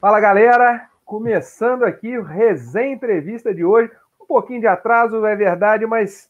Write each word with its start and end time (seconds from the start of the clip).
Fala 0.00 0.18
galera, 0.18 0.88
começando 1.04 1.84
aqui 1.84 2.18
o 2.18 2.24
Resenha 2.24 2.92
Entrevista 2.92 3.54
de 3.54 3.64
hoje. 3.64 3.90
Um 4.20 4.26
pouquinho 4.26 4.60
de 4.60 4.66
atraso, 4.66 5.24
é 5.24 5.36
verdade, 5.36 5.86
mas 5.86 6.28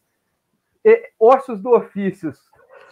e, 0.85 1.11
ossos 1.19 1.61
do 1.61 1.71
ofício. 1.71 2.33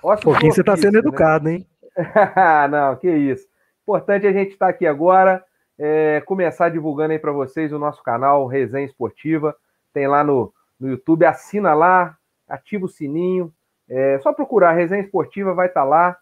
Ossos 0.02 0.24
um 0.24 0.30
pouquinho 0.30 0.52
você 0.52 0.60
está 0.60 0.76
sendo 0.76 0.94
né? 0.94 0.98
educado, 1.00 1.48
hein? 1.50 1.66
Não, 2.70 2.96
que 2.96 3.10
isso. 3.10 3.46
Importante 3.82 4.26
a 4.26 4.32
gente 4.32 4.52
estar 4.52 4.66
tá 4.66 4.70
aqui 4.70 4.86
agora, 4.86 5.44
é, 5.78 6.22
começar 6.24 6.70
divulgando 6.70 7.12
aí 7.12 7.18
para 7.18 7.32
vocês 7.32 7.72
o 7.72 7.78
nosso 7.78 8.02
canal 8.02 8.46
Resenha 8.46 8.86
Esportiva. 8.86 9.54
Tem 9.92 10.06
lá 10.06 10.24
no, 10.24 10.52
no 10.78 10.88
YouTube, 10.88 11.26
assina 11.26 11.74
lá, 11.74 12.16
ativa 12.48 12.86
o 12.86 12.88
sininho. 12.88 13.52
É 13.88 14.18
só 14.20 14.32
procurar 14.32 14.72
Resenha 14.72 15.02
Esportiva, 15.02 15.52
vai 15.52 15.66
estar 15.66 15.82
tá 15.82 15.86
lá. 15.86 16.16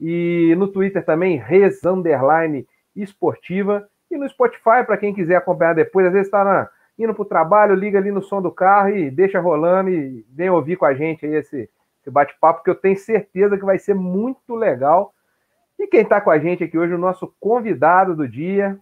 E 0.00 0.54
no 0.56 0.68
Twitter 0.68 1.04
também, 1.04 1.36
Res 1.36 1.84
Underline 1.84 2.66
Esportiva. 2.94 3.88
E 4.10 4.16
no 4.16 4.28
Spotify, 4.28 4.84
para 4.86 4.96
quem 4.96 5.14
quiser 5.14 5.36
acompanhar 5.36 5.74
depois, 5.74 6.06
às 6.06 6.12
vezes 6.12 6.28
está 6.28 6.70
indo 6.98 7.12
para 7.14 7.22
o 7.22 7.26
trabalho, 7.26 7.74
liga 7.74 7.98
ali 7.98 8.10
no 8.10 8.22
som 8.22 8.40
do 8.40 8.50
carro 8.50 8.90
e 8.90 9.10
deixa 9.10 9.40
rolando 9.40 9.90
e 9.90 10.24
vem 10.30 10.48
ouvir 10.48 10.76
com 10.76 10.86
a 10.86 10.94
gente 10.94 11.26
aí 11.26 11.34
esse, 11.34 11.68
esse 12.00 12.10
bate-papo, 12.10 12.62
que 12.62 12.70
eu 12.70 12.74
tenho 12.74 12.96
certeza 12.96 13.58
que 13.58 13.64
vai 13.64 13.78
ser 13.78 13.94
muito 13.94 14.54
legal. 14.54 15.12
E 15.78 15.86
quem 15.86 16.00
está 16.00 16.20
com 16.20 16.30
a 16.30 16.38
gente 16.38 16.64
aqui 16.64 16.78
hoje, 16.78 16.94
o 16.94 16.98
nosso 16.98 17.34
convidado 17.38 18.16
do 18.16 18.26
dia, 18.26 18.78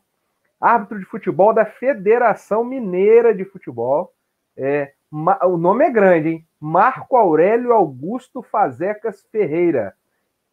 árbitro 0.61 0.99
de 0.99 1.05
futebol 1.05 1.53
da 1.53 1.65
Federação 1.65 2.65
Mineira 2.65 3.35
de 3.35 3.45
Futebol. 3.45 4.13
É, 4.57 4.93
o 5.11 5.57
nome 5.57 5.85
é 5.85 5.91
grande, 5.91 6.29
hein? 6.29 6.47
Marco 6.61 7.17
Aurélio 7.17 7.73
Augusto 7.73 8.43
Fazecas 8.43 9.23
Ferreira. 9.31 9.95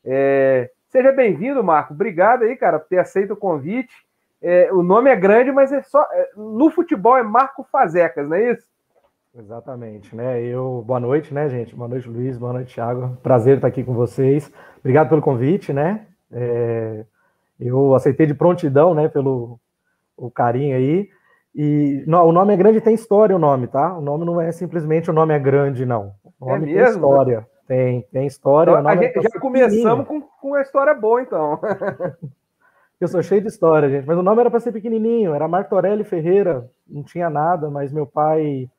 É, 0.03 0.69
seja 0.89 1.11
bem-vindo, 1.11 1.63
Marco. 1.63 1.93
Obrigado 1.93 2.43
aí, 2.43 2.55
cara, 2.55 2.79
por 2.79 2.87
ter 2.87 2.99
aceito 2.99 3.33
o 3.33 3.37
convite. 3.37 3.93
É, 4.41 4.71
o 4.73 4.81
nome 4.81 5.09
é 5.09 5.15
grande, 5.15 5.51
mas 5.51 5.71
é 5.71 5.81
só. 5.83 6.01
É, 6.11 6.29
no 6.35 6.69
futebol 6.71 7.17
é 7.17 7.23
Marco 7.23 7.63
Fazecas, 7.71 8.27
não 8.27 8.35
é 8.35 8.51
isso? 8.51 8.65
Exatamente, 9.33 10.15
né? 10.15 10.41
Eu, 10.41 10.83
boa 10.85 10.99
noite, 10.99 11.33
né, 11.33 11.47
gente? 11.47 11.75
Boa 11.75 11.87
noite, 11.87 12.09
Luiz. 12.09 12.37
Boa 12.37 12.53
noite, 12.53 12.73
Thiago. 12.73 13.17
Prazer 13.23 13.55
estar 13.55 13.67
aqui 13.67 13.83
com 13.83 13.93
vocês. 13.93 14.51
Obrigado 14.79 15.09
pelo 15.09 15.21
convite, 15.21 15.71
né? 15.71 16.07
É, 16.31 17.05
eu 17.59 17.93
aceitei 17.93 18.25
de 18.25 18.33
prontidão, 18.33 18.93
né, 18.93 19.07
pelo 19.07 19.59
o 20.17 20.29
carinho 20.29 20.75
aí. 20.75 21.09
E 21.53 22.03
não, 22.07 22.27
o 22.27 22.31
nome 22.31 22.53
é 22.53 22.57
grande 22.57 22.81
tem 22.81 22.93
história, 22.93 23.35
o 23.35 23.39
nome, 23.39 23.67
tá? 23.67 23.97
O 23.97 24.01
nome 24.01 24.25
não 24.25 24.39
é 24.39 24.51
simplesmente 24.51 25.09
o 25.09 25.13
nome 25.13 25.33
é 25.33 25.39
grande, 25.39 25.85
não. 25.85 26.13
O 26.39 26.49
é 26.49 26.53
nome 26.53 26.73
é 26.73 26.83
tem 26.83 26.93
história. 26.93 27.47
Tem, 27.71 28.01
tem 28.11 28.27
história. 28.27 28.71
Então, 28.71 28.85
a 28.85 28.95
gente, 28.97 29.17
é 29.17 29.21
já 29.21 29.39
começamos 29.39 30.05
com, 30.05 30.19
com 30.19 30.49
uma 30.49 30.61
história 30.61 30.93
boa, 30.93 31.21
então. 31.21 31.57
Eu 32.99 33.07
sou 33.07 33.23
cheio 33.23 33.39
de 33.39 33.47
história, 33.47 33.89
gente. 33.89 34.05
Mas 34.05 34.17
o 34.17 34.21
nome 34.21 34.41
era 34.41 34.51
para 34.51 34.59
ser 34.59 34.73
pequenininho, 34.73 35.33
era 35.33 35.47
Marco 35.47 35.73
Aurélio 35.73 36.03
Ferreira. 36.03 36.69
Não 36.85 37.01
tinha 37.01 37.29
nada, 37.29 37.69
mas 37.69 37.93
meu 37.93 38.05
pai 38.05 38.69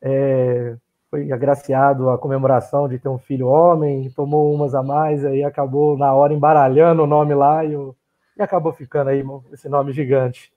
é, 0.00 0.76
foi 1.10 1.32
agraciado 1.32 2.10
a 2.10 2.16
comemoração 2.16 2.88
de 2.88 3.00
ter 3.00 3.08
um 3.08 3.18
filho 3.18 3.48
homem, 3.48 4.08
tomou 4.14 4.54
umas 4.54 4.72
a 4.72 4.84
mais, 4.84 5.24
aí 5.24 5.42
acabou 5.42 5.98
na 5.98 6.14
hora 6.14 6.32
embaralhando 6.32 7.02
o 7.02 7.08
nome 7.08 7.34
lá 7.34 7.64
e, 7.64 7.74
o, 7.74 7.92
e 8.36 8.42
acabou 8.42 8.72
ficando 8.72 9.10
aí 9.10 9.24
esse 9.52 9.68
nome 9.68 9.90
gigante. 9.90 10.52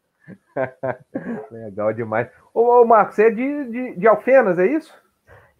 Legal 1.49 1.91
demais. 1.93 2.29
Ô, 2.53 2.61
ô 2.61 2.85
Marcos, 2.85 3.15
você 3.15 3.23
é 3.23 3.31
de, 3.31 3.71
de, 3.71 3.95
de, 3.95 4.07
Alfenas, 4.07 4.59
é 4.59 4.67
isso? 4.67 4.93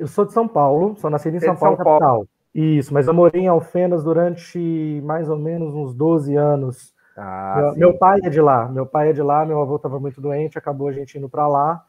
Eu 0.02 0.08
sou 0.08 0.26
de 0.26 0.34
São 0.34 0.48
Paulo, 0.48 0.96
sou 0.96 1.12
nascido 1.12 1.36
em 1.36 1.40
São, 1.40 1.56
Paulo, 1.56 1.76
São 1.76 1.86
Paulo, 1.86 2.00
capital. 2.00 2.28
Isso, 2.56 2.92
mas 2.92 3.08
eu 3.08 3.14
morei 3.14 3.44
em 3.44 3.48
Alfenas 3.48 4.04
durante 4.04 5.00
mais 5.06 5.30
ou 5.30 5.38
menos 5.38 5.76
uns 5.76 5.94
12 5.94 6.36
anos. 6.36 6.92
Ah, 7.16 7.74
meu, 7.76 7.92
meu, 7.92 7.98
pai 8.00 8.20
é 8.24 8.30
de 8.32 8.42
lá, 8.42 8.68
meu 8.68 8.84
pai 8.84 9.12
é 9.12 9.14
de 9.14 9.22
lá, 9.22 9.46
meu 9.46 9.62
avô 9.62 9.76
estava 9.76 10.00
muito 10.00 10.20
doente, 10.20 10.58
acabou 10.58 10.88
a 10.88 10.92
gente 10.92 11.20
indo 11.20 11.30
para 11.30 11.48
lá 11.48 11.86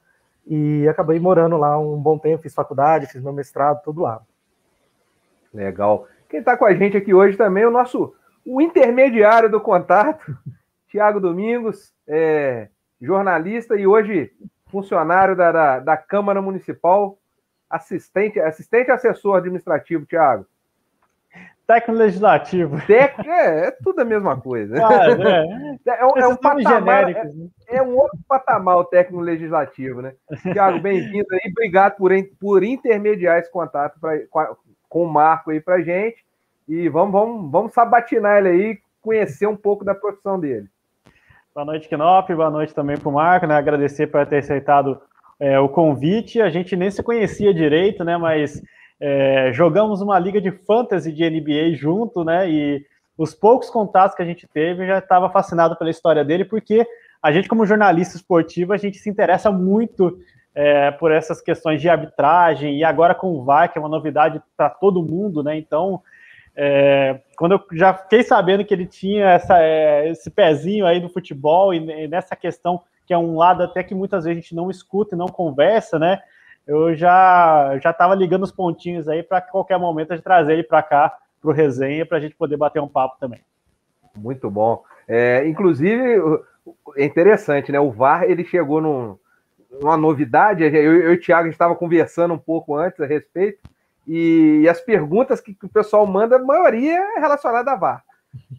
e 0.47 0.87
acabei 0.89 1.19
morando 1.19 1.57
lá 1.57 1.79
um 1.79 1.97
bom 1.97 2.19
tempo, 2.19 2.43
fiz 2.43 2.53
faculdade, 2.53 3.07
fiz 3.07 3.23
meu 3.23 3.33
mestrado, 3.33 3.81
tudo 3.83 4.03
lá. 4.03 4.21
Legal. 5.55 6.07
Quem 6.29 6.41
está 6.41 6.55
com 6.55 6.67
a 6.67 6.75
gente 6.75 6.99
aqui 6.99 7.15
hoje 7.15 7.39
também 7.39 7.63
é 7.63 7.67
o 7.67 7.71
nosso 7.71 8.15
o 8.45 8.61
intermediário 8.61 9.51
do 9.51 9.59
contato, 9.59 10.37
Tiago 10.87 11.19
Domingos, 11.19 11.95
é, 12.07 12.69
jornalista 13.01 13.75
e 13.75 13.87
hoje 13.87 14.31
funcionário 14.67 15.35
da, 15.35 15.51
da, 15.51 15.79
da 15.79 15.97
Câmara 15.97 16.43
Municipal, 16.43 17.19
assistente, 17.73 18.39
assistente 18.39 18.91
assessor 18.91 19.39
administrativo, 19.39 20.05
Tiago. 20.05 20.47
Técnico 21.67 21.99
legislativo. 21.99 22.81
Tec... 22.87 23.19
É, 23.27 23.69
é 23.69 23.71
tudo 23.71 24.01
a 24.01 24.05
mesma 24.05 24.39
coisa. 24.39 24.75
Ah, 24.85 25.07
é. 25.89 26.01
É, 26.01 26.05
um, 26.05 26.11
é 26.17 26.29
um 26.29 26.37
patamar, 26.37 27.11
é, 27.11 27.25
né? 27.25 27.49
é, 27.69 27.83
um 27.83 27.97
outro 27.97 28.19
patamar 28.29 28.77
o 28.77 28.85
técnico 28.85 29.23
legislativo, 29.23 30.03
né? 30.03 30.13
Tiago, 30.53 30.81
bem-vindo 30.81 31.27
aí. 31.33 31.51
Obrigado 31.51 31.97
por, 31.97 32.13
por 32.39 32.63
intermediar 32.63 33.39
esse 33.39 33.51
contato 33.51 33.99
pra, 33.99 34.19
com, 34.29 34.57
com 34.89 35.05
o 35.05 35.11
Marco 35.11 35.51
aí 35.51 35.61
pra 35.61 35.81
gente. 35.81 36.25
E 36.69 36.89
vamos, 36.89 37.13
vamos, 37.13 37.51
vamos 37.51 37.73
sabatinar 37.73 38.39
ele 38.39 38.49
aí, 38.49 38.79
conhecer 39.01 39.47
um 39.47 39.57
pouco 39.57 39.85
da 39.85 39.95
profissão 39.95 40.39
dele. 40.39 40.69
Boa 41.55 41.65
noite, 41.65 41.89
Knop. 41.89 42.35
Boa 42.35 42.51
noite 42.51 42.75
também 42.75 42.99
para 42.99 43.09
o 43.09 43.13
Marco, 43.13 43.47
né? 43.47 43.57
Agradecer 43.57 44.07
por 44.09 44.27
ter 44.27 44.39
aceitado 44.39 45.01
é, 45.43 45.59
o 45.59 45.69
convite. 45.69 46.41
A 46.41 46.49
gente 46.49 46.77
nem 46.77 46.89
se 46.89 47.03
conhecia 47.03 47.53
direito, 47.53 48.05
né? 48.05 48.17
Mas 48.17 48.63
é, 49.01 49.51
jogamos 49.53 50.01
uma 50.01 50.17
liga 50.17 50.41
de 50.41 50.53
fantasy 50.53 51.13
de 51.13 51.29
NBA 51.29 51.75
junto, 51.75 52.23
né? 52.23 52.49
E 52.49 52.87
os 53.19 53.35
poucos 53.35 53.69
contatos 53.69 54.17
que 54.17 54.23
a 54.23 54.25
gente 54.25 54.47
teve, 54.47 54.87
já 54.87 54.99
estava 54.99 55.29
fascinado 55.31 55.77
pela 55.77 55.91
história 55.91 56.25
dele, 56.25 56.45
porque 56.45 56.87
a 57.21 57.33
gente, 57.33 57.49
como 57.49 57.67
jornalista 57.67 58.17
esportivo, 58.17 58.73
a 58.73 58.77
gente 58.77 58.99
se 58.99 59.11
interessa 59.11 59.51
muito 59.51 60.17
é, 60.55 60.93
por 60.93 61.11
essas 61.11 61.41
questões 61.41 61.81
de 61.81 61.89
arbitragem, 61.89 62.79
e 62.79 62.85
agora 62.85 63.13
com 63.13 63.33
o 63.33 63.43
VAR, 63.43 63.71
que 63.71 63.77
é 63.77 63.81
uma 63.81 63.89
novidade 63.89 64.41
para 64.57 64.71
todo 64.71 65.03
mundo, 65.03 65.43
né? 65.43 65.57
Então, 65.57 66.01
é, 66.55 67.19
quando 67.37 67.53
eu 67.53 67.63
já 67.73 67.93
fiquei 67.95 68.23
sabendo 68.23 68.65
que 68.65 68.73
ele 68.73 68.87
tinha 68.87 69.31
essa, 69.31 69.61
é, 69.61 70.09
esse 70.09 70.31
pezinho 70.31 70.87
aí 70.87 71.01
do 71.01 71.09
futebol, 71.09 71.75
e, 71.75 72.05
e 72.05 72.07
nessa 72.07 72.37
questão, 72.37 72.81
que 73.07 73.13
é 73.13 73.19
um 73.19 73.37
lado 73.37 73.63
até 73.63 73.83
que 73.83 73.95
muitas 73.95 74.25
vezes 74.25 74.39
a 74.39 74.41
gente 74.41 74.55
não 74.55 74.71
escuta 74.71 75.15
e 75.15 75.19
não 75.19 75.27
conversa, 75.27 75.99
né? 75.99 76.21
eu 76.67 76.95
já 76.95 77.79
já 77.83 77.91
estava 77.91 78.15
ligando 78.15 78.45
os 78.45 78.53
pontinhos 78.53 79.09
aí 79.09 79.23
para 79.23 79.41
qualquer 79.41 79.79
momento 79.79 80.13
a 80.13 80.17
gente 80.17 80.25
trazer 80.25 80.55
ele 80.55 80.63
para 80.63 80.83
cá 80.83 81.17
para 81.41 81.51
o 81.51 81.53
resenha 81.53 82.07
para 82.07 82.19
a 82.19 82.21
gente 82.21 82.37
poder 82.37 82.57
bater 82.57 82.81
um 82.81 82.89
papo 82.89 83.17
também. 83.19 83.41
Muito 84.17 84.51
bom. 84.51 84.83
É, 85.09 85.47
inclusive 85.49 86.21
é 86.97 87.05
interessante, 87.05 87.73
né? 87.73 87.81
O 87.81 87.91
VAR 87.91 88.25
ele 88.25 88.45
chegou 88.45 88.81
num, 88.81 89.19
numa 89.81 89.97
novidade. 89.97 90.63
Eu, 90.63 90.71
eu 90.71 91.13
e 91.13 91.17
o 91.17 91.21
Thiago 91.21 91.49
estava 91.49 91.75
conversando 91.75 92.35
um 92.35 92.39
pouco 92.39 92.77
antes 92.77 93.01
a 93.01 93.07
respeito 93.07 93.59
e, 94.07 94.61
e 94.63 94.69
as 94.69 94.81
perguntas 94.81 95.41
que, 95.41 95.55
que, 95.55 95.67
o 95.67 95.69
pessoal 95.71 96.07
manda, 96.07 96.37
a 96.37 96.43
maioria 96.43 96.99
é 97.17 97.19
relacionada 97.19 97.73
a 97.73 97.77
VAR. 97.77 98.05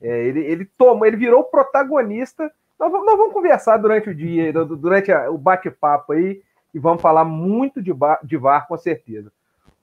É, 0.02 0.26
ele, 0.26 0.42
ele 0.42 0.66
toma, 0.78 1.08
ele 1.08 1.16
virou 1.16 1.44
protagonista. 1.46 2.52
Nós, 2.84 2.92
nós 2.92 3.18
vamos 3.18 3.34
conversar 3.34 3.78
durante 3.78 4.10
o 4.10 4.16
dia, 4.16 4.52
durante 4.52 5.12
a, 5.12 5.30
o 5.30 5.38
bate-papo 5.38 6.12
aí 6.12 6.42
e 6.74 6.80
vamos 6.80 7.02
falar 7.02 7.24
muito 7.24 7.82
de, 7.82 7.94
bar, 7.94 8.20
de 8.24 8.36
VAR, 8.36 8.68
com 8.68 8.78
certeza. 8.78 9.32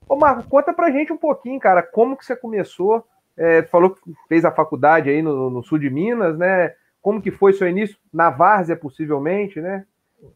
Ô, 0.06 0.16
Marco, 0.16 0.49
conta 0.49 0.72
pra 0.72 0.91
gente 0.91 1.12
um 1.12 1.16
pouquinho, 1.16 1.59
cara, 1.59 1.83
como 1.83 2.16
que 2.16 2.25
você 2.25 2.37
começou? 2.37 3.06
É, 3.37 3.62
falou 3.62 3.91
que 3.91 4.00
fez 4.28 4.44
a 4.44 4.50
faculdade 4.50 5.09
aí 5.09 5.22
no, 5.22 5.49
no, 5.49 5.62
sul 5.62 5.78
de 5.78 5.88
Minas, 5.88 6.37
né? 6.37 6.75
Como 7.00 7.22
que 7.22 7.31
foi 7.31 7.55
seu 7.55 7.69
início? 7.69 7.97
Na 8.12 8.28
Várzea, 8.28 8.77
possivelmente, 8.77 9.61
né? 9.61 9.87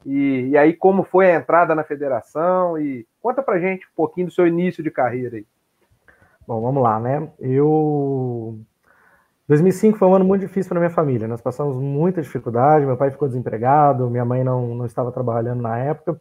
E, 0.07 0.49
e 0.49 0.57
aí, 0.57 0.73
como 0.73 1.03
foi 1.03 1.31
a 1.31 1.35
entrada 1.35 1.75
na 1.75 1.85
federação? 1.85 2.79
E 2.79 3.07
conta 3.21 3.43
pra 3.43 3.59
gente 3.59 3.87
um 3.87 3.95
pouquinho 3.95 4.29
do 4.29 4.33
seu 4.33 4.47
início 4.47 4.83
de 4.83 4.91
carreira 4.91 5.37
aí. 5.37 5.47
Bom, 6.47 6.63
vamos 6.63 6.83
lá, 6.83 6.99
né? 6.99 7.29
Eu 7.39 8.59
2005 9.47 9.99
foi 9.99 10.09
um 10.09 10.15
ano 10.15 10.25
muito 10.25 10.41
difícil 10.41 10.71
para 10.71 10.81
minha 10.81 10.91
família. 10.91 11.29
Nós 11.29 11.41
passamos 11.41 11.77
muita 11.77 12.23
dificuldade. 12.23 12.87
Meu 12.87 12.97
pai 12.97 13.11
ficou 13.11 13.29
desempregado, 13.29 14.09
minha 14.09 14.25
mãe 14.25 14.43
não, 14.43 14.75
não 14.75 14.87
estava 14.87 15.13
trabalhando 15.13 15.61
na 15.61 15.79
época. 15.79 16.19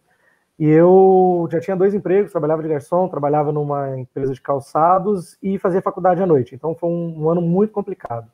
E 0.60 0.68
eu 0.70 1.48
já 1.52 1.60
tinha 1.60 1.76
dois 1.76 1.94
empregos, 1.94 2.32
trabalhava 2.32 2.62
de 2.62 2.70
garçom, 2.70 3.08
trabalhava 3.08 3.52
numa 3.52 3.98
empresa 3.98 4.34
de 4.34 4.42
calçados 4.42 5.38
e 5.42 5.58
fazia 5.58 5.82
faculdade 5.82 6.22
à 6.22 6.26
noite. 6.26 6.54
Então 6.54 6.76
foi 6.76 6.90
um, 6.90 7.24
um 7.24 7.30
ano 7.30 7.42
muito 7.42 7.72
complicado. 7.72 8.30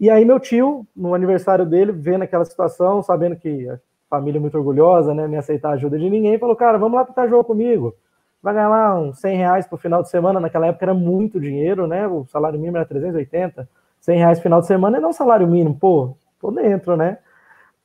E 0.00 0.10
aí 0.10 0.24
meu 0.24 0.40
tio, 0.40 0.86
no 0.96 1.14
aniversário 1.14 1.64
dele, 1.66 1.92
vendo 1.92 2.22
aquela 2.22 2.44
situação, 2.44 3.02
sabendo 3.02 3.36
que 3.36 3.68
a 3.68 3.78
família 4.10 4.38
é 4.38 4.40
muito 4.40 4.58
orgulhosa, 4.58 5.14
né, 5.14 5.28
me 5.28 5.36
aceitar 5.36 5.70
a 5.70 5.72
ajuda 5.74 5.98
de 5.98 6.10
ninguém, 6.10 6.38
falou, 6.38 6.56
cara, 6.56 6.78
vamos 6.78 6.96
lá 6.98 7.04
para 7.04 7.28
jogo 7.28 7.44
comigo. 7.44 7.94
Vai 8.42 8.54
ganhar 8.54 8.68
lá 8.68 8.98
uns 8.98 9.20
100 9.20 9.36
reais 9.36 9.66
pro 9.66 9.78
final 9.78 10.02
de 10.02 10.10
semana. 10.10 10.40
Naquela 10.40 10.66
época 10.66 10.84
era 10.84 10.94
muito 10.94 11.40
dinheiro, 11.40 11.86
né? 11.86 12.06
O 12.06 12.26
salário 12.26 12.58
mínimo 12.58 12.76
era 12.76 12.86
380. 12.86 13.66
100 14.04 14.18
reais 14.18 14.40
final 14.40 14.60
de 14.60 14.66
semana 14.66 14.98
é 14.98 15.00
não 15.00 15.14
salário 15.14 15.48
mínimo. 15.48 15.78
Pô, 15.78 16.14
tô 16.38 16.50
dentro, 16.50 16.94
né? 16.94 17.16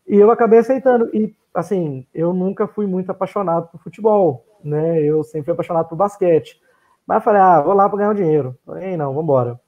E 0.05 0.17
eu 0.17 0.29
acabei 0.29 0.59
aceitando. 0.59 1.09
E 1.13 1.33
assim, 1.53 2.05
eu 2.13 2.33
nunca 2.33 2.67
fui 2.67 2.85
muito 2.85 3.09
apaixonado 3.09 3.69
por 3.71 3.79
futebol, 3.79 4.45
né? 4.61 5.01
Eu 5.01 5.23
sempre 5.23 5.45
fui 5.45 5.53
apaixonado 5.53 5.87
por 5.87 5.95
basquete. 5.95 6.59
Mas 7.07 7.23
falei, 7.23 7.41
ah, 7.41 7.61
vou 7.61 7.73
lá 7.73 7.87
para 7.87 7.99
ganhar 7.99 8.11
um 8.11 8.15
dinheiro. 8.15 8.57
Falei, 8.65 8.97
não, 8.97 9.07
vamos 9.07 9.23
embora. 9.23 9.59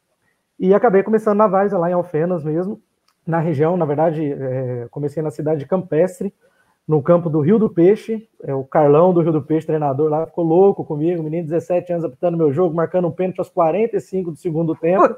E 0.59 0.74
acabei 0.74 1.03
começando 1.03 1.38
na 1.38 1.48
Várzea, 1.48 1.80
lá 1.80 1.89
em 1.89 1.94
Alfenas 1.94 2.44
mesmo. 2.44 2.81
na 3.25 3.39
região, 3.39 3.77
na 3.77 3.86
verdade, 3.86 4.33
é, 4.33 4.88
comecei 4.92 5.24
na 5.24 5.31
cidade 5.31 5.62
de 5.62 5.68
Campestre, 5.68 6.33
no 6.88 7.01
campo 7.01 7.30
do 7.30 7.39
Rio 7.39 7.57
do 7.57 7.69
Peixe. 7.69 8.27
É, 8.44 8.53
o 8.53 8.65
Carlão 8.65 9.13
do 9.13 9.21
Rio 9.21 9.31
do 9.31 9.42
Peixe, 9.42 9.68
treinador 9.68 10.09
lá, 10.09 10.25
ficou 10.25 10.44
louco 10.44 10.83
comigo, 10.83 11.24
menino 11.24 11.44
de 11.44 11.50
17 11.51 11.94
anos 11.94 12.06
apitando 12.06 12.38
meu 12.38 12.51
jogo, 12.51 12.75
marcando 12.75 13.07
um 13.07 13.12
pênalti 13.12 13.39
aos 13.39 13.50
45 13.50 14.31
do 14.31 14.38
segundo 14.38 14.75
tempo. 14.75 15.15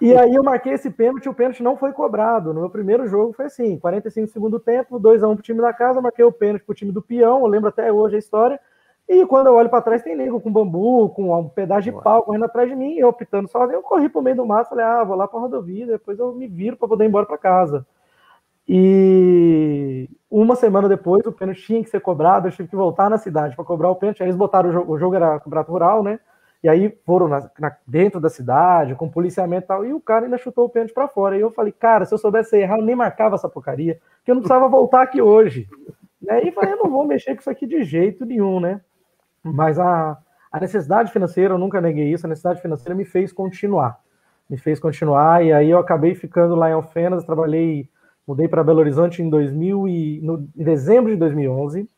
E 0.00 0.14
aí 0.14 0.34
eu 0.34 0.42
marquei 0.42 0.72
esse 0.72 0.90
pênalti 0.90 1.28
o 1.28 1.34
pênalti 1.34 1.62
não 1.62 1.76
foi 1.76 1.92
cobrado. 1.92 2.52
No 2.52 2.60
meu 2.60 2.70
primeiro 2.70 3.06
jogo 3.08 3.32
foi 3.32 3.46
assim, 3.46 3.78
45 3.78 4.26
do 4.26 4.32
segundo 4.32 4.60
tempo, 4.60 5.00
2x1 5.00 5.34
pro 5.34 5.42
time 5.42 5.60
da 5.60 5.72
casa, 5.72 6.00
marquei 6.00 6.24
o 6.24 6.32
pênalti 6.32 6.64
pro 6.64 6.74
time 6.74 6.92
do 6.92 7.02
peão, 7.02 7.40
eu 7.40 7.46
lembro 7.46 7.68
até 7.68 7.92
hoje 7.92 8.16
a 8.16 8.18
história. 8.18 8.60
E 9.08 9.24
quando 9.26 9.46
eu 9.46 9.54
olho 9.54 9.68
para 9.70 9.82
trás, 9.82 10.02
tem 10.02 10.16
nego 10.16 10.40
com 10.40 10.52
bambu, 10.52 11.10
com 11.10 11.32
um 11.38 11.48
pedaço 11.48 11.82
de 11.82 11.92
pau 11.92 12.24
correndo 12.24 12.44
atrás 12.44 12.68
de 12.68 12.74
mim, 12.74 12.96
eu 12.96 13.08
optando 13.08 13.48
sozinho, 13.48 13.76
eu 13.76 13.82
corri 13.82 14.08
pro 14.08 14.20
meio 14.20 14.36
do 14.36 14.44
mato, 14.46 14.70
falei, 14.70 14.84
ah, 14.84 15.04
vou 15.04 15.16
lá 15.16 15.28
pra 15.28 15.38
rodovia, 15.38 15.86
depois 15.86 16.18
eu 16.18 16.32
me 16.34 16.48
viro 16.48 16.76
para 16.76 16.88
poder 16.88 17.04
ir 17.04 17.08
embora 17.08 17.24
para 17.24 17.38
casa. 17.38 17.86
E 18.68 20.08
uma 20.28 20.56
semana 20.56 20.88
depois, 20.88 21.24
o 21.24 21.32
pênalti 21.32 21.62
tinha 21.62 21.82
que 21.82 21.90
ser 21.90 22.00
cobrado, 22.00 22.48
eu 22.48 22.52
tive 22.52 22.68
que 22.68 22.76
voltar 22.76 23.08
na 23.08 23.16
cidade 23.16 23.54
para 23.54 23.64
cobrar 23.64 23.90
o 23.90 23.96
pênalti. 23.96 24.22
Aí 24.22 24.28
eles 24.28 24.36
botaram 24.36 24.70
o 24.70 24.72
jogo, 24.72 24.92
o 24.92 24.98
jogo 24.98 25.14
era 25.14 25.38
campeonato 25.38 25.70
rural, 25.70 26.02
né? 26.02 26.18
E 26.66 26.68
aí 26.68 26.92
foram 27.06 27.28
na, 27.28 27.48
na, 27.60 27.76
dentro 27.86 28.18
da 28.18 28.28
cidade, 28.28 28.96
com 28.96 29.08
policiamento 29.08 29.66
e 29.66 29.68
tal, 29.68 29.86
e 29.86 29.92
o 29.92 30.00
cara 30.00 30.24
ainda 30.24 30.36
chutou 30.36 30.64
o 30.64 30.68
pênalti 30.68 30.92
para 30.92 31.06
fora. 31.06 31.36
E 31.36 31.40
eu 31.40 31.52
falei, 31.52 31.70
cara, 31.70 32.04
se 32.04 32.12
eu 32.12 32.18
soubesse 32.18 32.56
errar, 32.56 32.78
eu 32.78 32.84
nem 32.84 32.96
marcava 32.96 33.36
essa 33.36 33.48
porcaria, 33.48 34.00
porque 34.16 34.32
eu 34.32 34.34
não 34.34 34.42
precisava 34.42 34.68
voltar 34.68 35.02
aqui 35.02 35.22
hoje. 35.22 35.68
Né? 36.20 36.42
E 36.42 36.50
falei, 36.50 36.72
eu 36.72 36.78
não 36.78 36.90
vou 36.90 37.06
mexer 37.06 37.36
com 37.36 37.40
isso 37.40 37.48
aqui 37.48 37.68
de 37.68 37.84
jeito 37.84 38.26
nenhum, 38.26 38.58
né? 38.58 38.80
Mas 39.44 39.78
a, 39.78 40.18
a 40.50 40.58
necessidade 40.58 41.12
financeira, 41.12 41.54
eu 41.54 41.58
nunca 41.58 41.80
neguei 41.80 42.12
isso, 42.12 42.26
a 42.26 42.28
necessidade 42.28 42.60
financeira 42.60 42.96
me 42.96 43.04
fez 43.04 43.32
continuar. 43.32 44.00
Me 44.50 44.56
fez 44.56 44.80
continuar, 44.80 45.44
e 45.44 45.52
aí 45.52 45.70
eu 45.70 45.78
acabei 45.78 46.16
ficando 46.16 46.56
lá 46.56 46.68
em 46.68 46.72
Alfenas, 46.72 47.24
trabalhei, 47.24 47.88
mudei 48.26 48.48
para 48.48 48.64
Belo 48.64 48.80
Horizonte 48.80 49.22
em 49.22 49.30
2000 49.30 49.86
e, 49.86 50.20
no, 50.20 50.48
em 50.56 50.64
dezembro 50.64 51.12
de 51.12 51.16
2011, 51.16 51.88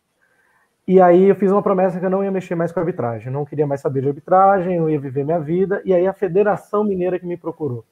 e 0.89 1.01
aí 1.01 1.25
eu 1.29 1.37
fiz 1.37 1.53
uma 1.53 1.63
promessa 1.63 2.01
que 2.01 2.07
eu 2.07 2.11
não 2.11 2.25
ia 2.25 2.31
mexer 2.31 2.57
mais 2.57 2.73
com 2.73 2.81
arbitragem, 2.81 3.33
não 3.33 3.45
queria 3.45 3.67
mais 3.67 3.81
saber 3.81 4.01
de 4.01 4.09
arbitragem, 4.09 4.77
eu 4.77 4.91
ia 4.91 4.99
viver 4.99 5.25
minha 5.25 5.39
vida, 5.39 5.83
e 5.85 5.95
aí 5.95 6.07
a 6.07 6.13
Federação 6.13 6.83
Mineira 6.83 7.19
que 7.19 7.27
me 7.27 7.37
procurou. 7.37 7.85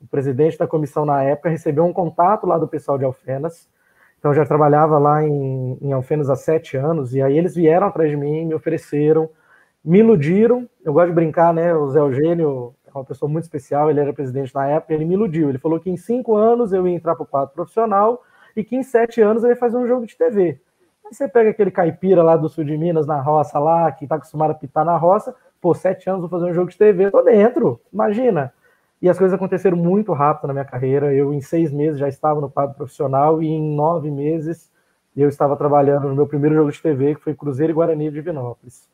O 0.00 0.06
presidente 0.06 0.56
da 0.56 0.66
comissão 0.66 1.04
na 1.04 1.22
época 1.22 1.50
recebeu 1.50 1.84
um 1.84 1.92
contato 1.92 2.46
lá 2.46 2.56
do 2.56 2.68
pessoal 2.68 2.96
de 2.96 3.04
Alfenas, 3.04 3.68
então 4.18 4.30
eu 4.30 4.36
já 4.36 4.46
trabalhava 4.46 4.98
lá 4.98 5.22
em, 5.22 5.76
em 5.82 5.92
Alfenas 5.92 6.30
há 6.30 6.36
sete 6.36 6.78
anos, 6.78 7.14
e 7.14 7.20
aí 7.20 7.36
eles 7.36 7.54
vieram 7.54 7.88
atrás 7.88 8.08
de 8.08 8.16
mim, 8.16 8.46
me 8.46 8.54
ofereceram, 8.54 9.28
me 9.84 9.98
iludiram. 9.98 10.66
Eu 10.82 10.94
gosto 10.94 11.08
de 11.08 11.14
brincar, 11.14 11.52
né? 11.52 11.74
O 11.74 11.90
Zé 11.90 11.98
Eugênio 11.98 12.74
é 12.86 12.90
uma 12.96 13.04
pessoa 13.04 13.30
muito 13.30 13.44
especial, 13.44 13.90
ele 13.90 14.00
era 14.00 14.14
presidente 14.14 14.54
na 14.54 14.66
época, 14.66 14.94
ele 14.94 15.04
me 15.04 15.12
iludiu. 15.12 15.50
Ele 15.50 15.58
falou 15.58 15.78
que 15.78 15.90
em 15.90 15.96
cinco 15.98 16.36
anos 16.36 16.72
eu 16.72 16.88
ia 16.88 16.94
entrar 16.94 17.14
para 17.14 17.24
o 17.24 17.26
quadro 17.26 17.54
profissional 17.54 18.22
e 18.56 18.64
que 18.64 18.74
em 18.74 18.82
sete 18.82 19.20
anos 19.20 19.44
eu 19.44 19.50
ia 19.50 19.56
fazer 19.56 19.76
um 19.76 19.86
jogo 19.86 20.06
de 20.06 20.16
TV. 20.16 20.58
Aí 21.04 21.12
você 21.12 21.28
pega 21.28 21.50
aquele 21.50 21.70
caipira 21.70 22.22
lá 22.22 22.36
do 22.36 22.48
sul 22.48 22.64
de 22.64 22.76
Minas, 22.76 23.06
na 23.06 23.20
roça 23.20 23.58
lá, 23.58 23.92
que 23.92 24.04
está 24.04 24.16
acostumado 24.16 24.52
a 24.52 24.54
pitar 24.54 24.84
na 24.84 24.96
roça, 24.96 25.34
pô, 25.60 25.74
sete 25.74 26.08
anos 26.08 26.22
vou 26.22 26.30
fazer 26.30 26.50
um 26.50 26.54
jogo 26.54 26.70
de 26.70 26.78
TV, 26.78 27.10
tô 27.10 27.22
dentro, 27.22 27.80
imagina. 27.92 28.52
E 29.00 29.08
as 29.08 29.18
coisas 29.18 29.34
aconteceram 29.34 29.76
muito 29.76 30.12
rápido 30.12 30.46
na 30.46 30.54
minha 30.54 30.64
carreira. 30.64 31.12
Eu, 31.12 31.32
em 31.34 31.40
seis 31.40 31.70
meses, 31.70 31.98
já 31.98 32.08
estava 32.08 32.40
no 32.40 32.50
quadro 32.50 32.74
profissional 32.74 33.42
e 33.42 33.46
em 33.46 33.74
nove 33.74 34.10
meses 34.10 34.72
eu 35.16 35.28
estava 35.28 35.56
trabalhando 35.56 36.08
no 36.08 36.14
meu 36.14 36.26
primeiro 36.26 36.56
jogo 36.56 36.72
de 36.72 36.80
TV, 36.80 37.14
que 37.14 37.20
foi 37.20 37.34
Cruzeiro 37.34 37.72
e 37.72 37.74
Guarani 37.74 38.08
de 38.08 38.14
Divinópolis. 38.14 38.88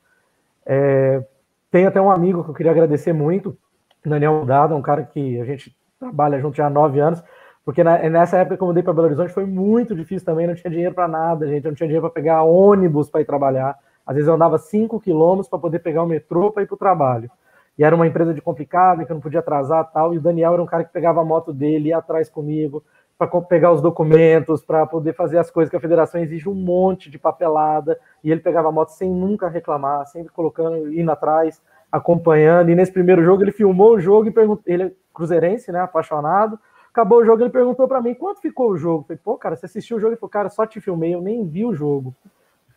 É, 0.67 1.25
tem 1.71 1.87
até 1.87 2.01
um 2.01 2.11
amigo 2.11 2.45
que 2.45 2.51
eu 2.51 2.55
queria 2.55 2.73
agradecer 2.73 3.13
muito, 3.13 3.57
Daniel 4.05 4.45
Dada, 4.45 4.75
um 4.75 4.83
cara 4.83 5.05
que 5.05 5.41
a 5.41 5.45
gente 5.45 5.75
trabalha 5.99 6.41
junto 6.41 6.57
já 6.57 6.67
há 6.67 6.71
nove 6.71 6.99
anos, 7.01 7.23
porque 7.65 7.85
na, 7.85 7.99
nessa 8.09 8.39
época 8.39 8.57
que 8.57 8.63
eu 8.63 8.67
mudei 8.67 8.83
para 8.83 8.93
Belo 8.93 9.07
Horizonte 9.07 9.33
foi 9.33 9.45
muito 9.45 9.95
difícil 9.95 10.25
também, 10.25 10.47
não 10.47 10.55
tinha 10.55 10.71
dinheiro 10.71 10.95
para 10.95 11.07
nada, 11.07 11.47
gente, 11.47 11.65
eu 11.65 11.71
não 11.71 11.77
tinha 11.77 11.87
dinheiro 11.87 12.07
para 12.07 12.15
pegar 12.15 12.43
ônibus 12.43 13.11
para 13.11 13.21
ir 13.21 13.25
trabalhar. 13.25 13.77
Às 14.07 14.15
vezes 14.15 14.29
eu 14.29 14.35
andava 14.35 14.59
cinco 14.59 14.99
quilômetros 14.99 15.49
para 15.49 15.59
poder 15.59 15.79
pegar 15.81 16.03
o 16.03 16.07
metrô 16.07 16.51
para 16.51 16.63
ir 16.63 16.67
para 16.67 16.75
o 16.75 16.79
trabalho. 16.79 17.31
E 17.79 17.85
era 17.85 17.95
uma 17.95 18.07
empresa 18.07 18.35
de 18.35 18.41
complicado, 18.41 19.05
que 19.07 19.13
eu 19.13 19.15
não 19.15 19.21
podia 19.23 19.41
atrasar 19.41 19.91
tal, 19.93 20.13
e 20.13 20.19
o 20.19 20.21
Daniel 20.21 20.55
era 20.55 20.63
um 20.63 20.67
cara 20.67 20.85
que 20.85 20.93
pegava 20.93 21.21
a 21.21 21.25
moto 21.25 21.53
dele, 21.53 21.91
ia 21.91 21.99
atrás 21.99 22.29
comigo, 22.29 22.83
para 23.17 23.29
pegar 23.43 23.73
os 23.73 23.81
documentos, 23.81 24.65
para 24.65 24.87
poder 24.87 25.15
fazer 25.15 25.39
as 25.39 25.51
coisas 25.51 25.71
que 25.71 25.77
a 25.77 25.81
federação 25.81 26.21
exige 26.21 26.49
um 26.49 26.55
monte 26.55 27.11
de 27.11 27.19
papelada, 27.19 27.99
e 28.25 28.31
ele 28.31 28.41
pegava 28.41 28.69
a 28.69 28.73
moto 28.73 28.91
sem 28.91 29.11
nunca 29.11 29.49
reclamar, 29.49 30.07
sempre 30.07 30.33
colocando, 30.33 30.93
indo 30.93 31.11
atrás, 31.11 31.63
acompanhando, 31.93 32.71
e 32.71 32.75
nesse 32.75 32.93
primeiro 32.93 33.23
jogo 33.23 33.43
ele 33.43 33.53
filmou 33.53 33.95
o 33.95 34.01
jogo 34.01 34.29
e 34.29 34.31
perguntou, 34.31 34.63
ele 34.67 34.83
é 34.85 34.93
cruzeirense, 35.13 35.71
né, 35.71 35.81
apaixonado, 35.81 36.59
acabou 36.91 37.19
o 37.19 37.25
jogo, 37.25 37.43
ele 37.43 37.51
perguntou 37.51 37.87
para 37.89 38.01
mim, 38.01 38.15
quanto 38.15 38.41
ficou 38.41 38.71
o 38.71 38.77
jogo? 38.77 39.01
Eu 39.01 39.07
falei, 39.07 39.21
pô, 39.23 39.37
cara, 39.37 39.57
você 39.57 39.67
assistiu 39.67 39.97
o 39.97 40.01
jogo? 40.01 40.13
Ele 40.13 40.21
falou, 40.21 40.31
cara, 40.31 40.49
só 40.49 40.67
te 40.67 40.81
filmei, 40.81 41.15
eu 41.15 41.21
nem 41.21 41.47
vi 41.47 41.65
o 41.65 41.75
jogo. 41.75 42.15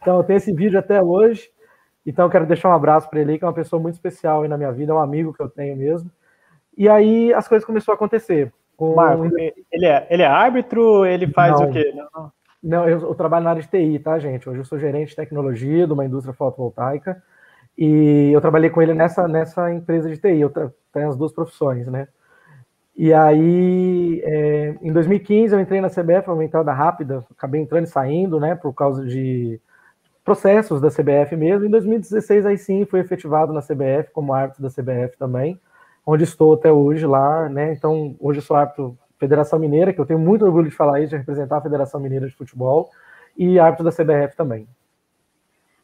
Então 0.01 0.17
eu 0.17 0.23
tenho 0.23 0.37
esse 0.37 0.53
vídeo 0.53 0.77
até 0.79 1.01
hoje, 1.01 1.49
então, 2.05 2.25
eu 2.25 2.29
quero 2.29 2.45
deixar 2.45 2.69
um 2.69 2.73
abraço 2.73 3.09
para 3.09 3.21
ele, 3.21 3.37
que 3.37 3.43
é 3.43 3.47
uma 3.47 3.53
pessoa 3.53 3.81
muito 3.81 3.95
especial 3.95 4.41
aí 4.41 4.49
na 4.49 4.57
minha 4.57 4.71
vida, 4.71 4.91
é 4.91 4.95
um 4.95 4.99
amigo 4.99 5.33
que 5.33 5.41
eu 5.41 5.49
tenho 5.49 5.75
mesmo. 5.77 6.11
E 6.77 6.89
aí 6.89 7.33
as 7.33 7.47
coisas 7.47 7.65
começaram 7.65 7.93
a 7.93 7.95
acontecer. 7.95 8.51
Com... 8.75 8.95
Marco, 8.95 9.25
ele 9.25 9.85
é, 9.85 10.07
ele 10.09 10.23
é 10.23 10.27
árbitro? 10.27 11.05
Ele 11.05 11.27
faz 11.27 11.59
não, 11.59 11.69
o 11.69 11.71
quê? 11.71 11.93
Não, 11.95 12.31
não 12.61 12.89
eu, 12.89 12.99
eu, 12.99 13.15
trabalho 13.15 13.45
na 13.45 13.51
área 13.51 13.61
de 13.61 13.69
TI, 13.69 13.99
tá, 13.99 14.19
gente? 14.19 14.49
Hoje 14.49 14.59
eu 14.59 14.65
sou 14.65 14.79
gerente 14.79 15.09
de 15.09 15.15
tecnologia 15.15 15.87
de 15.87 15.93
uma 15.93 16.03
indústria 16.03 16.33
fotovoltaica 16.33 17.21
e 17.77 18.31
eu 18.33 18.41
trabalhei 18.41 18.69
com 18.69 18.81
ele 18.81 18.93
nessa, 18.93 19.27
nessa 19.27 19.71
empresa 19.71 20.09
de 20.09 20.17
TI. 20.17 20.41
Eu 20.41 20.51
tenho 20.91 21.07
as 21.07 21.15
duas 21.15 21.31
profissões, 21.31 21.87
né? 21.87 22.07
E 22.95 23.11
aí, 23.11 24.21
é, 24.23 24.75
em 24.81 24.91
2015, 24.93 25.53
eu 25.53 25.59
entrei 25.59 25.81
na 25.81 25.89
CBF, 25.89 26.29
uma 26.29 26.45
entrada 26.45 26.71
rápida, 26.71 27.25
acabei 27.31 27.59
entrando 27.59 27.85
e 27.85 27.89
saindo, 27.89 28.39
né, 28.39 28.53
por 28.55 28.73
causa 28.73 29.03
de 29.05 29.59
processos 30.23 30.79
da 30.79 30.89
CBF 30.89 31.35
mesmo. 31.35 31.65
Em 31.65 31.69
2016, 31.69 32.45
aí 32.45 32.57
sim, 32.57 32.85
fui 32.85 32.99
efetivado 32.99 33.51
na 33.51 33.61
CBF, 33.61 34.11
como 34.13 34.33
árbitro 34.33 34.63
da 34.63 34.69
CBF 34.69 35.17
também, 35.17 35.59
onde 36.05 36.23
estou 36.23 36.53
até 36.53 36.71
hoje 36.71 37.05
lá, 37.05 37.49
né? 37.49 37.73
Então, 37.73 38.15
hoje 38.19 38.41
sou 38.41 38.55
árbitro 38.55 38.97
Federação 39.19 39.57
Mineira, 39.57 39.91
que 39.91 39.99
eu 39.99 40.05
tenho 40.05 40.19
muito 40.19 40.45
orgulho 40.45 40.69
de 40.69 40.75
falar 40.75 40.99
isso, 40.99 41.09
de 41.09 41.17
representar 41.17 41.57
a 41.57 41.61
Federação 41.61 41.99
Mineira 41.99 42.27
de 42.27 42.35
Futebol, 42.35 42.89
e 43.37 43.59
árbitro 43.59 43.85
da 43.85 43.91
CBF 43.91 44.35
também. 44.35 44.67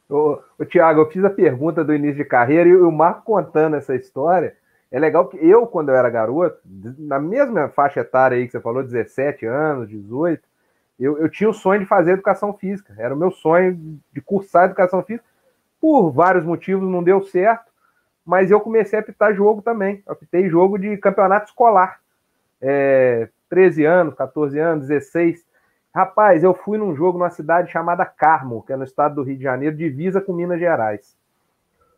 Ô, 0.08 0.38
ô 0.58 0.64
Tiago, 0.64 1.00
eu 1.00 1.10
fiz 1.10 1.24
a 1.24 1.30
pergunta 1.30 1.84
do 1.84 1.94
início 1.94 2.16
de 2.16 2.24
carreira 2.24 2.68
e 2.68 2.76
o 2.76 2.90
Marco 2.90 3.22
contando 3.24 3.76
essa 3.76 3.94
história. 3.94 4.54
É 4.90 4.98
legal 4.98 5.28
que 5.28 5.36
eu, 5.36 5.66
quando 5.66 5.90
eu 5.90 5.94
era 5.94 6.10
garoto, 6.10 6.58
na 6.98 7.20
mesma 7.20 7.68
faixa 7.68 8.00
etária 8.00 8.36
aí 8.36 8.46
que 8.46 8.52
você 8.52 8.60
falou, 8.60 8.82
17 8.82 9.46
anos, 9.46 9.88
18, 9.88 10.42
eu, 10.98 11.16
eu 11.18 11.28
tinha 11.28 11.48
o 11.48 11.54
sonho 11.54 11.80
de 11.80 11.86
fazer 11.86 12.12
educação 12.12 12.52
física, 12.52 12.94
era 12.98 13.14
o 13.14 13.16
meu 13.16 13.30
sonho 13.30 13.78
de 14.12 14.20
cursar 14.20 14.64
educação 14.64 15.02
física. 15.02 15.24
Por 15.80 16.10
vários 16.10 16.44
motivos 16.44 16.88
não 16.88 17.02
deu 17.02 17.22
certo, 17.22 17.70
mas 18.24 18.50
eu 18.50 18.60
comecei 18.60 18.98
a 18.98 19.02
apitar 19.02 19.34
jogo 19.34 19.62
também. 19.62 20.02
Apitei 20.06 20.48
jogo 20.50 20.78
de 20.78 20.96
campeonato 20.98 21.46
escolar. 21.46 22.00
É, 22.60 23.28
13 23.48 23.84
anos, 23.84 24.14
14 24.14 24.58
anos, 24.58 24.88
16. 24.88 25.44
Rapaz, 25.94 26.44
eu 26.44 26.52
fui 26.52 26.76
num 26.76 26.94
jogo 26.94 27.18
numa 27.18 27.30
cidade 27.30 27.72
chamada 27.72 28.04
Carmo, 28.04 28.62
que 28.62 28.72
é 28.72 28.76
no 28.76 28.84
estado 28.84 29.16
do 29.16 29.22
Rio 29.22 29.36
de 29.36 29.42
Janeiro, 29.42 29.74
divisa 29.74 30.20
com 30.20 30.32
Minas 30.32 30.60
Gerais. 30.60 31.16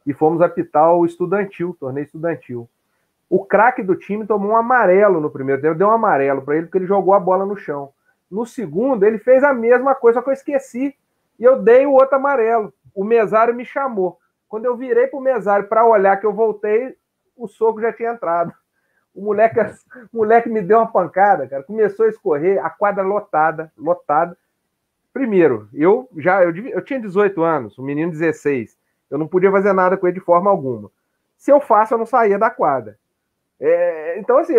E 0.07 0.15
fomos 0.15 0.41
apitar 0.41 0.95
o 0.95 1.05
estudantil, 1.05 1.77
torneio 1.79 2.05
estudantil. 2.05 2.69
O 3.33 3.47
craque 3.47 3.83
do 3.83 3.97
time 3.97 4.27
tomou 4.27 4.51
um 4.51 4.57
amarelo 4.57 5.19
no 5.19 5.31
primeiro 5.31 5.63
tempo, 5.63 5.79
deu 5.79 5.89
um 5.89 5.93
amarelo 5.93 6.43
para 6.43 6.55
ele 6.55 6.67
porque 6.67 6.77
ele 6.77 6.85
jogou 6.85 7.15
a 7.15 7.19
bola 7.19 7.47
no 7.47 7.57
chão. 7.57 7.91
No 8.31 8.45
segundo, 8.45 9.05
ele 9.05 9.17
fez 9.17 9.43
a 9.43 9.55
mesma 9.55 9.95
coisa, 9.95 10.21
que 10.21 10.29
eu 10.29 10.35
esqueci. 10.35 10.95
E 11.39 11.43
eu 11.43 11.59
dei 11.59 11.87
o 11.87 11.93
outro 11.93 12.17
amarelo. 12.17 12.75
O 12.95 13.03
mesário 13.03 13.55
me 13.55 13.65
chamou. 13.65 14.19
Quando 14.51 14.67
eu 14.67 14.77
virei 14.77 15.07
para 15.07 15.19
o 15.19 15.23
mesário 15.23 15.67
para 15.67 15.87
olhar 15.87 16.21
que 16.21 16.27
eu 16.27 16.33
voltei, 16.35 16.95
o 17.35 17.49
soco 17.49 17.81
já 17.81 17.91
tinha 17.91 18.13
entrado. 18.13 18.53
O 19.15 19.23
moleque, 19.23 19.59
o 20.13 20.19
moleque 20.19 20.51
me 20.51 20.61
deu 20.61 20.77
uma 20.77 20.93
pancada, 20.93 21.49
cara. 21.49 21.63
Começou 21.63 22.05
a 22.05 22.11
escorrer, 22.11 22.63
a 22.63 22.69
quadra 22.69 23.03
lotada, 23.03 23.73
lotada. 23.79 24.37
Primeiro, 25.11 25.71
eu 25.73 26.07
já 26.19 26.45
eu, 26.45 26.55
eu 26.55 26.85
tinha 26.85 27.01
18 27.01 27.43
anos, 27.43 27.79
o 27.79 27.83
menino 27.83 28.13
16. 28.13 28.77
Eu 29.11 29.17
não 29.17 29.27
podia 29.27 29.51
fazer 29.51 29.73
nada 29.73 29.97
com 29.97 30.07
ele 30.07 30.19
de 30.19 30.25
forma 30.25 30.51
alguma. 30.51 30.91
Se 31.39 31.51
eu 31.51 31.63
faço, 31.63 31.95
eu 31.95 31.99
não 31.99 32.05
saía 32.05 32.39
da 32.39 32.51
quadra. 32.51 33.01
É, 33.65 34.19
então, 34.19 34.39
assim, 34.39 34.55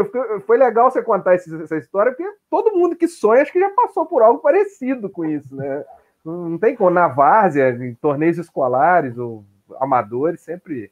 foi 0.48 0.58
legal 0.58 0.90
você 0.90 1.04
contar 1.04 1.34
essa 1.34 1.76
história, 1.76 2.14
porque 2.14 2.38
todo 2.50 2.74
mundo 2.74 2.96
que 2.96 3.06
sonha 3.06 3.42
acho 3.42 3.52
que 3.52 3.60
já 3.60 3.70
passou 3.72 4.06
por 4.06 4.22
algo 4.22 4.40
parecido 4.40 5.10
com 5.10 5.26
isso, 5.26 5.54
né? 5.54 5.84
Não 6.24 6.58
tem 6.58 6.74
como, 6.74 6.90
na 6.90 7.10
várzea, 7.10 7.72
em 7.72 7.94
torneios 7.96 8.38
escolares 8.38 9.18
ou 9.18 9.44
amadores, 9.78 10.40
sempre, 10.40 10.90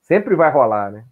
sempre 0.00 0.34
vai 0.34 0.50
rolar, 0.50 0.90
né? 0.90 1.04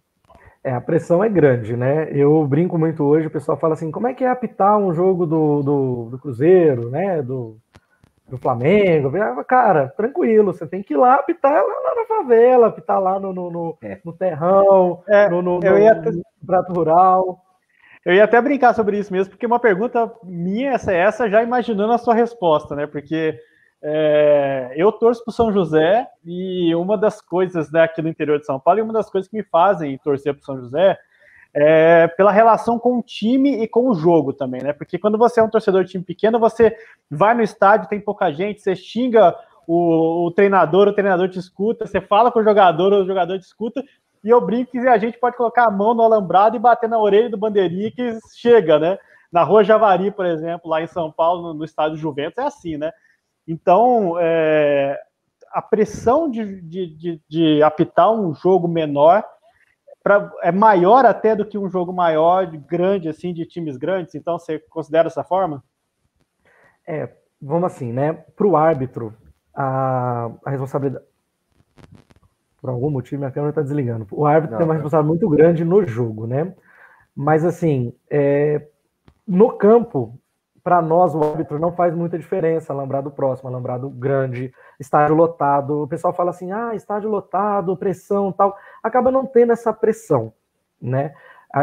É, 0.61 0.73
a 0.73 0.81
pressão 0.81 1.23
é 1.23 1.29
grande, 1.29 1.77
né? 1.77 2.09
Eu 2.11 2.45
brinco 2.45 2.77
muito 2.77 3.05
hoje, 3.05 3.27
o 3.27 3.31
pessoal 3.31 3.57
fala 3.57 3.75
assim, 3.75 3.89
como 3.89 4.07
é 4.07 4.13
que 4.13 4.25
é 4.25 4.29
apitar 4.29 4.77
um 4.77 4.93
jogo 4.93 5.25
do, 5.25 5.63
do, 5.63 6.09
do 6.11 6.19
Cruzeiro, 6.19 6.89
né? 6.89 7.21
Do, 7.21 7.57
do 8.33 8.37
Flamengo. 8.39 9.11
Cara, 9.47 9.89
tranquilo, 9.95 10.53
você 10.53 10.65
tem 10.65 10.81
que 10.81 10.95
ir 10.95 10.97
lá 10.97 11.15
apitar 11.15 11.63
lá 11.63 11.95
na 11.95 12.05
favela, 12.05 12.67
apitar 12.67 12.99
lá 12.99 13.19
no, 13.19 13.31
no, 13.31 13.51
no, 13.51 13.77
é. 13.83 14.01
no 14.03 14.11
terrão, 14.11 15.03
é, 15.07 15.29
no, 15.29 15.43
no, 15.43 15.59
eu 15.63 15.77
ia... 15.77 15.93
no 15.93 16.23
prato 16.43 16.73
rural. 16.73 17.39
Eu 18.03 18.13
ia 18.13 18.23
até 18.23 18.41
brincar 18.41 18.73
sobre 18.73 18.97
isso 18.97 19.13
mesmo, 19.13 19.29
porque 19.29 19.45
uma 19.45 19.59
pergunta 19.59 20.11
minha 20.23 20.71
essa 20.71 20.91
é 20.91 20.97
essa, 20.97 21.29
já 21.29 21.43
imaginando 21.43 21.93
a 21.93 21.97
sua 21.99 22.15
resposta, 22.15 22.75
né? 22.75 22.87
Porque 22.87 23.37
é, 23.83 24.73
eu 24.75 24.91
torço 24.91 25.23
para 25.23 25.33
São 25.33 25.53
José 25.53 26.07
e 26.25 26.73
uma 26.73 26.97
das 26.97 27.21
coisas 27.21 27.71
né, 27.71 27.83
aqui 27.83 28.01
no 28.01 28.09
interior 28.09 28.39
de 28.39 28.47
São 28.47 28.59
Paulo, 28.59 28.79
e 28.79 28.83
uma 28.83 28.91
das 28.91 29.11
coisas 29.11 29.29
que 29.29 29.37
me 29.37 29.43
fazem 29.43 29.97
torcer 29.99 30.33
para 30.33 30.43
São 30.43 30.59
José 30.59 30.97
é 31.55 32.07
pela 32.07 32.31
relação 32.31 32.79
com 32.79 32.97
o 32.97 33.03
time 33.03 33.61
e 33.61 33.67
com 33.67 33.89
o 33.89 33.93
jogo 33.93 34.33
também, 34.33 34.61
né? 34.61 34.73
Porque 34.73 34.97
quando 34.97 35.17
você 35.17 35.39
é 35.39 35.43
um 35.43 35.49
torcedor 35.49 35.83
de 35.83 35.91
time 35.91 36.03
pequeno, 36.03 36.39
você 36.39 36.75
vai 37.09 37.35
no 37.35 37.43
estádio, 37.43 37.89
tem 37.89 37.99
pouca 37.99 38.31
gente, 38.31 38.61
você 38.61 38.75
xinga 38.75 39.35
o, 39.67 40.25
o 40.25 40.31
treinador, 40.31 40.87
o 40.87 40.93
treinador 40.93 41.29
te 41.29 41.37
escuta, 41.37 41.85
você 41.85 42.01
fala 42.01 42.31
com 42.31 42.39
o 42.39 42.43
jogador, 42.43 42.91
o 42.93 43.05
jogador 43.05 43.37
te 43.37 43.45
escuta, 43.45 43.83
e 44.23 44.29
eu 44.29 44.41
brinco 44.41 44.71
que 44.71 44.79
a 44.79 44.97
gente 44.97 45.19
pode 45.19 45.35
colocar 45.35 45.65
a 45.65 45.71
mão 45.71 45.93
no 45.93 46.01
alambrado 46.01 46.55
e 46.55 46.59
bater 46.59 46.89
na 46.89 46.97
orelha 46.97 47.29
do 47.29 47.37
bandeirinha 47.37 47.91
que 47.91 48.17
chega, 48.35 48.79
né? 48.79 48.97
Na 49.31 49.43
Rua 49.43 49.63
Javari, 49.63 50.11
por 50.11 50.25
exemplo, 50.25 50.69
lá 50.69 50.81
em 50.81 50.87
São 50.87 51.11
Paulo, 51.11 51.53
no, 51.53 51.65
estádio 51.65 51.97
Juventus, 51.97 52.37
é 52.37 52.47
assim, 52.47 52.77
né? 52.77 52.91
Então, 53.47 54.15
é, 54.19 54.97
a 55.51 55.61
pressão 55.61 56.29
de, 56.29 56.61
de, 56.61 56.87
de, 56.87 57.21
de, 57.27 57.63
apitar 57.63 58.11
um 58.11 58.33
jogo 58.33 58.67
menor 58.67 59.23
pra, 60.03 60.31
é 60.43 60.51
maior 60.51 61.05
até 61.05 61.35
do 61.35 61.45
que 61.45 61.57
um 61.57 61.69
jogo 61.69 61.93
maior, 61.93 62.45
grande, 62.45 63.09
assim, 63.09 63.33
de 63.33 63.45
times 63.45 63.77
grandes. 63.77 64.13
Então, 64.13 64.37
você 64.37 64.59
considera 64.59 65.05
dessa 65.05 65.23
forma? 65.23 65.63
É, 66.85 67.09
vamos 67.41 67.65
assim, 67.65 67.91
né? 67.91 68.13
Para 68.35 68.45
o 68.45 68.57
árbitro, 68.57 69.15
a, 69.55 70.29
a 70.45 70.49
responsabilidade 70.49 71.05
por 72.63 72.69
algum 72.69 72.89
motivo 72.89 73.19
minha 73.19 73.31
câmera 73.31 73.49
está 73.49 73.61
desligando. 73.61 74.07
O 74.09 74.25
árbitro 74.25 74.51
não, 74.51 74.57
tem 74.57 74.65
uma 74.65 74.73
responsabilidade 74.75 75.19
muito 75.19 75.29
grande 75.29 75.65
no 75.65 75.85
jogo, 75.85 76.25
né? 76.25 76.55
Mas 77.13 77.43
assim, 77.43 77.93
é, 78.09 78.65
no 79.27 79.51
campo, 79.57 80.17
para 80.63 80.81
nós 80.81 81.13
o 81.13 81.21
árbitro 81.21 81.59
não 81.59 81.73
faz 81.73 81.93
muita 81.93 82.17
diferença, 82.17 82.71
alambrado 82.71 83.11
próximo, 83.11 83.49
alambrado 83.49 83.89
grande, 83.89 84.53
estádio 84.79 85.13
lotado. 85.13 85.83
O 85.83 85.87
pessoal 85.89 86.13
fala 86.13 86.29
assim, 86.29 86.53
ah, 86.53 86.73
estádio 86.73 87.09
lotado, 87.09 87.75
pressão, 87.75 88.31
tal. 88.31 88.55
Acaba 88.83 89.09
não 89.09 89.25
tendo 89.25 89.53
essa 89.53 89.73
pressão, 89.73 90.33
né? 90.81 91.13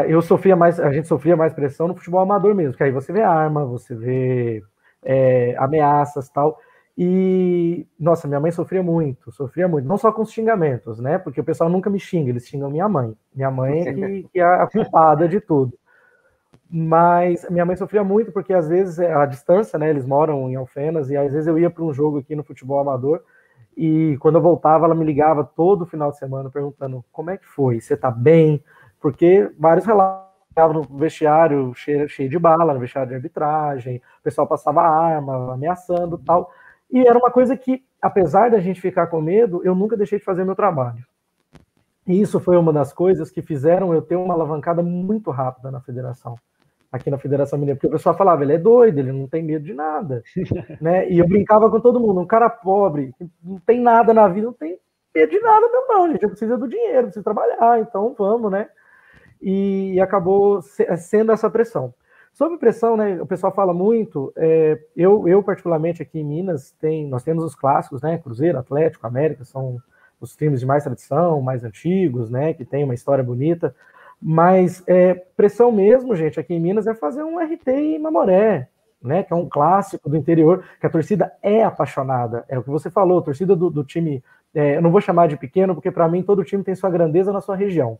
Eu 0.07 0.21
sofria 0.21 0.55
mais, 0.55 0.79
a 0.79 0.91
gente 0.91 1.07
sofria 1.07 1.35
mais 1.35 1.53
pressão 1.53 1.87
no 1.87 1.95
futebol 1.95 2.21
amador 2.21 2.55
mesmo, 2.55 2.75
que 2.75 2.83
aí 2.83 2.91
você 2.91 3.11
vê 3.11 3.21
arma, 3.21 3.65
você 3.65 3.93
vê 3.93 4.63
é, 5.03 5.55
ameaças, 5.57 6.29
tal. 6.29 6.57
E, 6.97 7.85
nossa, 7.99 8.27
minha 8.27 8.39
mãe 8.39 8.51
sofria 8.51 8.83
muito, 8.83 9.31
sofria 9.31 9.67
muito, 9.67 9.87
não 9.87 9.97
só 9.97 10.11
com 10.11 10.21
os 10.21 10.31
xingamentos, 10.31 10.99
né? 10.99 11.17
Porque 11.17 11.41
o 11.41 11.43
pessoal 11.43 11.69
nunca 11.69 11.89
me 11.89 11.99
xinga, 11.99 12.29
eles 12.29 12.47
xingam 12.47 12.69
minha 12.69 12.87
mãe. 12.87 13.13
Minha 13.33 13.51
mãe 13.51 13.87
é 13.87 13.93
que, 13.93 14.29
que 14.31 14.39
é 14.39 14.43
a 14.43 14.67
culpada 14.67 15.27
de 15.27 15.39
tudo. 15.41 15.77
Mas 16.69 17.45
minha 17.49 17.65
mãe 17.65 17.75
sofria 17.75 18.03
muito 18.03 18.31
porque 18.31 18.53
às 18.53 18.69
vezes 18.69 18.97
é, 18.97 19.13
a 19.13 19.25
distância, 19.25 19.77
né? 19.77 19.89
Eles 19.89 20.05
moram 20.05 20.49
em 20.49 20.55
Alfenas 20.55 21.09
e 21.09 21.17
às 21.17 21.33
vezes 21.33 21.47
eu 21.47 21.59
ia 21.59 21.69
para 21.69 21.83
um 21.83 21.93
jogo 21.93 22.19
aqui 22.19 22.33
no 22.33 22.43
futebol 22.43 22.79
amador 22.79 23.21
e 23.75 24.17
quando 24.19 24.35
eu 24.35 24.41
voltava 24.41 24.85
ela 24.85 24.95
me 24.95 25.05
ligava 25.05 25.43
todo 25.43 25.85
final 25.85 26.11
de 26.11 26.17
semana 26.17 26.49
perguntando 26.49 27.03
como 27.11 27.29
é 27.29 27.37
que 27.37 27.47
foi, 27.47 27.79
você 27.79 27.95
tá 27.95 28.11
bem? 28.11 28.63
Porque 28.99 29.51
vários 29.57 29.85
relatos 29.85 30.31
no 30.73 30.83
vestiário 30.97 31.73
cheio, 31.73 32.09
cheio 32.09 32.29
de 32.29 32.37
bala, 32.37 32.73
no 32.73 32.79
vestiário 32.79 33.09
de 33.09 33.15
arbitragem, 33.15 33.97
o 33.97 34.23
pessoal 34.23 34.45
passava 34.45 34.81
arma, 34.81 35.53
ameaçando 35.53 36.17
tal. 36.17 36.51
E 36.91 37.07
era 37.07 37.17
uma 37.17 37.31
coisa 37.31 37.55
que, 37.55 37.83
apesar 38.01 38.51
da 38.51 38.59
gente 38.59 38.81
ficar 38.81 39.07
com 39.07 39.21
medo, 39.21 39.61
eu 39.63 39.73
nunca 39.73 39.95
deixei 39.95 40.19
de 40.19 40.25
fazer 40.25 40.43
meu 40.43 40.55
trabalho. 40.55 41.05
E 42.05 42.19
isso 42.19 42.39
foi 42.39 42.57
uma 42.57 42.73
das 42.73 42.91
coisas 42.91 43.31
que 43.31 43.41
fizeram 43.41 43.93
eu 43.93 44.01
ter 44.01 44.15
uma 44.15 44.33
alavancada 44.33 44.83
muito 44.83 45.31
rápida 45.31 45.71
na 45.71 45.79
federação, 45.79 46.35
aqui 46.91 47.09
na 47.09 47.17
Federação 47.17 47.57
Mineira, 47.57 47.77
porque 47.77 47.87
o 47.87 47.91
pessoal 47.91 48.17
falava, 48.17 48.43
ele 48.43 48.53
é 48.53 48.57
doido, 48.57 48.99
ele 48.99 49.11
não 49.11 49.27
tem 49.27 49.41
medo 49.41 49.63
de 49.63 49.73
nada, 49.73 50.21
né? 50.81 51.09
E 51.09 51.19
eu 51.19 51.27
brincava 51.27 51.69
com 51.69 51.79
todo 51.79 51.99
mundo, 51.99 52.19
um 52.19 52.27
cara 52.27 52.49
pobre, 52.49 53.13
que 53.17 53.29
não 53.41 53.59
tem 53.59 53.79
nada 53.79 54.13
na 54.13 54.27
vida, 54.27 54.47
não 54.47 54.53
tem 54.53 54.77
medo 55.15 55.29
de 55.29 55.39
nada 55.39 55.67
mesmo 55.69 55.87
não, 55.87 56.11
gente, 56.11 56.23
eu 56.23 56.29
preciso 56.29 56.57
do 56.57 56.67
dinheiro, 56.67 57.03
preciso 57.03 57.23
trabalhar, 57.23 57.79
então 57.79 58.13
vamos, 58.17 58.51
né? 58.51 58.67
E 59.41 59.99
acabou 59.99 60.61
sendo 60.61 61.31
essa 61.31 61.49
pressão. 61.49 61.93
Sobre 62.33 62.57
pressão, 62.57 62.95
né? 62.95 63.21
O 63.21 63.25
pessoal 63.25 63.53
fala 63.53 63.73
muito. 63.73 64.31
É, 64.37 64.79
eu, 64.95 65.27
eu, 65.27 65.43
particularmente, 65.43 66.01
aqui 66.01 66.19
em 66.19 66.23
Minas, 66.23 66.71
tem, 66.79 67.07
nós 67.07 67.23
temos 67.23 67.43
os 67.43 67.55
clássicos, 67.55 68.01
né? 68.01 68.17
Cruzeiro, 68.19 68.57
Atlético, 68.57 69.05
América, 69.05 69.43
são 69.43 69.77
os 70.19 70.35
times 70.35 70.59
de 70.59 70.65
mais 70.65 70.83
tradição, 70.83 71.41
mais 71.41 71.63
antigos, 71.63 72.29
né? 72.29 72.53
Que 72.53 72.63
tem 72.63 72.83
uma 72.83 72.93
história 72.93 73.23
bonita. 73.23 73.75
Mas 74.21 74.83
é, 74.87 75.15
pressão 75.35 75.71
mesmo, 75.71 76.15
gente, 76.15 76.39
aqui 76.39 76.53
em 76.53 76.59
Minas 76.59 76.85
é 76.85 76.93
fazer 76.93 77.23
um 77.23 77.39
RT 77.39 77.67
em 77.69 77.99
Mamoré, 77.99 78.67
né? 79.01 79.23
Que 79.23 79.33
é 79.33 79.35
um 79.35 79.49
clássico 79.49 80.09
do 80.09 80.15
interior, 80.15 80.63
que 80.79 80.85
a 80.85 80.89
torcida 80.89 81.33
é 81.41 81.63
apaixonada. 81.63 82.45
É 82.47 82.59
o 82.59 82.63
que 82.63 82.69
você 82.69 82.89
falou, 82.89 83.19
a 83.19 83.23
torcida 83.23 83.55
do, 83.55 83.69
do 83.69 83.83
time. 83.83 84.23
É, 84.53 84.77
eu 84.77 84.81
não 84.81 84.91
vou 84.91 85.01
chamar 85.01 85.27
de 85.27 85.37
pequeno, 85.37 85.73
porque 85.73 85.89
para 85.89 86.07
mim 86.07 86.21
todo 86.21 86.43
time 86.43 86.63
tem 86.63 86.75
sua 86.75 86.89
grandeza 86.89 87.31
na 87.31 87.41
sua 87.41 87.55
região. 87.55 87.97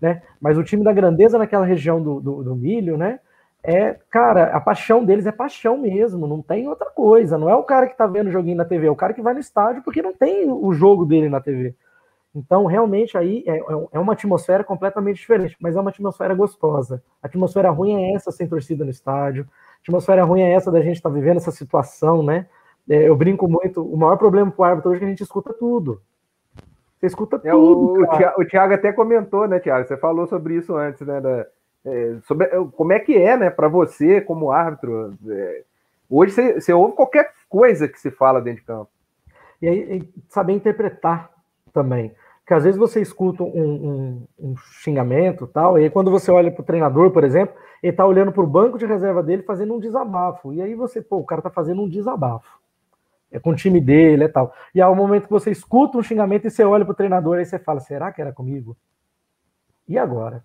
Né? 0.00 0.20
Mas 0.40 0.58
o 0.58 0.64
time 0.64 0.84
da 0.84 0.92
grandeza 0.92 1.38
naquela 1.38 1.64
região 1.64 2.02
do, 2.02 2.20
do, 2.20 2.42
do 2.42 2.54
milho, 2.54 2.98
né? 2.98 3.20
é, 3.66 3.98
cara, 4.08 4.56
a 4.56 4.60
paixão 4.60 5.04
deles 5.04 5.26
é 5.26 5.32
paixão 5.32 5.76
mesmo, 5.76 6.28
não 6.28 6.40
tem 6.40 6.68
outra 6.68 6.88
coisa. 6.88 7.36
Não 7.36 7.50
é 7.50 7.54
o 7.56 7.64
cara 7.64 7.88
que 7.88 7.96
tá 7.96 8.06
vendo 8.06 8.28
o 8.28 8.30
joguinho 8.30 8.56
na 8.56 8.64
TV, 8.64 8.86
é 8.86 8.90
o 8.90 8.94
cara 8.94 9.12
que 9.12 9.20
vai 9.20 9.34
no 9.34 9.40
estádio 9.40 9.82
porque 9.82 10.00
não 10.00 10.12
tem 10.12 10.48
o 10.48 10.72
jogo 10.72 11.04
dele 11.04 11.28
na 11.28 11.40
TV. 11.40 11.74
Então, 12.36 12.66
realmente, 12.66 13.16
aí 13.16 13.42
é, 13.46 13.56
é, 13.56 13.88
é 13.92 13.98
uma 13.98 14.12
atmosfera 14.12 14.62
completamente 14.62 15.16
diferente, 15.16 15.56
mas 15.58 15.74
é 15.74 15.80
uma 15.80 15.88
atmosfera 15.88 16.34
gostosa. 16.34 17.02
A 17.22 17.26
atmosfera 17.26 17.70
ruim 17.70 18.04
é 18.04 18.12
essa 18.12 18.30
sem 18.30 18.46
torcida 18.46 18.84
no 18.84 18.90
estádio. 18.90 19.48
A 19.50 19.78
atmosfera 19.80 20.22
ruim 20.22 20.42
é 20.42 20.52
essa 20.52 20.70
da 20.70 20.82
gente 20.82 20.96
estar 20.96 21.08
tá 21.08 21.14
vivendo 21.14 21.38
essa 21.38 21.50
situação, 21.50 22.22
né? 22.22 22.46
É, 22.86 23.08
eu 23.08 23.16
brinco 23.16 23.48
muito. 23.48 23.82
O 23.82 23.96
maior 23.96 24.18
problema 24.18 24.50
pro 24.50 24.64
árbitro 24.64 24.90
hoje 24.90 24.98
é 24.98 25.00
que 25.00 25.06
a 25.06 25.08
gente 25.08 25.22
escuta 25.22 25.54
tudo. 25.54 26.02
Você 26.98 27.06
escuta 27.06 27.36
é, 27.42 27.50
tudo. 27.50 28.02
O, 28.02 28.42
o, 28.42 28.46
Thiago 28.46 28.74
até 28.74 28.92
comentou, 28.92 29.48
né, 29.48 29.58
Thiago? 29.58 29.88
Você 29.88 29.96
falou 29.96 30.26
sobre 30.26 30.56
isso 30.56 30.76
antes, 30.76 31.06
né? 31.06 31.18
Da, 31.18 31.46
é, 31.86 32.16
sobre, 32.26 32.48
como 32.72 32.92
é 32.92 33.00
que 33.00 33.16
é, 33.16 33.34
né, 33.34 33.48
para 33.48 33.68
você 33.68 34.20
como 34.20 34.52
árbitro? 34.52 35.14
É, 35.26 35.62
hoje 36.10 36.32
você, 36.32 36.60
você, 36.60 36.72
ouve 36.74 36.94
qualquer 36.94 37.32
coisa 37.48 37.88
que 37.88 37.98
se 37.98 38.10
fala 38.10 38.42
dentro 38.42 38.60
de 38.60 38.66
campo. 38.66 38.90
E 39.62 39.68
aí, 39.68 40.08
saber 40.28 40.52
interpretar 40.52 41.30
também. 41.72 42.14
Porque 42.46 42.54
às 42.54 42.62
vezes 42.62 42.78
você 42.78 43.02
escuta 43.02 43.42
um, 43.42 43.48
um, 43.48 44.26
um 44.38 44.56
xingamento 44.56 45.48
tal, 45.48 45.76
e 45.76 45.82
aí 45.82 45.90
quando 45.90 46.12
você 46.12 46.30
olha 46.30 46.48
para 46.48 46.62
o 46.62 46.64
treinador, 46.64 47.10
por 47.10 47.24
exemplo, 47.24 47.56
ele 47.82 47.90
está 47.90 48.06
olhando 48.06 48.30
para 48.30 48.44
o 48.44 48.46
banco 48.46 48.78
de 48.78 48.86
reserva 48.86 49.20
dele 49.20 49.42
fazendo 49.42 49.74
um 49.74 49.80
desabafo. 49.80 50.52
E 50.52 50.62
aí 50.62 50.72
você, 50.76 51.02
pô, 51.02 51.16
o 51.16 51.24
cara 51.24 51.40
está 51.40 51.50
fazendo 51.50 51.82
um 51.82 51.88
desabafo. 51.88 52.60
É 53.32 53.40
com 53.40 53.50
o 53.50 53.56
time 53.56 53.80
dele 53.80 54.26
e 54.26 54.28
tal. 54.28 54.54
E 54.72 54.80
ao 54.80 54.94
momento 54.94 55.24
que 55.24 55.32
você 55.32 55.50
escuta 55.50 55.98
um 55.98 56.02
xingamento 56.04 56.46
e 56.46 56.50
você 56.52 56.62
olha 56.62 56.84
para 56.84 56.92
o 56.92 56.96
treinador, 56.96 57.38
aí 57.38 57.44
você 57.44 57.58
fala: 57.58 57.80
será 57.80 58.12
que 58.12 58.20
era 58.20 58.32
comigo? 58.32 58.76
E 59.88 59.98
agora? 59.98 60.44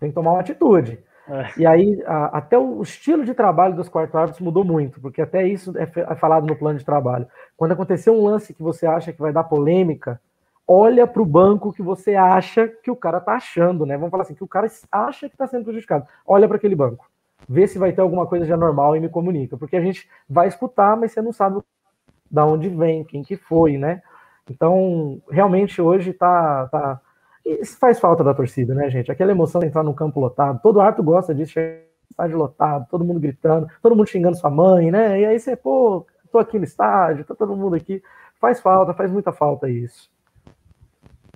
Tem 0.00 0.08
que 0.08 0.14
tomar 0.14 0.32
uma 0.32 0.40
atitude. 0.40 0.98
É. 1.28 1.50
E 1.58 1.66
aí, 1.66 2.02
a, 2.06 2.38
até 2.38 2.56
o 2.56 2.80
estilo 2.80 3.26
de 3.26 3.34
trabalho 3.34 3.76
dos 3.76 3.90
quartos 3.90 4.16
árbitros 4.16 4.40
mudou 4.40 4.64
muito, 4.64 5.02
porque 5.02 5.20
até 5.20 5.46
isso 5.46 5.76
é, 5.76 5.82
é 5.82 6.14
falado 6.14 6.46
no 6.46 6.56
plano 6.56 6.78
de 6.78 6.84
trabalho. 6.84 7.26
Quando 7.58 7.72
acontecer 7.72 8.08
um 8.08 8.24
lance 8.24 8.54
que 8.54 8.62
você 8.62 8.86
acha 8.86 9.12
que 9.12 9.20
vai 9.20 9.34
dar 9.34 9.44
polêmica, 9.44 10.18
olha 10.66 11.06
para 11.06 11.22
o 11.22 11.26
banco 11.26 11.72
que 11.72 11.82
você 11.82 12.14
acha 12.14 12.68
que 12.68 12.90
o 12.90 12.96
cara 12.96 13.18
está 13.18 13.34
achando, 13.34 13.84
né? 13.84 13.96
Vamos 13.96 14.10
falar 14.10 14.22
assim, 14.22 14.34
que 14.34 14.44
o 14.44 14.48
cara 14.48 14.66
acha 14.90 15.28
que 15.28 15.34
está 15.34 15.46
sendo 15.46 15.64
prejudicado. 15.64 16.06
Olha 16.26 16.48
para 16.48 16.56
aquele 16.56 16.74
banco. 16.74 17.06
Vê 17.48 17.66
se 17.66 17.78
vai 17.78 17.92
ter 17.92 18.00
alguma 18.00 18.26
coisa 18.26 18.46
de 18.46 18.52
anormal 18.52 18.96
e 18.96 19.00
me 19.00 19.08
comunica. 19.08 19.56
Porque 19.56 19.76
a 19.76 19.80
gente 19.80 20.08
vai 20.28 20.48
escutar, 20.48 20.96
mas 20.96 21.12
você 21.12 21.20
não 21.20 21.32
sabe 21.32 21.60
da 22.30 22.46
onde 22.46 22.68
vem, 22.68 23.04
quem 23.04 23.22
que 23.22 23.36
foi, 23.36 23.76
né? 23.76 24.02
Então, 24.50 25.20
realmente 25.30 25.80
hoje 25.80 26.10
está 26.10 26.66
tá, 26.68 27.00
isso 27.44 27.78
faz 27.78 28.00
falta 28.00 28.24
da 28.24 28.34
torcida, 28.34 28.74
né, 28.74 28.88
gente? 28.90 29.12
Aquela 29.12 29.32
emoção 29.32 29.60
de 29.60 29.66
entrar 29.66 29.82
no 29.82 29.94
campo 29.94 30.20
lotado. 30.20 30.60
Todo 30.62 30.80
árbitro 30.80 31.04
gosta 31.04 31.34
disso, 31.34 31.58
estádio 32.10 32.38
lotado, 32.38 32.86
todo 32.90 33.04
mundo 33.04 33.20
gritando, 33.20 33.68
todo 33.82 33.94
mundo 33.94 34.08
xingando 34.08 34.36
sua 34.36 34.50
mãe, 34.50 34.90
né? 34.90 35.20
E 35.20 35.26
aí 35.26 35.38
você, 35.38 35.54
pô, 35.56 36.06
tô 36.32 36.38
aqui 36.38 36.58
no 36.58 36.64
estádio, 36.64 37.24
tá 37.24 37.34
todo 37.34 37.56
mundo 37.56 37.76
aqui. 37.76 38.02
Faz 38.40 38.60
falta, 38.60 38.94
faz 38.94 39.10
muita 39.10 39.32
falta 39.32 39.68
isso. 39.68 40.10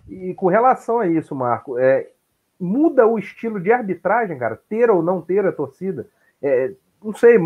E 0.08 0.34
com 0.34 0.46
relação 0.46 0.98
a 0.98 1.06
isso, 1.06 1.34
Marco, 1.34 1.78
é, 1.78 2.10
muda 2.58 3.06
o 3.06 3.18
estilo 3.18 3.60
de 3.60 3.72
arbitragem, 3.72 4.38
cara? 4.38 4.60
Ter 4.68 4.90
ou 4.90 5.02
não 5.02 5.20
ter 5.20 5.46
a 5.46 5.52
torcida? 5.52 6.08
É, 6.42 6.72
não 7.02 7.14
sei, 7.14 7.38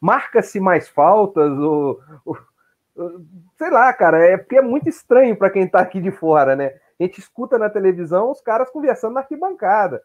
marca-se 0.00 0.60
mais 0.60 0.88
faltas 0.88 1.50
ou, 1.58 2.00
ou, 2.24 2.36
sei 3.56 3.70
lá, 3.70 3.92
cara, 3.92 4.18
é 4.18 4.36
porque 4.36 4.56
é 4.56 4.62
muito 4.62 4.88
estranho 4.88 5.36
para 5.36 5.50
quem 5.50 5.66
tá 5.66 5.80
aqui 5.80 6.00
de 6.00 6.10
fora, 6.10 6.54
né? 6.54 6.74
A 7.00 7.04
gente 7.04 7.18
escuta 7.18 7.58
na 7.58 7.70
televisão 7.70 8.30
os 8.30 8.40
caras 8.40 8.70
conversando 8.70 9.14
na 9.14 9.20
arquibancada. 9.20 10.02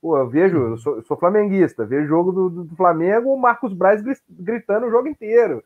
Pô, 0.00 0.16
eu 0.16 0.28
vejo, 0.28 0.56
eu 0.56 0.78
sou, 0.78 0.96
eu 0.96 1.02
sou 1.02 1.16
flamenguista, 1.16 1.84
vejo 1.84 2.08
jogo 2.08 2.32
do, 2.32 2.64
do, 2.64 2.76
Flamengo, 2.76 3.32
o 3.32 3.38
Marcos 3.38 3.74
Braz 3.74 4.02
gritando 4.28 4.86
o 4.86 4.90
jogo 4.90 5.08
inteiro. 5.08 5.62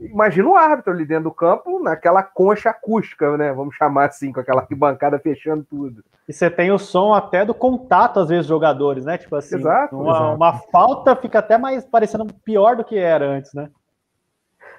Imagina 0.00 0.48
o 0.48 0.56
árbitro 0.56 0.92
ali 0.92 1.04
dentro 1.04 1.24
do 1.24 1.30
campo, 1.30 1.82
naquela 1.82 2.22
concha 2.22 2.70
acústica, 2.70 3.36
né? 3.36 3.52
Vamos 3.52 3.74
chamar 3.74 4.06
assim, 4.06 4.32
com 4.32 4.40
aquela 4.40 4.66
bancada 4.70 5.18
fechando 5.18 5.64
tudo. 5.64 6.04
E 6.28 6.32
você 6.32 6.50
tem 6.50 6.72
o 6.72 6.78
som 6.78 7.12
até 7.12 7.44
do 7.44 7.54
contato, 7.54 8.20
às 8.20 8.28
vezes, 8.28 8.46
dos 8.46 8.54
jogadores, 8.54 9.04
né? 9.04 9.18
Tipo 9.18 9.36
assim, 9.36 9.56
exato, 9.56 9.96
uma, 9.96 10.10
exato. 10.10 10.36
uma 10.36 10.52
falta 10.70 11.16
fica 11.16 11.38
até 11.38 11.58
mais 11.58 11.84
parecendo 11.84 12.26
pior 12.44 12.76
do 12.76 12.84
que 12.84 12.96
era 12.96 13.26
antes, 13.26 13.52
né? 13.54 13.68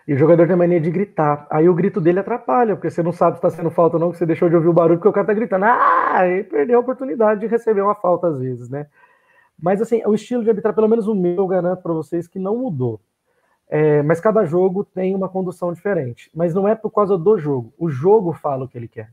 E 0.07 0.13
o 0.13 0.17
jogador 0.17 0.47
tem 0.47 0.55
mania 0.55 0.79
de 0.79 0.91
gritar. 0.91 1.47
Aí 1.49 1.67
o 1.67 1.73
grito 1.73 1.99
dele 1.99 2.19
atrapalha, 2.19 2.75
porque 2.75 2.91
você 2.91 3.01
não 3.01 3.11
sabe 3.11 3.37
se 3.37 3.45
está 3.45 3.49
sendo 3.49 3.71
falta 3.71 3.95
ou 3.95 3.99
não, 3.99 4.11
que 4.11 4.17
você 4.17 4.25
deixou 4.25 4.49
de 4.49 4.55
ouvir 4.55 4.67
o 4.67 4.73
barulho, 4.73 4.97
porque 4.97 5.09
o 5.09 5.13
cara 5.13 5.25
tá 5.25 5.33
gritando. 5.33 5.65
Ah, 5.65 6.27
e 6.27 6.43
perdeu 6.43 6.77
a 6.77 6.81
oportunidade 6.81 7.39
de 7.39 7.47
receber 7.47 7.81
uma 7.81 7.95
falta 7.95 8.27
às 8.27 8.39
vezes, 8.39 8.69
né? 8.69 8.85
Mas 9.59 9.81
assim, 9.81 10.03
o 10.05 10.13
estilo 10.13 10.43
de 10.43 10.49
arbitrar, 10.49 10.75
pelo 10.75 10.87
menos 10.87 11.07
o 11.07 11.15
meu, 11.15 11.37
eu 11.37 11.47
garanto 11.47 11.81
para 11.81 11.93
vocês 11.93 12.27
que 12.27 12.37
não 12.37 12.57
mudou. 12.57 12.99
É, 13.67 14.03
mas 14.03 14.19
cada 14.19 14.45
jogo 14.45 14.83
tem 14.83 15.15
uma 15.15 15.27
condução 15.27 15.73
diferente. 15.73 16.29
Mas 16.33 16.53
não 16.53 16.67
é 16.67 16.75
por 16.75 16.91
causa 16.91 17.17
do 17.17 17.37
jogo. 17.37 17.73
O 17.77 17.89
jogo 17.89 18.33
fala 18.33 18.65
o 18.65 18.67
que 18.67 18.77
ele 18.77 18.87
quer. 18.87 19.09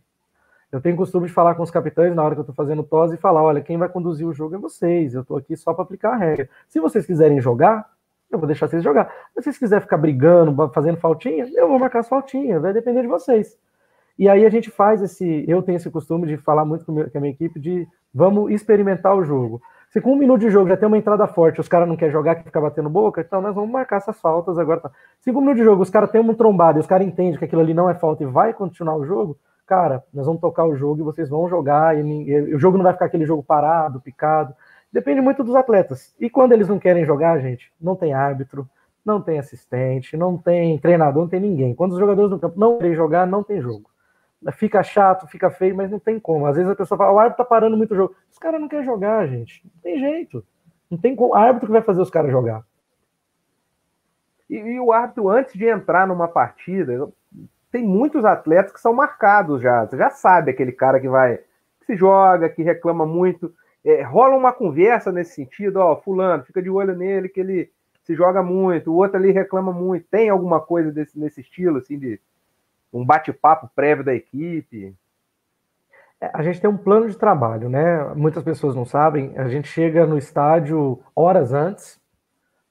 Eu 0.70 0.80
tenho 0.80 0.96
costume 0.96 1.26
de 1.26 1.32
falar 1.32 1.54
com 1.54 1.62
os 1.62 1.70
capitães 1.70 2.14
na 2.14 2.22
hora 2.22 2.34
que 2.34 2.40
eu 2.40 2.42
estou 2.42 2.54
fazendo 2.54 2.82
tosse 2.82 3.14
e 3.14 3.18
falar: 3.18 3.42
olha, 3.42 3.60
quem 3.60 3.76
vai 3.76 3.88
conduzir 3.88 4.26
o 4.26 4.32
jogo 4.32 4.54
é 4.54 4.58
vocês. 4.58 5.14
Eu 5.14 5.20
estou 5.20 5.36
aqui 5.36 5.54
só 5.54 5.74
para 5.74 5.84
aplicar 5.84 6.14
a 6.14 6.16
regra. 6.16 6.48
Se 6.68 6.80
vocês 6.80 7.04
quiserem 7.04 7.40
jogar, 7.40 7.90
eu 8.30 8.38
vou 8.38 8.46
deixar 8.46 8.68
vocês 8.68 8.82
jogar. 8.82 9.12
Mas 9.36 9.44
se 9.44 9.50
vocês 9.50 9.58
quiserem 9.58 9.82
ficar 9.82 9.98
brigando, 9.98 10.70
fazendo 10.70 10.96
faltinha, 10.96 11.46
eu 11.54 11.68
vou 11.68 11.78
marcar 11.78 11.98
as 12.00 12.08
faltinhas. 12.08 12.62
Vai 12.62 12.72
depender 12.72 13.02
de 13.02 13.08
vocês. 13.08 13.58
E 14.18 14.28
aí 14.28 14.46
a 14.46 14.50
gente 14.50 14.70
faz 14.70 15.02
esse. 15.02 15.44
Eu 15.46 15.62
tenho 15.62 15.76
esse 15.76 15.90
costume 15.90 16.26
de 16.26 16.38
falar 16.38 16.64
muito 16.64 16.86
com 16.86 16.92
a 16.92 17.20
minha 17.20 17.32
equipe 17.32 17.60
de 17.60 17.86
vamos 18.14 18.50
experimentar 18.50 19.14
o 19.14 19.24
jogo. 19.24 19.60
Se 19.92 20.00
com 20.00 20.14
um 20.14 20.16
minuto 20.16 20.40
de 20.40 20.48
jogo 20.48 20.70
já 20.70 20.76
tem 20.76 20.88
uma 20.88 20.96
entrada 20.96 21.26
forte, 21.26 21.60
os 21.60 21.68
caras 21.68 21.86
não 21.86 21.98
querem 21.98 22.10
jogar, 22.10 22.36
que 22.36 22.44
fica 22.44 22.58
batendo 22.58 22.88
boca, 22.88 23.20
então 23.20 23.42
nós 23.42 23.54
vamos 23.54 23.70
marcar 23.70 23.96
essas 23.96 24.18
faltas 24.18 24.58
agora. 24.58 24.80
Tá. 24.80 24.90
Se 25.20 25.30
com 25.30 25.38
um 25.38 25.42
minuto 25.42 25.58
de 25.58 25.64
jogo 25.64 25.82
os 25.82 25.90
caras 25.90 26.10
têm 26.10 26.18
um 26.18 26.32
trombado 26.32 26.78
e 26.78 26.80
os 26.80 26.86
caras 26.86 27.06
entendem 27.06 27.38
que 27.38 27.44
aquilo 27.44 27.60
ali 27.60 27.74
não 27.74 27.90
é 27.90 27.94
falta 27.94 28.22
e 28.22 28.26
vai 28.26 28.54
continuar 28.54 28.96
o 28.96 29.04
jogo, 29.04 29.36
cara, 29.66 30.02
nós 30.10 30.24
vamos 30.24 30.40
tocar 30.40 30.64
o 30.64 30.74
jogo 30.74 31.02
e 31.02 31.04
vocês 31.04 31.28
vão 31.28 31.46
jogar, 31.46 31.94
e 31.98 32.54
o 32.54 32.58
jogo 32.58 32.78
não 32.78 32.84
vai 32.84 32.94
ficar 32.94 33.04
aquele 33.04 33.26
jogo 33.26 33.42
parado, 33.42 34.00
picado. 34.00 34.54
Depende 34.90 35.20
muito 35.20 35.44
dos 35.44 35.54
atletas. 35.54 36.14
E 36.18 36.30
quando 36.30 36.52
eles 36.52 36.68
não 36.68 36.78
querem 36.78 37.04
jogar, 37.04 37.38
gente, 37.40 37.70
não 37.78 37.94
tem 37.94 38.14
árbitro, 38.14 38.66
não 39.04 39.20
tem 39.20 39.38
assistente, 39.38 40.16
não 40.16 40.38
tem 40.38 40.78
treinador, 40.78 41.24
não 41.24 41.28
tem 41.28 41.40
ninguém. 41.40 41.74
Quando 41.74 41.92
os 41.92 41.98
jogadores 41.98 42.30
no 42.30 42.38
campo 42.38 42.58
não 42.58 42.78
querem 42.78 42.94
jogar, 42.94 43.26
não 43.26 43.42
tem 43.42 43.60
jogo. 43.60 43.91
Fica 44.52 44.82
chato, 44.82 45.26
fica 45.28 45.50
feio, 45.50 45.76
mas 45.76 45.90
não 45.90 45.98
tem 45.98 46.18
como. 46.18 46.46
Às 46.46 46.56
vezes 46.56 46.70
a 46.70 46.74
pessoa 46.74 46.98
fala, 46.98 47.12
o 47.12 47.18
árbitro 47.18 47.44
tá 47.44 47.48
parando 47.48 47.76
muito 47.76 47.92
o 47.92 47.96
jogo. 47.96 48.16
Os 48.30 48.38
caras 48.38 48.60
não 48.60 48.68
querem 48.68 48.84
jogar, 48.84 49.26
gente. 49.28 49.62
Não 49.64 49.82
tem 49.82 49.98
jeito. 49.98 50.44
Não 50.90 50.98
tem 50.98 51.14
como. 51.14 51.32
O 51.32 51.34
árbitro 51.34 51.66
que 51.66 51.72
vai 51.72 51.82
fazer 51.82 52.00
os 52.00 52.10
caras 52.10 52.30
jogar. 52.30 52.64
E, 54.50 54.56
e, 54.56 54.80
o 54.80 54.92
árbitro, 54.92 55.28
antes 55.28 55.54
de 55.54 55.66
entrar 55.66 56.06
numa 56.06 56.26
partida, 56.26 57.08
tem 57.70 57.84
muitos 57.84 58.24
atletas 58.24 58.72
que 58.72 58.80
são 58.80 58.92
marcados 58.92 59.62
já. 59.62 59.86
Você 59.86 59.96
já 59.96 60.10
sabe 60.10 60.50
aquele 60.50 60.72
cara 60.72 61.00
que 61.00 61.08
vai, 61.08 61.38
que 61.78 61.86
se 61.86 61.96
joga, 61.96 62.48
que 62.48 62.62
reclama 62.62 63.06
muito. 63.06 63.54
É, 63.84 64.02
rola 64.02 64.36
uma 64.36 64.52
conversa 64.52 65.10
nesse 65.10 65.34
sentido, 65.34 65.76
ó, 65.76 65.96
fulano, 65.96 66.44
fica 66.44 66.62
de 66.62 66.68
olho 66.68 66.94
nele, 66.94 67.28
que 67.28 67.40
ele 67.40 67.70
se 68.04 68.14
joga 68.14 68.42
muito, 68.42 68.92
o 68.92 68.96
outro 68.96 69.16
ali 69.16 69.30
reclama 69.30 69.72
muito. 69.72 70.06
Tem 70.08 70.28
alguma 70.28 70.60
coisa 70.60 70.92
desse, 70.92 71.18
nesse 71.18 71.40
estilo, 71.40 71.78
assim, 71.78 71.98
de 71.98 72.20
um 72.92 73.04
bate-papo 73.04 73.70
prévio 73.74 74.04
da 74.04 74.14
equipe? 74.14 74.94
É, 76.20 76.30
a 76.32 76.42
gente 76.42 76.60
tem 76.60 76.70
um 76.70 76.76
plano 76.76 77.08
de 77.08 77.16
trabalho, 77.16 77.68
né? 77.68 78.04
Muitas 78.14 78.44
pessoas 78.44 78.74
não 78.74 78.84
sabem. 78.84 79.36
A 79.36 79.48
gente 79.48 79.68
chega 79.68 80.06
no 80.06 80.16
estádio 80.16 81.00
horas 81.14 81.52
antes. 81.52 82.00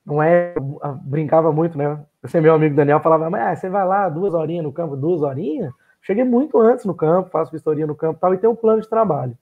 Não 0.05 0.21
é. 0.21 0.53
Brincava 1.01 1.51
muito, 1.51 1.77
né? 1.77 1.99
Sei, 2.25 2.39
meu 2.39 2.53
amigo 2.53 2.75
Daniel 2.75 2.99
falava, 2.99 3.29
mas 3.29 3.41
ah, 3.41 3.55
você 3.55 3.69
vai 3.69 3.85
lá 3.85 4.07
duas 4.07 4.33
horinhas 4.33 4.63
no 4.63 4.71
campo, 4.71 4.95
duas 4.95 5.21
horinhas? 5.21 5.73
Cheguei 6.01 6.23
muito 6.23 6.59
antes 6.59 6.85
no 6.85 6.93
campo, 6.93 7.29
faço 7.29 7.51
vistoria 7.51 7.85
no 7.85 7.95
campo 7.95 8.17
e 8.17 8.21
tal, 8.21 8.33
e 8.33 8.37
tem 8.37 8.49
um 8.49 8.55
plano 8.55 8.81
de 8.81 8.89
trabalho. 8.89 9.37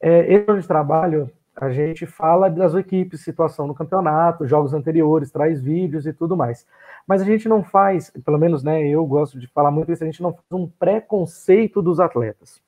É, 0.00 0.32
esse 0.32 0.44
plano 0.44 0.60
de 0.60 0.66
trabalho, 0.68 1.30
a 1.56 1.70
gente 1.70 2.06
fala 2.06 2.50
das 2.50 2.74
equipes, 2.74 3.22
situação 3.22 3.66
no 3.66 3.74
campeonato, 3.74 4.46
jogos 4.46 4.74
anteriores, 4.74 5.30
traz 5.30 5.62
vídeos 5.62 6.06
e 6.06 6.12
tudo 6.12 6.36
mais. 6.36 6.66
Mas 7.06 7.22
a 7.22 7.24
gente 7.24 7.48
não 7.48 7.62
faz, 7.62 8.10
pelo 8.24 8.38
menos 8.38 8.64
né, 8.64 8.86
eu 8.88 9.06
gosto 9.06 9.38
de 9.38 9.46
falar 9.46 9.70
muito 9.70 9.92
isso, 9.92 10.02
a 10.02 10.06
gente 10.06 10.22
não 10.22 10.32
faz 10.32 10.44
um 10.52 10.66
preconceito 10.66 11.80
dos 11.80 12.00
atletas. 12.00 12.60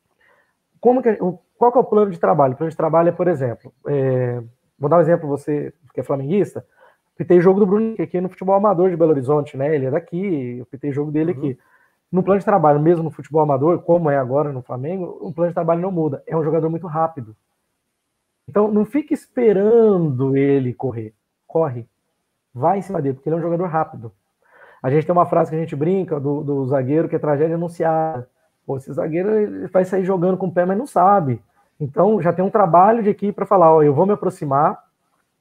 Como 0.81 1.03
que, 1.03 1.17
qual 1.59 1.73
que 1.73 1.79
é 1.79 1.81
o 1.81 1.85
plano 1.85 2.11
de 2.11 2.21
trabalho? 2.21 2.55
O 2.55 2.57
plano 2.57 2.71
de 2.71 2.77
trabalho 2.77 3.09
é, 3.09 3.13
por 3.13 3.27
exemplo, 3.27 3.73
é, 3.87 4.41
vou 4.79 4.89
dar 4.89 4.99
um 4.99 5.01
exemplo, 5.01 5.29
você 5.29 5.73
que 5.93 6.01
é 6.01 6.03
flamenguista, 6.03 6.65
pitei 7.17 7.41
jogo 7.41 7.59
do 7.59 7.67
Bruno 7.67 7.95
aqui 7.99 8.21
no 8.21 8.29
futebol 8.29 8.55
amador 8.55 8.91
de 8.91 8.97
Belo 8.97 9.11
Horizonte, 9.11 9.57
né? 9.57 9.75
Ele 9.75 9.87
é 9.87 9.91
daqui, 9.91 10.59
eu 10.59 10.67
pitei 10.67 10.93
jogo 10.93 11.11
dele 11.11 11.33
uhum. 11.33 11.39
aqui. 11.39 11.59
No 12.13 12.23
plano 12.23 12.39
de 12.39 12.45
trabalho, 12.45 12.79
mesmo 12.79 13.03
no 13.03 13.11
futebol 13.11 13.43
amador, 13.43 13.81
como 13.81 14.11
é 14.11 14.19
agora 14.19 14.53
no 14.53 14.63
Flamengo, 14.63 15.19
o 15.21 15.33
plano 15.33 15.51
de 15.51 15.55
trabalho 15.55 15.81
não 15.81 15.91
muda. 15.91 16.23
É 16.27 16.37
um 16.37 16.45
jogador 16.45 16.69
muito 16.69 16.87
rápido. 16.87 17.35
Então, 18.49 18.71
não 18.71 18.85
fique 18.85 19.13
esperando 19.13 20.37
ele 20.37 20.73
correr. 20.73 21.15
Corre. 21.47 21.89
Vai 22.55 22.79
em 22.79 22.83
cima 22.83 23.03
dele, 23.03 23.15
porque 23.15 23.29
ele 23.29 23.37
é 23.37 23.39
um 23.39 23.43
jogador 23.43 23.67
rápido. 23.67 24.13
A 24.83 24.91
gente 24.91 25.05
tem 25.05 25.13
uma 25.13 25.27
frase 25.27 25.51
que 25.51 25.57
a 25.57 25.61
gente 25.61 25.75
brinca 25.75 26.21
do, 26.21 26.43
do 26.43 26.67
zagueiro 26.67 27.09
que 27.09 27.17
é 27.17 27.19
tragédia 27.19 27.57
anunciada. 27.57 28.29
Pô, 28.65 28.77
esse 28.77 28.93
zagueiro 28.93 29.31
ele 29.31 29.67
vai 29.69 29.85
sair 29.85 30.05
jogando 30.05 30.37
com 30.37 30.47
o 30.47 30.53
pé, 30.53 30.65
mas 30.65 30.79
não 30.79 30.87
sabe. 30.87 31.43
Então, 31.79 32.21
já 32.21 32.33
tem 32.33 32.45
um 32.45 32.51
trabalho 32.51 33.03
de 33.03 33.11
equipe 33.11 33.33
para 33.33 33.47
falar: 33.47 33.75
ó, 33.75 33.83
eu 33.83 33.95
vou 33.95 34.07
me 34.07 34.13
aproximar 34.13 34.87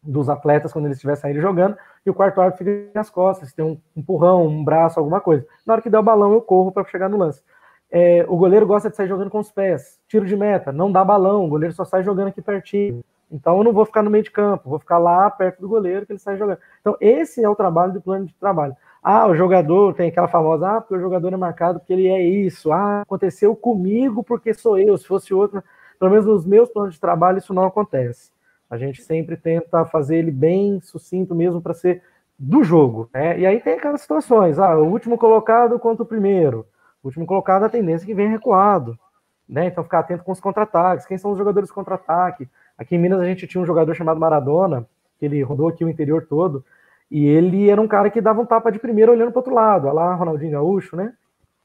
dos 0.04 0.30
atletas 0.30 0.72
quando 0.72 0.86
eles 0.86 0.98
estiverem 0.98 1.20
saindo 1.20 1.42
jogando, 1.42 1.76
e 2.06 2.10
o 2.10 2.14
quarto 2.14 2.40
árbitro 2.40 2.64
fica 2.66 2.92
nas 2.94 3.10
costas, 3.10 3.52
tem 3.54 3.66
um 3.66 3.80
empurrão, 3.96 4.46
um 4.46 4.64
braço, 4.64 5.00
alguma 5.00 5.20
coisa. 5.20 5.46
Na 5.66 5.74
hora 5.74 5.82
que 5.82 5.90
der 5.90 5.98
o 5.98 6.04
balão, 6.04 6.32
eu 6.32 6.42
corro 6.42 6.72
para 6.72 6.86
chegar 6.86 7.10
no 7.10 7.18
lance. 7.18 7.42
É, 7.98 8.26
o 8.28 8.36
goleiro 8.36 8.68
gosta 8.68 8.90
de 8.90 8.96
sair 8.98 9.08
jogando 9.08 9.30
com 9.30 9.40
os 9.40 9.50
pés. 9.50 9.98
Tiro 10.06 10.26
de 10.26 10.36
meta, 10.36 10.70
não 10.70 10.92
dá 10.92 11.02
balão, 11.02 11.46
o 11.46 11.48
goleiro 11.48 11.74
só 11.74 11.86
sai 11.86 12.04
jogando 12.04 12.28
aqui 12.28 12.42
pertinho. 12.42 13.02
Então 13.32 13.58
eu 13.58 13.64
não 13.64 13.72
vou 13.72 13.86
ficar 13.86 14.04
no 14.04 14.10
meio 14.10 14.22
de 14.26 14.32
campo, 14.32 14.70
vou 14.70 14.80
ficar 14.80 14.98
lá 14.98 15.32
perto 15.32 15.62
do 15.62 15.70
goleiro 15.70 16.06
que 16.06 16.12
ele 16.12 16.20
sai 16.20 16.36
jogando. 16.36 16.60
Então 16.82 16.98
esse 17.00 17.42
é 17.42 17.48
o 17.48 17.56
trabalho 17.56 17.94
do 17.94 18.02
plano 18.02 18.26
de 18.26 18.34
trabalho. 18.34 18.76
Ah, 19.02 19.26
o 19.28 19.34
jogador 19.34 19.94
tem 19.94 20.10
aquela 20.10 20.28
famosa, 20.28 20.76
ah, 20.76 20.82
porque 20.82 20.96
o 20.96 21.00
jogador 21.00 21.32
é 21.32 21.38
marcado 21.38 21.80
porque 21.80 21.94
ele 21.94 22.10
é 22.10 22.22
isso. 22.22 22.70
Ah, 22.70 23.04
aconteceu 23.04 23.56
comigo 23.56 24.22
porque 24.26 24.54
sou 24.54 24.78
eu, 24.78 24.98
se 24.98 25.08
fosse 25.08 25.34
outro. 25.34 25.64
Pelo 25.98 26.12
menos 26.12 26.26
nos 26.26 26.46
meus 26.46 26.68
planos 26.70 26.96
de 26.96 27.00
trabalho 27.00 27.38
isso 27.38 27.54
não 27.54 27.64
acontece. 27.64 28.30
A 28.70 28.78
gente 28.78 29.02
sempre 29.04 29.38
tenta 29.38 29.86
fazer 29.86 30.18
ele 30.18 30.32
bem 30.32 30.82
sucinto 30.82 31.34
mesmo 31.34 31.62
para 31.62 31.74
ser 31.74 32.04
do 32.38 32.62
jogo. 32.62 33.10
Né? 33.14 33.40
E 33.40 33.46
aí 33.46 33.62
tem 33.62 33.76
aquelas 33.76 34.02
situações, 34.02 34.60
ah, 34.60 34.78
o 34.78 34.92
último 34.92 35.18
colocado 35.18 35.80
contra 35.80 36.04
o 36.04 36.06
primeiro. 36.06 36.66
Último 37.06 37.26
colocado 37.26 37.64
a 37.64 37.70
tendência 37.70 38.04
é 38.04 38.08
que 38.08 38.16
vem 38.16 38.28
recuado. 38.28 38.98
Né? 39.48 39.68
Então 39.68 39.84
ficar 39.84 40.00
atento 40.00 40.24
com 40.24 40.32
os 40.32 40.40
contra-ataques. 40.40 41.06
Quem 41.06 41.18
são 41.18 41.32
os 41.32 41.38
jogadores 41.38 41.72
contra-ataque? 41.72 42.50
Aqui 42.78 42.96
em 42.96 43.00
Minas 43.00 43.22
a 43.22 43.26
gente 43.26 43.46
tinha 43.46 43.62
um 43.62 43.66
jogador 43.66 43.94
chamado 43.94 44.20
Maradona, 44.20 44.88
que 45.20 45.26
ele 45.26 45.42
rodou 45.44 45.68
aqui 45.68 45.86
o 45.86 45.90
interior 45.90 46.26
todo, 46.28 46.66
e 47.10 47.26
ele 47.28 47.70
era 47.70 47.80
um 47.80 47.88
cara 47.88 48.10
que 48.10 48.20
dava 48.20 48.42
um 48.42 48.46
tapa 48.46 48.72
de 48.72 48.80
primeiro 48.80 49.12
olhando 49.12 49.32
para 49.32 49.40
outro 49.40 49.54
lado, 49.54 49.92
lá 49.94 50.16
Ronaldinho 50.16 50.54
Gaúcho, 50.54 50.96
né? 50.96 51.14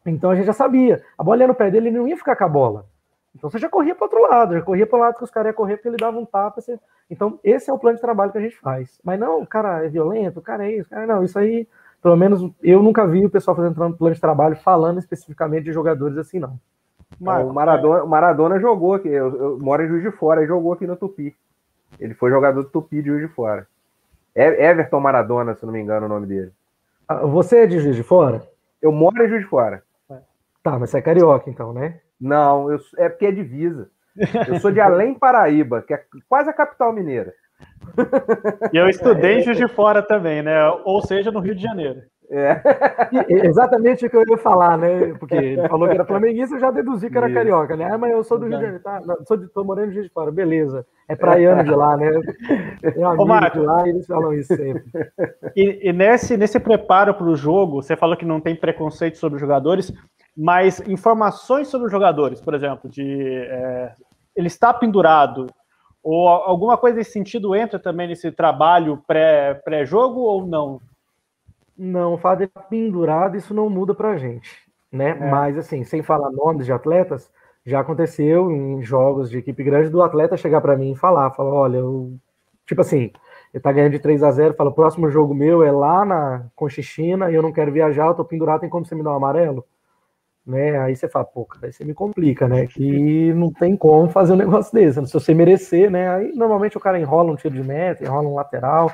Então 0.05 0.31
a 0.31 0.37
gente 0.37 0.45
já 0.45 0.53
sabia. 0.53 1.03
A 1.17 1.25
bola 1.25 1.41
ia 1.41 1.49
no 1.49 1.55
pé 1.55 1.71
dele, 1.71 1.89
ele 1.89 1.99
não 1.99 2.07
ia 2.07 2.17
ficar 2.17 2.37
com 2.37 2.45
a 2.45 2.49
bola. 2.49 2.87
Então 3.35 3.49
você 3.49 3.59
já 3.59 3.69
corria 3.69 3.95
para 3.95 4.05
outro 4.05 4.21
lado, 4.21 4.55
já 4.55 4.63
corria 4.63 4.87
para 4.87 4.99
o 4.99 5.01
lado 5.01 5.17
que 5.17 5.25
os 5.25 5.31
caras 5.31 5.51
iam 5.51 5.57
correr 5.57 5.77
porque 5.77 5.89
ele 5.89 5.97
dava 5.97 6.19
um 6.19 6.27
tapa. 6.27 6.61
Você... 6.61 6.79
Então 7.09 7.41
esse 7.43 7.71
é 7.71 7.73
o 7.73 7.79
plano 7.79 7.97
de 7.97 8.03
trabalho 8.03 8.31
que 8.31 8.39
a 8.39 8.43
gente 8.43 8.57
faz. 8.59 9.01
Mas 9.03 9.19
não, 9.19 9.41
o 9.41 9.47
cara 9.47 9.87
é 9.87 9.89
violento, 9.89 10.39
o 10.39 10.43
cara 10.43 10.67
é 10.67 10.77
isso, 10.77 10.91
cara 10.91 11.07
não, 11.07 11.25
isso 11.25 11.39
aí, 11.39 11.67
pelo 12.03 12.17
menos 12.17 12.51
eu 12.63 12.83
nunca 12.83 13.07
vi 13.07 13.25
o 13.25 13.31
pessoal 13.31 13.57
fazendo 13.57 13.97
plano 13.97 14.15
de 14.15 14.21
trabalho 14.21 14.57
falando 14.57 14.99
especificamente 14.99 15.65
de 15.65 15.73
jogadores 15.73 16.17
assim, 16.17 16.39
não. 16.39 16.59
Marco, 17.21 17.51
o 17.51 17.55
Maradona, 17.55 18.07
Maradona 18.07 18.61
jogou 18.61 18.95
aqui, 18.95 19.09
eu, 19.09 19.37
eu, 19.37 19.59
moro 19.59 19.83
em 19.83 19.89
Juiz 19.89 20.03
de 20.03 20.11
Fora, 20.11 20.41
ele 20.41 20.49
jogou 20.49 20.73
aqui 20.73 20.87
no 20.87 20.97
Tupi. 20.97 21.37
Ele 21.99 22.15
foi 22.15 22.31
jogador 22.31 22.63
do 22.63 22.69
Tupi 22.69 23.03
de 23.03 23.09
Juiz 23.09 23.29
de 23.29 23.35
Fora. 23.35 23.67
Everton 24.35 25.01
Maradona, 25.01 25.55
se 25.55 25.67
não 25.67 25.73
me 25.73 25.81
engano, 25.81 26.07
o 26.07 26.09
nome 26.09 26.27
dele. 26.27 26.53
Ah, 27.09 27.27
você 27.27 27.59
é 27.59 27.67
de 27.67 27.81
Juiz 27.81 27.97
de 27.97 28.03
Fora? 28.03 28.43
Eu 28.81 28.93
moro 28.93 29.23
em 29.23 29.29
Juiz 29.29 29.43
de 29.43 29.49
Fora. 29.49 29.83
Tá, 30.63 30.79
mas 30.79 30.91
você 30.91 30.99
é 30.99 31.03
carioca, 31.03 31.51
então, 31.51 31.73
né? 31.73 32.01
Não, 32.21 32.71
eu, 32.71 32.79
é 32.99 33.09
porque 33.09 33.27
é 33.27 33.33
divisa. 33.33 33.91
Eu 34.47 34.61
sou 34.61 34.71
de 34.71 34.81
Além 34.81 35.15
Paraíba, 35.15 35.83
que 35.83 35.95
é 35.95 36.05
quase 36.29 36.51
a 36.51 36.53
capital 36.53 36.93
mineira. 36.93 37.35
E 38.73 38.77
eu 38.77 38.89
estudei 38.89 39.39
em 39.39 39.43
Juiz 39.43 39.57
de 39.57 39.69
Fora 39.69 40.03
também, 40.03 40.43
né? 40.43 40.69
Ou 40.85 41.01
seja, 41.03 41.31
no 41.31 41.41
Rio 41.41 41.55
de 41.55 41.63
Janeiro. 41.63 42.03
É. 42.31 42.63
Exatamente 43.45 44.07
o 44.07 44.11
que 44.11 44.17
eu 44.17 44.25
ia 44.25 44.39
falar, 44.39 44.79
né? 44.79 45.15
Porque 45.19 45.35
ele 45.35 45.69
falou 45.69 45.89
que 45.89 45.95
era 45.95 46.05
flamenguista, 46.05 46.55
eu 46.55 46.61
já 46.61 46.71
deduzi 46.71 47.11
que 47.11 47.17
era 47.17 47.27
Isso. 47.27 47.35
carioca, 47.35 47.77
né? 47.77 47.91
Ah, 47.91 47.99
mas 47.99 48.13
eu 48.13 48.23
sou 48.23 48.39
do 48.39 48.47
Rio 48.47 48.57
de 48.57 48.63
Janeiro, 48.63 48.83
tá? 48.85 49.01
Não, 49.05 49.17
sou 49.27 49.37
de, 49.37 49.49
tô 49.49 49.65
morando 49.65 49.91
em 49.91 49.95
Juiz 49.95 50.07
de 50.07 50.13
Fora, 50.13 50.31
beleza. 50.31 50.87
É 51.09 51.17
praiano 51.17 51.65
de 51.65 51.75
lá, 51.75 51.97
né? 51.97 52.09
Tem 52.81 53.03
um 53.03 53.09
amigo 53.09 53.25
Ô, 53.25 53.27
Marco, 53.27 53.59
de 53.59 53.67
lá 53.67 53.85
e 53.85 53.91
eles 53.91 54.07
falam 54.07 54.33
isso 54.33 54.55
sempre. 54.55 54.85
E, 55.57 55.89
e 55.89 55.93
nesse, 55.93 56.37
nesse 56.37 56.61
preparo 56.61 57.13
para 57.15 57.27
o 57.27 57.35
jogo, 57.35 57.83
você 57.83 57.97
falou 57.97 58.17
que 58.17 58.25
não 58.25 58.41
tem 58.41 58.55
preconceito 58.55 59.19
sobre 59.19 59.35
os 59.35 59.41
jogadores, 59.41 59.93
mas 60.37 60.79
informações 60.89 61.67
sobre 61.67 61.87
os 61.87 61.93
jogadores, 61.93 62.41
por 62.41 62.55
exemplo, 62.55 62.89
de 62.89 63.03
é, 63.49 63.93
ele 64.37 64.47
está 64.47 64.73
pendurado, 64.73 65.49
ou 66.03 66.29
alguma 66.29 66.77
coisa 66.77 66.99
nesse 66.99 67.13
sentido 67.13 67.55
entra 67.55 67.79
também 67.79 68.09
nesse 68.09 68.31
trabalho 68.33 69.03
pré-jogo 69.07 70.15
pré 70.15 70.31
ou 70.31 70.47
não? 70.47 70.81
Não, 71.77 72.15
o 72.15 72.19
fato 72.19 72.41
de 72.41 72.45
estar 72.45 72.61
pendurado, 72.63 73.37
isso 73.37 73.55
não 73.55 73.71
muda 73.71 73.95
pra 73.95 74.19
gente, 74.19 74.51
né? 74.93 75.11
É. 75.11 75.31
Mas, 75.31 75.57
assim, 75.57 75.83
sem 75.85 76.03
falar 76.03 76.31
nomes 76.31 76.67
de 76.67 76.73
atletas, 76.73 77.31
já 77.65 77.81
aconteceu 77.81 78.51
em 78.51 78.83
jogos 78.83 79.31
de 79.31 79.39
equipe 79.39 79.63
grande 79.63 79.89
do 79.89 80.03
atleta 80.03 80.37
chegar 80.37 80.61
para 80.61 80.77
mim 80.77 80.93
e 80.93 80.97
falar, 80.97 81.31
falar, 81.31 81.53
olha, 81.53 81.79
eu... 81.79 82.15
tipo 82.67 82.81
assim, 82.81 83.11
ele 83.53 83.63
tá 83.63 83.73
ganhando 83.73 83.93
de 83.93 83.99
3 83.99 84.23
a 84.23 84.31
0 84.31 84.55
fala, 84.55 84.71
o 84.71 84.75
próximo 84.75 85.11
jogo 85.11 85.35
meu 85.35 85.63
é 85.63 85.73
lá 85.73 86.05
na 86.05 86.47
Conchichina 86.55 87.31
e 87.31 87.35
eu 87.35 87.43
não 87.43 87.53
quero 87.53 87.73
viajar, 87.73 88.07
eu 88.07 88.15
tô 88.15 88.25
pendurado, 88.25 88.61
tem 88.61 88.71
como 88.71 88.85
você 88.85 88.95
me 88.95 89.03
dar 89.03 89.13
um 89.13 89.17
amarelo? 89.17 89.65
Né? 90.47 90.79
Aí 90.79 90.97
você 90.97 91.09
fala, 91.09 91.25
pô, 91.25 91.45
cara, 91.45 91.67
aí 91.67 91.73
você 91.73 91.85
me 91.85 91.95
complica, 91.95 92.49
né? 92.49 92.67
Que 92.67 93.33
não 93.35 93.53
tem 93.53 93.77
como 93.77 94.09
fazer 94.09 94.33
um 94.33 94.37
negócio 94.37 94.73
desse. 94.73 95.07
Se 95.07 95.13
você 95.13 95.35
merecer, 95.35 95.91
né? 95.91 96.09
Aí 96.09 96.33
normalmente 96.35 96.77
o 96.77 96.81
cara 96.81 96.99
enrola 96.99 97.33
um 97.33 97.37
tiro 97.37 97.55
de 97.55 97.63
meta, 97.63 98.05
enrola 98.05 98.29
um 98.29 98.35
lateral, 98.35 98.91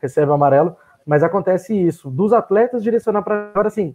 recebe 0.00 0.30
um 0.30 0.34
amarelo, 0.34 0.76
mas 1.06 1.22
acontece 1.22 1.74
isso. 1.74 2.10
Dos 2.10 2.32
atletas 2.32 2.82
direcionar 2.82 3.22
para 3.22 3.50
agora 3.50 3.68
assim, 3.68 3.94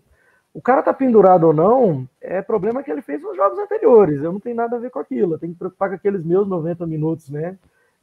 o 0.53 0.61
cara 0.61 0.83
tá 0.83 0.93
pendurado 0.93 1.45
ou 1.45 1.53
não, 1.53 2.07
é 2.21 2.41
problema 2.41 2.83
que 2.83 2.91
ele 2.91 3.01
fez 3.01 3.21
nos 3.21 3.35
jogos 3.35 3.57
anteriores. 3.57 4.23
Eu 4.23 4.31
não 4.31 4.39
tenho 4.39 4.55
nada 4.55 4.75
a 4.75 4.79
ver 4.79 4.91
com 4.91 4.99
aquilo. 4.99 5.33
Eu 5.33 5.39
tenho 5.39 5.53
que 5.53 5.59
preocupar 5.59 5.89
com 5.89 5.95
aqueles 5.95 6.23
meus 6.23 6.47
90 6.47 6.85
minutos, 6.85 7.29
né? 7.29 7.57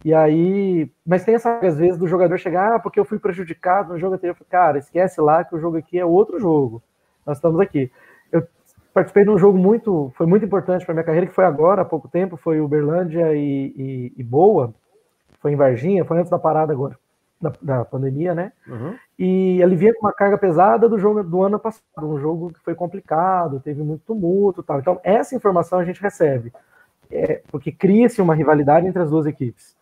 E 0.04 0.14
aí, 0.14 0.90
mas 1.06 1.24
tem 1.24 1.34
essa 1.34 1.58
às 1.58 1.76
vezes 1.76 1.98
do 1.98 2.08
jogador 2.08 2.38
chegar, 2.38 2.74
ah, 2.74 2.78
porque 2.80 2.98
eu 2.98 3.04
fui 3.04 3.18
prejudicado 3.18 3.92
no 3.92 3.98
jogo 3.98 4.14
anterior. 4.14 4.36
Cara, 4.48 4.78
esquece 4.78 5.20
lá 5.20 5.44
que 5.44 5.54
o 5.54 5.60
jogo 5.60 5.76
aqui 5.76 5.98
é 5.98 6.04
outro 6.04 6.40
jogo. 6.40 6.82
Nós 7.24 7.36
estamos 7.36 7.60
aqui. 7.60 7.90
Participei 8.92 9.24
de 9.24 9.30
um 9.30 9.38
jogo 9.38 9.56
muito, 9.56 10.12
foi 10.16 10.26
muito 10.26 10.44
importante 10.44 10.84
para 10.84 10.94
minha 10.94 11.04
carreira, 11.04 11.26
que 11.26 11.34
foi 11.34 11.44
agora, 11.44 11.82
há 11.82 11.84
pouco 11.84 12.08
tempo, 12.08 12.36
foi 12.36 12.60
Uberlândia 12.60 13.34
e, 13.34 13.72
e, 13.76 14.12
e 14.16 14.22
Boa, 14.22 14.74
foi 15.40 15.52
em 15.52 15.56
Varginha, 15.56 16.04
foi 16.04 16.18
antes 16.18 16.30
da 16.30 16.38
parada 16.38 16.72
agora, 16.72 16.98
da, 17.40 17.52
da 17.62 17.84
pandemia, 17.84 18.34
né? 18.34 18.52
Uhum. 18.66 18.96
E 19.18 19.62
ele 19.62 19.76
vinha 19.76 19.94
com 19.94 20.06
uma 20.06 20.12
carga 20.12 20.36
pesada 20.36 20.88
do 20.88 20.98
jogo 20.98 21.22
do 21.22 21.42
ano 21.42 21.58
passado, 21.58 21.84
um 22.02 22.18
jogo 22.18 22.52
que 22.52 22.60
foi 22.60 22.74
complicado, 22.74 23.60
teve 23.60 23.82
muito 23.82 24.02
tumulto, 24.04 24.62
tal. 24.62 24.80
Então 24.80 25.00
essa 25.04 25.36
informação 25.36 25.78
a 25.78 25.84
gente 25.84 26.02
recebe, 26.02 26.52
é, 27.10 27.42
porque 27.50 27.70
cria-se 27.70 28.20
uma 28.20 28.34
rivalidade 28.34 28.86
entre 28.86 29.02
as 29.02 29.10
duas 29.10 29.24
equipes. 29.24 29.76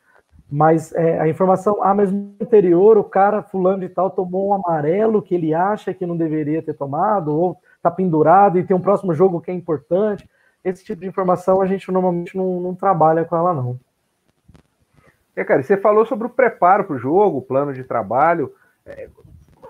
Mas 0.51 0.95
é, 0.95 1.21
a 1.21 1.29
informação, 1.29 1.83
ah, 1.83 1.95
mas 1.95 2.11
no 2.11 2.35
anterior 2.41 2.97
o 2.97 3.05
cara 3.05 3.43
fulano 3.43 3.81
de 3.81 3.89
tal 3.89 4.11
tomou 4.11 4.49
um 4.49 4.55
amarelo 4.55 5.21
que 5.21 5.35
ele 5.35 5.53
acha 5.53 5.93
que 5.93 6.07
não 6.07 6.17
deveria 6.17 6.63
ter 6.63 6.75
tomado, 6.75 7.35
ou 7.35 7.59
tá 7.91 7.97
pendurado 7.97 8.59
e 8.59 8.65
tem 8.65 8.77
um 8.77 8.81
próximo 8.81 9.15
jogo 9.15 9.41
que 9.41 9.51
é 9.51 9.55
importante. 9.55 10.29
Esse 10.65 10.85
tipo 10.85 11.01
de 11.01 11.07
informação 11.07 11.61
a 11.61 11.67
gente 11.67 11.91
normalmente 11.91 12.37
não, 12.37 12.61
não 12.61 12.75
trabalha 12.75 13.25
com 13.25 13.37
ela, 13.37 13.55
não. 13.55 13.79
É, 15.35 15.45
cara, 15.45 15.63
você 15.63 15.77
falou 15.77 16.05
sobre 16.05 16.27
o 16.27 16.31
preparo 16.31 16.85
para 16.85 16.97
o 16.97 16.99
jogo, 16.99 17.39
o 17.39 17.43
plano 17.43 17.73
de 17.73 17.85
trabalho. 17.85 18.53
É, 18.85 19.09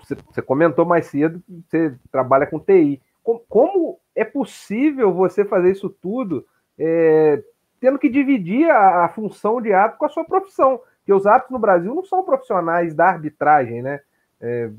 você, 0.01 0.15
você, 0.15 0.41
comentou 0.41 0.85
mais 0.85 1.05
cedo 1.05 1.41
que 1.45 1.63
você 1.69 1.95
trabalha 2.11 2.47
com 2.47 2.59
TI. 2.59 3.01
Como, 3.23 3.43
como 3.47 3.99
é 4.15 4.25
possível 4.25 5.13
você 5.13 5.45
fazer 5.45 5.71
isso 5.71 5.89
tudo 5.89 6.45
é, 6.77 7.43
tendo 7.79 7.99
que 7.99 8.09
dividir 8.09 8.69
a, 8.69 9.05
a 9.05 9.09
função 9.09 9.61
de 9.61 9.71
árbitro 9.71 9.99
com 9.99 10.05
a 10.05 10.09
sua 10.09 10.25
profissão. 10.25 10.81
Porque 10.97 11.13
os 11.13 11.25
árbitros 11.25 11.51
no 11.51 11.59
Brasil 11.59 11.93
não 11.93 12.03
são 12.03 12.23
profissionais 12.23 12.93
da 12.95 13.07
arbitragem, 13.07 13.81
né? 13.81 13.99
É, 14.41 14.71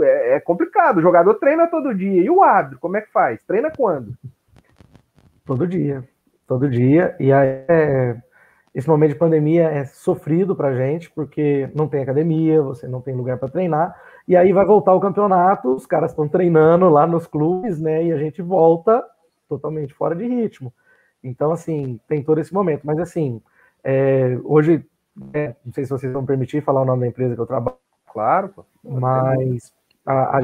é, 0.00 0.36
é, 0.36 0.40
complicado. 0.40 0.98
O 0.98 1.02
jogador 1.02 1.34
treina 1.34 1.66
todo 1.66 1.94
dia. 1.94 2.22
E 2.22 2.30
o 2.30 2.42
árbitro, 2.42 2.78
como 2.78 2.96
é 2.96 3.00
que 3.00 3.10
faz? 3.10 3.42
Treina 3.44 3.70
quando? 3.70 4.14
Todo 5.44 5.66
dia. 5.66 6.04
Todo 6.46 6.68
dia. 6.68 7.16
E 7.18 7.32
aí, 7.32 7.64
é, 7.68 8.16
esse 8.74 8.88
momento 8.88 9.12
de 9.12 9.18
pandemia 9.18 9.70
é 9.70 9.84
sofrido 9.84 10.54
pra 10.54 10.74
gente, 10.74 11.10
porque 11.10 11.70
não 11.74 11.88
tem 11.88 12.02
academia, 12.02 12.60
você 12.60 12.86
não 12.86 13.00
tem 13.00 13.14
lugar 13.14 13.38
para 13.38 13.48
treinar. 13.48 13.98
E 14.28 14.36
aí 14.36 14.52
vai 14.52 14.66
voltar 14.66 14.92
o 14.92 15.00
campeonato, 15.00 15.74
os 15.74 15.86
caras 15.86 16.10
estão 16.10 16.28
treinando 16.28 16.88
lá 16.88 17.06
nos 17.06 17.26
clubes, 17.26 17.80
né? 17.80 18.04
E 18.04 18.12
a 18.12 18.18
gente 18.18 18.42
volta 18.42 19.02
totalmente 19.48 19.94
fora 19.94 20.14
de 20.14 20.26
ritmo. 20.26 20.72
Então, 21.22 21.52
assim, 21.52 21.98
tem 22.06 22.22
todo 22.22 22.38
esse 22.40 22.52
momento. 22.52 22.82
Mas, 22.84 22.98
assim, 22.98 23.40
é, 23.82 24.38
hoje, 24.44 24.84
é, 25.32 25.54
não 25.64 25.72
sei 25.72 25.84
se 25.84 25.90
vocês 25.90 26.12
vão 26.12 26.26
permitir 26.26 26.62
falar 26.62 26.82
o 26.82 26.84
nome 26.84 27.00
da 27.00 27.06
empresa 27.06 27.34
que 27.34 27.40
eu 27.40 27.46
trabalho. 27.46 27.78
Claro, 28.12 28.48
pô. 28.48 28.64
Mas 28.82 29.72
a, 30.06 30.38
a 30.38 30.40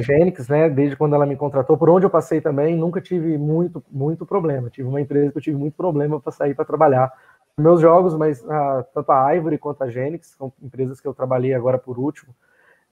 né, 0.48 0.68
desde 0.68 0.96
quando 0.96 1.14
ela 1.14 1.24
me 1.24 1.36
contratou, 1.36 1.78
por 1.78 1.88
onde 1.88 2.04
eu 2.04 2.10
passei 2.10 2.40
também, 2.40 2.76
nunca 2.76 3.00
tive 3.00 3.38
muito, 3.38 3.82
muito 3.88 4.26
problema. 4.26 4.68
Tive 4.68 4.88
uma 4.88 5.00
empresa 5.00 5.30
que 5.30 5.38
eu 5.38 5.42
tive 5.42 5.56
muito 5.56 5.74
problema 5.74 6.20
para 6.20 6.32
sair 6.32 6.54
para 6.54 6.64
trabalhar. 6.64 7.12
Meus 7.56 7.80
jogos, 7.80 8.16
mas 8.16 8.44
a, 8.50 8.84
tanto 8.92 9.12
a 9.12 9.34
Ivory 9.36 9.58
quanto 9.58 9.84
a 9.84 9.88
Genix, 9.88 10.34
são 10.36 10.52
empresas 10.60 11.00
que 11.00 11.06
eu 11.06 11.14
trabalhei 11.14 11.54
agora 11.54 11.78
por 11.78 11.96
último. 11.96 12.34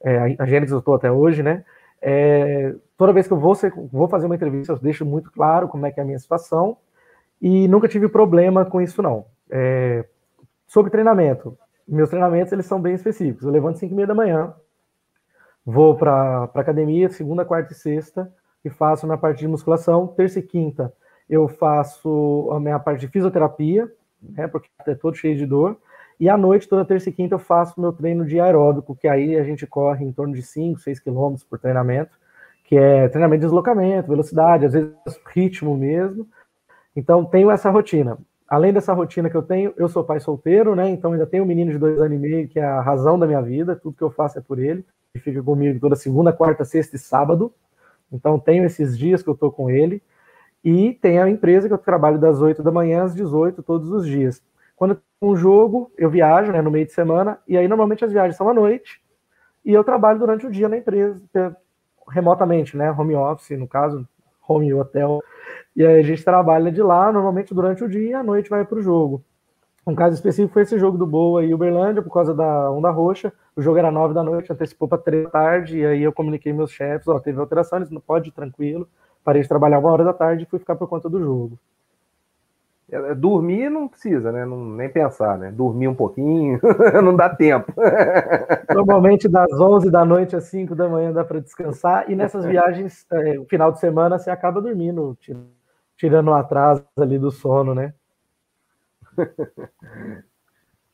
É, 0.02 0.36
a 0.38 0.46
Genix 0.46 0.70
eu 0.70 0.78
estou 0.78 0.94
até 0.94 1.10
hoje, 1.10 1.42
né? 1.42 1.64
É, 2.00 2.74
toda 2.96 3.12
vez 3.12 3.26
que 3.26 3.32
eu 3.32 3.38
vou, 3.38 3.54
ser, 3.54 3.72
vou 3.92 4.08
fazer 4.08 4.26
uma 4.26 4.36
entrevista, 4.36 4.72
eu 4.72 4.78
deixo 4.78 5.04
muito 5.04 5.30
claro 5.32 5.66
como 5.66 5.86
é 5.86 5.90
que 5.90 5.98
é 5.98 6.02
a 6.02 6.06
minha 6.06 6.18
situação 6.18 6.76
e 7.42 7.66
nunca 7.68 7.88
tive 7.88 8.08
problema 8.08 8.64
com 8.64 8.80
isso, 8.80 9.02
não. 9.02 9.26
É, 9.50 10.04
sobre 10.66 10.90
treinamento, 10.90 11.58
meus 11.86 12.08
treinamentos 12.08 12.52
eles 12.52 12.66
são 12.66 12.80
bem 12.80 12.94
específicos. 12.94 13.44
Eu 13.44 13.50
levanto 13.50 13.78
5 13.78 13.92
e 13.92 13.96
meia 13.96 14.06
da 14.06 14.14
manhã, 14.14 14.54
vou 15.64 15.96
para 15.96 16.44
academia 16.54 17.08
segunda, 17.10 17.44
quarta 17.44 17.72
e 17.72 17.76
sexta 17.76 18.32
e 18.64 18.70
faço 18.70 19.06
minha 19.06 19.18
parte 19.18 19.40
de 19.40 19.48
musculação. 19.48 20.06
Terça 20.08 20.38
e 20.38 20.42
quinta 20.42 20.92
eu 21.30 21.46
faço 21.46 22.50
a 22.52 22.58
minha 22.58 22.78
parte 22.80 23.02
de 23.02 23.08
fisioterapia, 23.08 23.88
né, 24.20 24.48
porque 24.48 24.68
é 24.84 24.94
todo 24.96 25.16
cheio 25.16 25.36
de 25.36 25.46
dor. 25.46 25.78
E 26.18 26.28
à 26.28 26.36
noite, 26.36 26.68
toda 26.68 26.84
terça 26.84 27.08
e 27.08 27.12
quinta, 27.12 27.36
eu 27.36 27.38
faço 27.38 27.80
meu 27.80 27.92
treino 27.92 28.26
de 28.26 28.38
aeróbico, 28.40 28.96
que 28.96 29.06
aí 29.06 29.36
a 29.36 29.44
gente 29.44 29.66
corre 29.66 30.04
em 30.04 30.12
torno 30.12 30.34
de 30.34 30.42
5, 30.42 30.80
6 30.80 30.98
quilômetros 30.98 31.44
por 31.44 31.58
treinamento, 31.58 32.10
que 32.64 32.76
é 32.76 33.08
treinamento 33.08 33.40
de 33.40 33.46
deslocamento, 33.46 34.08
velocidade, 34.08 34.66
às 34.66 34.72
vezes 34.72 34.92
ritmo 35.28 35.76
mesmo. 35.76 36.28
Então, 36.94 37.24
tenho 37.24 37.50
essa 37.50 37.70
rotina. 37.70 38.18
Além 38.48 38.72
dessa 38.72 38.92
rotina 38.92 39.30
que 39.30 39.36
eu 39.36 39.42
tenho, 39.42 39.72
eu 39.76 39.88
sou 39.88 40.04
pai 40.04 40.18
solteiro, 40.18 40.74
né? 40.74 40.90
Então, 40.90 41.12
ainda 41.12 41.26
tenho 41.26 41.44
um 41.44 41.46
menino 41.46 41.70
de 41.70 41.78
dois 41.78 41.98
anos 42.00 42.12
e 42.12 42.20
meio, 42.20 42.48
que 42.48 42.58
é 42.58 42.64
a 42.64 42.80
razão 42.80 43.18
da 43.18 43.26
minha 43.26 43.40
vida, 43.40 43.76
tudo 43.76 43.96
que 43.96 44.02
eu 44.02 44.10
faço 44.10 44.38
é 44.38 44.42
por 44.42 44.58
ele. 44.58 44.84
Ele 45.14 45.22
fica 45.22 45.42
comigo 45.42 45.80
toda 45.80 45.96
segunda, 45.96 46.32
quarta, 46.32 46.64
sexta 46.64 46.96
e 46.96 46.98
sábado. 46.98 47.52
Então, 48.12 48.38
tenho 48.38 48.64
esses 48.64 48.98
dias 48.98 49.22
que 49.22 49.28
eu 49.28 49.36
tô 49.36 49.50
com 49.50 49.70
ele. 49.70 50.02
E 50.64 50.94
tem 50.94 51.18
a 51.18 51.28
empresa 51.28 51.68
que 51.68 51.74
eu 51.74 51.78
trabalho 51.78 52.18
das 52.18 52.40
8 52.40 52.62
da 52.62 52.70
manhã 52.70 53.04
às 53.04 53.14
18 53.14 53.62
todos 53.62 53.90
os 53.90 54.06
dias. 54.06 54.42
Quando 54.76 55.00
um 55.20 55.36
jogo, 55.36 55.90
eu 55.96 56.10
viajo 56.10 56.52
né, 56.52 56.62
no 56.62 56.70
meio 56.70 56.86
de 56.86 56.92
semana, 56.92 57.38
e 57.46 57.56
aí 57.56 57.68
normalmente 57.68 58.04
as 58.04 58.12
viagens 58.12 58.36
são 58.36 58.48
à 58.48 58.54
noite, 58.54 59.02
e 59.64 59.72
eu 59.72 59.84
trabalho 59.84 60.18
durante 60.18 60.46
o 60.46 60.50
dia 60.50 60.68
na 60.68 60.78
empresa, 60.78 61.20
remotamente, 62.08 62.76
né? 62.76 62.90
Home 62.90 63.14
office, 63.14 63.58
no 63.58 63.68
caso, 63.68 64.08
home 64.48 64.72
hotel 64.72 65.20
e 65.74 65.86
aí 65.86 66.00
a 66.00 66.02
gente 66.02 66.24
trabalha 66.24 66.70
de 66.70 66.82
lá, 66.82 67.12
normalmente 67.12 67.54
durante 67.54 67.84
o 67.84 67.88
dia, 67.88 68.10
e 68.10 68.14
à 68.14 68.22
noite 68.22 68.50
vai 68.50 68.64
para 68.64 68.78
o 68.78 68.82
jogo. 68.82 69.24
Um 69.86 69.94
caso 69.94 70.14
específico 70.14 70.52
foi 70.52 70.62
esse 70.62 70.78
jogo 70.78 70.98
do 70.98 71.06
Boa 71.06 71.44
e 71.44 71.54
Uberlândia, 71.54 72.02
por 72.02 72.12
causa 72.12 72.34
da 72.34 72.70
onda 72.70 72.90
roxa. 72.90 73.32
O 73.56 73.62
jogo 73.62 73.78
era 73.78 73.90
nove 73.90 74.12
da 74.14 74.22
noite, 74.22 74.52
antecipou 74.52 74.86
para 74.86 74.98
três 74.98 75.24
da 75.24 75.30
tarde, 75.30 75.78
e 75.78 75.86
aí 75.86 76.02
eu 76.02 76.12
comuniquei 76.12 76.52
meus 76.52 76.70
chefes, 76.70 77.08
ó, 77.08 77.18
teve 77.18 77.40
alteração, 77.40 77.78
eles 77.78 77.90
não 77.90 78.00
pode 78.00 78.28
ir 78.28 78.32
tranquilo. 78.32 78.88
Parei 79.24 79.42
de 79.42 79.48
trabalhar 79.48 79.78
uma 79.78 79.90
hora 79.90 80.04
da 80.04 80.12
tarde 80.12 80.44
e 80.44 80.46
fui 80.46 80.58
ficar 80.58 80.76
por 80.76 80.88
conta 80.88 81.08
do 81.08 81.18
jogo. 81.18 81.58
É, 82.90 82.96
é, 82.96 83.14
dormir 83.14 83.70
não 83.70 83.88
precisa, 83.88 84.32
né? 84.32 84.44
Não, 84.44 84.64
nem 84.64 84.88
pensar, 84.88 85.38
né? 85.38 85.50
Dormir 85.52 85.88
um 85.88 85.94
pouquinho, 85.94 86.58
não 87.02 87.14
dá 87.14 87.28
tempo. 87.28 87.72
Normalmente 88.74 89.28
das 89.28 89.52
11 89.58 89.90
da 89.90 90.04
noite 90.04 90.36
às 90.36 90.44
5 90.44 90.74
da 90.74 90.88
manhã 90.88 91.12
dá 91.12 91.24
para 91.24 91.40
descansar, 91.40 92.10
e 92.10 92.16
nessas 92.16 92.44
viagens, 92.46 93.06
é, 93.12 93.38
o 93.38 93.44
final 93.44 93.72
de 93.72 93.78
semana, 93.78 94.18
você 94.18 94.30
acaba 94.30 94.60
dormindo, 94.60 95.16
tirando 95.96 96.28
o 96.28 96.34
atraso 96.34 96.84
ali 96.98 97.18
do 97.18 97.30
sono, 97.30 97.74
né? 97.74 97.94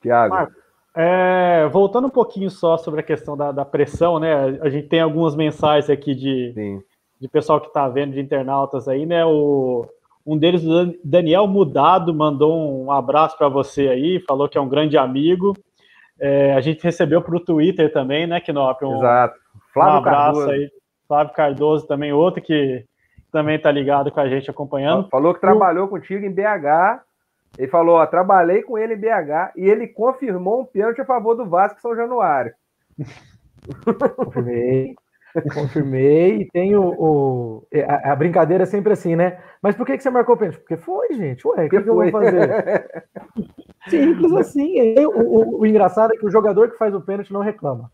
Tiago. 0.01 0.53
É, 0.95 1.69
voltando 1.69 2.07
um 2.07 2.11
pouquinho 2.11 2.51
só 2.51 2.79
sobre 2.79 3.01
a 3.01 3.03
questão 3.03 3.37
da, 3.37 3.53
da, 3.53 3.65
pressão, 3.65 4.19
né? 4.19 4.59
A 4.63 4.69
gente 4.71 4.89
tem 4.89 5.01
algumas 5.01 5.37
mensagens 5.37 5.91
aqui 5.91 6.15
de, 6.15 6.81
de 7.21 7.29
pessoal 7.29 7.61
que 7.61 7.67
está 7.67 7.87
vendo, 7.87 8.15
de 8.15 8.21
internautas 8.21 8.89
aí, 8.89 9.05
né? 9.05 9.25
O, 9.27 9.87
um 10.25 10.39
deles, 10.39 10.65
o 10.65 10.95
Daniel 11.05 11.47
Mudado, 11.47 12.15
mandou 12.15 12.83
um 12.83 12.91
abraço 12.91 13.37
para 13.37 13.49
você 13.49 13.89
aí, 13.89 14.25
falou 14.27 14.49
que 14.49 14.57
é 14.57 14.61
um 14.61 14.69
grande 14.69 14.97
amigo. 14.97 15.55
É, 16.19 16.55
a 16.55 16.61
gente 16.61 16.83
recebeu 16.83 17.21
para 17.21 17.37
o 17.37 17.41
Twitter 17.41 17.93
também, 17.93 18.27
né, 18.27 18.41
Knop? 18.41 18.83
Um, 18.83 18.97
Exato. 18.97 19.39
Flávio 19.75 19.95
um 19.95 19.99
abraço 19.99 20.41
Cardoso. 20.41 20.51
aí. 20.51 20.71
Flávio 21.07 21.35
Cardoso 21.35 21.87
também, 21.87 22.13
outro 22.13 22.43
que 22.43 22.85
também 23.31 23.57
está 23.57 23.71
ligado 23.71 24.11
com 24.11 24.19
a 24.19 24.29
gente 24.29 24.51
acompanhando. 24.51 25.09
Falou 25.11 25.35
que 25.35 25.41
trabalhou 25.41 25.85
o... 25.85 25.89
contigo 25.89 26.25
em 26.25 26.33
BH. 26.33 27.03
Ele 27.59 27.69
falou, 27.69 27.97
ó, 27.97 28.07
trabalhei 28.07 28.63
com 28.63 28.77
ele 28.77 28.95
em 28.95 28.99
BH 28.99 29.53
e 29.57 29.65
ele 29.69 29.87
confirmou 29.87 30.61
um 30.61 30.65
pênalti 30.65 31.01
a 31.01 31.05
favor 31.05 31.35
do 31.35 31.49
Vasco 31.49 31.81
São 31.81 31.97
Januário. 31.97 32.53
Confirmei, 34.17 34.95
confirmei 35.53 36.41
e 36.43 36.51
tem 36.51 36.77
o, 36.77 36.83
o 36.83 37.67
a, 37.89 38.13
a, 38.13 38.17
brincadeira 38.17 38.63
é 38.63 38.67
sempre 38.67 38.93
assim, 38.93 39.17
né? 39.17 39.39
Mas 39.61 39.75
por 39.75 39.87
que, 39.87 39.97
que 39.97 40.03
você 40.03 40.11
marcou 40.11 40.35
o 40.35 40.39
pênalti? 40.39 40.59
Porque 40.59 40.77
foi, 40.77 41.13
gente. 41.15 41.47
Ué, 41.47 41.67
o 41.67 41.69
que, 41.69 41.83
que, 41.83 41.89
eu 41.89 41.95
vou 41.95 42.11
fazer? 42.11 43.07
Simples 43.89 44.33
assim. 44.35 44.95
O, 44.99 45.21
o, 45.21 45.61
o, 45.61 45.67
engraçado 45.67 46.13
é 46.15 46.17
que 46.17 46.27
o 46.27 46.31
jogador 46.31 46.71
que 46.71 46.79
faz 46.79 46.95
o 46.95 47.01
pênalti 47.01 47.33
não 47.33 47.41
reclama. 47.41 47.91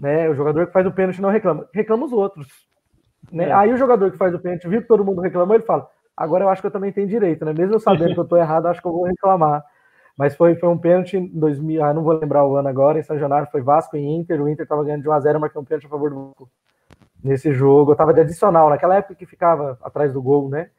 Né? 0.00 0.28
O 0.28 0.34
jogador 0.34 0.66
que 0.66 0.72
faz 0.72 0.86
o 0.86 0.92
pênalti 0.92 1.22
não 1.22 1.30
reclama, 1.30 1.68
reclama 1.72 2.06
os 2.06 2.12
outros. 2.12 2.48
Né? 3.30 3.48
É. 3.48 3.52
Aí 3.52 3.72
o 3.72 3.76
jogador 3.76 4.10
que 4.10 4.18
faz 4.18 4.34
o 4.34 4.40
pênalti 4.40 4.68
viu 4.68 4.82
que 4.82 4.88
todo 4.88 5.04
mundo 5.04 5.20
reclamou, 5.20 5.54
ele 5.54 5.64
fala: 5.64 5.88
agora 6.16 6.44
eu 6.44 6.48
acho 6.48 6.60
que 6.60 6.66
eu 6.66 6.70
também 6.70 6.92
tenho 6.92 7.08
direito, 7.08 7.44
né? 7.44 7.52
Mesmo 7.52 7.74
eu 7.74 7.80
sabendo 7.80 8.14
que 8.14 8.20
eu 8.20 8.24
estou 8.24 8.38
errado, 8.38 8.66
acho 8.66 8.80
que 8.80 8.86
eu 8.86 8.92
vou 8.92 9.04
reclamar. 9.04 9.64
Mas 10.16 10.34
foi, 10.34 10.54
foi 10.56 10.68
um 10.68 10.78
pênalti 10.78 11.16
em 11.16 11.26
2000, 11.28 11.82
ah, 11.84 11.94
não 11.94 12.02
vou 12.02 12.12
lembrar 12.12 12.46
o 12.46 12.56
ano 12.56 12.68
agora, 12.68 12.98
em 12.98 13.02
São 13.02 13.18
Januário, 13.18 13.48
foi 13.50 13.62
Vasco 13.62 13.96
e 13.96 14.00
Inter, 14.00 14.42
o 14.42 14.48
Inter 14.48 14.64
estava 14.64 14.84
ganhando 14.84 15.02
de 15.02 15.08
1x0, 15.08 15.38
marquei 15.38 15.60
um 15.60 15.64
pênalti 15.64 15.86
a 15.86 15.88
favor 15.88 16.10
do 16.10 16.26
Vasco. 16.26 16.50
Nesse 17.24 17.52
jogo, 17.52 17.90
eu 17.90 17.94
estava 17.94 18.12
de 18.12 18.20
adicional, 18.20 18.68
naquela 18.68 18.96
época 18.96 19.14
que 19.14 19.24
ficava 19.24 19.78
atrás 19.82 20.12
do 20.12 20.20
gol, 20.20 20.48
né? 20.48 20.70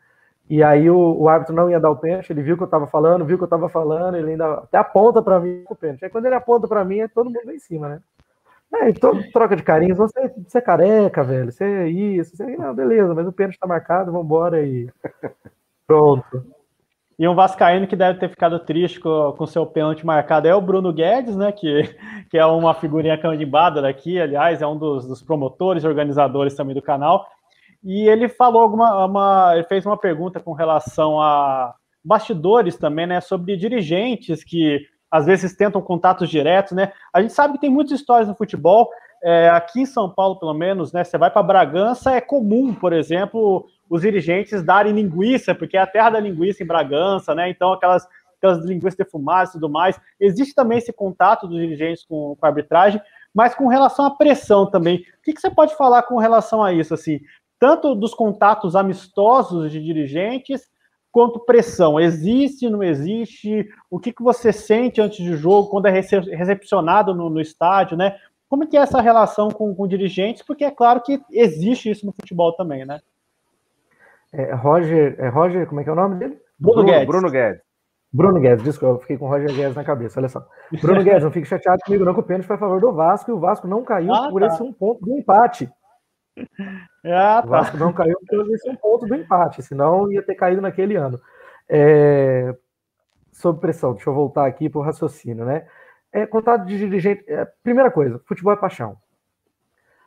E 0.50 0.62
aí 0.62 0.90
o, 0.90 0.98
o 0.98 1.30
árbitro 1.30 1.56
não 1.56 1.70
ia 1.70 1.80
dar 1.80 1.90
o 1.90 1.96
pênalti, 1.96 2.30
ele 2.32 2.44
viu 2.44 2.58
que 2.58 2.64
eu 2.64 2.66
estava 2.66 2.86
falando, 2.86 3.26
viu 3.26 3.38
que 3.38 3.44
eu 3.44 3.46
estava 3.46 3.70
falando, 3.70 4.16
ele 4.18 4.32
ainda 4.32 4.56
até 4.56 4.78
aponta 4.78 5.22
para 5.22 5.40
mim 5.40 5.64
o 5.70 5.76
pênalti. 5.76 6.04
Aí 6.04 6.12
quando 6.12 6.26
ele 6.26 6.36
aponta 6.36 6.68
para 6.68 6.84
mim, 6.84 7.00
é 7.00 7.08
todo 7.08 7.28
mundo 7.28 7.40
lá 7.46 7.54
em 7.54 7.60
cima, 7.60 7.88
né? 7.88 8.02
É, 8.76 8.90
então, 8.90 9.22
troca 9.32 9.56
de 9.56 9.64
carinhos, 9.64 9.98
você, 9.98 10.34
você 10.48 10.58
é 10.58 10.62
careca, 10.62 11.24
velho, 11.24 11.52
você 11.52 11.64
é 11.64 11.88
isso, 11.88 12.36
você... 12.36 12.58
Não, 12.58 12.74
beleza, 12.74 13.14
mas 13.14 13.28
o 13.28 13.32
pênalti 13.32 13.54
está 13.54 13.68
marcado, 13.68 14.12
vamos 14.12 14.26
embora 14.26 14.66
e 14.66 14.90
pronto. 15.86 16.54
E 17.18 17.28
um 17.28 17.36
Vascaíno 17.36 17.88
que 17.88 17.96
deve 17.96 18.20
ter 18.20 18.30
ficado 18.30 18.60
triste 18.60 19.00
com, 19.00 19.34
com 19.38 19.46
seu 19.46 19.66
pênalti 19.66 20.06
marcado 20.06 20.48
é 20.48 20.56
o 20.56 20.62
Bruno 20.62 20.92
Guedes, 20.92 21.36
né? 21.36 21.52
Que, 21.52 21.84
que 22.30 22.38
é 22.38 22.46
uma 22.46 22.74
figurinha 22.74 23.18
canimbada 23.18 23.82
daqui, 23.82 24.20
aliás, 24.20 24.62
é 24.62 24.68
um 24.68 24.78
dos, 24.78 25.08
dos 25.08 25.22
promotores 25.22 25.84
e 25.84 25.88
organizadores 25.88 26.56
também 26.56 26.74
do 26.74 26.82
canal. 26.82 27.28
E 27.84 28.08
ele 28.08 28.28
falou 28.28 28.62
alguma. 28.62 29.06
Uma, 29.06 29.52
ele 29.54 29.64
fez 29.66 29.86
uma 29.86 29.98
pergunta 29.98 30.40
com 30.40 30.54
relação 30.54 31.22
a 31.22 31.76
bastidores 32.04 32.78
também, 32.78 33.06
né? 33.06 33.22
Sobre 33.22 33.56
dirigentes 33.56 34.44
que 34.44 34.80
às 35.14 35.28
vezes 35.28 35.56
tentam 35.56 35.80
contatos 35.80 36.28
diretos, 36.28 36.72
né? 36.72 36.92
A 37.14 37.22
gente 37.22 37.34
sabe 37.34 37.54
que 37.54 37.60
tem 37.60 37.70
muitas 37.70 38.00
histórias 38.00 38.28
no 38.28 38.34
futebol. 38.34 38.90
É, 39.24 39.48
aqui 39.50 39.82
em 39.82 39.86
São 39.86 40.10
Paulo, 40.10 40.40
pelo 40.40 40.56
menos, 40.56 40.92
né? 40.92 41.04
Você 41.04 41.20
vai 41.20 41.30
para 41.30 41.44
Bragança, 41.44 42.10
é 42.14 42.20
comum, 42.20 42.74
por 42.74 42.92
exemplo, 42.94 43.68
os 43.88 44.02
dirigentes 44.02 44.64
darem 44.64 44.92
linguiça, 44.92 45.54
porque 45.54 45.78
é 45.78 45.82
a 45.82 45.86
terra 45.86 46.10
da 46.10 46.20
linguiça 46.20 46.64
em 46.64 46.66
Bragança, 46.66 47.36
né? 47.36 47.48
Então, 47.48 47.72
aquelas, 47.72 48.08
aquelas 48.38 48.66
linguiças 48.66 48.96
defumadas 48.96 49.50
e 49.50 49.54
tudo 49.54 49.70
mais. 49.70 50.02
Existe 50.20 50.56
também 50.56 50.80
esse 50.80 50.92
contato 50.92 51.48
dos 51.48 51.60
dirigentes 51.60 52.04
com, 52.04 52.36
com 52.36 52.46
a 52.48 52.50
arbitragem, 52.50 53.00
mas 53.32 53.54
com 53.54 53.68
relação 53.68 54.06
à 54.06 54.12
pressão 54.18 54.66
também. 54.66 55.06
O 55.20 55.22
que, 55.22 55.34
que 55.34 55.40
você 55.40 55.52
pode 55.52 55.78
falar 55.78 56.02
com 56.02 56.18
relação 56.18 56.64
a 56.64 56.74
isso, 56.74 56.92
assim? 56.92 57.20
Tanto 57.60 57.94
dos 57.94 58.16
contatos 58.16 58.76
amistosos 58.76 59.72
de 59.72 59.80
dirigentes, 59.80 60.73
quanto 61.14 61.40
pressão. 61.40 62.00
Existe, 62.00 62.70
não 62.70 62.82
existe? 62.82 63.70
O 63.90 64.00
que, 64.00 64.12
que 64.12 64.24
você 64.24 64.52
sente 64.52 65.00
antes 65.00 65.24
do 65.24 65.38
jogo, 65.38 65.70
quando 65.70 65.86
é 65.86 65.92
recepcionado 65.92 67.14
no, 67.14 67.30
no 67.30 67.40
estádio, 67.40 67.96
né? 67.96 68.18
Como 68.50 68.64
é 68.64 68.68
que 68.68 68.76
é 68.76 68.82
essa 68.82 69.00
relação 69.00 69.50
com, 69.50 69.74
com 69.74 69.88
dirigentes? 69.88 70.42
Porque 70.42 70.66
é 70.66 70.72
claro 70.72 71.02
que 71.02 71.22
existe 71.32 71.90
isso 71.90 72.06
no 72.06 72.12
futebol 72.12 72.52
também, 72.54 72.84
né? 72.84 73.00
É, 74.34 74.54
Roger, 74.56 75.16
é 75.20 75.30
Roger, 75.30 75.68
como 75.68 75.82
é 75.82 75.84
que 75.84 75.90
é 75.90 75.94
o 75.94 75.96
nome 75.96 76.16
dele? 76.16 76.40
Bruno, 76.60 76.82
Bruno 76.82 76.92
Guedes. 76.92 77.08
Bruno 77.08 77.32
Guedes. 77.32 77.62
Bruno 78.12 78.40
Guedes, 78.40 78.64
desculpa, 78.64 78.96
eu 78.96 79.00
fiquei 79.00 79.18
com 79.18 79.28
Roger 79.28 79.54
Guedes 79.54 79.76
na 79.76 79.84
cabeça, 79.84 80.20
olha 80.20 80.30
só. 80.30 80.44
Bruno 80.82 81.02
Guedes, 81.06 81.24
não 81.24 81.32
fique 81.32 81.48
chateado 81.48 81.80
comigo, 81.86 82.04
não, 82.04 82.14
que 82.14 82.20
o 82.20 82.24
pênalti 82.24 82.48
foi 82.48 82.56
a 82.56 82.60
favor 82.60 82.82
do 82.82 82.92
Vasco 82.92 83.30
e 83.30 83.34
o 83.34 83.40
Vasco 83.40 83.68
não 83.68 83.84
caiu 83.84 84.14
ah, 84.14 84.30
por 84.30 84.42
tá. 84.42 84.48
esse 84.48 84.64
um 84.64 84.74
ponto 84.74 85.06
do 85.06 85.18
empate. 85.18 85.70
Ah, 87.06 87.42
tá. 87.42 87.46
O 87.46 87.50
Vasco 87.50 87.78
não 87.78 87.92
caiu 87.92 88.18
por 88.26 88.50
esse 88.56 88.70
um 88.70 88.78
ponto 88.78 89.06
do 89.06 89.14
empate, 89.14 89.62
senão 89.62 90.10
ia 90.10 90.24
ter 90.24 90.36
caído 90.36 90.62
naquele 90.62 90.96
ano. 90.96 91.20
É... 91.68 92.56
Sob 93.30 93.60
pressão, 93.60 93.94
deixa 93.94 94.10
eu 94.10 94.14
voltar 94.14 94.46
aqui 94.46 94.70
para 94.70 94.80
o 94.80 94.84
raciocínio, 94.84 95.44
né? 95.44 95.68
É, 96.14 96.26
contato 96.26 96.66
de 96.66 96.78
dirigente. 96.78 97.26
É, 97.28 97.44
primeira 97.62 97.92
coisa, 97.92 98.22
futebol 98.26 98.54
é 98.54 98.56
paixão. 98.56 98.96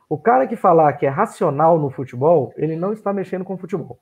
O 0.09 0.17
cara 0.17 0.47
que 0.47 0.55
falar 0.55 0.93
que 0.93 1.05
é 1.05 1.09
racional 1.09 1.77
no 1.77 1.91
futebol, 1.91 2.53
ele 2.55 2.75
não 2.75 2.93
está 2.93 3.13
mexendo 3.13 3.43
com 3.43 3.57
futebol. 3.57 3.99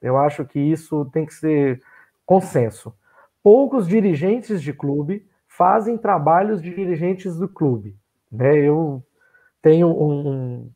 Eu 0.00 0.16
acho 0.16 0.44
que 0.44 0.60
isso 0.60 1.06
tem 1.06 1.26
que 1.26 1.34
ser 1.34 1.82
consenso. 2.24 2.94
Poucos 3.42 3.88
dirigentes 3.88 4.62
de 4.62 4.72
clube 4.72 5.26
fazem 5.46 5.96
trabalhos 5.96 6.62
de 6.62 6.72
dirigentes 6.72 7.36
do 7.36 7.48
clube. 7.48 7.96
Né? 8.30 8.58
Eu 8.58 9.02
tenho 9.62 9.88
um, 9.88 10.70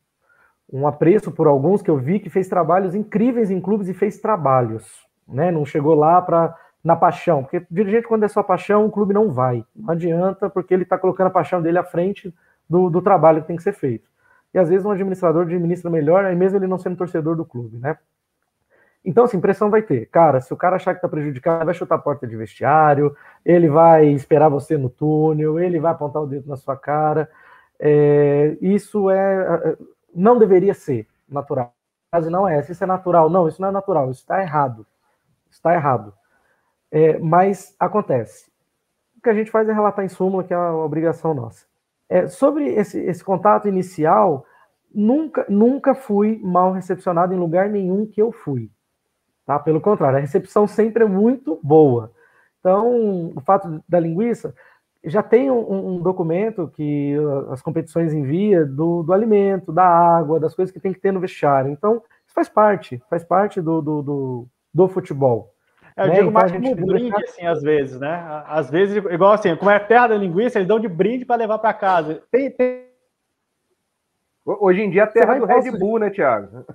um, 0.71 0.87
apreço 0.87 1.31
por 1.31 1.47
alguns 1.47 1.81
que 1.81 1.89
eu 1.89 1.97
vi 1.97 2.19
que 2.19 2.29
fez 2.29 2.47
trabalhos 2.47 2.95
incríveis 2.95 3.51
em 3.51 3.59
clubes 3.59 3.87
e 3.87 3.93
fez 3.93 4.19
trabalhos. 4.19 5.05
Né? 5.27 5.51
Não 5.51 5.65
chegou 5.65 5.95
lá 5.95 6.21
para 6.21 6.55
na 6.83 6.97
paixão, 6.97 7.43
porque 7.43 7.65
dirigente, 7.71 8.07
quando 8.07 8.23
é 8.23 8.27
só 8.27 8.43
paixão, 8.43 8.85
o 8.85 8.91
clube 8.91 9.13
não 9.13 9.31
vai. 9.31 9.63
Não 9.73 9.93
adianta, 9.93 10.49
porque 10.49 10.73
ele 10.73 10.83
está 10.83 10.97
colocando 10.97 11.27
a 11.27 11.29
paixão 11.29 11.61
dele 11.61 11.77
à 11.77 11.83
frente 11.83 12.33
do, 12.69 12.89
do 12.89 13.01
trabalho 13.01 13.41
que 13.41 13.47
tem 13.47 13.55
que 13.55 13.63
ser 13.63 13.71
feito. 13.71 14.09
E 14.53 14.59
às 14.59 14.67
vezes 14.67 14.85
um 14.85 14.91
administrador 14.91 15.43
administra 15.43 15.89
melhor, 15.89 16.25
aí 16.25 16.35
mesmo 16.35 16.57
ele 16.57 16.67
não 16.67 16.77
sendo 16.77 16.97
torcedor 16.97 17.37
do 17.37 17.45
clube, 17.45 17.77
né? 17.77 17.97
Então, 19.05 19.25
assim, 19.25 19.39
pressão 19.39 19.69
vai 19.69 19.81
ter. 19.81 20.05
Cara, 20.07 20.39
se 20.39 20.53
o 20.53 20.57
cara 20.57 20.77
achar 20.77 20.95
que 20.95 21.01
tá 21.01 21.09
prejudicado, 21.09 21.65
vai 21.65 21.73
chutar 21.73 21.95
a 21.95 21.99
porta 21.99 22.25
de 22.25 22.37
vestiário, 22.37 23.15
ele 23.45 23.67
vai 23.67 24.07
esperar 24.07 24.47
você 24.47 24.77
no 24.77 24.89
túnel, 24.89 25.59
ele 25.59 25.79
vai 25.79 25.91
apontar 25.91 26.21
o 26.21 26.27
dedo 26.27 26.47
na 26.47 26.55
sua 26.55 26.77
cara. 26.77 27.29
É, 27.79 28.55
isso 28.61 29.09
é. 29.09 29.75
Não 30.15 30.37
deveria 30.37 30.73
ser 30.73 31.07
natural. 31.27 31.73
Frase 32.11 32.29
não 32.29 32.47
é 32.47 32.59
isso 32.59 32.83
é 32.83 32.87
natural. 32.87 33.29
Não, 33.29 33.47
isso 33.47 33.61
não 33.61 33.69
é 33.69 33.71
natural, 33.71 34.11
isso 34.11 34.21
está 34.21 34.41
errado. 34.41 34.85
Está 35.49 35.73
errado. 35.73 36.13
É, 36.91 37.17
mas 37.17 37.75
acontece. 37.79 38.51
O 39.17 39.21
que 39.21 39.29
a 39.29 39.33
gente 39.33 39.49
faz 39.49 39.67
é 39.67 39.73
relatar 39.73 40.05
em 40.05 40.09
súmula, 40.09 40.43
que 40.43 40.53
é 40.53 40.57
uma 40.57 40.83
obrigação 40.83 41.33
nossa. 41.33 41.65
É, 42.07 42.27
sobre 42.27 42.67
esse, 42.69 42.99
esse 42.99 43.23
contato 43.23 43.67
inicial, 43.67 44.45
nunca, 44.93 45.45
nunca 45.49 45.95
fui 45.95 46.39
mal 46.43 46.71
recepcionado 46.71 47.33
em 47.33 47.39
lugar 47.39 47.69
nenhum 47.69 48.05
que 48.05 48.21
eu 48.21 48.31
fui. 48.31 48.69
Tá? 49.45 49.57
Pelo 49.57 49.81
contrário, 49.81 50.17
a 50.17 50.21
recepção 50.21 50.67
sempre 50.67 51.03
é 51.03 51.07
muito 51.07 51.59
boa. 51.63 52.11
Então, 52.59 53.33
o 53.35 53.41
fato 53.41 53.83
da 53.89 53.99
linguiça, 53.99 54.55
já 55.03 55.21
tem 55.21 55.51
um, 55.51 55.95
um 55.95 56.01
documento 56.01 56.71
que 56.75 57.15
as 57.49 57.61
competições 57.61 58.13
envia 58.13 58.65
do, 58.65 59.03
do, 59.03 59.11
alimento, 59.11 59.71
da 59.71 59.85
água, 59.85 60.39
das 60.39 60.55
coisas 60.55 60.71
que 60.71 60.79
tem 60.79 60.93
que 60.93 60.99
ter 60.99 61.11
no 61.11 61.19
vestiário. 61.19 61.69
Então, 61.69 62.01
isso 62.25 62.33
faz 62.33 62.47
parte, 62.47 63.01
faz 63.09 63.23
parte 63.23 63.61
do, 63.61 63.81
do, 63.81 64.01
do, 64.01 64.47
do 64.73 64.87
futebol. 64.87 65.53
É, 65.95 66.03
eu 66.03 66.07
né? 66.07 66.13
digo 66.13 66.29
então, 66.29 66.31
mais 66.31 66.51
como 66.51 66.69
um 66.69 66.75
brinde, 66.75 67.23
assim, 67.23 67.45
às 67.45 67.61
vezes, 67.61 67.99
né? 67.99 68.43
Às 68.47 68.69
vezes, 68.69 68.95
igual 68.95 69.33
assim, 69.33 69.55
como 69.55 69.69
é 69.69 69.77
terra 69.77 70.07
da 70.07 70.17
linguiça, 70.17 70.57
eles 70.57 70.67
dão 70.67 70.79
de 70.79 70.87
brinde 70.87 71.25
para 71.25 71.35
levar 71.35 71.59
para 71.59 71.73
casa. 71.73 72.23
Tem, 72.31 72.49
tem... 72.49 72.87
Hoje 74.45 74.81
em 74.81 74.89
dia 74.89 75.03
é 75.03 75.07
terra 75.07 75.37
do 75.37 75.45
Red 75.45 75.71
Bull, 75.77 75.99
né, 75.99 76.09
Thiago? 76.09 76.65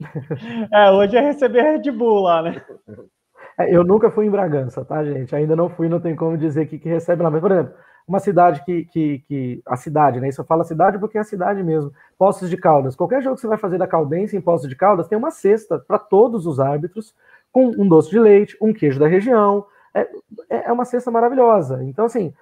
É, 0.72 0.90
hoje 0.90 1.16
é 1.16 1.20
receber 1.20 1.62
Red 1.62 1.88
Bull 1.92 2.22
lá, 2.22 2.42
né? 2.42 2.60
É, 3.58 3.74
eu 3.74 3.84
nunca 3.84 4.10
fui 4.10 4.26
em 4.26 4.30
Bragança, 4.30 4.84
tá, 4.84 5.04
gente? 5.04 5.34
Ainda 5.34 5.54
não 5.54 5.68
fui, 5.68 5.88
não 5.88 6.00
tem 6.00 6.16
como 6.16 6.36
dizer 6.36 6.66
que, 6.66 6.78
que 6.78 6.88
recebe 6.88 7.22
lá. 7.22 7.30
Mas, 7.30 7.40
por 7.40 7.52
exemplo, 7.52 7.74
uma 8.06 8.18
cidade 8.18 8.64
que, 8.64 8.84
que, 8.86 9.18
que. 9.20 9.62
A 9.66 9.76
cidade, 9.76 10.20
né? 10.20 10.28
Isso 10.28 10.40
eu 10.40 10.44
falo 10.44 10.64
cidade 10.64 10.98
porque 10.98 11.18
é 11.18 11.20
a 11.20 11.24
cidade 11.24 11.62
mesmo. 11.62 11.92
Poços 12.18 12.50
de 12.50 12.56
Caldas. 12.56 12.96
Qualquer 12.96 13.22
jogo 13.22 13.36
que 13.36 13.42
você 13.42 13.48
vai 13.48 13.58
fazer 13.58 13.78
da 13.78 13.86
Caldense 13.86 14.36
em 14.36 14.40
Poços 14.40 14.68
de 14.68 14.76
Caldas, 14.76 15.08
tem 15.08 15.18
uma 15.18 15.30
cesta 15.30 15.78
para 15.78 15.98
todos 15.98 16.46
os 16.46 16.58
árbitros, 16.58 17.14
com 17.52 17.66
um 17.68 17.86
doce 17.88 18.10
de 18.10 18.18
leite, 18.18 18.56
um 18.60 18.72
queijo 18.72 18.98
da 18.98 19.06
região. 19.06 19.66
É, 19.94 20.08
é 20.48 20.72
uma 20.72 20.84
cesta 20.84 21.10
maravilhosa. 21.10 21.82
Então, 21.84 22.06
assim, 22.06 22.32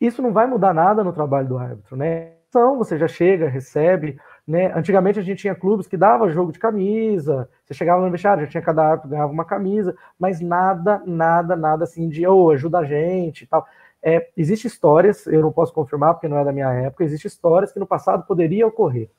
isso 0.00 0.22
não 0.22 0.32
vai 0.32 0.46
mudar 0.46 0.72
nada 0.72 1.02
no 1.02 1.12
trabalho 1.12 1.48
do 1.48 1.58
árbitro, 1.58 1.96
né? 1.96 2.32
Então, 2.48 2.78
você 2.78 2.96
já 2.96 3.08
chega, 3.08 3.48
recebe. 3.48 4.18
Né? 4.46 4.72
Antigamente 4.76 5.18
a 5.18 5.22
gente 5.22 5.40
tinha 5.40 5.54
clubes 5.54 5.88
que 5.88 5.96
dava 5.96 6.30
jogo 6.30 6.52
de 6.52 6.58
camisa, 6.58 7.48
você 7.64 7.74
chegava 7.74 8.04
no 8.04 8.10
vestiário, 8.10 8.44
já 8.44 8.50
tinha 8.50 8.62
cada 8.62 8.82
árbitro, 8.90 9.10
ganhava 9.10 9.32
uma 9.32 9.44
camisa, 9.44 9.96
mas 10.18 10.40
nada, 10.40 11.02
nada, 11.04 11.56
nada 11.56 11.82
assim 11.82 12.08
de 12.08 12.26
oh, 12.26 12.50
ajuda 12.50 12.78
a 12.78 12.84
gente 12.84 13.42
e 13.42 13.46
tal. 13.46 13.66
É, 14.00 14.28
existe 14.36 14.68
histórias, 14.68 15.26
eu 15.26 15.42
não 15.42 15.50
posso 15.50 15.72
confirmar 15.72 16.14
porque 16.14 16.28
não 16.28 16.38
é 16.38 16.44
da 16.44 16.52
minha 16.52 16.72
época, 16.72 17.02
existe 17.02 17.26
histórias 17.26 17.72
que 17.72 17.80
no 17.80 17.86
passado 17.86 18.24
poderia 18.24 18.66
ocorrer. 18.66 19.10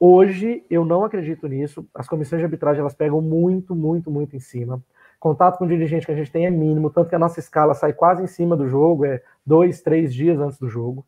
Hoje 0.00 0.64
eu 0.68 0.84
não 0.84 1.04
acredito 1.04 1.46
nisso. 1.46 1.86
As 1.94 2.08
comissões 2.08 2.40
de 2.40 2.44
arbitragem 2.44 2.80
elas 2.80 2.92
pegam 2.92 3.20
muito, 3.20 3.72
muito, 3.76 4.10
muito 4.10 4.34
em 4.34 4.40
cima. 4.40 4.82
Contato 5.20 5.58
com 5.58 5.64
o 5.64 5.68
dirigente 5.68 6.04
que 6.04 6.10
a 6.10 6.16
gente 6.16 6.32
tem 6.32 6.44
é 6.44 6.50
mínimo, 6.50 6.90
tanto 6.90 7.08
que 7.08 7.14
a 7.14 7.18
nossa 7.20 7.38
escala 7.38 7.72
sai 7.72 7.92
quase 7.92 8.20
em 8.20 8.26
cima 8.26 8.56
do 8.56 8.66
jogo, 8.66 9.04
é 9.04 9.22
dois, 9.46 9.80
três 9.80 10.12
dias 10.12 10.40
antes 10.40 10.58
do 10.58 10.68
jogo. 10.68 11.06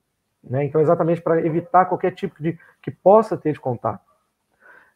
Né? 0.49 0.65
Então, 0.65 0.81
exatamente 0.81 1.23
para 1.23 1.45
evitar 1.45 1.87
qualquer 1.87 2.13
tipo 2.13 2.43
de 2.43 2.59
que 2.83 2.91
possa 2.91 3.37
ter 3.37 3.53
de 3.53 3.61
contato. 3.61 4.05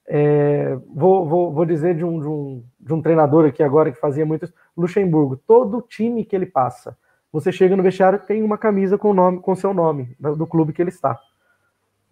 É, 0.07 0.75
vou, 0.95 1.27
vou, 1.27 1.53
vou, 1.53 1.67
dizer 1.67 1.95
de 1.95 2.05
um, 2.05 2.19
de, 2.19 2.27
um, 2.27 2.65
de 2.81 2.95
um 2.95 3.03
treinador 3.03 3.47
aqui 3.47 3.63
agora 3.63 3.93
que 3.93 4.01
fazia 4.01 4.25
muito 4.25 4.45
isso, 4.45 4.55
Luxemburgo. 4.77 5.37
Todo 5.37 5.83
time 5.83 6.25
que 6.25 6.35
ele 6.35 6.47
passa, 6.47 6.97
você 7.31 7.53
chega 7.53 7.77
no 7.77 7.83
vestiário 7.83 8.19
tem 8.19 8.43
uma 8.43 8.57
camisa 8.57 8.97
com 8.97 9.11
o 9.11 9.15
nome, 9.15 9.41
com 9.41 9.55
seu 9.55 9.75
nome 9.75 10.17
do 10.19 10.47
clube 10.47 10.73
que 10.73 10.81
ele 10.81 10.89
está. 10.89 11.19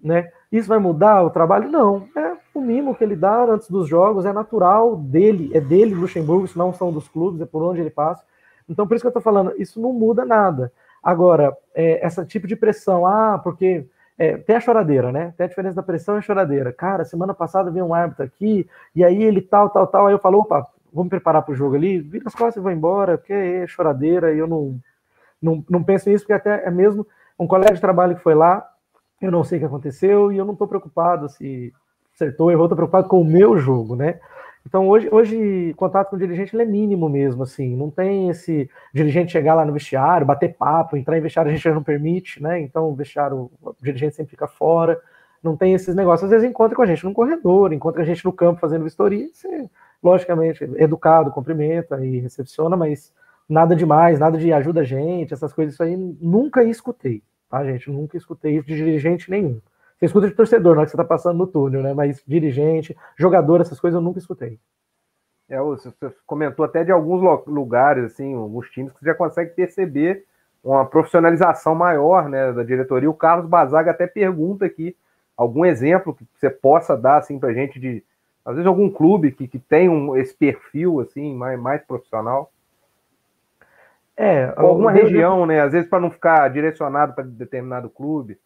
Né? 0.02 0.30
Isso 0.52 0.68
vai 0.68 0.78
mudar 0.78 1.22
o 1.22 1.30
trabalho? 1.30 1.70
Não. 1.70 2.06
É 2.14 2.36
o 2.54 2.60
mimo 2.60 2.94
que 2.94 3.02
ele 3.02 3.16
dá 3.16 3.44
antes 3.44 3.70
dos 3.70 3.88
jogos, 3.88 4.26
é 4.26 4.32
natural 4.32 4.96
dele, 4.96 5.50
é 5.54 5.60
dele, 5.60 5.94
Luxemburgo, 5.94 6.44
isso 6.44 6.58
não 6.58 6.72
são 6.72 6.92
dos 6.92 7.08
clubes, 7.08 7.40
é 7.40 7.46
por 7.46 7.62
onde 7.62 7.80
ele 7.80 7.90
passa. 7.90 8.24
Então, 8.68 8.86
por 8.86 8.94
isso 8.94 9.02
que 9.02 9.06
eu 9.06 9.10
estou 9.10 9.22
falando, 9.22 9.54
isso 9.58 9.80
não 9.80 9.92
muda 9.92 10.24
nada. 10.24 10.72
Agora, 11.06 11.56
é, 11.72 12.04
essa 12.04 12.24
tipo 12.24 12.48
de 12.48 12.56
pressão, 12.56 13.06
ah, 13.06 13.38
porque 13.38 13.86
é, 14.18 14.38
tem 14.38 14.56
a 14.56 14.60
choradeira, 14.60 15.12
né? 15.12 15.32
Tem 15.36 15.44
a 15.44 15.48
diferença 15.48 15.76
da 15.76 15.82
pressão 15.84 16.16
e 16.16 16.18
a 16.18 16.20
choradeira. 16.20 16.72
Cara, 16.72 17.04
semana 17.04 17.32
passada 17.32 17.70
veio 17.70 17.84
um 17.84 17.94
árbitro 17.94 18.24
aqui, 18.24 18.68
e 18.92 19.04
aí 19.04 19.22
ele 19.22 19.40
tal, 19.40 19.70
tal, 19.70 19.86
tal. 19.86 20.08
Aí 20.08 20.14
eu 20.14 20.18
falo, 20.18 20.40
opa, 20.40 20.66
vamos 20.92 21.08
preparar 21.08 21.42
para 21.42 21.52
o 21.52 21.54
jogo 21.54 21.76
ali, 21.76 22.00
vira 22.00 22.24
as 22.26 22.34
costas 22.34 22.56
e 22.56 22.60
vou 22.60 22.72
embora, 22.72 23.16
porque 23.16 23.32
é 23.32 23.68
choradeira, 23.68 24.34
e 24.34 24.38
eu 24.38 24.48
não, 24.48 24.80
não, 25.40 25.64
não 25.70 25.84
penso 25.84 26.10
nisso, 26.10 26.24
porque 26.24 26.32
até 26.32 26.66
é 26.66 26.72
mesmo 26.72 27.06
um 27.38 27.46
colega 27.46 27.72
de 27.72 27.80
trabalho 27.80 28.16
que 28.16 28.22
foi 28.24 28.34
lá, 28.34 28.68
eu 29.22 29.30
não 29.30 29.44
sei 29.44 29.58
o 29.58 29.60
que 29.60 29.66
aconteceu, 29.66 30.32
e 30.32 30.36
eu 30.36 30.44
não 30.44 30.54
estou 30.54 30.66
preocupado 30.66 31.28
se 31.28 31.72
acertou, 32.16 32.50
errou, 32.50 32.64
estou 32.64 32.76
preocupado 32.76 33.06
com 33.06 33.20
o 33.20 33.24
meu 33.24 33.56
jogo, 33.56 33.94
né? 33.94 34.18
Então, 34.66 34.88
hoje, 34.88 35.08
hoje, 35.12 35.72
contato 35.76 36.10
com 36.10 36.16
o 36.16 36.18
dirigente 36.18 36.60
é 36.60 36.64
mínimo 36.64 37.08
mesmo, 37.08 37.44
assim, 37.44 37.76
não 37.76 37.88
tem 37.88 38.28
esse 38.28 38.68
dirigente 38.92 39.30
chegar 39.30 39.54
lá 39.54 39.64
no 39.64 39.72
vestiário, 39.72 40.26
bater 40.26 40.54
papo, 40.54 40.96
entrar 40.96 41.16
em 41.16 41.20
vestiário, 41.20 41.52
a 41.52 41.54
gente 41.54 41.62
já 41.62 41.72
não 41.72 41.84
permite, 41.84 42.42
né? 42.42 42.60
Então, 42.60 42.90
o 42.90 42.94
vestiário, 42.94 43.48
o 43.62 43.76
dirigente 43.80 44.16
sempre 44.16 44.32
fica 44.32 44.48
fora, 44.48 45.00
não 45.40 45.56
tem 45.56 45.72
esses 45.72 45.94
negócios. 45.94 46.24
Às 46.24 46.30
vezes 46.30 46.50
encontra 46.50 46.74
com 46.74 46.82
a 46.82 46.86
gente 46.86 47.04
no 47.04 47.12
corredor, 47.12 47.72
encontra 47.72 48.02
a 48.02 48.04
gente 48.04 48.24
no 48.24 48.32
campo 48.32 48.58
fazendo 48.58 48.82
vistoria, 48.82 49.28
você, 49.32 49.70
logicamente, 50.02 50.64
educado, 50.78 51.30
cumprimenta 51.30 52.04
e 52.04 52.18
recepciona, 52.18 52.76
mas 52.76 53.14
nada 53.48 53.76
demais, 53.76 54.18
nada 54.18 54.36
de 54.36 54.52
ajuda 54.52 54.80
a 54.80 54.84
gente, 54.84 55.32
essas 55.32 55.52
coisas, 55.52 55.74
isso 55.74 55.82
aí 55.84 55.96
nunca 55.96 56.64
escutei, 56.64 57.22
tá, 57.48 57.64
gente? 57.64 57.88
Nunca 57.88 58.16
escutei 58.16 58.56
isso 58.56 58.66
de 58.66 58.74
dirigente 58.74 59.30
nenhum. 59.30 59.60
Você 59.98 60.06
escuta 60.06 60.28
de 60.28 60.34
torcedor, 60.34 60.74
não 60.74 60.82
é 60.82 60.84
que 60.84 60.90
você 60.90 60.96
está 60.96 61.04
passando 61.04 61.38
no 61.38 61.46
túnel, 61.46 61.82
né? 61.82 61.94
Mas 61.94 62.22
dirigente, 62.26 62.96
jogador, 63.16 63.60
essas 63.60 63.80
coisas 63.80 63.96
eu 63.96 64.02
nunca 64.02 64.18
escutei. 64.18 64.58
É, 65.48 65.60
você 65.60 65.92
comentou 66.26 66.64
até 66.64 66.84
de 66.84 66.90
alguns 66.90 67.22
lugares, 67.46 68.04
assim, 68.04 68.34
alguns 68.34 68.68
times 68.70 68.92
que 68.92 68.98
você 68.98 69.06
já 69.06 69.14
consegue 69.14 69.54
perceber 69.54 70.24
uma 70.62 70.84
profissionalização 70.84 71.74
maior 71.74 72.28
né, 72.28 72.52
da 72.52 72.64
diretoria. 72.64 73.08
O 73.08 73.14
Carlos 73.14 73.48
Bazaga 73.48 73.92
até 73.92 74.06
pergunta 74.06 74.66
aqui 74.66 74.96
algum 75.36 75.64
exemplo 75.64 76.14
que 76.14 76.26
você 76.34 76.50
possa 76.50 76.96
dar 76.96 77.18
assim, 77.18 77.38
para 77.38 77.50
a 77.50 77.54
gente 77.54 77.78
de, 77.78 78.02
às 78.44 78.54
vezes, 78.54 78.66
algum 78.66 78.90
clube 78.90 79.32
que, 79.32 79.46
que 79.48 79.58
tem 79.58 79.88
um, 79.88 80.16
esse 80.16 80.34
perfil 80.34 81.00
assim 81.00 81.34
mais, 81.34 81.58
mais 81.58 81.82
profissional. 81.84 82.52
É, 84.16 84.52
alguma 84.56 84.90
região, 84.90 85.44
né? 85.44 85.60
Às 85.60 85.72
vezes 85.72 85.90
para 85.90 86.00
não 86.00 86.10
ficar 86.10 86.48
direcionado 86.48 87.12
para 87.12 87.24
determinado 87.24 87.90
clube. 87.90 88.38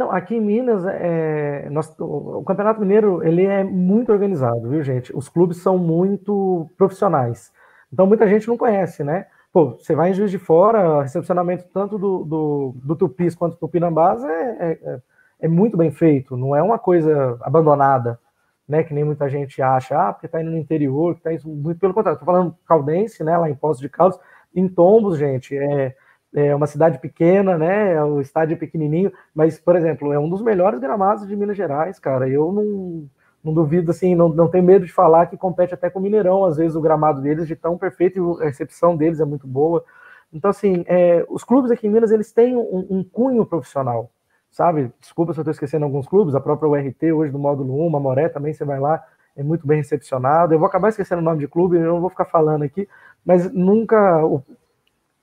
Não, 0.00 0.10
aqui 0.10 0.34
em 0.34 0.40
Minas, 0.40 0.82
é, 0.86 1.68
nós, 1.68 1.94
o 1.98 2.42
Campeonato 2.42 2.80
Mineiro 2.80 3.22
ele 3.22 3.44
é 3.44 3.62
muito 3.62 4.10
organizado, 4.10 4.66
viu, 4.66 4.82
gente? 4.82 5.14
Os 5.14 5.28
clubes 5.28 5.58
são 5.58 5.76
muito 5.76 6.66
profissionais. 6.78 7.52
Então, 7.92 8.06
muita 8.06 8.26
gente 8.26 8.48
não 8.48 8.56
conhece, 8.56 9.04
né? 9.04 9.26
Pô, 9.52 9.72
você 9.72 9.94
vai 9.94 10.08
em 10.08 10.14
Juiz 10.14 10.30
de 10.30 10.38
Fora, 10.38 11.02
recepcionamento 11.02 11.66
tanto 11.70 11.98
do, 11.98 12.24
do, 12.24 12.74
do 12.82 12.96
Tupis 12.96 13.34
quanto 13.34 13.56
do 13.56 13.58
Tupinambás 13.58 14.24
é, 14.24 14.30
é, 14.30 14.78
é, 14.82 15.00
é, 15.40 15.48
muito 15.48 15.76
bem 15.76 15.90
feito, 15.90 16.34
não 16.34 16.56
é 16.56 16.62
uma 16.62 16.78
coisa 16.78 17.36
abandonada, 17.42 18.18
né? 18.66 18.82
Que 18.82 18.94
nem 18.94 19.04
muita 19.04 19.28
gente 19.28 19.60
acha, 19.60 19.98
ah, 19.98 20.14
porque 20.14 20.28
tá 20.28 20.40
indo 20.40 20.50
no 20.50 20.56
interior, 20.56 21.14
que 21.14 21.20
tá 21.20 21.30
isso, 21.30 21.46
muito 21.46 21.78
pelo 21.78 21.92
contrário. 21.92 22.18
Tô 22.18 22.24
falando 22.24 22.56
caldense, 22.66 23.22
né? 23.22 23.36
Lá 23.36 23.50
em 23.50 23.54
Poços 23.54 23.82
de 23.82 23.88
Caldas, 23.90 24.18
em 24.54 24.66
Tombos, 24.66 25.18
gente, 25.18 25.54
é 25.54 25.94
é 26.34 26.54
uma 26.54 26.66
cidade 26.66 26.98
pequena, 26.98 27.58
né? 27.58 28.02
O 28.04 28.20
estádio 28.20 28.54
é 28.54 28.56
pequenininho, 28.56 29.12
mas, 29.34 29.58
por 29.58 29.76
exemplo, 29.76 30.12
é 30.12 30.18
um 30.18 30.28
dos 30.28 30.42
melhores 30.42 30.78
gramados 30.78 31.26
de 31.26 31.34
Minas 31.34 31.56
Gerais, 31.56 31.98
cara. 31.98 32.28
Eu 32.28 32.52
não, 32.52 33.08
não 33.42 33.52
duvido, 33.52 33.90
assim, 33.90 34.14
não, 34.14 34.28
não 34.28 34.48
tenho 34.48 34.64
medo 34.64 34.86
de 34.86 34.92
falar 34.92 35.26
que 35.26 35.36
compete 35.36 35.74
até 35.74 35.90
com 35.90 35.98
o 35.98 36.02
Mineirão, 36.02 36.44
às 36.44 36.56
vezes, 36.56 36.76
o 36.76 36.80
gramado 36.80 37.20
deles 37.20 37.48
de 37.48 37.56
tão 37.56 37.76
perfeito 37.76 38.38
e 38.38 38.42
a 38.42 38.46
recepção 38.46 38.96
deles 38.96 39.20
é 39.20 39.24
muito 39.24 39.46
boa. 39.46 39.84
Então, 40.32 40.50
assim, 40.50 40.84
é, 40.86 41.24
os 41.28 41.42
clubes 41.42 41.70
aqui 41.70 41.86
em 41.86 41.90
Minas, 41.90 42.12
eles 42.12 42.32
têm 42.32 42.56
um, 42.56 42.86
um 42.90 43.04
cunho 43.04 43.44
profissional, 43.44 44.10
sabe? 44.50 44.92
Desculpa 45.00 45.32
se 45.32 45.40
eu 45.40 45.42
estou 45.42 45.52
esquecendo 45.52 45.84
alguns 45.84 46.06
clubes, 46.06 46.34
a 46.34 46.40
própria 46.40 46.68
URT 46.68 47.12
hoje 47.12 47.32
do 47.32 47.38
módulo 47.38 47.84
1, 47.86 47.90
Mamoré 47.90 48.28
também, 48.28 48.52
você 48.52 48.64
vai 48.64 48.78
lá, 48.78 49.02
é 49.36 49.42
muito 49.42 49.66
bem 49.66 49.78
recepcionado. 49.78 50.54
Eu 50.54 50.58
vou 50.58 50.68
acabar 50.68 50.88
esquecendo 50.90 51.20
o 51.20 51.24
nome 51.24 51.40
de 51.40 51.48
clube, 51.48 51.76
eu 51.76 51.94
não 51.94 52.00
vou 52.00 52.10
ficar 52.10 52.26
falando 52.26 52.62
aqui, 52.62 52.88
mas 53.24 53.52
nunca, 53.52 54.22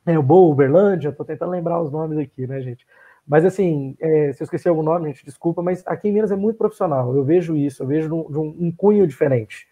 é, 0.07 0.17
o 0.17 0.23
Boa, 0.23 0.51
Uberlândia, 0.51 1.11
tô 1.11 1.25
tentando 1.25 1.51
lembrar 1.51 1.81
os 1.81 1.91
nomes 1.91 2.17
aqui, 2.17 2.47
né, 2.47 2.61
gente? 2.61 2.87
Mas 3.27 3.43
assim, 3.43 3.95
é, 3.99 4.31
se 4.31 4.41
eu 4.41 4.45
esqueci 4.45 4.69
algum 4.69 4.81
nome, 4.81 5.09
gente, 5.09 5.25
desculpa, 5.25 5.61
mas 5.61 5.85
aqui 5.85 6.07
em 6.07 6.13
Minas 6.13 6.31
é 6.31 6.35
muito 6.35 6.57
profissional. 6.57 7.13
Eu 7.13 7.25
vejo 7.25 7.57
isso, 7.57 7.83
eu 7.83 7.87
vejo 7.87 8.15
um, 8.15 8.19
um, 8.19 8.67
um 8.67 8.71
cunho 8.71 9.05
diferente. 9.05 9.67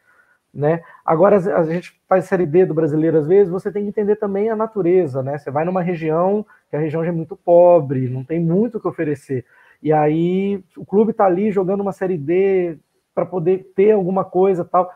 Né? 0.54 0.82
Agora 1.06 1.38
a 1.38 1.64
gente 1.64 2.00
faz 2.08 2.26
série 2.26 2.46
D 2.46 2.66
do 2.66 2.74
brasileiro 2.74 3.18
às 3.18 3.28
vezes, 3.28 3.52
você 3.52 3.72
tem 3.72 3.84
que 3.84 3.90
entender 3.90 4.16
também 4.16 4.50
a 4.50 4.56
natureza, 4.56 5.22
né? 5.22 5.38
Você 5.38 5.52
vai 5.52 5.66
numa 5.66 5.82
região 5.82 6.46
que 6.70 6.78
a 6.78 6.80
região 6.80 7.04
já 7.04 7.10
é 7.10 7.14
muito 7.14 7.36
pobre, 7.36 8.08
não 8.08 8.24
tem 8.24 8.40
muito 8.40 8.78
o 8.78 8.82
que 8.82 8.88
oferecer. 8.88 9.46
E 9.84 9.92
aí 9.92 10.64
o 10.78 10.86
clube 10.86 11.12
tá 11.12 11.26
ali 11.26 11.52
jogando 11.52 11.82
uma 11.82 11.92
série 11.92 12.18
D 12.18 12.78
para 13.14 13.26
poder 13.26 13.72
ter 13.76 13.92
alguma 13.92 14.24
coisa 14.24 14.64
tal. 14.64 14.90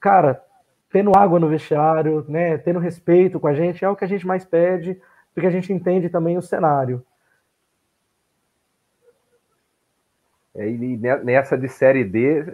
Cara, 0.00 0.42
tendo 0.90 1.16
água 1.16 1.38
no 1.38 1.48
vestiário, 1.48 2.24
né, 2.28 2.58
tendo 2.58 2.78
respeito 2.78 3.38
com 3.38 3.46
a 3.46 3.54
gente, 3.54 3.84
é 3.84 3.88
o 3.88 3.96
que 3.96 4.04
a 4.04 4.08
gente 4.08 4.26
mais 4.26 4.44
pede, 4.44 5.00
porque 5.32 5.46
a 5.46 5.50
gente 5.50 5.72
entende 5.72 6.08
também 6.08 6.36
o 6.36 6.42
cenário. 6.42 7.04
É, 10.54 10.68
e 10.68 10.96
nessa 10.96 11.56
de 11.56 11.68
série 11.68 12.04
D, 12.04 12.44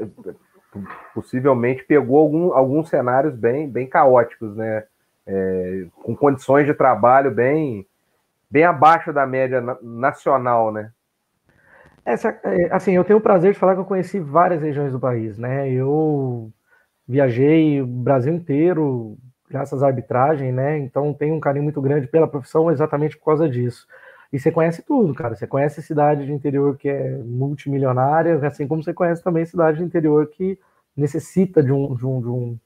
possivelmente 1.14 1.82
pegou 1.84 2.18
algum, 2.18 2.52
alguns 2.52 2.90
cenários 2.90 3.34
bem, 3.34 3.68
bem 3.68 3.86
caóticos, 3.86 4.54
né? 4.54 4.84
É, 5.26 5.86
com 6.02 6.14
condições 6.14 6.66
de 6.66 6.74
trabalho 6.74 7.32
bem, 7.32 7.86
bem 8.50 8.64
abaixo 8.64 9.12
da 9.12 9.26
média 9.26 9.60
nacional, 9.82 10.70
né? 10.70 10.92
Essa, 12.04 12.38
é, 12.44 12.72
assim, 12.72 12.92
eu 12.92 13.02
tenho 13.02 13.18
o 13.18 13.22
prazer 13.22 13.52
de 13.52 13.58
falar 13.58 13.74
que 13.74 13.80
eu 13.80 13.86
conheci 13.86 14.20
várias 14.20 14.62
regiões 14.62 14.92
do 14.92 15.00
país, 15.00 15.36
né? 15.38 15.68
Eu 15.68 16.52
viajei 17.06 17.80
o 17.80 17.86
Brasil 17.86 18.34
inteiro 18.34 19.16
graças 19.48 19.82
à 19.82 19.86
arbitragem, 19.86 20.52
né? 20.52 20.78
Então 20.78 21.14
tenho 21.14 21.34
um 21.34 21.40
carinho 21.40 21.64
muito 21.64 21.80
grande 21.80 22.06
pela 22.08 22.28
profissão 22.28 22.70
exatamente 22.70 23.16
por 23.16 23.26
causa 23.26 23.48
disso. 23.48 23.86
E 24.32 24.38
você 24.38 24.50
conhece 24.50 24.82
tudo, 24.82 25.14
cara. 25.14 25.34
Você 25.34 25.46
conhece 25.46 25.82
cidade 25.82 26.26
de 26.26 26.32
interior 26.32 26.76
que 26.76 26.88
é 26.88 27.16
multimilionária, 27.24 28.44
assim 28.46 28.66
como 28.66 28.82
você 28.82 28.92
conhece 28.92 29.22
também 29.22 29.44
cidade 29.44 29.78
de 29.78 29.84
interior 29.84 30.26
que 30.28 30.58
necessita 30.96 31.62
de 31.62 31.72
um, 31.72 31.94
de 31.94 32.06
um, 32.06 32.20
de 32.20 32.28
um, 32.28 32.58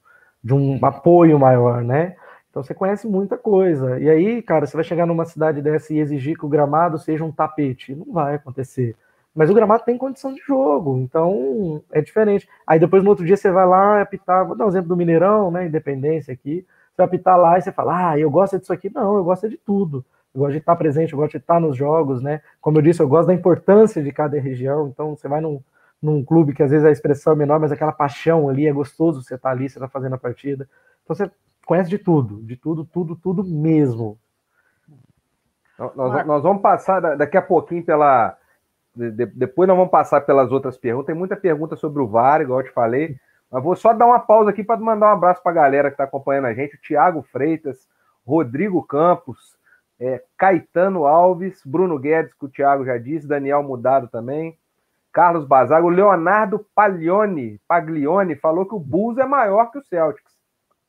de 0.43 0.55
um 0.55 0.85
apoio 0.85 1.39
maior, 1.39 1.85
né? 1.85 2.17
Então 2.49 2.63
você 2.63 2.75
conhece 2.75 3.07
muita 3.07 3.37
coisa. 3.37 4.01
E 4.01 4.09
aí, 4.09 4.43
cara, 4.43 4.67
você 4.67 4.77
vai 4.77 4.85
chegar 4.85 5.07
numa 5.07 5.25
cidade 5.25 5.63
dessa 5.63 5.93
e 5.93 5.99
exigir 5.99 6.37
que 6.37 6.47
o 6.47 6.49
gramado 6.49 6.99
seja 6.99 7.25
um 7.25 7.31
tapete. 7.31 7.95
Não 7.95 8.13
vai 8.13 8.35
acontecer. 8.37 8.97
Mas 9.35 9.49
o 9.49 9.55
gramado 9.55 9.85
tem 9.85 9.97
condição 9.97 10.35
de 10.35 10.41
jogo, 10.41 10.99
então 10.99 11.83
é 11.93 12.01
diferente. 12.01 12.49
Aí 12.67 12.81
depois 12.81 13.03
no 13.03 13.11
outro 13.11 13.25
dia 13.25 13.37
você 13.37 13.51
vai 13.51 13.67
lá 13.67 14.03
apitar, 14.03 14.47
vou 14.47 14.57
dar 14.57 14.67
um 14.67 14.69
exemplo 14.69 14.89
do 14.89 14.97
Mineirão, 14.97 15.51
né? 15.51 15.67
Independência 15.67 16.33
aqui. 16.35 16.67
Você 16.91 16.97
vai 16.97 17.07
apitar 17.07 17.39
lá 17.39 17.57
e 17.57 17.63
você 17.63 17.71
fala, 17.71 18.11
ah, 18.11 18.19
eu 18.19 18.31
gosto 18.31 18.59
disso 18.59 18.73
aqui. 18.73 18.91
Não, 18.93 19.17
eu 19.17 19.25
gosto 19.25 19.49
de 19.49 19.57
tudo. 19.57 20.05
Eu 20.35 20.41
gosto 20.41 20.53
de 20.53 20.59
estar 20.59 20.77
presente, 20.77 21.13
eu 21.13 21.19
gosto 21.19 21.33
de 21.33 21.39
estar 21.39 21.61
nos 21.61 21.77
jogos, 21.77 22.21
né? 22.21 22.41
Como 22.61 22.79
eu 22.79 22.83
disse, 22.83 23.01
eu 23.01 23.09
gosto 23.09 23.29
da 23.29 23.35
importância 23.35 24.03
de 24.03 24.13
cada 24.13 24.39
região. 24.41 24.89
Então 24.89 25.15
você 25.15 25.29
vai 25.29 25.41
num, 25.41 25.61
num 26.03 26.25
clube 26.25 26.53
que 26.53 26.63
às 26.63 26.71
vezes 26.71 26.85
a 26.85 26.91
expressão 26.91 27.33
é 27.33 27.37
menor, 27.37 27.61
mas 27.61 27.71
aquela 27.71 27.93
paixão 27.93 28.49
ali 28.49 28.67
é 28.67 28.73
gostoso 28.73 29.23
você 29.23 29.37
estar 29.37 29.51
ali, 29.51 29.69
você 29.69 29.79
está 29.79 29.89
fazendo 29.89 30.15
a 30.15 30.19
partida. 30.19 30.69
Então 31.05 31.15
você 31.15 31.31
conhece 31.65 31.89
de 31.89 31.99
tudo, 31.99 32.43
de 32.43 32.57
tudo, 32.57 32.85
tudo, 32.85 33.15
tudo 33.15 33.45
mesmo. 33.45 34.19
Nós, 35.95 36.27
nós 36.27 36.43
vamos 36.43 36.61
passar 36.61 37.01
daqui 37.17 37.37
a 37.37 37.43
pouquinho 37.43 37.85
pela 37.85 38.37
de, 38.95 39.27
depois 39.27 39.69
nós 39.69 39.77
vamos 39.77 39.91
passar 39.91 40.21
pelas 40.23 40.51
outras 40.51 40.77
perguntas. 40.77 41.07
Tem 41.07 41.15
muita 41.15 41.37
pergunta 41.37 41.77
sobre 41.77 42.03
o 42.03 42.09
VAR, 42.09 42.41
igual 42.41 42.61
eu 42.61 42.67
te 42.67 42.73
falei. 42.73 43.17
Mas 43.51 43.63
vou 43.63 43.75
só 43.75 43.93
dar 43.93 44.07
uma 44.07 44.21
pausa 44.21 44.51
aqui 44.51 44.63
para 44.63 44.81
mandar 44.81 45.09
um 45.09 45.13
abraço 45.13 45.43
para 45.43 45.53
a 45.53 45.55
galera 45.55 45.89
que 45.89 45.95
está 45.95 46.05
acompanhando 46.05 46.47
a 46.47 46.55
gente: 46.55 46.77
o 46.77 46.81
Thiago 46.81 47.23
Freitas, 47.23 47.89
Rodrigo 48.27 48.83
Campos, 48.83 49.57
é, 49.99 50.23
Caetano 50.37 51.07
Alves, 51.07 51.61
Bruno 51.65 51.99
Guedes, 51.99 52.33
que 52.35 52.45
o 52.45 52.49
Thiago 52.49 52.85
já 52.85 52.97
disse, 52.97 53.27
Daniel 53.27 53.63
Mudado 53.63 54.09
também, 54.09 54.57
Carlos 55.13 55.45
Bazago, 55.45 55.89
Leonardo 55.89 56.65
Paglione, 56.75 57.61
Paglione 57.67 58.37
falou 58.37 58.65
que 58.65 58.75
o 58.75 58.79
Bulls 58.79 59.19
é 59.19 59.27
maior 59.27 59.71
que 59.71 59.79
o 59.79 59.83
Celtics. 59.83 60.33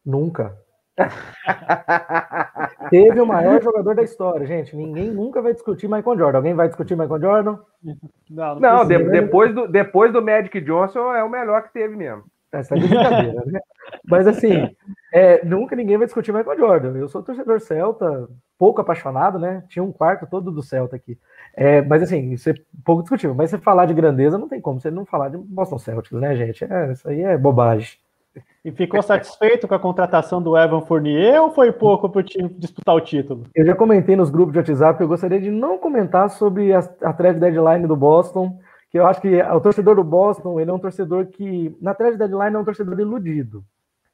Nunca. 0.05 0.57
Teve 2.89 3.19
o 3.19 3.25
maior 3.25 3.61
jogador 3.61 3.95
da 3.95 4.03
história, 4.03 4.45
gente. 4.45 4.75
Ninguém 4.75 5.09
nunca 5.11 5.41
vai 5.41 5.53
discutir 5.53 5.87
Michael 5.87 6.17
Jordan. 6.17 6.37
Alguém 6.37 6.53
vai 6.53 6.67
discutir 6.67 6.97
Michael 6.97 7.21
Jordan? 7.21 7.57
Não, 7.83 7.95
não, 8.29 8.59
não 8.59 8.85
de, 8.85 8.97
depois, 9.09 9.53
do, 9.53 9.67
depois 9.67 10.11
do 10.11 10.21
Magic 10.21 10.59
Johnson 10.61 11.13
é 11.13 11.23
o 11.23 11.29
melhor 11.29 11.63
que 11.63 11.73
teve 11.73 11.95
mesmo. 11.95 12.23
Essa 12.51 12.75
é 12.75 12.79
brincadeira, 12.79 13.43
né? 13.45 13.61
Mas 14.05 14.27
assim, 14.27 14.75
é, 15.13 15.43
nunca 15.45 15.75
ninguém 15.75 15.97
vai 15.97 16.05
discutir 16.05 16.33
Michael 16.33 16.59
Jordan. 16.59 16.97
Eu 16.97 17.07
sou 17.07 17.23
torcedor 17.23 17.61
celta, 17.61 18.27
pouco 18.57 18.81
apaixonado, 18.81 19.39
né? 19.39 19.63
Tinha 19.69 19.81
um 19.81 19.91
quarto 19.91 20.27
todo 20.27 20.51
do 20.51 20.61
Celta 20.61 20.95
aqui. 20.95 21.17
É, 21.55 21.81
mas 21.81 22.03
assim, 22.03 22.31
isso 22.31 22.49
é 22.49 22.53
pouco 22.83 23.01
discutível. 23.03 23.33
Mas 23.33 23.49
você 23.49 23.57
falar 23.57 23.85
de 23.85 23.93
grandeza 23.93 24.37
não 24.37 24.49
tem 24.49 24.59
como 24.59 24.79
você 24.81 24.91
não 24.91 25.05
falar 25.05 25.29
de 25.29 25.37
Boston 25.37 25.79
Celtics, 25.79 26.19
né, 26.19 26.35
gente? 26.35 26.65
É, 26.65 26.91
isso 26.91 27.07
aí 27.07 27.21
é 27.21 27.37
bobagem. 27.37 27.97
E 28.63 28.71
ficou 28.71 29.01
satisfeito 29.01 29.67
com 29.67 29.73
a 29.73 29.79
contratação 29.79 30.41
do 30.41 30.55
Evan 30.55 30.81
Fournier 30.81 31.41
ou 31.41 31.51
foi 31.51 31.71
pouco 31.71 32.07
para 32.07 32.19
o 32.19 32.23
time 32.23 32.47
disputar 32.49 32.95
o 32.95 33.01
título? 33.01 33.45
Eu 33.55 33.65
já 33.65 33.75
comentei 33.75 34.15
nos 34.15 34.29
grupos 34.29 34.53
de 34.53 34.59
WhatsApp, 34.59 35.01
eu 35.01 35.07
gostaria 35.07 35.41
de 35.41 35.49
não 35.49 35.77
comentar 35.77 36.29
sobre 36.29 36.71
a, 36.73 36.79
a 37.01 37.11
trade 37.11 37.39
deadline 37.39 37.87
do 37.87 37.95
Boston, 37.95 38.59
que 38.91 38.99
eu 38.99 39.07
acho 39.07 39.19
que 39.19 39.41
o 39.41 39.59
torcedor 39.59 39.95
do 39.95 40.03
Boston, 40.03 40.59
ele 40.59 40.69
é 40.69 40.73
um 40.73 40.79
torcedor 40.79 41.25
que, 41.27 41.75
na 41.81 41.93
trade 41.93 42.17
deadline, 42.17 42.55
é 42.55 42.59
um 42.59 42.65
torcedor 42.65 42.99
iludido. 42.99 43.63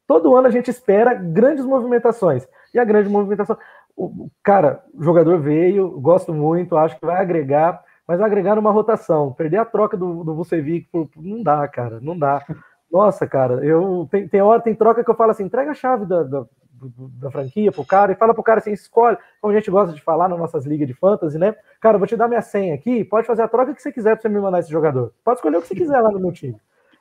Todo 0.07 0.35
ano 0.35 0.47
a 0.47 0.51
gente 0.51 0.71
espera 0.71 1.13
grandes 1.13 1.65
movimentações. 1.65 2.47
E 2.73 2.79
a 2.79 2.85
grande 2.85 3.09
movimentação. 3.09 3.57
O, 3.95 4.29
cara, 4.43 4.83
o 4.93 5.03
jogador 5.03 5.39
veio, 5.39 5.99
gosto 5.99 6.33
muito, 6.33 6.77
acho 6.77 6.97
que 6.97 7.05
vai 7.05 7.19
agregar, 7.19 7.83
mas 8.07 8.19
vai 8.19 8.27
agregar 8.27 8.55
numa 8.55 8.71
rotação. 8.71 9.33
Perder 9.33 9.57
a 9.57 9.65
troca 9.65 9.97
do, 9.97 10.23
do 10.23 10.35
Vucevic 10.35 10.87
não 11.17 11.43
dá, 11.43 11.67
cara, 11.67 11.99
não 11.99 12.17
dá. 12.17 12.45
Nossa, 12.91 13.27
cara, 13.27 13.65
eu 13.65 14.07
tem, 14.09 14.27
tem 14.27 14.41
hora, 14.41 14.61
tem 14.61 14.73
troca 14.73 15.03
que 15.03 15.09
eu 15.09 15.15
falo 15.15 15.31
assim, 15.31 15.43
entrega 15.43 15.71
a 15.71 15.73
chave 15.73 16.05
da, 16.05 16.23
da, 16.23 16.45
da 17.19 17.31
franquia 17.31 17.71
pro 17.71 17.85
cara 17.85 18.11
e 18.11 18.15
fala 18.15 18.33
pro 18.33 18.43
cara 18.43 18.59
assim, 18.59 18.71
escolhe, 18.71 19.17
como 19.41 19.51
a 19.51 19.55
gente 19.55 19.69
gosta 19.69 19.93
de 19.93 20.01
falar 20.01 20.29
nas 20.29 20.39
nossas 20.39 20.65
ligas 20.65 20.87
de 20.87 20.93
fantasy, 20.93 21.37
né? 21.37 21.55
Cara, 21.81 21.97
vou 21.97 22.07
te 22.07 22.15
dar 22.15 22.27
minha 22.27 22.41
senha 22.41 22.73
aqui, 22.75 23.03
pode 23.03 23.27
fazer 23.27 23.41
a 23.41 23.47
troca 23.47 23.73
que 23.73 23.81
você 23.81 23.91
quiser 23.91 24.15
pra 24.15 24.21
você 24.21 24.29
me 24.29 24.39
mandar 24.39 24.59
esse 24.59 24.71
jogador. 24.71 25.13
Pode 25.23 25.37
escolher 25.37 25.57
o 25.57 25.61
que 25.61 25.67
você 25.67 25.75
quiser 25.75 25.99
lá 25.99 26.11
no 26.11 26.19
meu 26.19 26.31
time. 26.31 26.57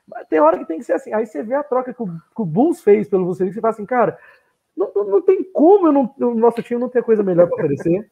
Mas 0.07 0.27
tem 0.27 0.39
hora 0.39 0.57
que 0.57 0.65
tem 0.65 0.79
que 0.79 0.85
ser 0.85 0.93
assim. 0.93 1.13
Aí 1.13 1.25
você 1.25 1.43
vê 1.43 1.55
a 1.55 1.63
troca 1.63 1.93
que 1.93 2.01
o, 2.01 2.07
que 2.07 2.41
o 2.41 2.45
Bulls 2.45 2.81
fez 2.81 3.07
pelo 3.09 3.31
e 3.31 3.35
você 3.35 3.61
fala 3.61 3.73
assim, 3.73 3.85
cara, 3.85 4.17
não, 4.75 4.91
não, 4.95 5.03
não 5.05 5.21
tem 5.21 5.43
como 5.43 5.91
não, 5.91 6.13
o 6.19 6.35
nosso 6.35 6.61
time 6.61 6.79
não 6.79 6.89
ter 6.89 7.03
coisa 7.03 7.23
melhor 7.23 7.47
para 7.47 7.55
oferecer. 7.55 8.09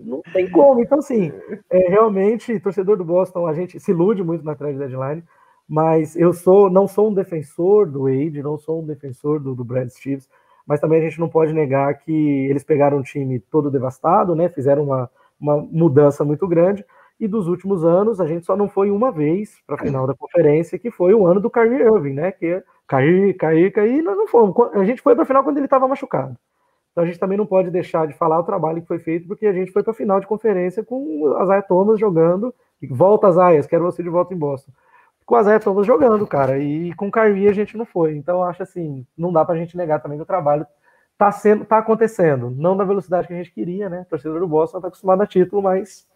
Não 0.00 0.22
tem 0.32 0.50
como. 0.50 0.80
Então, 0.80 0.98
assim, 0.98 1.32
é, 1.70 1.88
realmente, 1.88 2.60
torcedor 2.60 2.96
do 2.96 3.04
Boston, 3.04 3.46
a 3.46 3.54
gente 3.54 3.78
se 3.80 3.90
ilude 3.90 4.22
muito 4.22 4.44
na 4.44 4.54
trade 4.54 4.78
deadline 4.78 5.22
mas 5.68 6.16
eu 6.16 6.32
sou 6.32 6.70
não 6.70 6.88
sou 6.88 7.10
um 7.10 7.14
defensor 7.14 7.86
do 7.86 8.04
Wade, 8.04 8.42
não 8.42 8.56
sou 8.56 8.82
um 8.82 8.86
defensor 8.86 9.38
do, 9.38 9.54
do 9.54 9.62
Brad 9.62 9.88
Stevens, 9.90 10.28
mas 10.66 10.80
também 10.80 10.98
a 10.98 11.02
gente 11.02 11.20
não 11.20 11.28
pode 11.28 11.52
negar 11.52 11.92
que 11.98 12.46
eles 12.48 12.64
pegaram 12.64 12.98
um 12.98 13.02
time 13.02 13.38
todo 13.38 13.70
devastado, 13.70 14.34
né? 14.34 14.48
Fizeram 14.48 14.84
uma, 14.84 15.10
uma 15.38 15.58
mudança 15.58 16.24
muito 16.24 16.46
grande. 16.48 16.84
E 17.20 17.26
dos 17.26 17.48
últimos 17.48 17.84
anos, 17.84 18.20
a 18.20 18.26
gente 18.26 18.46
só 18.46 18.56
não 18.56 18.68
foi 18.68 18.90
uma 18.90 19.10
vez 19.10 19.60
para 19.66 19.76
a 19.76 19.78
final 19.78 20.06
da 20.06 20.14
conferência, 20.14 20.78
que 20.78 20.90
foi 20.90 21.12
o 21.14 21.26
ano 21.26 21.40
do 21.40 21.50
Kyrie 21.50 21.82
Irving, 21.82 22.14
né? 22.14 22.32
Que 22.32 22.62
cair, 22.86 23.34
cair, 23.34 23.72
cair, 23.72 24.02
nós 24.02 24.16
não 24.16 24.28
fomos. 24.28 24.54
A 24.74 24.84
gente 24.84 25.02
foi 25.02 25.14
para 25.14 25.24
a 25.24 25.26
final 25.26 25.42
quando 25.42 25.56
ele 25.56 25.66
estava 25.66 25.88
machucado. 25.88 26.36
Então 26.92 27.04
a 27.04 27.06
gente 27.06 27.18
também 27.18 27.36
não 27.36 27.46
pode 27.46 27.70
deixar 27.70 28.06
de 28.06 28.14
falar 28.14 28.38
o 28.38 28.44
trabalho 28.44 28.80
que 28.80 28.88
foi 28.88 28.98
feito, 28.98 29.26
porque 29.26 29.46
a 29.46 29.52
gente 29.52 29.72
foi 29.72 29.82
para 29.82 29.92
a 29.92 29.96
final 29.96 30.20
de 30.20 30.26
conferência 30.26 30.84
com 30.84 31.34
a 31.38 31.44
Zaya 31.44 31.62
Thomas 31.62 31.98
jogando. 31.98 32.54
Volta, 32.90 33.30
Zayas, 33.32 33.66
quero 33.66 33.84
você 33.84 34.02
de 34.02 34.08
volta 34.08 34.32
em 34.32 34.38
Boston 34.38 34.70
com 35.28 35.36
as 35.36 35.62
todas 35.62 35.86
jogando, 35.86 36.26
cara. 36.26 36.58
E 36.58 36.94
com 36.94 37.08
o 37.08 37.12
Kyrie 37.12 37.48
a 37.48 37.52
gente 37.52 37.76
não 37.76 37.84
foi. 37.84 38.16
Então 38.16 38.42
acho 38.42 38.62
assim, 38.62 39.06
não 39.16 39.30
dá 39.30 39.44
pra 39.44 39.56
gente 39.56 39.76
negar 39.76 40.00
também 40.00 40.16
que 40.16 40.22
o 40.22 40.26
trabalho 40.26 40.66
tá 41.18 41.30
sendo, 41.30 41.66
tá 41.66 41.76
acontecendo. 41.76 42.50
Não 42.50 42.74
da 42.74 42.82
velocidade 42.82 43.28
que 43.28 43.34
a 43.34 43.36
gente 43.36 43.52
queria, 43.52 43.90
né? 43.90 44.00
O 44.00 44.04
torcedor 44.06 44.40
do 44.40 44.48
Boston 44.48 44.80
tá 44.80 44.88
acostumado 44.88 45.20
a 45.20 45.26
título, 45.26 45.60
mas 45.60 46.08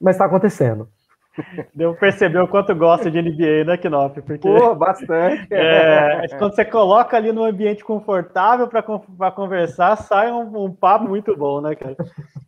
mas 0.00 0.18
tá 0.18 0.24
acontecendo. 0.24 0.88
Deu 1.74 1.94
perceber 1.94 2.38
o 2.38 2.48
quanto 2.48 2.74
gosta 2.74 3.10
de 3.10 3.20
NBA, 3.20 3.64
né, 3.64 3.76
Knop? 3.76 4.20
Porque 4.22 4.48
Pô, 4.48 4.74
bastante. 4.74 5.46
É, 5.54 6.26
quando 6.38 6.54
você 6.54 6.64
coloca 6.64 7.16
ali 7.16 7.32
num 7.32 7.44
ambiente 7.44 7.84
confortável 7.84 8.68
para 8.68 9.30
conversar, 9.30 9.96
sai 9.96 10.30
um, 10.30 10.64
um, 10.64 10.72
papo 10.72 11.08
muito 11.08 11.36
bom, 11.36 11.60
né, 11.60 11.74
cara? 11.74 11.96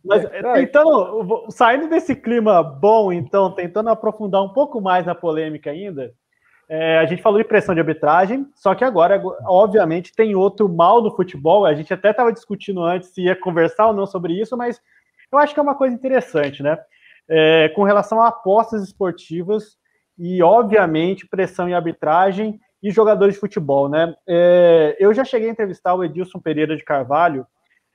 Mas 0.03 0.25
é, 0.25 0.53
tentando, 0.53 1.45
saindo 1.49 1.89
desse 1.89 2.15
clima 2.15 2.63
bom, 2.63 3.11
então, 3.11 3.51
tentando 3.51 3.89
aprofundar 3.89 4.41
um 4.41 4.49
pouco 4.49 4.81
mais 4.81 5.05
na 5.05 5.15
polêmica 5.15 5.71
ainda, 5.71 6.11
é, 6.69 6.97
a 6.99 7.05
gente 7.05 7.21
falou 7.21 7.39
de 7.41 7.47
pressão 7.47 7.73
de 7.73 7.81
arbitragem, 7.81 8.45
só 8.53 8.75
que 8.75 8.83
agora, 8.83 9.21
obviamente, 9.45 10.13
tem 10.13 10.35
outro 10.35 10.67
mal 10.67 11.01
no 11.01 11.15
futebol. 11.15 11.65
A 11.65 11.73
gente 11.73 11.93
até 11.93 12.11
estava 12.11 12.31
discutindo 12.33 12.83
antes 12.83 13.09
se 13.09 13.23
ia 13.23 13.35
conversar 13.35 13.87
ou 13.87 13.93
não 13.93 14.05
sobre 14.05 14.33
isso, 14.33 14.57
mas 14.57 14.81
eu 15.31 15.39
acho 15.39 15.53
que 15.53 15.59
é 15.59 15.63
uma 15.63 15.75
coisa 15.75 15.95
interessante, 15.95 16.61
né? 16.61 16.77
É, 17.29 17.69
com 17.69 17.83
relação 17.83 18.21
a 18.21 18.27
apostas 18.27 18.83
esportivas 18.83 19.77
e, 20.17 20.41
obviamente, 20.41 21.27
pressão 21.27 21.69
em 21.69 21.73
arbitragem 21.73 22.59
e 22.81 22.91
jogadores 22.91 23.35
de 23.35 23.39
futebol, 23.39 23.89
né? 23.89 24.15
É, 24.27 24.95
eu 24.99 25.13
já 25.13 25.23
cheguei 25.23 25.49
a 25.49 25.51
entrevistar 25.51 25.93
o 25.93 26.03
Edilson 26.03 26.39
Pereira 26.39 26.75
de 26.75 26.83
Carvalho 26.83 27.45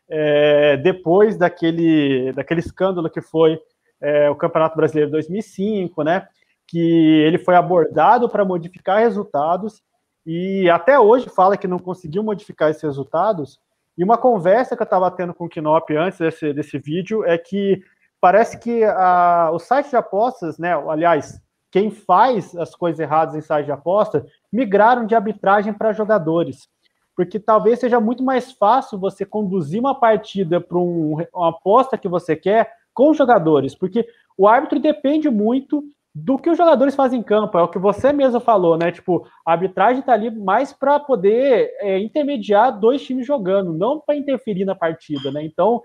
é, 0.08 0.76
depois 0.76 1.36
daquele, 1.36 2.32
daquele 2.32 2.60
escândalo 2.60 3.08
que 3.08 3.20
foi 3.20 3.58
é, 4.00 4.28
o 4.28 4.36
Campeonato 4.36 4.76
Brasileiro 4.76 5.10
2005, 5.10 6.02
né? 6.02 6.26
Que 6.66 7.22
ele 7.26 7.38
foi 7.38 7.54
abordado 7.54 8.28
para 8.28 8.44
modificar 8.44 8.98
resultados 8.98 9.82
e 10.26 10.68
até 10.70 10.98
hoje 10.98 11.28
fala 11.28 11.56
que 11.56 11.66
não 11.66 11.78
conseguiu 11.78 12.22
modificar 12.22 12.70
esses 12.70 12.82
resultados. 12.82 13.58
E 13.96 14.04
uma 14.04 14.16
conversa 14.16 14.76
que 14.76 14.82
eu 14.82 14.84
estava 14.84 15.10
tendo 15.10 15.34
com 15.34 15.44
o 15.44 15.48
Kinop 15.48 15.94
antes 15.96 16.18
desse, 16.18 16.52
desse 16.52 16.78
vídeo 16.78 17.24
é 17.24 17.36
que 17.36 17.82
parece 18.22 18.56
que 18.56 18.84
a, 18.84 19.50
o 19.52 19.58
site 19.58 19.90
de 19.90 19.96
apostas, 19.96 20.56
né, 20.56 20.72
aliás, 20.88 21.42
quem 21.72 21.90
faz 21.90 22.54
as 22.54 22.72
coisas 22.72 23.00
erradas 23.00 23.34
em 23.34 23.40
site 23.40 23.66
de 23.66 23.72
aposta, 23.72 24.24
migraram 24.52 25.04
de 25.04 25.16
arbitragem 25.16 25.72
para 25.72 25.92
jogadores. 25.92 26.68
Porque 27.16 27.40
talvez 27.40 27.80
seja 27.80 27.98
muito 27.98 28.22
mais 28.22 28.52
fácil 28.52 28.96
você 28.96 29.26
conduzir 29.26 29.80
uma 29.80 29.98
partida 29.98 30.60
para 30.60 30.78
um, 30.78 31.16
uma 31.34 31.48
aposta 31.48 31.98
que 31.98 32.06
você 32.06 32.36
quer 32.36 32.72
com 32.94 33.12
jogadores, 33.12 33.74
porque 33.74 34.06
o 34.38 34.46
árbitro 34.46 34.78
depende 34.78 35.28
muito 35.28 35.82
do 36.14 36.38
que 36.38 36.50
os 36.50 36.58
jogadores 36.58 36.94
fazem 36.94 37.20
em 37.20 37.22
campo, 37.22 37.58
é 37.58 37.62
o 37.62 37.68
que 37.68 37.78
você 37.78 38.12
mesmo 38.12 38.38
falou, 38.38 38.76
né? 38.76 38.92
Tipo, 38.92 39.26
a 39.44 39.52
arbitragem 39.52 40.00
está 40.00 40.12
ali 40.12 40.30
mais 40.30 40.72
para 40.72 41.00
poder 41.00 41.74
é, 41.80 41.98
intermediar 41.98 42.78
dois 42.78 43.02
times 43.02 43.26
jogando, 43.26 43.72
não 43.72 43.98
para 43.98 44.14
interferir 44.14 44.66
na 44.66 44.74
partida, 44.74 45.32
né? 45.32 45.42
Então, 45.42 45.82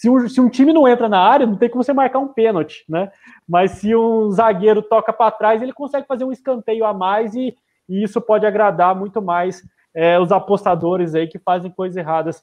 se 0.00 0.08
um, 0.08 0.26
se 0.26 0.40
um 0.40 0.48
time 0.48 0.72
não 0.72 0.88
entra 0.88 1.10
na 1.10 1.20
área, 1.20 1.46
não 1.46 1.58
tem 1.58 1.68
como 1.68 1.84
você 1.84 1.92
marcar 1.92 2.20
um 2.20 2.28
pênalti, 2.28 2.86
né? 2.88 3.12
Mas 3.46 3.72
se 3.72 3.94
um 3.94 4.30
zagueiro 4.30 4.80
toca 4.80 5.12
para 5.12 5.30
trás, 5.30 5.60
ele 5.60 5.74
consegue 5.74 6.06
fazer 6.06 6.24
um 6.24 6.32
escanteio 6.32 6.86
a 6.86 6.94
mais 6.94 7.34
e, 7.34 7.54
e 7.86 8.02
isso 8.02 8.18
pode 8.18 8.46
agradar 8.46 8.94
muito 8.96 9.20
mais 9.20 9.62
é, 9.94 10.18
os 10.18 10.32
apostadores 10.32 11.14
aí 11.14 11.28
que 11.28 11.38
fazem 11.38 11.70
coisas 11.70 11.98
erradas. 11.98 12.42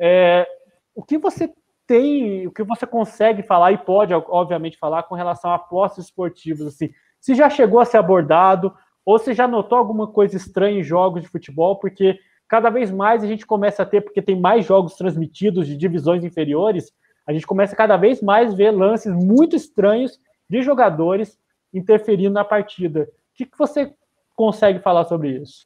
É, 0.00 0.46
o 0.94 1.02
que 1.02 1.18
você 1.18 1.52
tem, 1.88 2.46
o 2.46 2.52
que 2.52 2.62
você 2.62 2.86
consegue 2.86 3.42
falar 3.42 3.72
e 3.72 3.78
pode, 3.78 4.14
obviamente, 4.14 4.78
falar 4.78 5.02
com 5.02 5.16
relação 5.16 5.50
a 5.50 5.56
apostas 5.56 6.04
esportivas, 6.04 6.68
assim, 6.68 6.88
se 7.20 7.34
já 7.34 7.50
chegou 7.50 7.80
a 7.80 7.84
ser 7.84 7.96
abordado 7.96 8.72
ou 9.04 9.18
se 9.18 9.34
já 9.34 9.48
notou 9.48 9.76
alguma 9.76 10.06
coisa 10.06 10.36
estranha 10.36 10.78
em 10.78 10.84
jogos 10.84 11.22
de 11.22 11.28
futebol, 11.28 11.80
porque 11.80 12.16
cada 12.52 12.68
vez 12.68 12.90
mais 12.90 13.24
a 13.24 13.26
gente 13.26 13.46
começa 13.46 13.82
a 13.82 13.86
ter, 13.86 14.02
porque 14.02 14.20
tem 14.20 14.38
mais 14.38 14.66
jogos 14.66 14.94
transmitidos 14.94 15.66
de 15.66 15.74
divisões 15.74 16.22
inferiores, 16.22 16.92
a 17.26 17.32
gente 17.32 17.46
começa 17.46 17.74
cada 17.74 17.96
vez 17.96 18.20
mais 18.20 18.52
ver 18.52 18.72
lances 18.72 19.10
muito 19.10 19.56
estranhos 19.56 20.20
de 20.50 20.60
jogadores 20.60 21.38
interferindo 21.72 22.34
na 22.34 22.44
partida. 22.44 23.04
O 23.04 23.36
que, 23.36 23.46
que 23.46 23.56
você 23.56 23.94
consegue 24.36 24.80
falar 24.80 25.04
sobre 25.04 25.30
isso? 25.30 25.64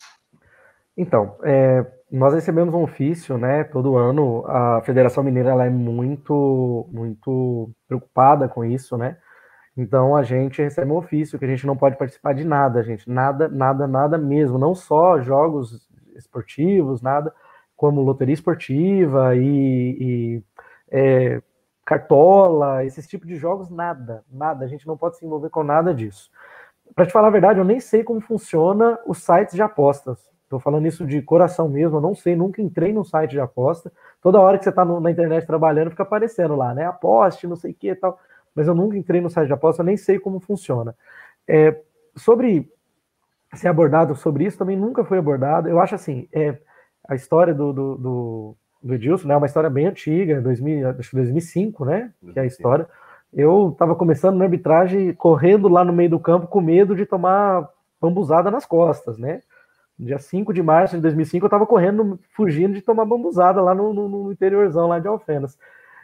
Então, 0.97 1.35
é, 1.43 1.85
nós 2.09 2.33
recebemos 2.33 2.73
um 2.73 2.85
ofício, 2.85 3.37
né? 3.37 3.65
Todo 3.65 3.97
ano 3.97 4.45
a 4.47 4.81
Federação 4.83 5.25
Mineira 5.25 5.51
ela 5.51 5.67
é 5.67 5.71
muito, 5.71 6.89
muito 6.93 7.69
preocupada 7.89 8.49
com 8.49 8.65
isso, 8.65 8.97
né? 8.97 9.17
Então 9.77 10.15
a 10.15 10.23
gente 10.23 10.63
recebe 10.63 10.93
um 10.93 10.97
ofício 10.97 11.37
que 11.37 11.45
a 11.45 11.49
gente 11.49 11.67
não 11.67 11.77
pode 11.77 11.99
participar 11.99 12.33
de 12.33 12.45
nada, 12.45 12.81
gente, 12.85 13.11
nada, 13.11 13.49
nada, 13.49 13.89
nada 13.89 14.17
mesmo. 14.17 14.57
Não 14.57 14.73
só 14.73 15.21
jogos 15.21 15.86
esportivos, 16.17 17.03
nada, 17.03 17.33
como 17.77 18.03
loteria 18.03 18.35
esportiva 18.35 19.37
e, 19.37 19.43
e 20.01 20.43
é, 20.91 21.43
cartola, 21.85 22.85
esses 22.85 23.07
tipos 23.07 23.29
de 23.29 23.37
jogos, 23.37 23.71
nada, 23.71 24.25
nada. 24.31 24.65
A 24.65 24.69
gente 24.69 24.87
não 24.87 24.97
pode 24.97 25.19
se 25.19 25.25
envolver 25.25 25.51
com 25.51 25.63
nada 25.63 25.95
disso. 25.95 26.31
Para 26.95 27.07
te 27.07 27.13
falar 27.13 27.29
a 27.29 27.31
verdade, 27.31 27.59
eu 27.59 27.65
nem 27.65 27.81
sei 27.81 28.03
como 28.03 28.21
funciona 28.21 28.99
os 29.07 29.19
sites 29.19 29.55
de 29.55 29.63
apostas. 29.63 30.31
Estou 30.43 30.61
falando 30.61 30.87
isso 30.87 31.05
de 31.05 31.21
coração 31.23 31.69
mesmo, 31.69 31.97
eu 31.97 32.01
não 32.01 32.15
sei, 32.15 32.37
nunca 32.37 32.63
entrei 32.63 32.93
num 32.93 33.03
site 33.03 33.33
de 33.33 33.41
aposta. 33.41 33.93
Toda 34.23 34.41
hora 34.41 34.57
que 34.57 34.65
você 34.65 34.71
está 34.71 34.85
na 34.85 35.11
internet 35.11 35.45
trabalhando, 35.45 35.91
fica 35.91 36.05
aparecendo 36.05 36.55
lá, 36.55 36.73
né? 36.73 36.87
Aposte, 36.87 37.49
não 37.49 37.57
sei 37.57 37.73
o 37.73 37.75
que 37.75 37.91
e 37.91 37.95
tal. 37.97 38.19
Mas 38.55 38.69
eu 38.69 38.75
nunca 38.75 38.97
entrei 38.97 39.21
no 39.21 39.29
site 39.29 39.49
de 39.49 39.53
aposta, 39.53 39.83
nem 39.83 39.97
sei 39.97 40.21
como 40.21 40.39
funciona. 40.39 40.97
É, 41.49 41.81
sobre 42.17 42.73
ser 43.57 43.69
abordado 43.69 44.15
sobre 44.15 44.45
isso 44.45 44.59
também 44.59 44.77
nunca 44.77 45.05
foi 45.05 45.19
abordado. 45.19 45.69
Eu 45.69 45.81
acho 45.81 45.95
assim, 45.95 46.29
é, 46.33 46.59
a 47.09 47.15
história 47.15 47.55
do, 47.55 47.73
do, 47.73 47.97
do, 47.97 48.57
do 48.83 48.95
Edilson 48.95 49.29
né, 49.29 49.35
é 49.35 49.37
uma 49.37 49.47
história 49.47 49.71
bem 49.71 49.87
antiga, 49.87 50.41
2000, 50.41 50.91
acho 50.91 51.11
que 51.11 51.17
2005, 51.17 51.85
né? 51.85 52.13
Que 52.33 52.39
é 52.39 52.43
a 52.43 52.47
história. 52.47 52.89
Eu 53.33 53.71
estava 53.73 53.95
começando 53.95 54.37
na 54.37 54.45
arbitragem, 54.45 55.13
correndo 55.15 55.69
lá 55.69 55.85
no 55.85 55.93
meio 55.93 56.11
do 56.11 56.21
campo 56.21 56.47
com 56.47 56.61
medo 56.61 56.95
de 56.95 57.05
tomar 57.05 57.69
bambuzada 58.01 58.51
nas 58.51 58.65
costas, 58.65 59.19
né? 59.19 59.43
Dia 59.99 60.19
5 60.19 60.53
de 60.53 60.63
março 60.63 60.97
de 60.97 61.03
2005, 61.03 61.45
eu 61.45 61.47
estava 61.47 61.67
correndo, 61.67 62.19
fugindo 62.35 62.75
de 62.75 62.83
tomar 62.83 63.05
bambuzada 63.05 63.63
lá 63.63 63.75
no, 63.75 63.95
no, 63.95 64.09
no, 64.09 64.33
interiorzão 64.33 64.89
lá 64.89 64.99
de 64.99 65.09
Alfenas. 65.09 65.59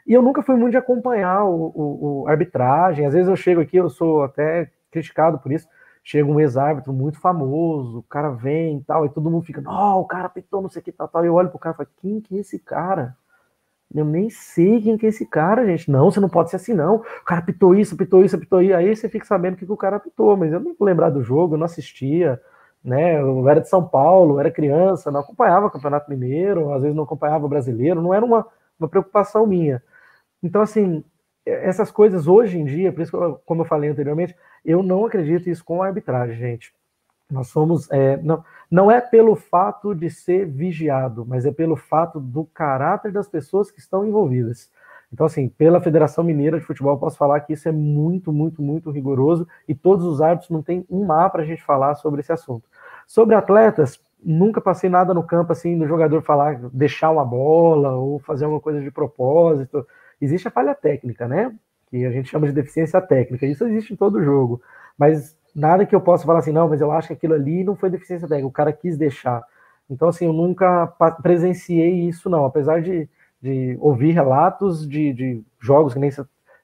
E 0.06 0.12
eu 0.14 0.22
nunca 0.22 0.42
fui 0.42 0.56
muito 0.56 0.72
de 0.72 0.78
acompanhar 0.78 1.44
o, 1.44 1.72
o, 1.74 2.22
o 2.22 2.28
arbitragem. 2.28 3.06
Às 3.06 3.12
vezes 3.12 3.28
eu 3.28 3.36
chego 3.36 3.60
aqui, 3.60 3.76
eu 3.76 3.90
sou 3.90 4.22
até 4.22 4.70
criticado 4.90 5.38
por 5.38 5.52
isso 5.52 5.68
chega 6.02 6.28
um 6.28 6.40
ex-árbitro 6.40 6.92
muito 6.92 7.18
famoso, 7.20 7.98
o 7.98 8.02
cara 8.02 8.30
vem 8.30 8.78
e 8.78 8.84
tal, 8.84 9.06
e 9.06 9.08
todo 9.08 9.30
mundo 9.30 9.44
fica, 9.44 9.60
não, 9.60 10.00
o 10.00 10.04
cara 10.04 10.26
apitou, 10.26 10.60
não 10.62 10.68
sei 10.68 10.80
o 10.80 10.84
que, 10.84 10.92
tal, 10.92 11.08
tal. 11.08 11.24
E 11.24 11.28
eu 11.28 11.34
olho 11.34 11.50
pro 11.50 11.58
cara 11.58 11.74
e 11.74 11.76
falo, 11.78 11.88
quem 12.00 12.20
que 12.20 12.36
é 12.36 12.40
esse 12.40 12.58
cara? 12.58 13.16
Eu 13.94 14.04
nem 14.04 14.30
sei 14.30 14.80
quem 14.80 14.96
que 14.96 15.06
é 15.06 15.10
esse 15.10 15.26
cara, 15.26 15.66
gente. 15.66 15.90
Não, 15.90 16.10
você 16.10 16.18
não 16.18 16.28
pode 16.28 16.50
ser 16.50 16.56
assim, 16.56 16.72
não. 16.72 16.96
O 16.96 17.24
cara 17.24 17.40
apitou 17.40 17.74
isso, 17.74 17.94
apitou 17.94 18.24
isso, 18.24 18.36
apitou 18.36 18.62
isso. 18.62 18.74
Aí 18.74 18.96
você 18.96 19.08
fica 19.08 19.26
sabendo 19.26 19.54
o 19.54 19.56
que, 19.58 19.66
que 19.66 19.72
o 19.72 19.76
cara 19.76 19.96
apitou, 19.96 20.36
mas 20.36 20.52
eu 20.52 20.60
não 20.60 20.74
vou 20.78 20.86
lembrar 20.86 21.10
do 21.10 21.22
jogo, 21.22 21.54
eu 21.54 21.58
não 21.58 21.66
assistia, 21.66 22.40
né? 22.82 23.20
Eu 23.20 23.46
era 23.48 23.60
de 23.60 23.68
São 23.68 23.86
Paulo, 23.86 24.40
era 24.40 24.50
criança, 24.50 25.10
não 25.10 25.20
acompanhava 25.20 25.66
o 25.66 25.70
Campeonato 25.70 26.10
Mineiro, 26.10 26.72
às 26.72 26.82
vezes 26.82 26.96
não 26.96 27.04
acompanhava 27.04 27.44
o 27.44 27.48
brasileiro, 27.48 28.00
não 28.00 28.14
era 28.14 28.24
uma, 28.24 28.46
uma 28.80 28.88
preocupação 28.88 29.46
minha. 29.46 29.82
Então, 30.42 30.62
assim, 30.62 31.04
essas 31.44 31.90
coisas 31.90 32.26
hoje 32.26 32.58
em 32.58 32.64
dia, 32.64 32.92
por 32.92 33.02
isso 33.02 33.10
que, 33.10 33.16
eu, 33.16 33.40
como 33.44 33.62
eu 33.62 33.66
falei 33.66 33.90
anteriormente, 33.90 34.36
eu 34.64 34.82
não 34.82 35.04
acredito 35.04 35.48
isso 35.48 35.64
com 35.64 35.82
a 35.82 35.86
arbitragem, 35.86 36.36
gente. 36.36 36.72
Nós 37.30 37.48
somos. 37.48 37.90
É, 37.90 38.16
não, 38.18 38.44
não 38.70 38.90
é 38.90 39.00
pelo 39.00 39.34
fato 39.34 39.94
de 39.94 40.10
ser 40.10 40.46
vigiado, 40.46 41.24
mas 41.26 41.46
é 41.46 41.50
pelo 41.50 41.76
fato 41.76 42.20
do 42.20 42.44
caráter 42.44 43.10
das 43.10 43.26
pessoas 43.26 43.70
que 43.70 43.80
estão 43.80 44.06
envolvidas. 44.06 44.70
Então, 45.12 45.26
assim, 45.26 45.48
pela 45.48 45.80
Federação 45.80 46.24
Mineira 46.24 46.58
de 46.58 46.64
Futebol, 46.64 46.96
posso 46.98 47.18
falar 47.18 47.40
que 47.40 47.52
isso 47.52 47.68
é 47.68 47.72
muito, 47.72 48.32
muito, 48.32 48.62
muito 48.62 48.90
rigoroso 48.90 49.46
e 49.68 49.74
todos 49.74 50.06
os 50.06 50.22
árbitros 50.22 50.50
não 50.50 50.62
tem 50.62 50.86
um 50.88 51.04
má 51.04 51.28
para 51.28 51.42
a 51.42 51.44
gente 51.44 51.62
falar 51.62 51.94
sobre 51.96 52.20
esse 52.20 52.32
assunto. 52.32 52.66
Sobre 53.06 53.34
atletas, 53.34 54.00
nunca 54.24 54.60
passei 54.60 54.88
nada 54.88 55.12
no 55.12 55.22
campo 55.22 55.52
assim 55.52 55.78
do 55.78 55.86
jogador 55.86 56.22
falar, 56.22 56.58
deixar 56.72 57.10
uma 57.10 57.24
bola 57.24 57.94
ou 57.94 58.20
fazer 58.20 58.44
alguma 58.44 58.60
coisa 58.60 58.80
de 58.80 58.90
propósito. 58.90 59.86
Existe 60.22 60.46
a 60.46 60.50
falha 60.52 60.74
técnica, 60.74 61.26
né? 61.26 61.52
Que 61.90 62.06
a 62.06 62.10
gente 62.10 62.28
chama 62.28 62.46
de 62.46 62.52
deficiência 62.52 63.00
técnica. 63.00 63.44
Isso 63.44 63.66
existe 63.66 63.92
em 63.92 63.96
todo 63.96 64.22
jogo. 64.22 64.62
Mas 64.96 65.36
nada 65.54 65.84
que 65.84 65.94
eu 65.94 66.00
possa 66.00 66.24
falar 66.24 66.38
assim, 66.38 66.52
não, 66.52 66.68
mas 66.68 66.80
eu 66.80 66.92
acho 66.92 67.08
que 67.08 67.14
aquilo 67.14 67.34
ali 67.34 67.64
não 67.64 67.74
foi 67.74 67.90
deficiência 67.90 68.28
técnica, 68.28 68.48
o 68.48 68.52
cara 68.52 68.72
quis 68.72 68.96
deixar. 68.96 69.42
Então, 69.90 70.08
assim, 70.08 70.24
eu 70.24 70.32
nunca 70.32 70.86
presenciei 71.22 72.08
isso, 72.08 72.30
não. 72.30 72.44
Apesar 72.44 72.80
de, 72.80 73.08
de 73.42 73.76
ouvir 73.80 74.12
relatos 74.12 74.88
de, 74.88 75.12
de 75.12 75.42
jogos, 75.60 75.92
que 75.92 75.98
nem 75.98 76.10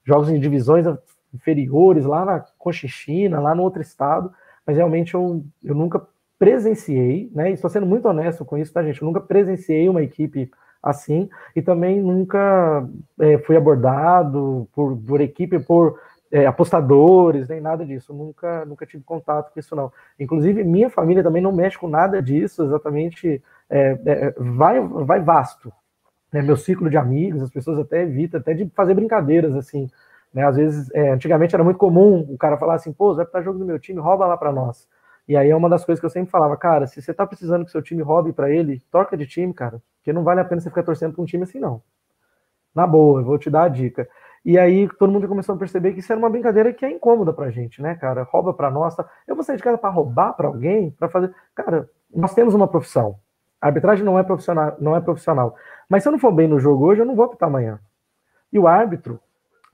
jogos 0.05 0.31
em 0.31 0.39
divisões 0.39 0.87
inferiores, 1.35 2.05
lá 2.05 2.25
na 2.25 2.41
Cochichina, 2.57 3.41
lá 3.41 3.55
no 3.55 3.63
outro 3.63 3.83
estado, 3.83 4.33
mas 4.65 4.77
realmente 4.77 5.15
eu, 5.15 5.45
eu 5.65 5.75
nunca 5.75 6.07
presenciei, 6.39 7.31
né? 7.35 7.51
Estou 7.51 7.69
sendo 7.69 7.87
muito 7.87 8.09
honesto 8.09 8.45
com 8.45 8.57
isso, 8.57 8.73
tá, 8.73 8.83
gente? 8.83 9.03
Eu 9.03 9.07
nunca 9.07 9.21
presenciei 9.21 9.89
uma 9.89 10.03
equipe 10.03 10.51
assim 10.83 11.29
e 11.55 11.62
também 11.62 12.01
nunca 12.01 12.89
é, 13.20 13.39
fui 13.39 13.57
abordado 13.57 14.68
por, 14.72 14.97
por 14.97 15.20
equipe, 15.20 15.59
por 15.59 15.99
é, 16.31 16.47
apostadores, 16.47 17.49
nem 17.49 17.61
nada 17.61 17.85
disso. 17.85 18.12
Nunca, 18.12 18.64
nunca 18.64 18.87
tive 18.87 19.03
contato 19.03 19.53
com 19.53 19.61
isso, 19.61 19.74
não. 19.74 19.93
Inclusive, 20.18 20.62
minha 20.64 20.91
família 20.91 21.22
também 21.22 21.43
não 21.43 21.53
mexe 21.53 21.79
com 21.79 21.89
nada 21.89 22.22
disso, 22.22 22.64
exatamente. 22.64 23.43
É, 23.68 23.99
é, 24.07 24.35
vai, 24.39 24.81
vai 24.81 25.20
vasto. 25.20 25.72
Né? 26.33 26.43
Meu 26.43 26.57
ciclo 26.57 26.91
de 26.91 26.97
amigos, 26.97 27.43
as 27.43 27.51
pessoas 27.51 27.79
até 27.79 28.03
evitam 28.03 28.41
até 28.41 28.55
de 28.55 28.68
fazer 28.74 28.95
brincadeiras 28.95 29.55
assim. 29.55 29.89
Né? 30.33 30.45
Às 30.47 30.57
vezes, 30.57 30.91
é, 30.93 31.11
antigamente 31.11 31.55
era 31.55 31.64
muito 31.64 31.79
comum 31.79 32.26
o 32.29 32.39
cara 32.39 32.59
falar 32.59 32.74
assim: 32.74 32.93
pô, 32.93 33.14
vai 33.14 33.24
para 33.24 33.43
jogo 33.43 33.59
do 33.59 33.64
meu 33.64 33.79
time, 33.79 34.01
rouba 34.01 34.26
lá 34.26 34.37
para 34.37 34.53
nós. 34.53 34.87
E 35.26 35.37
aí 35.37 35.51
é 35.51 35.57
uma 35.57 35.68
das 35.68 35.85
coisas 35.85 36.01
que 36.01 36.07
eu 36.07 36.11
sempre 36.11 36.31
falava, 36.31 36.57
cara, 36.57 36.87
se 36.87 37.03
você 37.03 37.12
tá 37.12 37.26
precisando 37.26 37.62
que 37.64 37.70
seu 37.70 37.83
time 37.83 38.03
roube 38.03 38.33
para 38.33 38.51
ele, 38.51 38.83
troca 38.91 39.14
de 39.14 39.26
time, 39.26 39.53
cara, 39.53 39.83
porque 40.09 40.13
não 40.15 40.25
vale 40.25 40.41
a 40.41 40.45
pena 40.45 40.59
você 40.59 40.71
ficar 40.71 40.83
torcendo 40.83 41.13
para 41.13 41.23
um 41.23 41.27
time 41.27 41.43
assim, 41.43 41.61
não. 41.61 41.83
Na 42.75 42.87
boa, 42.87 43.21
eu 43.21 43.25
vou 43.27 43.37
te 43.37 43.51
dar 43.51 43.65
a 43.65 43.69
dica. 43.69 44.09
E 44.43 44.59
aí 44.59 44.89
todo 44.99 45.13
mundo 45.13 45.29
começou 45.29 45.55
a 45.55 45.59
perceber 45.59 45.93
que 45.93 45.99
isso 45.99 46.11
era 46.11 46.19
uma 46.19 46.31
brincadeira 46.31 46.73
que 46.73 46.83
é 46.83 46.91
incômoda 46.91 47.31
pra 47.31 47.51
gente, 47.51 47.83
né, 47.83 47.95
cara? 47.95 48.23
Rouba 48.23 48.55
pra 48.55 48.71
nós. 48.71 48.97
Tá? 48.97 49.07
Eu 49.27 49.35
vou 49.35 49.45
sair 49.45 49.59
de 49.59 49.63
casa 49.63 49.77
para 49.77 49.91
roubar 49.91 50.33
para 50.33 50.47
alguém, 50.49 50.91
para 50.93 51.11
fazer. 51.11 51.35
Cara, 51.55 51.91
nós 52.15 52.33
temos 52.33 52.55
uma 52.55 52.67
profissão. 52.67 53.17
A 53.61 53.67
arbitragem 53.67 54.03
não 54.03 54.19
é 54.19 54.23
profissional, 54.23 54.77
não 54.81 54.97
é 54.97 55.01
profissional. 55.03 55.55
Mas 55.91 56.03
se 56.03 56.09
eu 56.09 56.13
não 56.13 56.19
for 56.19 56.33
bem 56.33 56.49
no 56.49 56.59
jogo 56.59 56.87
hoje, 56.87 57.03
eu 57.03 57.07
não 57.07 57.15
vou 57.15 57.27
apitar 57.27 57.51
amanhã. 57.51 57.79
E 58.51 58.59
o 58.59 58.67
árbitro, 58.67 59.21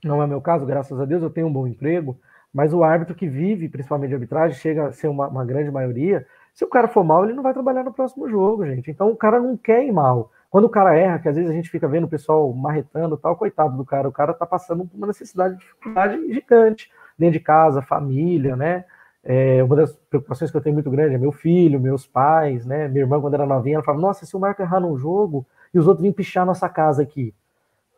não 0.03 0.21
é 0.21 0.27
meu 0.27 0.41
caso, 0.41 0.65
graças 0.65 0.99
a 0.99 1.05
Deus 1.05 1.23
eu 1.23 1.29
tenho 1.29 1.47
um 1.47 1.53
bom 1.53 1.65
emprego, 1.65 2.19
mas 2.53 2.73
o 2.73 2.83
árbitro 2.83 3.15
que 3.15 3.29
vive 3.29 3.69
principalmente 3.69 4.09
de 4.09 4.15
arbitragem, 4.15 4.57
chega 4.57 4.87
a 4.87 4.91
ser 4.91 5.07
uma, 5.07 5.29
uma 5.29 5.45
grande 5.45 5.71
maioria, 5.71 6.27
se 6.55 6.63
o 6.63 6.69
cara 6.69 6.87
for 6.87 7.03
mal, 7.03 7.25
ele 7.25 7.33
não 7.33 7.43
vai 7.43 7.53
trabalhar 7.53 7.83
no 7.83 7.93
próximo 7.93 8.29
jogo, 8.29 8.65
gente. 8.65 8.89
Então 8.89 9.09
o 9.09 9.15
cara 9.15 9.41
não 9.41 9.57
quer 9.57 9.85
ir 9.85 9.91
mal. 9.91 10.31
Quando 10.49 10.65
o 10.65 10.69
cara 10.69 10.95
erra, 10.95 11.19
que 11.19 11.27
às 11.27 11.35
vezes 11.35 11.51
a 11.51 11.53
gente 11.53 11.69
fica 11.69 11.85
vendo 11.85 12.05
o 12.05 12.09
pessoal 12.09 12.51
marretando 12.53 13.17
tal, 13.17 13.35
coitado 13.35 13.75
do 13.75 13.83
cara, 13.83 14.07
o 14.07 14.11
cara 14.11 14.33
tá 14.33 14.45
passando 14.45 14.85
por 14.85 14.95
uma 14.95 15.07
necessidade 15.07 15.55
de 15.55 15.59
dificuldade 15.59 16.33
gigante 16.33 16.89
dentro 17.19 17.33
de 17.33 17.41
casa, 17.41 17.81
família, 17.81 18.55
né? 18.55 18.85
É, 19.21 19.61
uma 19.63 19.75
das 19.75 19.93
preocupações 20.09 20.49
que 20.49 20.55
eu 20.55 20.61
tenho 20.61 20.75
muito 20.75 20.89
grande 20.89 21.15
é 21.15 21.17
meu 21.17 21.33
filho, 21.33 21.77
meus 21.77 22.07
pais, 22.07 22.65
né? 22.65 22.87
Minha 22.87 23.03
irmã, 23.03 23.19
quando 23.19 23.33
era 23.33 23.45
novinha, 23.45 23.75
ela 23.75 23.83
falava: 23.83 24.01
Nossa, 24.01 24.25
se 24.25 24.33
o 24.33 24.39
Marco 24.39 24.61
errar 24.61 24.79
num 24.79 24.97
jogo 24.97 25.45
e 25.73 25.79
os 25.79 25.87
outros 25.87 26.03
virem 26.03 26.15
pichar 26.15 26.45
nossa 26.45 26.69
casa 26.69 27.03
aqui. 27.03 27.33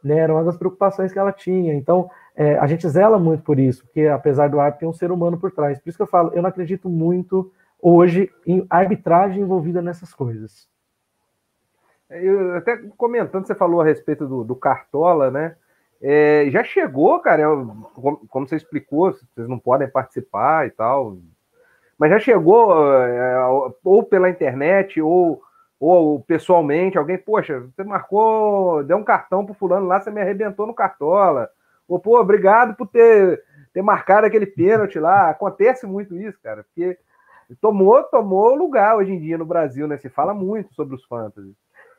Né, 0.03 0.17
era 0.17 0.33
uma 0.33 0.43
das 0.43 0.57
preocupações 0.57 1.11
que 1.11 1.19
ela 1.19 1.31
tinha. 1.31 1.75
Então, 1.75 2.09
é, 2.35 2.57
a 2.57 2.65
gente 2.65 2.87
zela 2.87 3.19
muito 3.19 3.43
por 3.43 3.59
isso, 3.59 3.83
porque 3.83 4.07
apesar 4.07 4.47
do 4.47 4.59
árbitro, 4.59 4.79
tem 4.79 4.89
um 4.89 4.93
ser 4.93 5.11
humano 5.11 5.37
por 5.37 5.51
trás. 5.51 5.79
Por 5.79 5.89
isso 5.89 5.97
que 5.97 6.03
eu 6.03 6.07
falo, 6.07 6.31
eu 6.33 6.41
não 6.41 6.49
acredito 6.49 6.87
muito 6.89 7.51
hoje 7.81 8.31
em 8.45 8.65
arbitragem 8.69 9.41
envolvida 9.41 9.81
nessas 9.81 10.13
coisas. 10.13 10.67
Eu, 12.09 12.55
até 12.55 12.77
comentando, 12.97 13.45
você 13.45 13.55
falou 13.55 13.81
a 13.81 13.85
respeito 13.85 14.25
do, 14.25 14.43
do 14.43 14.55
Cartola, 14.55 15.29
né? 15.29 15.55
É, 16.01 16.47
já 16.49 16.63
chegou, 16.63 17.19
cara, 17.19 17.43
como 18.29 18.47
você 18.47 18.55
explicou, 18.55 19.11
vocês 19.11 19.47
não 19.47 19.57
podem 19.57 19.89
participar 19.89 20.67
e 20.67 20.69
tal, 20.69 21.17
mas 21.97 22.11
já 22.11 22.19
chegou, 22.19 22.71
é, 23.03 23.45
ou 23.83 24.03
pela 24.03 24.29
internet, 24.29 25.01
ou, 25.01 25.41
ou 25.79 26.21
pessoalmente, 26.21 26.97
alguém, 26.97 27.17
poxa, 27.17 27.59
você 27.59 27.83
marcou, 27.83 28.83
deu 28.83 28.97
um 28.97 29.03
cartão 29.03 29.43
pro 29.43 29.55
fulano 29.55 29.87
lá, 29.87 29.99
você 29.99 30.11
me 30.11 30.21
arrebentou 30.21 30.67
no 30.67 30.73
Cartola. 30.73 31.49
Ou, 31.87 31.99
pô, 31.99 32.19
obrigado 32.19 32.75
por 32.75 32.87
ter, 32.87 33.43
ter 33.73 33.81
marcado 33.81 34.27
aquele 34.27 34.45
pênalti 34.45 34.99
lá. 34.99 35.29
Acontece 35.29 35.87
muito 35.87 36.15
isso, 36.15 36.37
cara, 36.43 36.63
porque 36.63 36.97
tomou, 37.55 38.03
tomou 38.03 38.55
lugar 38.55 38.97
hoje 38.97 39.11
em 39.11 39.19
dia 39.19 39.37
no 39.37 39.45
Brasil, 39.45 39.87
né? 39.87 39.97
Se 39.97 40.09
fala 40.09 40.33
muito 40.33 40.73
sobre 40.73 40.95
os 40.95 41.05
fantasy. 41.05 41.55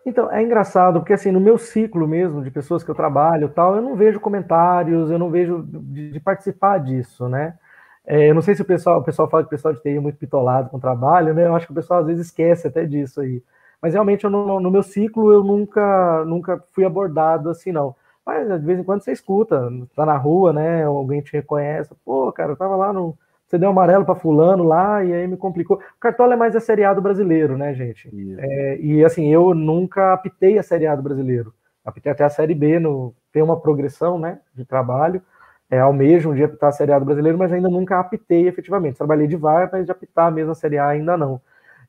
Então, 0.06 0.30
é 0.32 0.42
engraçado, 0.42 1.00
porque 1.00 1.12
assim, 1.12 1.30
no 1.30 1.40
meu 1.40 1.58
ciclo 1.58 2.06
mesmo, 2.06 2.42
de 2.42 2.50
pessoas 2.50 2.82
que 2.82 2.90
eu 2.90 2.94
trabalho 2.94 3.48
tal, 3.50 3.76
eu 3.76 3.82
não 3.82 3.96
vejo 3.96 4.20
comentários, 4.20 5.10
eu 5.10 5.18
não 5.18 5.30
vejo 5.30 5.62
de, 5.62 6.12
de 6.12 6.20
participar 6.20 6.78
disso, 6.78 7.28
né? 7.28 7.58
É, 8.06 8.30
eu 8.30 8.34
não 8.34 8.40
sei 8.40 8.54
se 8.54 8.62
o 8.62 8.64
pessoal, 8.64 9.00
o 9.00 9.04
pessoal 9.04 9.28
fala 9.28 9.42
que 9.42 9.48
o 9.48 9.50
pessoal 9.50 9.74
de 9.74 9.82
TI 9.82 9.96
é 9.96 10.00
muito 10.00 10.18
pitolado 10.18 10.70
com 10.70 10.78
o 10.78 10.80
trabalho, 10.80 11.34
né? 11.34 11.46
Eu 11.46 11.54
acho 11.54 11.66
que 11.66 11.72
o 11.72 11.74
pessoal 11.74 12.00
às 12.00 12.06
vezes 12.06 12.26
esquece 12.26 12.66
até 12.66 12.86
disso 12.86 13.20
aí. 13.20 13.42
Mas 13.82 13.92
realmente, 13.92 14.24
eu 14.24 14.30
no, 14.30 14.58
no 14.60 14.70
meu 14.70 14.82
ciclo, 14.82 15.30
eu 15.32 15.44
nunca, 15.44 16.24
nunca 16.24 16.62
fui 16.72 16.84
abordado 16.84 17.50
assim, 17.50 17.70
não. 17.70 17.94
Mas 18.24 18.48
de 18.60 18.66
vez 18.66 18.78
em 18.78 18.84
quando 18.84 19.02
você 19.02 19.12
escuta, 19.12 19.70
tá 19.94 20.06
na 20.06 20.16
rua, 20.16 20.52
né? 20.52 20.84
Alguém 20.84 21.20
te 21.20 21.32
reconhece, 21.32 21.94
pô, 22.04 22.32
cara, 22.32 22.52
eu 22.52 22.56
tava 22.56 22.76
lá 22.76 22.92
no. 22.92 23.16
Você 23.48 23.56
deu 23.58 23.70
amarelo 23.70 24.04
para 24.04 24.14
fulano 24.14 24.62
lá 24.62 25.02
e 25.02 25.12
aí 25.12 25.26
me 25.26 25.36
complicou. 25.36 25.78
O 25.78 26.00
Cartola 26.00 26.34
é 26.34 26.36
mais 26.36 26.54
a 26.54 26.60
seriado 26.60 27.00
brasileiro, 27.00 27.56
né, 27.56 27.72
gente? 27.72 28.10
É, 28.38 28.78
e 28.78 29.02
assim, 29.02 29.32
eu 29.32 29.54
nunca 29.54 30.12
apitei 30.12 30.58
a 30.58 30.62
seriado 30.62 31.00
brasileiro. 31.02 31.54
Apitei 31.82 32.12
até 32.12 32.24
a 32.24 32.28
série 32.28 32.54
B, 32.54 32.78
no, 32.78 33.14
tem 33.32 33.42
uma 33.42 33.58
progressão, 33.58 34.18
né, 34.18 34.38
de 34.54 34.66
trabalho. 34.66 35.22
É, 35.70 35.80
almejo 35.80 36.30
um 36.30 36.34
dia 36.34 36.44
apitar 36.44 36.68
a 36.68 36.72
seriado 36.72 37.06
brasileiro, 37.06 37.38
mas 37.38 37.50
ainda 37.50 37.70
nunca 37.70 37.98
apitei 37.98 38.46
efetivamente. 38.46 38.98
Trabalhei 38.98 39.26
de 39.26 39.36
VAR, 39.36 39.70
mas 39.72 39.86
de 39.86 39.92
apitar 39.92 40.30
mesmo 40.30 40.52
a 40.52 40.54
série 40.54 40.76
A 40.76 40.86
ainda 40.88 41.16
não. 41.16 41.40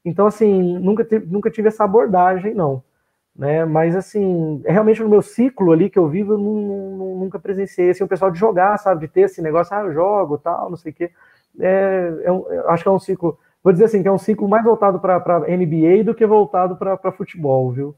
Então, 0.05 0.27
assim, 0.27 0.79
nunca, 0.79 1.05
nunca 1.27 1.51
tive 1.51 1.67
essa 1.67 1.83
abordagem, 1.83 2.53
não 2.53 2.81
né? 3.39 3.63
Mas 3.63 3.95
assim, 3.95 4.61
é 4.65 4.71
realmente 4.71 5.01
no 5.01 5.07
meu 5.07 5.21
ciclo 5.21 5.71
ali 5.71 5.89
que 5.89 5.97
eu 5.97 6.09
vivo, 6.09 6.33
eu 6.33 6.37
nunca 6.37 7.39
presenciei 7.39 7.91
assim, 7.91 8.03
o 8.03 8.07
pessoal 8.07 8.29
de 8.29 8.37
jogar, 8.37 8.77
sabe, 8.77 9.07
de 9.07 9.13
ter 9.13 9.21
esse 9.21 9.41
negócio, 9.41 9.73
ah, 9.73 9.81
eu 9.83 9.93
jogo, 9.93 10.37
tal, 10.37 10.69
não 10.69 10.75
sei 10.75 10.91
o 10.91 10.95
quê. 10.95 11.11
É, 11.59 12.13
é 12.23 12.59
acho 12.67 12.83
que 12.83 12.89
é 12.89 12.91
um 12.91 12.99
ciclo, 12.99 13.37
vou 13.63 13.73
dizer 13.73 13.85
assim, 13.85 14.01
que 14.01 14.07
é 14.07 14.11
um 14.11 14.17
ciclo 14.17 14.47
mais 14.47 14.63
voltado 14.63 14.99
para 14.99 15.39
NBA 15.39 16.03
do 16.03 16.15
que 16.15 16.25
voltado 16.25 16.75
para 16.75 17.11
futebol, 17.11 17.71
viu? 17.71 17.95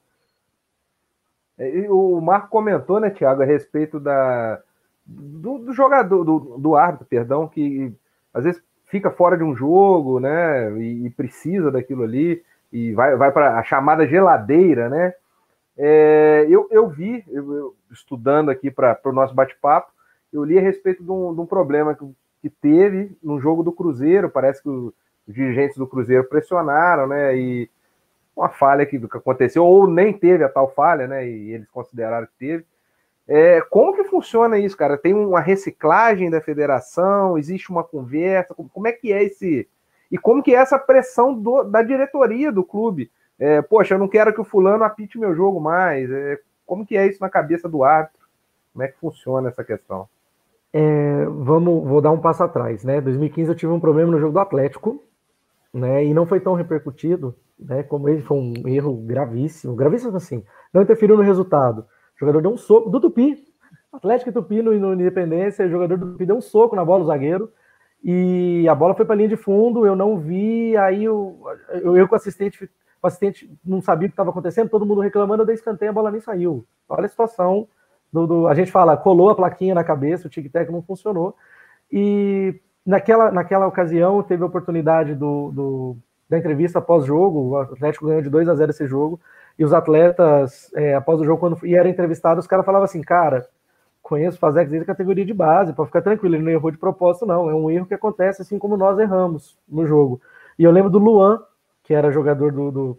É, 1.57 1.87
o 1.89 2.19
Marco 2.21 2.49
comentou, 2.49 2.99
né, 2.99 3.09
Thiago, 3.09 3.41
a 3.41 3.45
respeito 3.45 3.99
da 3.99 4.59
do, 5.05 5.57
do 5.59 5.73
jogador, 5.73 6.23
do, 6.23 6.57
do 6.57 6.75
árbitro, 6.75 7.05
perdão, 7.05 7.47
que 7.47 7.93
às 8.33 8.43
vezes 8.43 8.63
fica 8.85 9.09
fora 9.11 9.37
de 9.37 9.43
um 9.43 9.55
jogo, 9.55 10.19
né, 10.19 10.71
e, 10.79 11.05
e 11.05 11.09
precisa 11.09 11.71
daquilo 11.71 12.03
ali 12.03 12.43
e 12.71 12.93
vai, 12.93 13.15
vai 13.15 13.31
para 13.31 13.59
a 13.59 13.63
chamada 13.63 14.07
geladeira, 14.07 14.89
né? 14.89 15.13
É, 15.77 16.45
eu, 16.49 16.67
eu 16.69 16.87
vi, 16.87 17.23
eu, 17.27 17.53
eu, 17.53 17.75
estudando 17.91 18.49
aqui 18.49 18.69
para 18.69 18.99
o 19.05 19.11
nosso 19.11 19.33
bate-papo, 19.33 19.91
eu 20.31 20.43
li 20.43 20.57
a 20.57 20.61
respeito 20.61 21.03
de 21.03 21.11
um, 21.11 21.33
de 21.33 21.41
um 21.41 21.45
problema 21.45 21.95
que, 21.95 22.05
que, 22.41 22.49
teve 22.49 23.15
no 23.21 23.39
jogo 23.39 23.63
do 23.63 23.71
Cruzeiro. 23.71 24.29
Parece 24.29 24.61
que 24.61 24.69
os 24.69 24.93
dirigentes 25.27 25.77
do 25.77 25.87
Cruzeiro 25.87 26.23
pressionaram, 26.23 27.07
né? 27.07 27.35
E 27.37 27.69
uma 28.35 28.49
falha 28.49 28.85
que, 28.85 28.97
aconteceu, 28.97 29.65
ou 29.65 29.87
nem 29.87 30.13
teve 30.13 30.43
a 30.43 30.49
tal 30.49 30.69
falha, 30.73 31.07
né? 31.07 31.27
E 31.27 31.51
eles 31.51 31.69
consideraram 31.69 32.27
que 32.27 32.33
teve. 32.37 32.65
É, 33.27 33.61
como 33.61 33.95
que 33.95 34.03
funciona 34.05 34.57
isso, 34.57 34.75
cara? 34.75 34.97
Tem 34.97 35.13
uma 35.13 35.39
reciclagem 35.39 36.29
da 36.29 36.41
federação? 36.41 37.37
Existe 37.37 37.69
uma 37.69 37.83
conversa? 37.83 38.53
Como 38.53 38.87
é 38.87 38.91
que 38.91 39.13
é 39.13 39.23
esse. 39.23 39.67
E 40.11 40.17
como 40.17 40.43
que 40.43 40.53
é 40.53 40.57
essa 40.57 40.77
pressão 40.77 41.33
do, 41.33 41.63
da 41.63 41.81
diretoria 41.81 42.51
do 42.51 42.63
clube? 42.63 43.09
É, 43.39 43.61
poxa, 43.61 43.95
eu 43.95 43.99
não 43.99 44.07
quero 44.07 44.33
que 44.33 44.41
o 44.41 44.45
fulano 44.45 44.83
apite 44.83 45.17
meu 45.17 45.33
jogo 45.35 45.59
mais. 45.59 46.11
É, 46.11 46.39
como 46.65 46.85
que 46.85 46.97
é 46.97 47.07
isso 47.07 47.21
na 47.21 47.29
cabeça 47.29 47.69
do 47.69 47.83
árbitro? 47.83 48.27
Como 48.73 48.83
é 48.83 48.87
que 48.87 48.97
funciona 48.97 49.49
essa 49.49 49.63
questão? 49.63 50.07
É, 50.73 51.25
vamos, 51.25 51.87
vou 51.87 52.01
dar 52.01 52.11
um 52.11 52.19
passo 52.19 52.43
atrás, 52.43 52.83
né? 52.83 53.01
2015 53.01 53.49
eu 53.49 53.55
tive 53.55 53.71
um 53.73 53.79
problema 53.79 54.11
no 54.11 54.19
jogo 54.19 54.33
do 54.33 54.39
Atlético, 54.39 55.03
né? 55.73 56.05
E 56.05 56.13
não 56.13 56.25
foi 56.25 56.39
tão 56.39 56.53
repercutido, 56.53 57.35
né? 57.59 57.83
Como 57.83 58.07
ele 58.07 58.21
foi 58.21 58.37
um 58.37 58.53
erro 58.67 58.95
gravíssimo, 58.95 59.75
gravíssimo 59.75 60.15
assim, 60.15 60.43
não 60.73 60.81
interferiu 60.81 61.17
no 61.17 61.23
resultado. 61.23 61.81
O 62.15 62.19
jogador 62.19 62.41
deu 62.41 62.51
um 62.51 62.57
soco 62.57 62.89
do 62.89 63.01
Tupi, 63.01 63.37
Atlético 63.91 64.29
e 64.29 64.33
Tupi 64.33 64.61
no, 64.61 64.71
no 64.73 64.93
Independência, 64.93 65.65
o 65.65 65.69
jogador 65.69 65.97
do 65.97 66.11
Tupi 66.13 66.25
deu 66.25 66.37
um 66.37 66.41
soco 66.41 66.75
na 66.75 66.85
bola, 66.85 67.03
o 67.03 67.07
zagueiro, 67.07 67.51
e 68.03 68.65
a 68.69 68.73
bola 68.73 68.95
foi 68.95 69.05
para 69.05 69.15
linha 69.15 69.29
de 69.29 69.35
fundo, 69.35 69.85
eu 69.85 69.95
não 69.95 70.17
vi, 70.17 70.75
aí 70.77 71.03
eu, 71.03 71.37
eu, 71.83 71.97
eu 71.97 72.07
com 72.07 72.15
o 72.15 72.17
assistente, 72.17 72.69
o 73.03 73.07
assistente 73.07 73.51
não 73.63 73.81
sabia 73.81 74.07
o 74.07 74.09
que 74.09 74.13
estava 74.13 74.29
acontecendo, 74.29 74.69
todo 74.69 74.85
mundo 74.85 75.01
reclamando, 75.01 75.41
eu 75.41 75.45
dei 75.45 75.55
escanteio, 75.55 75.91
a 75.91 75.93
bola 75.93 76.11
nem 76.11 76.21
saiu. 76.21 76.65
Olha 76.87 77.05
a 77.05 77.09
situação 77.09 77.67
do, 78.11 78.27
do, 78.27 78.47
a 78.47 78.53
gente 78.53 78.71
fala, 78.71 78.97
colou 78.97 79.29
a 79.29 79.35
plaquinha 79.35 79.75
na 79.75 79.83
cabeça, 79.83 80.27
o 80.27 80.29
tic-tac 80.29 80.71
não 80.71 80.81
funcionou. 80.81 81.35
E 81.91 82.59
naquela, 82.85 83.31
naquela 83.31 83.67
ocasião 83.67 84.21
teve 84.23 84.43
a 84.43 84.47
oportunidade 84.47 85.15
do, 85.15 85.51
do 85.51 85.97
da 86.29 86.37
entrevista 86.37 86.79
pós-jogo, 86.79 87.49
o 87.49 87.57
Atlético 87.57 88.05
ganhou 88.05 88.21
de 88.21 88.29
2 88.29 88.47
a 88.47 88.55
0 88.55 88.71
esse 88.71 88.87
jogo, 88.87 89.19
e 89.59 89.65
os 89.65 89.73
atletas, 89.73 90.71
é, 90.73 90.95
após 90.95 91.19
o 91.19 91.25
jogo, 91.25 91.41
quando 91.41 91.59
e 91.65 91.75
eram 91.75 91.89
entrevistados, 91.89 92.45
os 92.45 92.47
caras 92.47 92.65
falavam 92.65 92.85
assim, 92.85 93.01
cara, 93.01 93.45
conheço 94.01 94.37
o 94.37 94.39
Fazex 94.39 94.69
desde 94.69 94.85
categoria 94.85 95.25
de 95.25 95.33
base, 95.33 95.73
para 95.73 95.85
ficar 95.85 96.01
tranquilo, 96.01 96.35
ele 96.35 96.43
não 96.43 96.51
errou 96.51 96.71
de 96.71 96.77
propósito, 96.77 97.25
não, 97.25 97.49
é 97.49 97.53
um 97.53 97.69
erro 97.69 97.85
que 97.85 97.93
acontece 97.93 98.41
assim 98.41 98.57
como 98.57 98.77
nós 98.77 98.97
erramos 98.97 99.57
no 99.67 99.85
jogo. 99.85 100.21
E 100.57 100.63
eu 100.63 100.71
lembro 100.71 100.89
do 100.89 100.99
Luan, 100.99 101.41
que 101.83 101.93
era 101.93 102.11
jogador 102.11 102.53
do, 102.53 102.71
do 102.71 102.97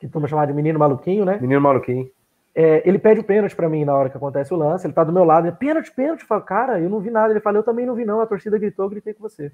que 0.00 0.08
tu 0.08 0.26
chamar 0.26 0.46
de 0.46 0.52
menino 0.52 0.78
maluquinho, 0.78 1.24
né? 1.24 1.38
Menino 1.40 1.60
maluquinho. 1.60 2.10
É, 2.54 2.88
ele 2.88 2.98
pede 3.00 3.20
o 3.20 3.24
pênalti 3.24 3.56
para 3.56 3.68
mim 3.68 3.84
na 3.84 3.96
hora 3.96 4.08
que 4.08 4.16
acontece 4.16 4.54
o 4.54 4.56
lance. 4.56 4.86
Ele 4.86 4.94
tá 4.94 5.02
do 5.02 5.12
meu 5.12 5.24
lado, 5.24 5.46
ele, 5.48 5.56
pênalti, 5.56 5.90
pênalti. 5.90 6.20
Eu 6.20 6.26
falo, 6.28 6.42
cara, 6.42 6.80
eu 6.80 6.88
não 6.88 7.00
vi 7.00 7.10
nada. 7.10 7.32
Ele 7.32 7.40
fala, 7.40 7.58
eu 7.58 7.62
também 7.64 7.84
não 7.84 7.94
vi, 7.94 8.04
não. 8.04 8.20
A 8.20 8.26
torcida 8.26 8.58
gritou, 8.58 8.84
eu 8.84 8.90
gritei 8.90 9.12
com 9.12 9.22
você. 9.22 9.50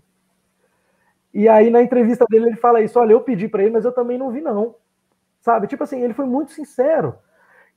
E 1.33 1.49
aí, 1.49 1.71
na 1.71 1.81
entrevista 1.83 2.27
dele, 2.29 2.47
ele 2.49 2.57
fala 2.57 2.83
isso: 2.83 2.99
olha, 2.99 3.13
eu 3.13 3.21
pedi 3.21 3.49
para 3.49 3.63
ele, 3.63 3.73
mas 3.73 3.85
eu 3.85 3.93
também 3.93 4.19
não 4.19 4.31
vi, 4.31 4.41
não. 4.41 4.75
Sabe? 5.41 5.67
Tipo 5.67 5.85
assim, 5.85 6.03
ele 6.03 6.13
foi 6.15 6.27
muito 6.27 6.53
sincero. 6.53 7.15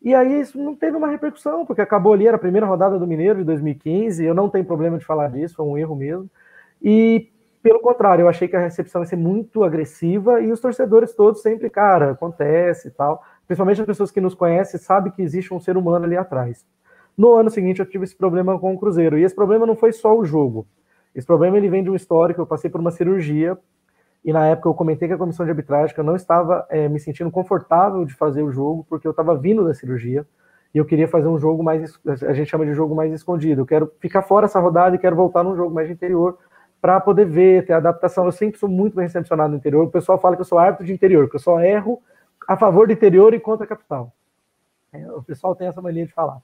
E 0.02 0.14
aí, 0.14 0.42
isso 0.42 0.58
não 0.58 0.76
teve 0.76 0.98
uma 0.98 1.08
repercussão, 1.08 1.66
porque 1.66 1.82
acabou 1.82 2.14
ali, 2.14 2.28
era 2.28 2.36
a 2.36 2.40
primeira 2.40 2.68
rodada 2.68 3.00
do 3.00 3.08
Mineiro 3.08 3.40
de 3.40 3.46
2015. 3.46 4.26
Eu 4.26 4.34
não 4.34 4.50
tenho 4.50 4.66
problema 4.66 4.98
de 4.98 5.06
falar 5.06 5.30
disso, 5.30 5.56
foi 5.56 5.66
um 5.66 5.78
erro 5.78 5.96
mesmo. 5.96 6.30
E, 6.82 7.32
pelo 7.62 7.80
contrário, 7.80 8.24
eu 8.24 8.30
achei 8.30 8.48
que 8.48 8.56
a 8.56 8.60
recepção 8.60 9.02
ia 9.02 9.08
ser 9.08 9.16
muito 9.16 9.64
agressiva 9.64 10.42
e 10.42 10.52
os 10.52 10.60
torcedores 10.60 11.14
todos 11.14 11.42
sempre, 11.42 11.70
cara, 11.70 12.12
acontece 12.12 12.90
e 12.90 12.92
tal 12.92 13.24
principalmente 13.48 13.82
as 13.82 13.88
pessoas 13.88 14.12
que 14.12 14.22
nos 14.22 14.36
conhecem, 14.36 14.80
sabem 14.80 15.12
que 15.12 15.22
existe 15.22 15.54
um 15.54 15.60
ser 15.60 15.78
humano 15.78 16.06
ali 16.06 16.18
atrás. 16.18 16.66
No 17.18 17.34
ano 17.34 17.50
seguinte, 17.50 17.80
eu 17.80 17.86
tive 17.86 18.06
esse 18.06 18.16
problema 18.16 18.58
com 18.60 18.74
o 18.74 18.80
Cruzeiro. 18.80 19.18
E 19.18 19.24
esse 19.24 19.36
problema 19.36 19.66
não 19.66 19.76
foi 19.76 19.92
só 19.92 20.18
o 20.18 20.26
jogo. 20.26 20.66
Esse 21.14 21.28
problema 21.28 21.58
ele 21.58 21.70
vem 21.70 21.84
de 21.84 21.90
um 21.90 21.96
histórico. 21.96 22.42
Eu 22.42 22.48
passei 22.48 22.70
por 22.70 22.82
uma 22.82 22.92
cirurgia 22.92 23.58
e 24.26 24.32
na 24.32 24.48
época 24.48 24.70
eu 24.70 24.74
comentei 24.74 25.08
com 25.08 25.14
a 25.14 25.18
comissão 25.18 25.46
de 25.46 25.52
arbitragem 25.52 25.94
que 25.94 26.00
eu 26.00 26.04
não 26.04 26.16
estava 26.16 26.66
é, 26.70 26.88
me 26.88 27.00
sentindo 27.00 27.30
confortável 27.30 28.06
de 28.06 28.14
fazer 28.14 28.42
o 28.42 28.52
jogo 28.52 28.86
porque 28.90 29.06
eu 29.06 29.12
estava 29.12 29.36
vindo 29.36 29.66
da 29.66 29.74
cirurgia 29.74 30.26
e 30.74 30.78
eu 30.78 30.86
queria 30.86 31.08
fazer 31.08 31.28
um 31.28 31.38
jogo 31.38 31.62
mais, 31.62 32.00
a 32.06 32.34
gente 32.34 32.50
chama 32.50 32.66
de 32.66 32.74
jogo 32.74 32.96
mais 32.96 33.14
escondido. 33.14 33.62
Eu 33.62 33.66
quero 33.66 33.92
ficar 34.00 34.24
fora 34.24 34.46
essa 34.46 34.60
rodada 34.60 34.96
e 34.96 35.00
quero 35.00 35.16
voltar 35.16 35.44
num 35.44 35.56
jogo 35.56 35.74
mais 35.74 35.90
interior 35.90 36.38
para 36.82 37.00
poder 37.00 37.26
ver, 37.26 37.66
ter 37.66 37.74
adaptação. 37.74 38.26
Eu 38.26 38.32
sempre 38.32 38.58
sou 38.58 38.68
muito 38.68 38.96
bem 38.96 39.06
recepcionado 39.06 39.52
no 39.52 39.58
interior. 39.58 39.84
O 39.84 39.92
pessoal 39.92 40.20
fala 40.20 40.36
que 40.36 40.42
eu 40.42 40.46
sou 40.46 40.58
árbitro 40.58 40.86
de 40.86 40.92
interior, 40.92 41.30
que 41.30 41.36
eu 41.36 41.40
só 41.40 41.60
erro 41.60 42.02
a 42.48 42.58
favor 42.58 42.88
do 42.88 42.94
interior 42.94 43.34
e 43.34 43.40
contra 43.40 43.66
a 43.66 43.68
capital. 43.68 44.14
É, 44.92 45.12
o 45.12 45.24
pessoal 45.24 45.56
tem 45.56 45.68
essa 45.68 45.82
mania 45.82 46.06
de 46.06 46.14
falar. 46.14 46.40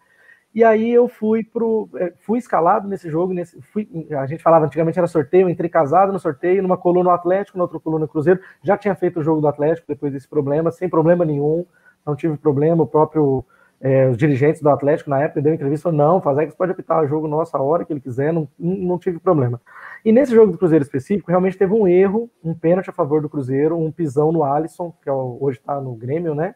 E 0.53 0.63
aí 0.63 0.91
eu 0.91 1.07
fui 1.07 1.43
pro, 1.43 1.87
é, 1.95 2.11
fui 2.17 2.39
escalado 2.39 2.87
nesse 2.87 3.09
jogo, 3.09 3.33
nesse, 3.33 3.61
fui, 3.61 3.87
a 4.11 4.25
gente 4.25 4.41
falava 4.41 4.65
antigamente 4.65 4.97
era 4.97 5.07
sorteio, 5.07 5.47
entrei 5.47 5.69
casado 5.69 6.11
no 6.11 6.19
sorteio, 6.19 6.63
numa 6.63 6.77
coluna 6.77 7.13
Atlético, 7.13 7.57
na 7.57 7.65
outra 7.65 7.79
coluna 7.79 8.07
Cruzeiro, 8.07 8.39
já 8.63 8.75
tinha 8.75 8.95
feito 8.95 9.19
o 9.19 9.23
jogo 9.23 9.41
do 9.41 9.47
Atlético 9.47 9.87
depois 9.87 10.11
desse 10.11 10.27
problema, 10.27 10.71
sem 10.71 10.89
problema 10.89 11.23
nenhum, 11.23 11.65
não 12.03 12.15
tive 12.15 12.35
problema, 12.35 12.81
o 12.81 12.87
próprio 12.87 13.45
é, 13.81 14.09
os 14.09 14.17
dirigentes 14.17 14.61
do 14.61 14.69
Atlético 14.69 15.09
na 15.09 15.21
época 15.21 15.41
deu 15.41 15.53
entrevista, 15.53 15.91
não, 15.91 16.21
Fazex 16.21 16.53
pode 16.53 16.73
apitar 16.73 17.01
o 17.01 17.07
jogo 17.07 17.27
nosso 17.27 17.55
a 17.55 17.61
hora 17.61 17.85
que 17.85 17.93
ele 17.93 18.01
quiser, 18.01 18.33
não, 18.33 18.47
não 18.57 18.97
tive 18.97 19.19
problema. 19.19 19.61
E 20.03 20.11
nesse 20.11 20.33
jogo 20.33 20.51
do 20.51 20.57
Cruzeiro 20.57 20.83
específico, 20.83 21.31
realmente 21.31 21.57
teve 21.57 21.73
um 21.73 21.87
erro, 21.87 22.29
um 22.43 22.53
pênalti 22.53 22.89
a 22.89 22.93
favor 22.93 23.21
do 23.21 23.29
Cruzeiro, 23.29 23.77
um 23.77 23.91
pisão 23.91 24.31
no 24.31 24.43
Alisson, 24.43 24.93
que 25.01 25.09
é 25.09 25.13
hoje 25.13 25.59
está 25.59 25.79
no 25.79 25.93
Grêmio, 25.95 26.35
né? 26.35 26.55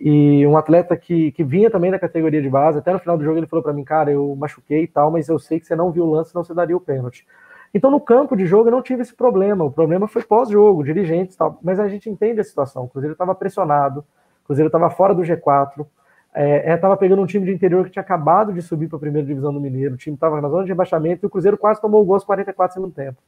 E 0.00 0.44
um 0.46 0.56
atleta 0.56 0.96
que, 0.96 1.30
que 1.32 1.44
vinha 1.44 1.70
também 1.70 1.90
da 1.90 1.98
categoria 1.98 2.42
de 2.42 2.50
base, 2.50 2.78
até 2.78 2.92
no 2.92 2.98
final 2.98 3.16
do 3.16 3.22
jogo 3.22 3.38
ele 3.38 3.46
falou 3.46 3.62
para 3.62 3.72
mim, 3.72 3.84
cara, 3.84 4.10
eu 4.10 4.34
machuquei 4.34 4.82
e 4.82 4.88
tal, 4.88 5.12
mas 5.12 5.28
eu 5.28 5.38
sei 5.38 5.60
que 5.60 5.66
você 5.66 5.76
não 5.76 5.92
viu 5.92 6.04
o 6.04 6.10
lance, 6.10 6.34
não 6.34 6.42
você 6.42 6.52
daria 6.52 6.76
o 6.76 6.80
pênalti. 6.80 7.24
Então 7.72 7.90
no 7.90 8.00
campo 8.00 8.36
de 8.36 8.46
jogo 8.46 8.68
eu 8.68 8.72
não 8.72 8.82
tive 8.82 9.02
esse 9.02 9.14
problema, 9.14 9.64
o 9.64 9.70
problema 9.70 10.08
foi 10.08 10.22
pós-jogo, 10.22 10.82
dirigentes 10.82 11.36
e 11.36 11.38
tal, 11.38 11.58
mas 11.62 11.78
a 11.78 11.88
gente 11.88 12.10
entende 12.10 12.40
a 12.40 12.44
situação, 12.44 12.84
o 12.84 12.88
Cruzeiro 12.88 13.12
estava 13.12 13.34
pressionado, 13.34 14.00
o 14.42 14.46
Cruzeiro 14.46 14.66
estava 14.66 14.90
fora 14.90 15.14
do 15.14 15.22
G4, 15.22 15.86
estava 16.34 16.94
é, 16.94 16.96
é 16.96 16.98
pegando 16.98 17.22
um 17.22 17.26
time 17.26 17.46
de 17.46 17.52
interior 17.52 17.84
que 17.84 17.92
tinha 17.92 18.02
acabado 18.02 18.52
de 18.52 18.60
subir 18.60 18.88
para 18.88 18.96
a 18.96 19.00
primeira 19.00 19.26
divisão 19.26 19.52
do 19.52 19.60
Mineiro, 19.60 19.94
o 19.94 19.96
time 19.96 20.14
estava 20.14 20.40
na 20.40 20.48
zona 20.48 20.64
de 20.64 20.70
rebaixamento 20.70 21.24
e 21.24 21.26
o 21.26 21.30
Cruzeiro 21.30 21.56
quase 21.56 21.80
tomou 21.80 22.02
o 22.02 22.04
gol 22.04 22.14
aos 22.14 22.24
44 22.24 22.74
segundo 22.74 22.92
tempo. 22.92 23.18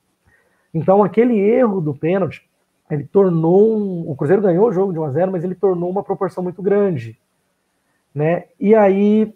Então, 0.74 1.02
aquele 1.02 1.38
erro 1.38 1.80
do 1.80 1.94
pênalti, 1.94 2.48
ele 2.90 3.04
tornou. 3.04 3.78
Um, 3.78 4.10
o 4.10 4.16
Cruzeiro 4.16 4.42
ganhou 4.42 4.68
o 4.68 4.72
jogo 4.72 4.92
de 4.92 4.98
1 4.98 5.04
a 5.04 5.10
0 5.10 5.32
mas 5.32 5.44
ele 5.44 5.54
tornou 5.54 5.88
uma 5.88 6.02
proporção 6.02 6.42
muito 6.42 6.60
grande. 6.60 7.18
Né? 8.14 8.44
E 8.58 8.74
aí 8.74 9.34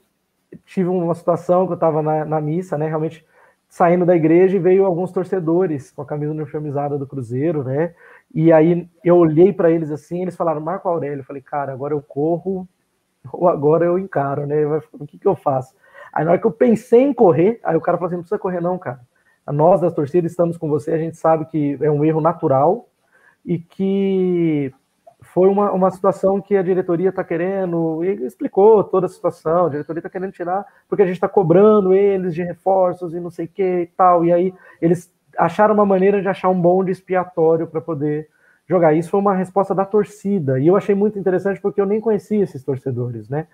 tive 0.65 0.89
uma 0.89 1.15
situação 1.15 1.67
que 1.67 1.73
eu 1.73 1.75
estava 1.75 2.03
na, 2.03 2.25
na, 2.25 2.41
missa, 2.41 2.77
né? 2.77 2.89
Realmente 2.89 3.25
saindo 3.69 4.05
da 4.05 4.17
igreja 4.17 4.57
e 4.57 4.61
veio 4.61 4.85
alguns 4.85 5.13
torcedores 5.13 5.93
com 5.93 6.03
a 6.03 6.07
camisa 6.07 6.33
uniformizada 6.33 6.99
do 6.99 7.07
Cruzeiro, 7.07 7.63
né? 7.63 7.95
E 8.35 8.53
aí 8.53 8.89
eu 9.05 9.17
olhei 9.17 9.53
para 9.53 9.71
eles 9.71 9.91
assim, 9.91 10.23
eles 10.23 10.35
falaram 10.35 10.61
Marco 10.61 10.89
Aurélio, 10.89 11.21
eu 11.21 11.25
falei, 11.25 11.41
cara, 11.41 11.73
agora 11.73 11.95
eu 11.95 12.03
corro 12.03 12.69
ou 13.33 13.49
agora 13.49 13.85
eu 13.85 13.99
encaro, 13.99 14.47
né? 14.47 14.65
O 14.93 15.07
que, 15.07 15.19
que 15.19 15.27
eu 15.27 15.37
faço? 15.37 15.75
Aí 16.13 16.25
na 16.25 16.33
hora 16.33 16.41
que 16.41 16.47
eu 16.47 16.53
pensei 16.53 17.03
em 17.03 17.13
correr, 17.13 17.61
aí 17.63 17.77
o 17.77 17.81
cara 17.81 17.97
falou 17.97 18.09
assim: 18.09 18.17
não 18.17 18.23
precisa 18.23 18.39
correr, 18.39 18.61
não, 18.61 18.79
cara. 18.79 19.01
Nós 19.47 19.81
das 19.81 19.93
torcidas 19.93 20.31
estamos 20.31 20.57
com 20.57 20.69
você, 20.69 20.93
a 20.93 20.99
gente 20.99 21.17
sabe 21.17 21.45
que 21.47 21.79
é 21.81 21.91
um 21.91 22.05
erro 22.05 22.21
natural 22.21 22.89
e 23.45 23.59
que 23.59 24.73
foi 25.23 25.49
uma, 25.49 25.71
uma 25.73 25.91
situação 25.91 26.41
que 26.41 26.57
a 26.57 26.63
diretoria 26.63 27.11
está 27.11 27.23
querendo, 27.23 28.03
e 28.05 28.27
explicou 28.27 28.83
toda 28.85 29.07
a 29.07 29.09
situação, 29.09 29.67
a 29.67 29.71
diretoria 29.71 30.01
está 30.01 30.11
querendo 30.11 30.33
tirar, 30.33 30.65
porque 30.89 31.03
a 31.03 31.07
gente 31.07 31.17
está 31.17 31.29
cobrando 31.29 31.93
eles 31.93 32.35
de 32.35 32.43
reforços 32.43 33.15
e 33.15 33.21
não 33.21 33.31
sei 33.31 33.47
o 33.47 33.49
que 33.49 33.63
e 33.83 33.87
tal, 33.87 34.25
e 34.25 34.33
aí 34.33 34.55
eles 34.81 35.13
acharam 35.37 35.75
uma 35.75 35.87
maneira 35.87 36.21
de 36.21 36.29
achar 36.29 36.49
um 36.49 36.61
bonde 36.61 36.91
expiatório 36.91 37.67
para 37.67 37.81
poder 37.81 38.29
jogar. 38.71 38.95
Isso 38.95 39.11
foi 39.11 39.19
uma 39.19 39.35
resposta 39.35 39.75
da 39.75 39.85
torcida, 39.85 40.61
e 40.61 40.69
eu 40.69 40.77
achei 40.77 40.95
muito 40.95 41.19
interessante 41.19 41.61
porque 41.61 41.81
eu 41.81 41.87
nem 41.87 42.01
conhecia 42.01 42.45
esses 42.45 42.63
torcedores, 42.63 43.29
né? 43.29 43.49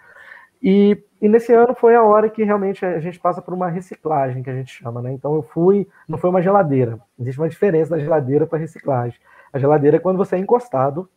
E, 0.62 1.02
e, 1.20 1.28
nesse 1.28 1.52
ano 1.52 1.74
foi 1.74 1.94
a 1.94 2.02
hora 2.02 2.28
que 2.28 2.42
realmente 2.42 2.84
a 2.84 2.98
gente 2.98 3.18
passa 3.18 3.40
por 3.40 3.54
uma 3.54 3.68
reciclagem, 3.68 4.42
que 4.42 4.50
a 4.50 4.54
gente 4.54 4.72
chama, 4.72 5.00
né? 5.00 5.12
Então 5.12 5.34
eu 5.34 5.42
fui, 5.42 5.88
não 6.08 6.18
foi 6.18 6.28
uma 6.28 6.42
geladeira, 6.42 6.98
existe 7.18 7.40
uma 7.40 7.48
diferença 7.48 7.90
da 7.90 7.98
geladeira 7.98 8.46
para 8.46 8.58
reciclagem. 8.58 9.18
A 9.52 9.58
geladeira 9.58 9.96
é 9.96 10.00
quando 10.00 10.18
você 10.18 10.36
é 10.36 10.38
encostado 10.38 11.08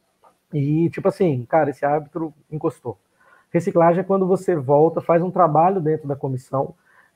e, 0.54 0.89
tipo 0.91 1.08
assim, 1.08 1.45
cara, 1.50 1.70
esse 1.70 1.86
árbitro 1.86 2.34
encostou. 2.50 2.97
Reciclagem 3.52 4.02
é 4.02 4.04
quando 4.04 4.28
você 4.28 4.56
volta, 4.56 5.02
faz 5.02 5.22
um 5.22 5.32
trabalho 5.32 5.82
dentro 5.82 6.08
da 6.08 6.16
comissão, 6.16 6.74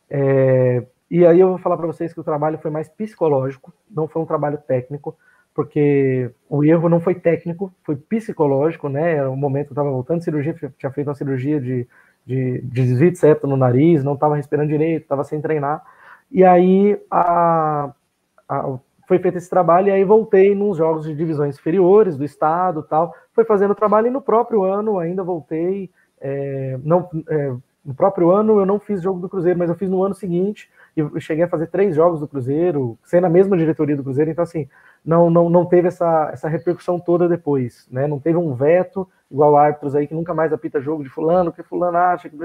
é, 0.09 0.83
e 1.09 1.25
aí 1.25 1.39
eu 1.39 1.49
vou 1.49 1.57
falar 1.59 1.77
para 1.77 1.87
vocês 1.87 2.13
que 2.13 2.19
o 2.19 2.23
trabalho 2.23 2.57
foi 2.57 2.71
mais 2.71 2.89
psicológico, 2.89 3.73
não 3.89 4.07
foi 4.07 4.21
um 4.21 4.25
trabalho 4.25 4.57
técnico 4.57 5.15
porque 5.53 6.31
o 6.49 6.63
erro 6.63 6.89
não 6.89 6.99
foi 6.99 7.15
técnico, 7.15 7.71
foi 7.83 7.95
psicológico, 7.95 8.89
né? 8.89 9.15
Era 9.15 9.29
um 9.29 9.35
momento 9.35 9.67
eu 9.67 9.73
estava 9.73 9.91
voltando 9.91 10.19
de 10.19 10.25
cirurgia, 10.25 10.55
tinha 10.77 10.91
feito 10.91 11.07
uma 11.07 11.15
cirurgia 11.15 11.61
de, 11.61 11.87
de, 12.25 12.61
de 12.61 12.85
desvio 12.85 13.11
de 13.11 13.17
septo 13.17 13.47
no 13.47 13.55
nariz, 13.55 14.03
não 14.03 14.15
estava 14.15 14.35
respirando 14.35 14.69
direito, 14.69 15.03
estava 15.03 15.23
sem 15.23 15.39
treinar. 15.39 15.83
E 16.31 16.43
aí 16.43 16.99
a, 17.11 17.91
a, 18.49 18.77
foi 19.07 19.19
feito 19.19 19.37
esse 19.37 19.49
trabalho 19.49 19.89
e 19.89 19.91
aí 19.91 20.03
voltei 20.03 20.55
nos 20.55 20.77
jogos 20.77 21.05
de 21.05 21.13
divisões 21.13 21.55
inferiores 21.55 22.17
do 22.17 22.25
estado 22.25 22.81
tal. 22.81 23.13
Foi 23.33 23.45
fazendo 23.45 23.71
o 23.71 23.75
trabalho 23.75 24.07
e 24.07 24.11
no 24.11 24.21
próprio 24.21 24.63
ano 24.63 24.97
ainda 24.97 25.23
voltei. 25.23 25.91
É, 26.19 26.79
não, 26.83 27.07
é, 27.29 27.53
no 27.85 27.93
próprio 27.93 28.31
ano 28.31 28.59
eu 28.59 28.65
não 28.65 28.79
fiz 28.79 29.01
jogo 29.03 29.19
do 29.19 29.29
Cruzeiro, 29.29 29.59
mas 29.59 29.69
eu 29.69 29.75
fiz 29.75 29.89
no 29.89 30.03
ano 30.03 30.15
seguinte 30.15 30.69
e 30.95 31.19
cheguei 31.19 31.43
a 31.43 31.49
fazer 31.49 31.67
três 31.67 31.95
jogos 31.95 32.19
do 32.19 32.27
Cruzeiro, 32.27 32.97
sendo 33.03 33.25
a 33.25 33.29
mesma 33.29 33.57
diretoria 33.57 33.95
do 33.95 34.03
Cruzeiro. 34.03 34.31
Então, 34.31 34.43
assim, 34.43 34.67
não, 35.05 35.29
não, 35.29 35.49
não 35.49 35.65
teve 35.65 35.87
essa, 35.89 36.29
essa 36.31 36.47
repercussão 36.47 36.99
toda 36.99 37.27
depois, 37.27 37.87
né? 37.91 38.07
Não 38.07 38.19
teve 38.19 38.37
um 38.37 38.53
veto, 38.53 39.07
igual 39.29 39.57
árbitros 39.57 39.95
aí 39.95 40.07
que 40.07 40.13
nunca 40.13 40.33
mais 40.33 40.53
apita 40.53 40.79
jogo 40.79 41.03
de 41.03 41.09
fulano, 41.09 41.51
que 41.51 41.61
fulano 41.61 41.97
acha 41.97 42.29
que 42.29 42.37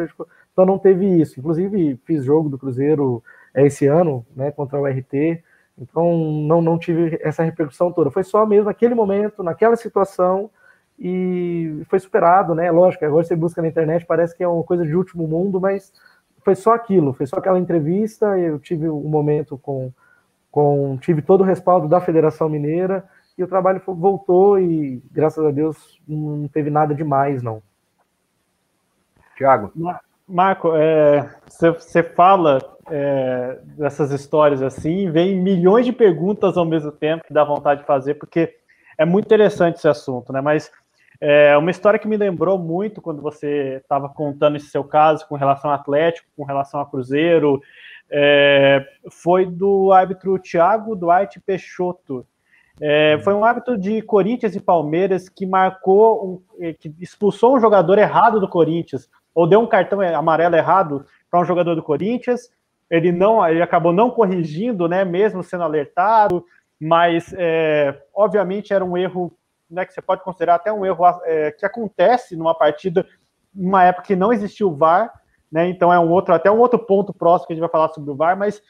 então 0.53 0.67
não 0.67 0.79
teve 0.79 1.07
isso. 1.07 1.39
Inclusive 1.39 2.01
fiz 2.05 2.25
jogo 2.25 2.49
do 2.49 2.59
Cruzeiro 2.59 3.23
é, 3.55 3.67
esse 3.67 3.87
ano, 3.87 4.27
né, 4.35 4.51
contra 4.51 4.81
o 4.81 4.87
RT, 4.87 5.43
então 5.79 6.19
não, 6.47 6.61
não 6.61 6.79
tive 6.79 7.19
essa 7.23 7.45
repercussão 7.45 7.93
toda. 7.93 8.11
Foi 8.11 8.25
só 8.25 8.45
mesmo 8.45 8.65
naquele 8.65 8.95
momento, 8.95 9.43
naquela 9.43 9.77
situação 9.77 10.51
e 10.99 11.83
foi 11.89 12.01
superado, 12.01 12.55
né? 12.55 12.71
Lógico, 12.73 13.05
agora 13.05 13.25
você 13.25 13.37
busca 13.37 13.63
na 13.63 13.69
internet, 13.69 14.05
parece 14.05 14.37
que 14.37 14.43
é 14.43 14.49
uma 14.49 14.65
coisa 14.65 14.85
de 14.85 14.97
último 14.97 15.29
mundo, 15.29 15.61
mas 15.61 15.93
foi 16.41 16.57
só 16.57 16.75
aquilo, 16.75 17.13
foi 17.13 17.27
só 17.27 17.37
aquela 17.37 17.59
entrevista, 17.59 18.39
eu 18.39 18.59
tive 18.59 18.89
um 18.89 19.09
momento 19.09 19.57
com 19.59 19.93
com 20.51 20.97
tive 20.99 21.23
todo 21.23 21.43
o 21.43 21.45
respaldo 21.45 21.89
da 21.89 22.01
Federação 22.01 22.49
Mineira 22.49 23.05
e 23.37 23.43
o 23.43 23.49
trabalho 23.49 23.81
voltou 23.87 24.59
e 24.59 25.03
graças 25.11 25.45
a 25.45 25.51
Deus 25.51 26.01
não 26.07 26.49
teve 26.49 26.71
nada 26.71 26.95
demais 26.95 27.43
não. 27.43 27.63
Tiago. 29.37 29.73
Marco, 30.27 30.73
você 31.79 32.01
é, 32.01 32.03
fala 32.03 32.61
é, 32.91 33.61
dessas 33.63 34.11
histórias 34.11 34.61
assim, 34.61 35.11
vem 35.11 35.41
milhões 35.41 35.87
de 35.87 35.93
perguntas 35.93 36.57
ao 36.57 36.65
mesmo 36.65 36.91
tempo 36.91 37.25
que 37.25 37.33
dá 37.33 37.45
vontade 37.45 37.81
de 37.81 37.87
fazer, 37.87 38.15
porque 38.15 38.57
é 38.99 39.05
muito 39.05 39.27
interessante 39.27 39.77
esse 39.77 39.89
assunto, 39.89 40.33
né? 40.33 40.41
Mas 40.41 40.71
é 41.21 41.57
uma 41.57 41.71
história 41.71 41.99
que 41.99 42.09
me 42.09 42.17
lembrou 42.17 42.59
muito 42.59 43.01
quando 43.01 43.23
você 43.23 43.79
estava 43.83 44.09
contando 44.09 44.57
esse 44.57 44.67
seu 44.67 44.85
caso 44.85 45.27
com 45.27 45.37
relação 45.37 45.71
ao 45.71 45.77
Atlético, 45.77 46.29
com 46.37 46.45
relação 46.45 46.81
a 46.81 46.87
Cruzeiro, 46.87 47.61
é, 48.11 48.85
foi 49.11 49.47
do 49.47 49.93
árbitro 49.93 50.39
Thiago 50.39 50.97
Duarte 50.97 51.41
Peixoto. 51.41 52.27
É, 52.81 53.19
foi 53.25 53.35
um 53.35 53.45
árbitro 53.45 53.77
de 53.77 54.01
Corinthians 54.03 54.55
e 54.55 54.61
Palmeiras 54.61 55.29
que 55.29 55.45
marcou, 55.45 56.43
um, 56.59 56.65
é, 56.65 56.73
que 56.73 56.95
expulsou 57.01 57.57
um 57.57 57.61
jogador 57.61 57.99
errado 57.99 58.39
do 58.39 58.49
Corinthians, 58.49 59.09
ou 59.35 59.47
deu 59.47 59.61
um 59.61 59.67
cartão 59.67 60.01
amarelo 60.01 60.55
errado 60.55 61.05
para 61.31 61.41
um 61.41 61.45
jogador 61.45 61.75
do 61.75 61.83
Corinthians. 61.83 62.51
Ele 62.89 63.13
não, 63.13 63.47
ele 63.47 63.61
acabou 63.61 63.93
não 63.93 64.11
corrigindo, 64.11 64.89
né, 64.89 65.05
mesmo 65.05 65.43
sendo 65.43 65.65
alertado, 65.65 66.45
mas 66.81 67.35
é, 67.37 68.01
obviamente 68.15 68.73
era 68.73 68.85
um 68.85 68.97
erro, 68.97 69.37
né, 69.69 69.85
que 69.85 69.93
você 69.93 70.01
pode 70.01 70.23
considerar 70.23 70.55
até 70.55 70.73
um 70.73 70.87
erro 70.87 71.05
é, 71.25 71.51
que 71.51 71.67
acontece 71.67 72.37
numa 72.37 72.55
partida, 72.55 73.05
numa 73.53 73.85
época 73.85 74.07
que 74.07 74.17
não 74.17 74.33
existiu 74.33 74.69
o 74.69 74.75
VAR, 74.75 75.13
né? 75.51 75.69
Então 75.69 75.93
é 75.93 75.99
um 75.99 76.11
outro, 76.11 76.35
até 76.35 76.51
um 76.51 76.59
outro 76.59 76.79
ponto 76.79 77.13
próximo 77.13 77.47
que 77.47 77.53
a 77.53 77.57
gente 77.57 77.63
vai 77.63 77.71
falar 77.71 77.89
sobre 77.89 78.11
o 78.11 78.15
VAR, 78.15 78.37
mas 78.37 78.63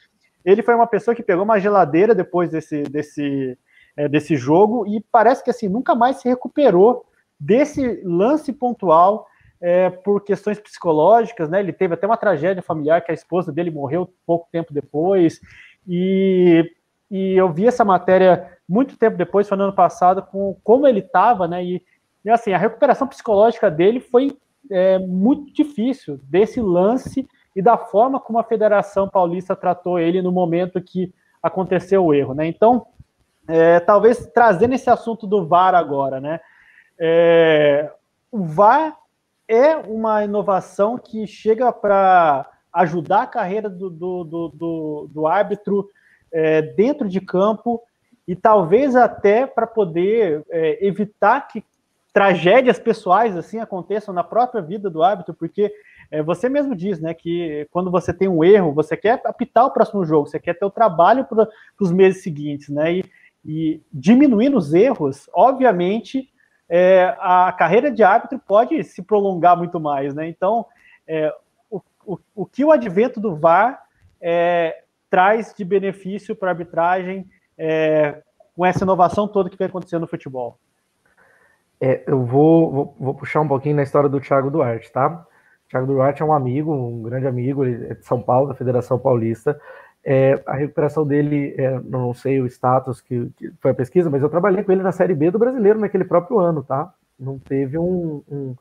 ele 0.45 0.63
foi 0.63 0.75
uma 0.75 0.87
pessoa 0.87 1.15
que 1.15 1.23
pegou 1.23 1.45
uma 1.45 1.59
geladeira 1.59 2.15
depois 2.15 2.51
desse, 2.51 2.83
desse, 2.85 3.59
é, 3.97 4.09
desse 4.09 4.37
jogo 4.37 4.87
e 4.87 5.05
parece 5.13 5.43
que 5.43 5.51
assim 5.51 5.69
nunca 5.69 5.95
mais 5.95 6.17
se 6.17 6.29
recuperou 6.29 7.05
desse 7.39 8.01
lance 8.05 8.53
pontual 8.53 9.27
é, 9.61 9.91
por 9.91 10.23
questões 10.23 10.59
psicológicas, 10.61 11.49
né? 11.49 11.61
Ele 11.61 11.73
teve 11.73 11.95
até 11.95 12.07
uma 12.07 12.17
tragédia 12.17 12.63
familiar 12.63 13.03
que 13.03 13.11
a 13.11 13.15
esposa 13.15 13.53
dele 13.53 13.71
morreu 13.71 14.13
pouco 14.25 14.49
tempo 14.51 14.73
depois 14.73 15.41
e, 15.87 16.65
e 17.11 17.35
eu 17.35 17.53
vi 17.53 17.67
essa 17.67 17.85
matéria 17.85 18.57
muito 18.69 18.97
tempo 18.97 19.17
depois, 19.17 19.49
foi 19.49 19.57
no 19.57 19.65
ano 19.65 19.73
passado, 19.73 20.23
com 20.23 20.57
como 20.63 20.87
ele 20.87 21.01
estava, 21.01 21.49
né? 21.49 21.65
E, 21.65 21.83
e 22.25 22.31
assim 22.31 22.53
a 22.53 22.59
recuperação 22.59 23.07
psicológica 23.07 23.71
dele 23.71 24.01
foi 24.01 24.37
é, 24.71 24.99
muito 24.99 25.53
difícil 25.53 26.19
desse 26.25 26.61
lance 26.61 27.29
e 27.55 27.63
da 27.63 27.77
forma 27.77 28.21
como 28.21 28.39
a 28.39 28.45
Federação 28.45 29.09
Paulista 29.09 29.57
tratou 29.57 29.99
ele 29.99 30.23
no 30.23 30.31
momento 30.31 30.81
que 30.81 31.13
aconteceu 31.43 32.05
o 32.05 32.15
erro, 32.15 32.35
né? 32.35 32.47
Então, 32.47 32.87
é, 33.47 33.81
talvez 33.81 34.27
trazendo 34.35 34.75
esse 34.75 34.91
assunto 34.91 35.27
do 35.27 35.47
VAR 35.47 35.75
agora, 35.75 36.21
né? 36.21 36.41
É, 36.99 37.91
o 38.31 38.45
VAR 38.45 38.97
é 39.47 39.77
uma 39.77 40.25
inovação 40.25 40.99
que 40.99 41.27
chega 41.27 41.73
para 41.73 42.49
ajudar 42.73 43.23
a 43.23 43.27
carreira 43.27 43.69
do, 43.69 43.89
do, 43.89 44.25
do, 44.25 44.49
do, 44.49 45.11
do 45.13 45.27
árbitro 45.27 45.89
é, 46.31 46.61
dentro 46.61 47.09
de 47.09 47.21
campo 47.21 47.83
e 48.27 48.37
talvez 48.37 48.95
até 48.95 49.47
para 49.47 49.67
poder 49.67 50.45
é, 50.51 50.87
evitar 50.87 51.49
que 51.49 51.65
tragédias 52.13 52.79
pessoais 52.79 53.37
assim 53.37 53.59
aconteçam 53.59 54.13
na 54.15 54.25
própria 54.25 54.63
vida 54.63 54.89
do 54.89 55.03
árbitro, 55.03 55.35
porque 55.35 55.73
é, 56.11 56.23
você 56.23 56.49
mesmo 56.49 56.75
diz, 56.75 57.01
né, 57.01 57.13
que 57.13 57.67
quando 57.71 57.91
você 57.91 58.13
tem 58.13 58.29
um 58.29 58.43
erro, 58.43 58.73
você 58.73 58.97
quer 58.97 59.21
apitar 59.25 59.67
o 59.67 59.71
próximo 59.71 60.05
jogo, 60.05 60.29
você 60.29 60.41
quer 60.41 60.55
ter 60.55 60.65
o 60.65 60.71
trabalho 60.71 61.25
para 61.25 61.49
os 61.81 61.93
meses 61.93 62.23
seguintes, 62.23 62.69
né, 62.71 62.95
e, 62.95 63.05
e 63.45 63.83
diminuindo 63.93 64.57
os 64.57 64.73
erros, 64.73 65.29
obviamente, 65.35 66.31
é, 66.69 67.15
a 67.19 67.53
carreira 67.53 67.91
de 67.91 68.03
árbitro 68.03 68.39
pode 68.39 68.83
se 68.85 69.03
prolongar 69.03 69.57
muito 69.57 69.79
mais, 69.79 70.15
né, 70.15 70.29
então 70.29 70.67
é, 71.07 71.33
o, 71.71 71.81
o, 72.07 72.19
o 72.35 72.47
que 72.47 72.65
o 72.65 72.73
advento 72.73 73.21
do 73.21 73.37
VAR 73.37 73.83
é, 74.21 74.83
traz 75.11 75.55
de 75.57 75.65
benefício 75.65 76.35
para 76.35 76.49
a 76.49 76.53
arbitragem 76.53 77.29
é, 77.57 78.23
com 78.57 78.65
essa 78.65 78.85
inovação 78.85 79.29
toda 79.29 79.51
que 79.51 79.57
vem 79.57 79.69
acontecendo 79.69 80.03
no 80.03 80.09
futebol? 80.09 80.59
É, 81.81 82.03
eu 82.07 82.25
vou, 82.25 82.73
vou, 82.73 82.97
vou, 82.99 83.15
puxar 83.15 83.41
um 83.41 83.49
pouquinho 83.49 83.77
na 83.77 83.83
história 83.83 84.09
do 84.09 84.21
Thiago 84.21 84.51
Duarte, 84.51 84.91
tá? 84.91 85.25
O 85.67 85.71
Thiago 85.71 85.87
Duarte 85.87 86.23
é 86.23 86.25
um 86.25 86.33
amigo, 86.33 86.73
um 86.73 87.03
grande 87.03 87.27
amigo, 87.27 87.65
ele 87.65 87.87
é 87.87 87.95
de 87.95 88.05
São 88.05 88.21
Paulo, 88.21 88.49
da 88.49 88.55
Federação 88.55 88.99
Paulista. 88.99 89.59
É, 90.05 90.43
a 90.47 90.55
recuperação 90.55 91.07
dele, 91.07 91.55
é, 91.59 91.79
não 91.81 92.15
sei 92.15 92.41
o 92.41 92.47
status 92.47 93.01
que, 93.01 93.31
que, 93.37 93.53
foi 93.61 93.71
a 93.73 93.75
pesquisa, 93.75 94.09
mas 94.11 94.23
eu 94.23 94.29
trabalhei 94.29 94.65
com 94.65 94.73
ele 94.73 94.83
na 94.83 94.93
Série 94.93 95.15
B 95.15 95.31
do 95.31 95.39
Brasileiro 95.39 95.79
naquele 95.79 96.05
próprio 96.05 96.39
ano, 96.39 96.63
tá? 96.63 96.93
Não 97.19 97.39
teve 97.39 97.79
um, 97.79 98.23
um 98.29 98.57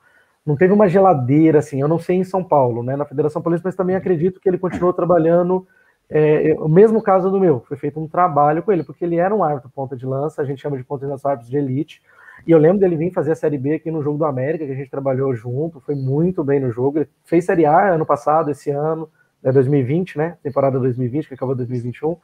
não 0.45 0.55
teve 0.55 0.71
uma 0.73 0.87
geladeira 0.87 1.59
assim, 1.59 1.81
eu 1.81 1.89
não 1.89 1.99
sei 1.99 2.15
em 2.15 2.23
São 2.23 2.41
Paulo, 2.41 2.81
né? 2.81 2.95
Na 2.95 3.05
Federação 3.05 3.41
Paulista, 3.41 3.67
mas 3.67 3.75
também 3.75 3.95
acredito 3.95 4.39
que 4.39 4.47
ele 4.47 4.57
continuou 4.57 4.93
trabalhando. 4.93 5.67
É, 6.09 6.55
o 6.59 6.69
mesmo 6.69 7.01
caso 7.01 7.29
do 7.29 7.37
meu, 7.37 7.59
foi 7.67 7.75
feito 7.75 7.99
um 7.99 8.07
trabalho 8.07 8.63
com 8.63 8.71
ele, 8.71 8.83
porque 8.83 9.03
ele 9.03 9.17
era 9.17 9.35
um 9.35 9.43
árbitro 9.43 9.69
ponta 9.69 9.95
de 9.95 10.05
lança, 10.05 10.41
a 10.41 10.45
gente 10.45 10.61
chama 10.61 10.77
de 10.77 10.83
ponta 10.85 11.05
de 11.05 11.11
lança 11.11 11.27
árbitros 11.27 11.51
de 11.51 11.57
elite, 11.57 12.01
e 12.47 12.51
eu 12.51 12.57
lembro 12.57 12.79
dele 12.79 12.95
vir 12.95 13.11
fazer 13.11 13.33
a 13.33 13.35
Série 13.35 13.57
B 13.57 13.73
aqui 13.73 13.91
no 13.91 14.01
Jogo 14.01 14.17
do 14.17 14.23
América, 14.23 14.65
que 14.65 14.71
a 14.71 14.75
gente 14.75 14.89
trabalhou 14.89 15.35
junto, 15.35 15.81
foi 15.81 15.95
muito 15.95 16.45
bem 16.45 16.61
no 16.61 16.71
jogo. 16.71 16.99
Ele 16.99 17.09
fez 17.25 17.43
Série 17.43 17.65
A 17.65 17.93
ano 17.93 18.05
passado, 18.05 18.49
esse 18.49 18.71
ano, 18.71 19.09
é 19.43 19.51
2020, 19.51 20.17
né? 20.17 20.37
Temporada 20.41 20.79
2020, 20.79 21.27
que 21.27 21.33
acabou 21.33 21.53
2021. 21.53 22.15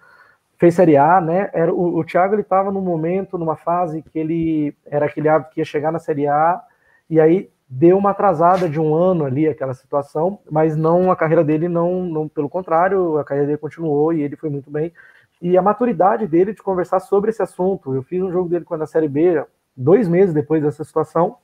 Fez 0.58 0.76
Série 0.76 0.96
A, 0.96 1.20
né? 1.20 1.50
Era, 1.54 1.74
o, 1.74 1.98
o 2.00 2.06
Thiago 2.06 2.36
ele 2.36 2.42
estava 2.42 2.72
num 2.72 2.80
momento, 2.80 3.38
numa 3.38 3.58
fase 3.58 4.02
que 4.02 4.18
ele 4.18 4.74
era 4.86 5.08
aquele 5.08 5.28
árbitro 5.28 5.54
que 5.54 5.60
ia 5.60 5.66
chegar 5.66 5.92
na 5.92 6.00
Série 6.00 6.26
A, 6.26 6.62
e 7.10 7.20
aí 7.20 7.50
deu 7.68 7.98
uma 7.98 8.12
atrasada 8.12 8.70
de 8.70 8.80
um 8.80 8.96
ano 8.96 9.26
ali 9.26 9.46
aquela 9.46 9.74
situação, 9.74 10.40
mas 10.50 10.74
não 10.78 11.12
a 11.12 11.18
carreira 11.18 11.44
dele 11.44 11.68
não, 11.68 12.06
não 12.06 12.30
pelo 12.30 12.48
contrário, 12.48 13.18
a 13.18 13.26
carreira 13.26 13.48
dele 13.48 13.58
continuou 13.58 14.14
e 14.14 14.22
ele 14.22 14.38
foi 14.38 14.50
muito 14.50 14.72
bem. 14.72 14.94
E 15.42 15.58
a 15.58 15.62
maturidade 15.62 16.28
dele 16.28 16.54
de 16.54 16.64
conversar 16.64 17.02
sobre 17.02 17.30
esse 17.30 17.42
assunto. 17.42 17.94
Eu 17.94 18.04
fiz 18.04 18.22
um 18.22 18.32
jogo 18.32 18.48
dele 18.48 18.64
quando 18.64 18.80
na 18.80 18.88
Série 18.88 19.10
B, 19.10 19.44
dois 19.76 20.08
meses 20.08 20.34
depois 20.34 20.64
dessa 20.64 20.84
situação, 20.84 21.38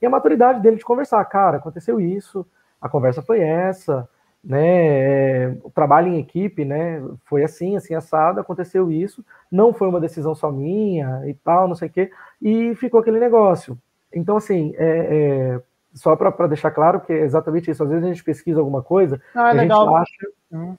e 0.00 0.06
a 0.06 0.10
maturidade 0.10 0.60
dele 0.60 0.76
de 0.76 0.84
conversar, 0.84 1.24
cara, 1.26 1.58
aconteceu 1.58 2.00
isso, 2.00 2.46
a 2.80 2.88
conversa 2.88 3.20
foi 3.20 3.40
essa, 3.40 4.08
né? 4.42 4.64
É, 4.64 5.56
o 5.62 5.70
trabalho 5.70 6.08
em 6.08 6.18
equipe, 6.18 6.64
né? 6.64 7.02
Foi 7.26 7.44
assim, 7.44 7.76
assim 7.76 7.94
assado, 7.94 8.40
aconteceu 8.40 8.90
isso, 8.90 9.24
não 9.50 9.72
foi 9.72 9.88
uma 9.88 10.00
decisão 10.00 10.34
só 10.34 10.50
minha 10.50 11.22
e 11.26 11.34
tal, 11.34 11.68
não 11.68 11.74
sei 11.74 11.88
o 11.88 11.90
quê, 11.90 12.10
e 12.40 12.74
ficou 12.76 13.00
aquele 13.00 13.20
negócio. 13.20 13.78
Então, 14.12 14.36
assim, 14.36 14.74
é, 14.76 15.54
é, 15.56 15.62
só 15.94 16.16
para 16.16 16.46
deixar 16.46 16.70
claro 16.70 17.00
que 17.00 17.12
é 17.12 17.20
exatamente 17.20 17.70
isso. 17.70 17.82
Às 17.82 17.90
vezes 17.90 18.04
a 18.04 18.08
gente 18.08 18.24
pesquisa 18.24 18.60
alguma 18.60 18.82
coisa, 18.82 19.20
ah, 19.34 19.48
é 19.48 19.50
a 19.50 19.52
legal. 19.52 19.86
gente 19.86 19.96
acha. 19.96 20.32
Hum. 20.52 20.76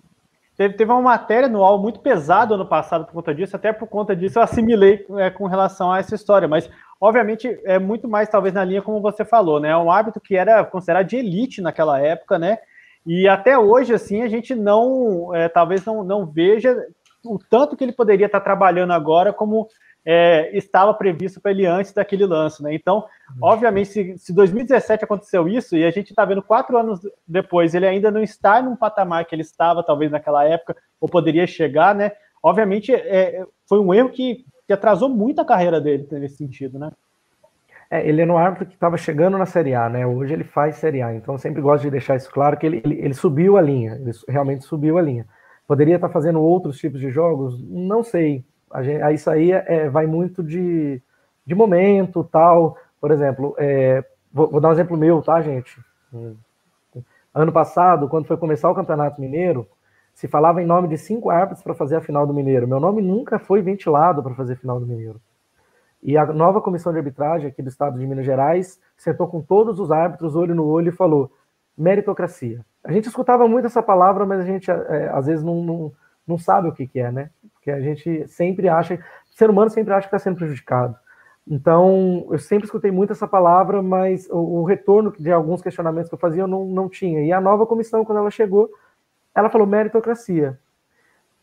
Teve, 0.62 0.76
teve 0.76 0.92
uma 0.92 1.02
matéria 1.02 1.50
no 1.50 1.58
UOL 1.58 1.80
muito 1.80 2.00
pesada 2.02 2.54
ano 2.54 2.68
passado 2.68 3.04
por 3.06 3.14
conta 3.14 3.34
disso, 3.34 3.56
até 3.56 3.74
por 3.74 3.88
conta 3.88 4.16
disso 4.16 4.38
eu 4.38 4.44
assimilei 4.44 5.04
é, 5.18 5.32
com 5.32 5.48
relação 5.48 5.92
a 5.92 5.98
essa 5.98 6.14
história, 6.14 6.48
mas 6.48 6.70
obviamente 7.00 7.60
é 7.66 7.80
muito 7.80 8.08
mais 8.08 8.30
talvez 8.30 8.54
na 8.54 8.64
linha 8.64 8.80
como 8.80 9.02
você 9.02 9.26
falou, 9.26 9.60
né? 9.60 9.70
É 9.70 9.78
um 9.78 9.92
hábito 9.92 10.22
que 10.22 10.36
era 10.36 10.64
considerado 10.64 11.08
de 11.08 11.16
elite 11.16 11.62
naquela 11.62 12.00
época, 12.00 12.38
né? 12.38 12.60
E 13.08 13.28
até 13.28 13.58
hoje, 13.58 13.92
assim, 13.92 14.22
a 14.22 14.28
gente 14.28 14.54
não, 14.54 15.34
é, 15.34 15.50
talvez 15.50 15.84
não, 15.84 16.04
não 16.04 16.28
veja 16.28 16.78
o 17.26 17.40
tanto 17.40 17.76
que 17.76 17.84
ele 17.84 17.92
poderia 17.92 18.28
estar 18.28 18.40
trabalhando 18.40 18.94
agora 18.94 19.34
como 19.34 19.68
é, 20.06 20.56
estava 20.58 20.94
previsto 20.94 21.40
para 21.40 21.52
ele 21.52 21.66
antes 21.66 21.94
daquele 21.94 22.26
lance, 22.26 22.62
né? 22.64 22.74
Então, 22.74 22.98
uhum. 22.98 23.38
obviamente, 23.42 23.90
se, 23.90 24.18
se 24.18 24.34
2017 24.34 25.04
aconteceu 25.04 25.48
isso 25.48 25.76
e 25.76 25.86
a 25.86 25.92
gente 25.92 26.10
está 26.10 26.26
vendo 26.26 26.42
quatro 26.42 26.78
anos 26.78 27.00
depois, 27.28 27.76
ele 27.76 27.88
ainda 27.88 28.10
não 28.10 28.22
está 28.22 28.62
num 28.62 28.76
patamar 28.76 29.26
que 29.26 29.36
ele 29.36 29.44
estava, 29.44 29.84
talvez 29.84 30.12
naquela 30.12 30.44
época, 30.44 30.76
ou 31.00 31.08
poderia 31.08 31.46
chegar, 31.46 31.94
né? 31.94 32.12
Obviamente, 32.42 32.94
é, 32.94 33.46
foi 33.70 33.80
um 33.80 33.94
erro 33.94 34.10
que, 34.10 34.44
que 34.66 34.74
atrasou 34.74 35.08
muito 35.08 35.40
a 35.40 35.46
carreira 35.46 35.80
dele 35.80 36.08
nesse 36.12 36.38
sentido, 36.38 36.80
né? 36.80 36.92
É, 37.90 38.08
ele 38.08 38.22
é 38.22 38.26
no 38.26 38.38
árbitro 38.38 38.66
que 38.66 38.74
estava 38.74 38.98
chegando 38.98 39.38
na 39.38 39.46
Série 39.46 39.76
A, 39.76 39.90
né? 39.90 40.08
Hoje 40.08 40.34
ele 40.34 40.46
faz 40.46 40.78
Série 40.78 41.02
A, 41.02 41.14
então 41.14 41.36
eu 41.36 41.38
sempre 41.38 41.62
gosto 41.62 41.84
de 41.84 41.92
deixar 41.92 42.16
isso 42.16 42.32
claro 42.32 42.58
que 42.58 42.66
ele, 42.66 42.82
ele, 42.84 43.00
ele 43.02 43.14
subiu 43.14 43.58
a 43.58 43.62
linha, 43.62 43.96
ele 43.96 44.12
realmente 44.28 44.64
subiu 44.64 44.98
a 44.98 45.02
linha. 45.02 45.28
Poderia 45.68 45.96
estar 45.96 46.08
tá 46.08 46.14
fazendo 46.14 46.42
outros 46.42 46.78
tipos 46.78 47.00
de 47.00 47.12
jogos? 47.12 47.62
Não 47.70 48.02
sei, 48.02 48.44
A 48.74 48.84
gente, 48.84 49.14
isso 49.14 49.30
aí 49.30 49.52
é, 49.52 49.90
vai 49.90 50.06
muito 50.06 50.44
de, 50.44 51.02
de 51.46 51.56
momento, 51.56 52.24
tal. 52.24 52.78
Por 53.00 53.12
exemplo, 53.12 53.56
é, 53.58 54.04
vou, 54.32 54.50
vou, 54.50 54.62
dar 54.62 54.70
um 54.70 54.74
exemplo 54.74 54.98
meu, 54.98 55.22
tá, 55.22 55.42
gente? 55.42 55.80
Ano 57.34 57.52
passado, 57.52 58.10
quando 58.10 58.26
foi 58.26 58.38
começar 58.38 58.70
o 58.70 58.76
Campeonato 58.76 59.20
Mineiro, 59.20 59.68
se 60.14 60.28
falava 60.28 60.62
em 60.62 60.66
nome 60.66 60.88
de 60.88 60.98
cinco 60.98 61.30
árbitros 61.30 61.64
para 61.64 61.74
fazer 61.74 61.96
a 61.96 62.02
final 62.02 62.28
do 62.28 62.34
Mineiro. 62.34 62.68
Meu 62.68 62.80
nome 62.80 63.02
nunca 63.02 63.40
foi 63.40 63.62
ventilado 63.62 64.22
para 64.22 64.36
fazer 64.36 64.54
a 64.54 64.58
final 64.58 64.80
do 64.80 64.86
Mineiro. 64.86 65.22
E 66.04 66.18
a 66.18 66.26
nova 66.26 66.62
comissão 66.62 66.92
de 66.92 66.98
arbitragem 66.98 67.48
aqui 67.48 67.62
do 67.62 67.70
estado 67.70 67.98
de 67.98 68.08
Minas 68.08 68.26
Gerais 68.26 68.80
sentou 68.98 69.28
com 69.28 69.42
todos 69.42 69.80
os 69.80 69.92
árbitros, 69.92 70.36
olho 70.36 70.56
no 70.56 70.66
olho, 70.66 70.90
e 70.90 70.96
falou: 70.96 71.32
meritocracia. 71.78 72.66
A 72.84 72.92
gente 72.92 73.08
escutava 73.08 73.48
muito 73.48 73.66
essa 73.66 73.84
palavra, 73.84 74.26
mas 74.26 74.40
a 74.40 74.46
gente 74.46 74.70
é, 74.72 75.10
às 75.14 75.28
vezes 75.28 75.44
não, 75.44 75.64
não, 75.64 75.92
não 76.28 76.38
sabe 76.38 76.68
o 76.68 76.72
que, 76.72 76.88
que 76.88 77.00
é, 77.00 77.12
né? 77.12 77.30
Porque 77.62 77.70
a 77.70 77.80
gente 77.80 78.28
sempre 78.28 78.68
acha, 78.68 78.96
o 78.96 79.38
ser 79.38 79.48
humano 79.48 79.70
sempre 79.70 79.94
acha 79.94 80.10
que 80.10 80.16
está 80.16 80.18
sendo 80.18 80.38
prejudicado. 80.38 80.96
Então, 81.48 82.26
eu 82.32 82.40
sempre 82.40 82.66
escutei 82.66 82.90
muito 82.90 83.14
essa 83.14 83.28
palavra, 83.28 83.84
mas 83.84 84.28
o, 84.32 84.62
o, 84.62 84.64
retorno 84.64 85.14
de 85.20 85.32
alguns 85.32 85.62
questionamentos 85.62 86.10
que 86.10 86.16
eu 86.16 86.20
fazia 86.20 86.42
eu 86.42 86.48
não, 86.48 86.66
não 86.66 86.90
tinha. 86.90 87.24
E 87.24 87.32
a 87.32 87.40
nova 87.40 87.68
comissão, 87.68 88.04
quando 88.04 88.18
ela 88.18 88.32
chegou, 88.32 88.68
ela 89.36 89.48
falou 89.48 89.68
meritocracia. 89.68 90.60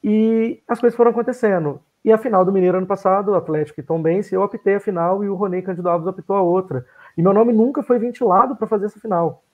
E 0.03 0.61
as 0.67 0.81
coisas 0.81 0.97
foram 0.97 1.13
acontecendo. 1.13 1.81
E 2.05 2.11
a 2.11 2.19
final 2.19 2.45
do 2.45 2.53
Mineiro 2.53 2.79
ano 2.79 2.87
passado, 2.87 3.35
Atlético 3.35 3.79
e 3.79 3.83
Tom 3.83 4.03
Bense, 4.03 4.35
eu 4.35 4.43
optei 4.43 4.75
a 4.75 4.81
final 4.81 5.23
e 5.23 5.29
o 5.29 5.37
Ronei 5.37 5.63
Candido 5.63 5.89
Alves 5.89 6.07
optou 6.09 6.35
a 6.35 6.43
outra. 6.43 6.85
E 7.17 7.23
meu 7.23 7.33
nome 7.33 7.53
nunca 7.53 7.83
foi 7.83 7.99
ventilado 7.99 8.57
para 8.57 8.67
fazer 8.67 8.87
essa 8.87 8.99
final. 8.99 9.45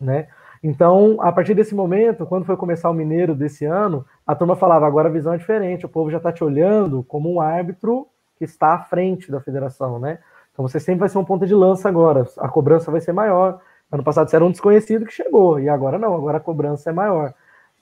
Né? 0.00 0.28
Então, 0.62 1.18
a 1.20 1.30
partir 1.30 1.54
desse 1.54 1.74
momento, 1.74 2.26
quando 2.26 2.44
foi 2.44 2.56
começar 2.56 2.90
o 2.90 2.94
Mineiro 2.94 3.34
desse 3.34 3.64
ano, 3.64 4.04
a 4.26 4.34
turma 4.34 4.56
falava: 4.56 4.86
agora 4.86 5.08
a 5.08 5.12
visão 5.12 5.34
é 5.34 5.38
diferente, 5.38 5.86
o 5.86 5.88
povo 5.88 6.10
já 6.10 6.16
está 6.18 6.32
te 6.32 6.42
olhando 6.42 7.02
como 7.04 7.32
um 7.32 7.40
árbitro 7.40 8.06
que 8.38 8.44
está 8.44 8.74
à 8.74 8.78
frente 8.78 9.30
da 9.30 9.40
federação, 9.40 9.98
né? 9.98 10.18
Então 10.52 10.66
você 10.66 10.80
sempre 10.80 11.00
vai 11.00 11.08
ser 11.08 11.18
um 11.18 11.24
ponta 11.24 11.46
de 11.46 11.54
lança 11.54 11.88
agora, 11.88 12.26
a 12.38 12.48
cobrança 12.48 12.90
vai 12.90 13.00
ser 13.00 13.12
maior. 13.12 13.60
Ano 13.90 14.02
passado 14.02 14.28
você 14.28 14.36
era 14.36 14.44
um 14.44 14.50
desconhecido 14.50 15.06
que 15.06 15.12
chegou, 15.12 15.60
e 15.60 15.68
agora 15.68 15.98
não, 15.98 16.14
agora 16.14 16.38
a 16.38 16.40
cobrança 16.40 16.90
é 16.90 16.92
maior. 16.92 17.34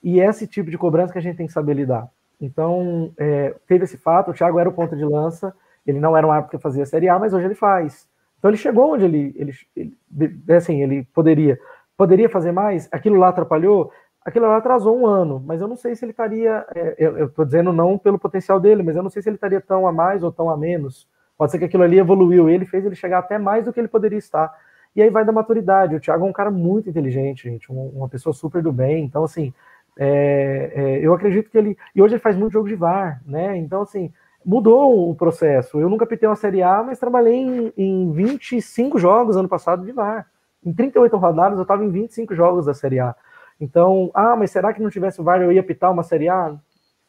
E 0.03 0.19
é 0.19 0.25
esse 0.25 0.45
tipo 0.45 0.69
de 0.69 0.77
cobrança 0.77 1.11
que 1.11 1.19
a 1.19 1.21
gente 1.21 1.37
tem 1.37 1.47
que 1.47 1.53
saber 1.53 1.73
lidar. 1.73 2.07
Então, 2.39 3.11
é, 3.17 3.55
teve 3.67 3.85
esse 3.85 3.97
fato, 3.97 4.31
o 4.31 4.33
Thiago 4.33 4.59
era 4.59 4.69
o 4.69 4.73
ponta 4.73 4.95
de 4.95 5.03
lança, 5.03 5.53
ele 5.85 5.99
não 5.99 6.15
era 6.15 6.27
um 6.27 6.31
árbitro 6.31 6.57
que 6.57 6.61
fazia 6.61 6.85
Série 6.85 7.09
A, 7.09 7.17
mas 7.17 7.33
hoje 7.33 7.45
ele 7.45 7.55
faz. 7.55 8.07
Então 8.37 8.51
ele 8.51 8.57
chegou 8.57 8.93
onde 8.93 9.05
ele, 9.05 9.33
ele, 9.35 9.53
ele 9.75 10.53
assim, 10.53 10.81
ele 10.81 11.03
poderia. 11.13 11.59
Poderia 11.97 12.29
fazer 12.29 12.51
mais? 12.51 12.87
Aquilo 12.91 13.17
lá 13.17 13.29
atrapalhou? 13.29 13.91
Aquilo 14.23 14.47
lá 14.47 14.57
atrasou 14.57 14.97
um 14.97 15.05
ano, 15.05 15.41
mas 15.45 15.61
eu 15.61 15.67
não 15.67 15.75
sei 15.75 15.95
se 15.95 16.03
ele 16.03 16.11
estaria. 16.11 16.65
É, 16.75 16.95
eu 16.97 17.27
estou 17.27 17.45
dizendo 17.45 17.71
não 17.71 17.97
pelo 17.97 18.17
potencial 18.19 18.59
dele, 18.59 18.83
mas 18.83 18.95
eu 18.95 19.03
não 19.03 19.09
sei 19.09 19.21
se 19.21 19.29
ele 19.29 19.35
estaria 19.35 19.61
tão 19.61 19.87
a 19.87 19.91
mais 19.91 20.23
ou 20.23 20.31
tão 20.31 20.49
a 20.49 20.57
menos. 20.57 21.07
Pode 21.37 21.51
ser 21.51 21.59
que 21.59 21.65
aquilo 21.65 21.83
ali 21.83 21.99
evoluiu, 21.99 22.49
ele 22.49 22.65
fez 22.65 22.85
ele 22.85 22.95
chegar 22.95 23.19
até 23.19 23.37
mais 23.37 23.65
do 23.65 23.73
que 23.73 23.79
ele 23.79 23.87
poderia 23.87 24.17
estar. 24.17 24.53
E 24.95 25.01
aí 25.01 25.09
vai 25.09 25.25
da 25.25 25.31
maturidade. 25.31 25.95
O 25.95 25.99
Thiago 25.99 26.25
é 26.25 26.29
um 26.29 26.33
cara 26.33 26.49
muito 26.49 26.89
inteligente, 26.89 27.49
gente, 27.49 27.69
uma 27.69 28.07
pessoa 28.07 28.33
super 28.33 28.63
do 28.63 28.71
bem. 28.71 29.03
Então, 29.03 29.25
assim, 29.25 29.53
é, 29.97 30.71
é, 30.73 31.05
eu 31.05 31.13
acredito 31.13 31.49
que 31.49 31.57
ele. 31.57 31.77
E 31.93 32.01
hoje 32.01 32.15
ele 32.15 32.21
faz 32.21 32.35
muito 32.35 32.53
jogo 32.53 32.67
de 32.67 32.75
VAR, 32.75 33.21
né? 33.25 33.57
Então, 33.57 33.81
assim, 33.81 34.11
mudou 34.45 35.09
o 35.09 35.15
processo. 35.15 35.79
Eu 35.79 35.89
nunca 35.89 36.05
pitei 36.05 36.27
uma 36.27 36.35
Série 36.35 36.63
A, 36.63 36.81
mas 36.81 36.99
trabalhei 36.99 37.35
em, 37.35 37.73
em 37.77 38.11
25 38.11 38.97
jogos 38.97 39.35
ano 39.35 39.49
passado 39.49 39.85
de 39.85 39.91
VAR. 39.91 40.27
Em 40.65 40.73
38 40.73 41.15
rodadas, 41.17 41.57
eu 41.57 41.61
estava 41.61 41.85
em 41.85 41.89
25 41.89 42.33
jogos 42.33 42.65
da 42.65 42.73
Série 42.73 42.99
A. 42.99 43.15
Então, 43.59 44.09
ah, 44.13 44.35
mas 44.35 44.51
será 44.51 44.73
que 44.73 44.81
não 44.81 44.89
tivesse 44.89 45.21
o 45.21 45.23
VAR 45.23 45.41
eu 45.41 45.51
ia 45.51 45.63
pitar 45.63 45.91
uma 45.91 46.03
Série 46.03 46.27
A? 46.27 46.55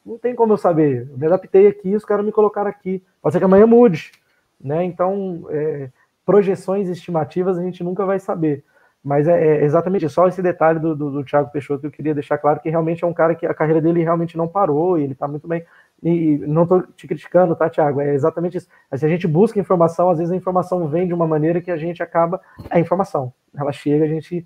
Não 0.05 0.17
tem 0.17 0.35
como 0.35 0.53
eu 0.53 0.57
saber. 0.57 1.07
Eu 1.09 1.17
me 1.17 1.25
adaptei 1.25 1.67
aqui, 1.67 1.95
os 1.95 2.05
caras 2.05 2.25
me 2.25 2.31
colocaram 2.31 2.69
aqui. 2.69 3.03
Pode 3.21 3.33
ser 3.33 3.39
que 3.39 3.45
amanhã 3.45 3.65
mude. 3.65 4.11
Né? 4.59 4.83
Então, 4.85 5.45
é, 5.49 5.89
projeções 6.25 6.87
estimativas 6.87 7.57
a 7.57 7.63
gente 7.63 7.83
nunca 7.83 8.05
vai 8.05 8.19
saber. 8.19 8.63
Mas 9.03 9.27
é, 9.27 9.59
é 9.59 9.63
exatamente 9.63 10.07
só 10.09 10.27
esse 10.27 10.41
detalhe 10.41 10.79
do, 10.79 10.95
do, 10.95 11.11
do, 11.11 11.23
Thiago 11.23 11.51
Peixoto 11.51 11.81
que 11.81 11.87
eu 11.87 11.91
queria 11.91 12.13
deixar 12.13 12.37
claro 12.37 12.59
que 12.59 12.69
realmente 12.69 13.03
é 13.03 13.07
um 13.07 13.13
cara 13.13 13.35
que 13.35 13.45
a 13.45 13.53
carreira 13.53 13.81
dele 13.81 14.03
realmente 14.03 14.37
não 14.37 14.47
parou 14.47 14.97
e 14.97 15.03
ele 15.03 15.13
está 15.13 15.27
muito 15.27 15.47
bem. 15.47 15.63
E 16.01 16.37
não 16.39 16.63
estou 16.63 16.83
te 16.83 17.07
criticando, 17.07 17.55
tá, 17.55 17.69
Thiago? 17.69 18.01
É 18.01 18.13
exatamente 18.13 18.57
isso. 18.57 18.67
Se 18.95 19.05
a 19.05 19.09
gente 19.09 19.27
busca 19.27 19.59
informação, 19.59 20.09
às 20.09 20.19
vezes 20.19 20.31
a 20.31 20.35
informação 20.35 20.87
vem 20.87 21.07
de 21.07 21.13
uma 21.13 21.25
maneira 21.25 21.59
que 21.59 21.71
a 21.71 21.77
gente 21.77 22.03
acaba. 22.03 22.39
É 22.69 22.79
informação. 22.79 23.33
Ela 23.55 23.71
chega, 23.71 24.05
a 24.05 24.07
gente 24.07 24.45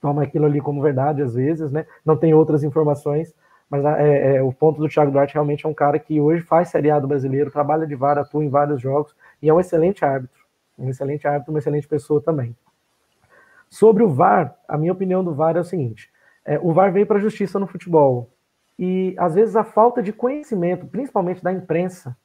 toma 0.00 0.22
aquilo 0.22 0.46
ali 0.46 0.60
como 0.60 0.80
verdade, 0.80 1.22
às 1.22 1.34
vezes, 1.34 1.72
né? 1.72 1.86
Não 2.04 2.16
tem 2.16 2.32
outras 2.32 2.62
informações. 2.62 3.34
Mas 3.68 3.84
é, 3.84 4.36
é, 4.36 4.42
o 4.42 4.52
ponto 4.52 4.80
do 4.80 4.88
Thiago 4.88 5.10
Duarte 5.10 5.34
realmente 5.34 5.66
é 5.66 5.68
um 5.68 5.74
cara 5.74 5.98
que 5.98 6.20
hoje 6.20 6.42
faz 6.42 6.68
seriado 6.68 7.08
brasileiro, 7.08 7.50
trabalha 7.50 7.86
de 7.86 7.94
VAR, 7.94 8.18
atua 8.18 8.44
em 8.44 8.48
vários 8.48 8.80
jogos 8.80 9.16
e 9.42 9.48
é 9.48 9.54
um 9.54 9.58
excelente 9.58 10.04
árbitro. 10.04 10.44
Um 10.78 10.90
excelente 10.90 11.26
árbitro, 11.26 11.52
uma 11.52 11.58
excelente 11.58 11.88
pessoa 11.88 12.20
também. 12.20 12.54
Sobre 13.68 14.02
o 14.02 14.08
VAR, 14.08 14.54
a 14.68 14.76
minha 14.76 14.92
opinião 14.92 15.24
do 15.24 15.34
VAR 15.34 15.56
é 15.56 15.60
o 15.60 15.64
seguinte: 15.64 16.10
é, 16.44 16.58
o 16.60 16.72
VAR 16.72 16.92
veio 16.92 17.06
para 17.06 17.16
a 17.16 17.20
justiça 17.20 17.58
no 17.58 17.66
futebol. 17.66 18.30
E 18.78 19.14
às 19.18 19.34
vezes 19.34 19.56
a 19.56 19.64
falta 19.64 20.02
de 20.02 20.12
conhecimento, 20.12 20.86
principalmente 20.86 21.42
da 21.42 21.52
imprensa, 21.52 22.16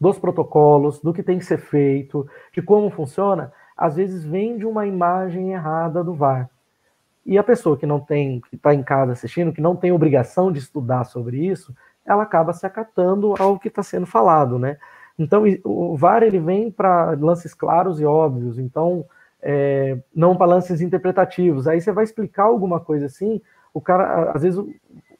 dos 0.00 0.18
protocolos, 0.18 1.00
do 1.00 1.12
que 1.12 1.22
tem 1.22 1.38
que 1.38 1.44
ser 1.44 1.58
feito, 1.58 2.26
de 2.52 2.62
como 2.62 2.90
funciona, 2.90 3.52
às 3.76 3.96
vezes 3.96 4.24
vem 4.24 4.56
de 4.56 4.66
uma 4.66 4.86
imagem 4.86 5.52
errada 5.52 6.02
do 6.02 6.14
VAR. 6.14 6.48
E 7.26 7.36
a 7.36 7.44
pessoa 7.44 7.76
que 7.76 7.86
não 7.86 8.00
tem, 8.00 8.40
que 8.40 8.56
está 8.56 8.72
em 8.72 8.82
casa 8.82 9.12
assistindo, 9.12 9.52
que 9.52 9.60
não 9.60 9.76
tem 9.76 9.92
obrigação 9.92 10.50
de 10.50 10.58
estudar 10.58 11.04
sobre 11.04 11.44
isso, 11.46 11.74
ela 12.06 12.22
acaba 12.22 12.52
se 12.52 12.64
acatando 12.64 13.34
ao 13.38 13.58
que 13.58 13.68
está 13.68 13.82
sendo 13.82 14.06
falado, 14.06 14.58
né? 14.58 14.78
Então, 15.18 15.44
o 15.64 15.96
VAR 15.96 16.22
ele 16.22 16.38
vem 16.38 16.70
para 16.70 17.10
lances 17.18 17.52
claros 17.52 18.00
e 18.00 18.04
óbvios, 18.04 18.58
então, 18.58 19.04
é, 19.42 19.98
não 20.14 20.36
para 20.36 20.46
lances 20.46 20.80
interpretativos. 20.80 21.66
Aí 21.66 21.80
você 21.80 21.92
vai 21.92 22.04
explicar 22.04 22.44
alguma 22.44 22.80
coisa 22.80 23.06
assim, 23.06 23.42
o 23.74 23.80
cara, 23.80 24.32
às 24.32 24.42
vezes, 24.42 24.64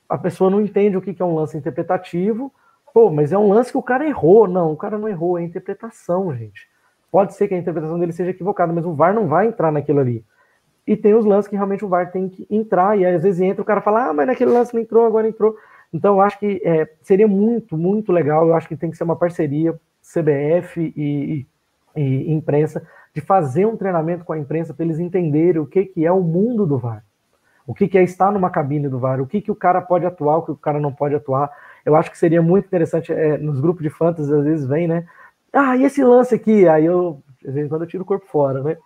a 0.09 0.17
pessoa 0.17 0.51
não 0.51 0.61
entende 0.61 0.97
o 0.97 1.03
que 1.03 1.21
é 1.21 1.25
um 1.25 1.35
lance 1.35 1.57
interpretativo. 1.57 2.53
Pô, 2.95 3.11
mas 3.11 3.33
é 3.33 3.39
um 3.39 3.49
lance 3.49 3.71
que 3.71 3.79
o 3.79 3.83
cara 3.83 4.09
errou. 4.09 4.49
Não, 4.49 4.73
o 4.73 4.77
cara 4.77 4.99
não 4.99 5.09
errou, 5.09 5.39
é 5.39 5.43
interpretação, 5.43 6.35
gente. 6.35 6.69
Pode 7.11 7.35
ser 7.35 7.49
que 7.49 7.55
a 7.55 7.59
interpretação 7.59 7.99
dele 7.99 8.13
seja 8.13 8.31
equivocada, 8.31 8.73
mas 8.73 8.87
o 8.87 8.95
VAR 8.95 9.15
não 9.15 9.27
vai 9.27 9.47
entrar 9.47 9.71
naquilo 9.71 10.01
ali. 10.01 10.25
E 10.87 10.97
tem 10.97 11.15
os 11.15 11.25
lances 11.25 11.49
que 11.49 11.57
realmente 11.57 11.85
o 11.85 11.89
VAR 11.89 12.11
tem 12.11 12.29
que 12.29 12.47
entrar, 12.51 12.99
e 12.99 13.05
às 13.05 13.23
vezes 13.23 13.41
entra 13.41 13.61
o 13.61 13.65
cara 13.65 13.83
fala, 13.83 14.09
ah, 14.09 14.15
mas 14.15 14.27
naquele 14.27 14.51
lance 14.51 14.73
não 14.73 14.81
entrou, 14.81 15.05
agora 15.05 15.29
entrou. 15.29 15.55
Então, 15.93 16.17
eu 16.17 16.21
acho 16.21 16.39
que 16.39 16.61
é, 16.65 16.89
seria 17.03 17.29
muito, 17.29 17.77
muito 17.77 18.13
legal. 18.13 18.47
Eu 18.47 18.55
acho 18.55 18.69
que 18.69 18.77
tem 18.77 18.91
que 18.91 18.97
ser 18.97 19.05
uma 19.05 19.17
parceria 19.17 19.79
CBF 20.03 20.93
e, 20.97 21.47
e, 21.97 22.01
e 22.01 22.33
imprensa 22.33 22.87
de 23.15 23.21
fazer 23.21 23.67
um 23.67 23.77
treinamento 23.77 24.25
com 24.25 24.33
a 24.33 24.39
imprensa 24.39 24.73
para 24.73 24.85
eles 24.85 24.99
entenderem 24.99 25.61
o 25.61 25.67
que, 25.67 25.85
que 25.85 26.07
é 26.07 26.13
o 26.13 26.21
mundo 26.21 26.67
do 26.67 26.79
VAR 26.79 27.05
o 27.69 27.75
que, 27.75 27.87
que 27.87 27.99
é 27.99 28.03
estar 28.03 28.33
numa 28.33 28.49
cabine 28.49 28.89
do 28.89 28.99
VAR, 28.99 29.21
o 29.21 29.27
que, 29.27 29.43
que 29.43 29.51
o 29.51 29.55
cara 29.55 29.83
pode 29.83 30.07
atuar, 30.07 30.39
o 30.39 30.43
que 30.43 30.51
o 30.51 30.57
cara 30.57 30.81
não 30.81 30.91
pode 30.91 31.15
atuar. 31.15 31.51
Eu 31.85 31.95
acho 31.95 32.11
que 32.11 32.17
seria 32.17 32.41
muito 32.41 32.65
interessante, 32.65 33.13
é, 33.13 33.37
nos 33.37 33.61
grupos 33.61 33.83
de 33.83 33.91
fantasy, 33.91 34.33
às 34.33 34.43
vezes 34.43 34.67
vem, 34.67 34.89
né? 34.89 35.07
Ah, 35.53 35.77
e 35.77 35.85
esse 35.85 36.03
lance 36.03 36.35
aqui? 36.35 36.67
Aí 36.67 36.87
eu, 36.87 37.23
às 37.47 37.53
vezes, 37.53 37.69
quando 37.69 37.83
eu 37.83 37.87
tiro 37.87 38.05
o 38.05 38.07
corpo 38.07 38.25
fora, 38.27 38.63
né? 38.63 38.79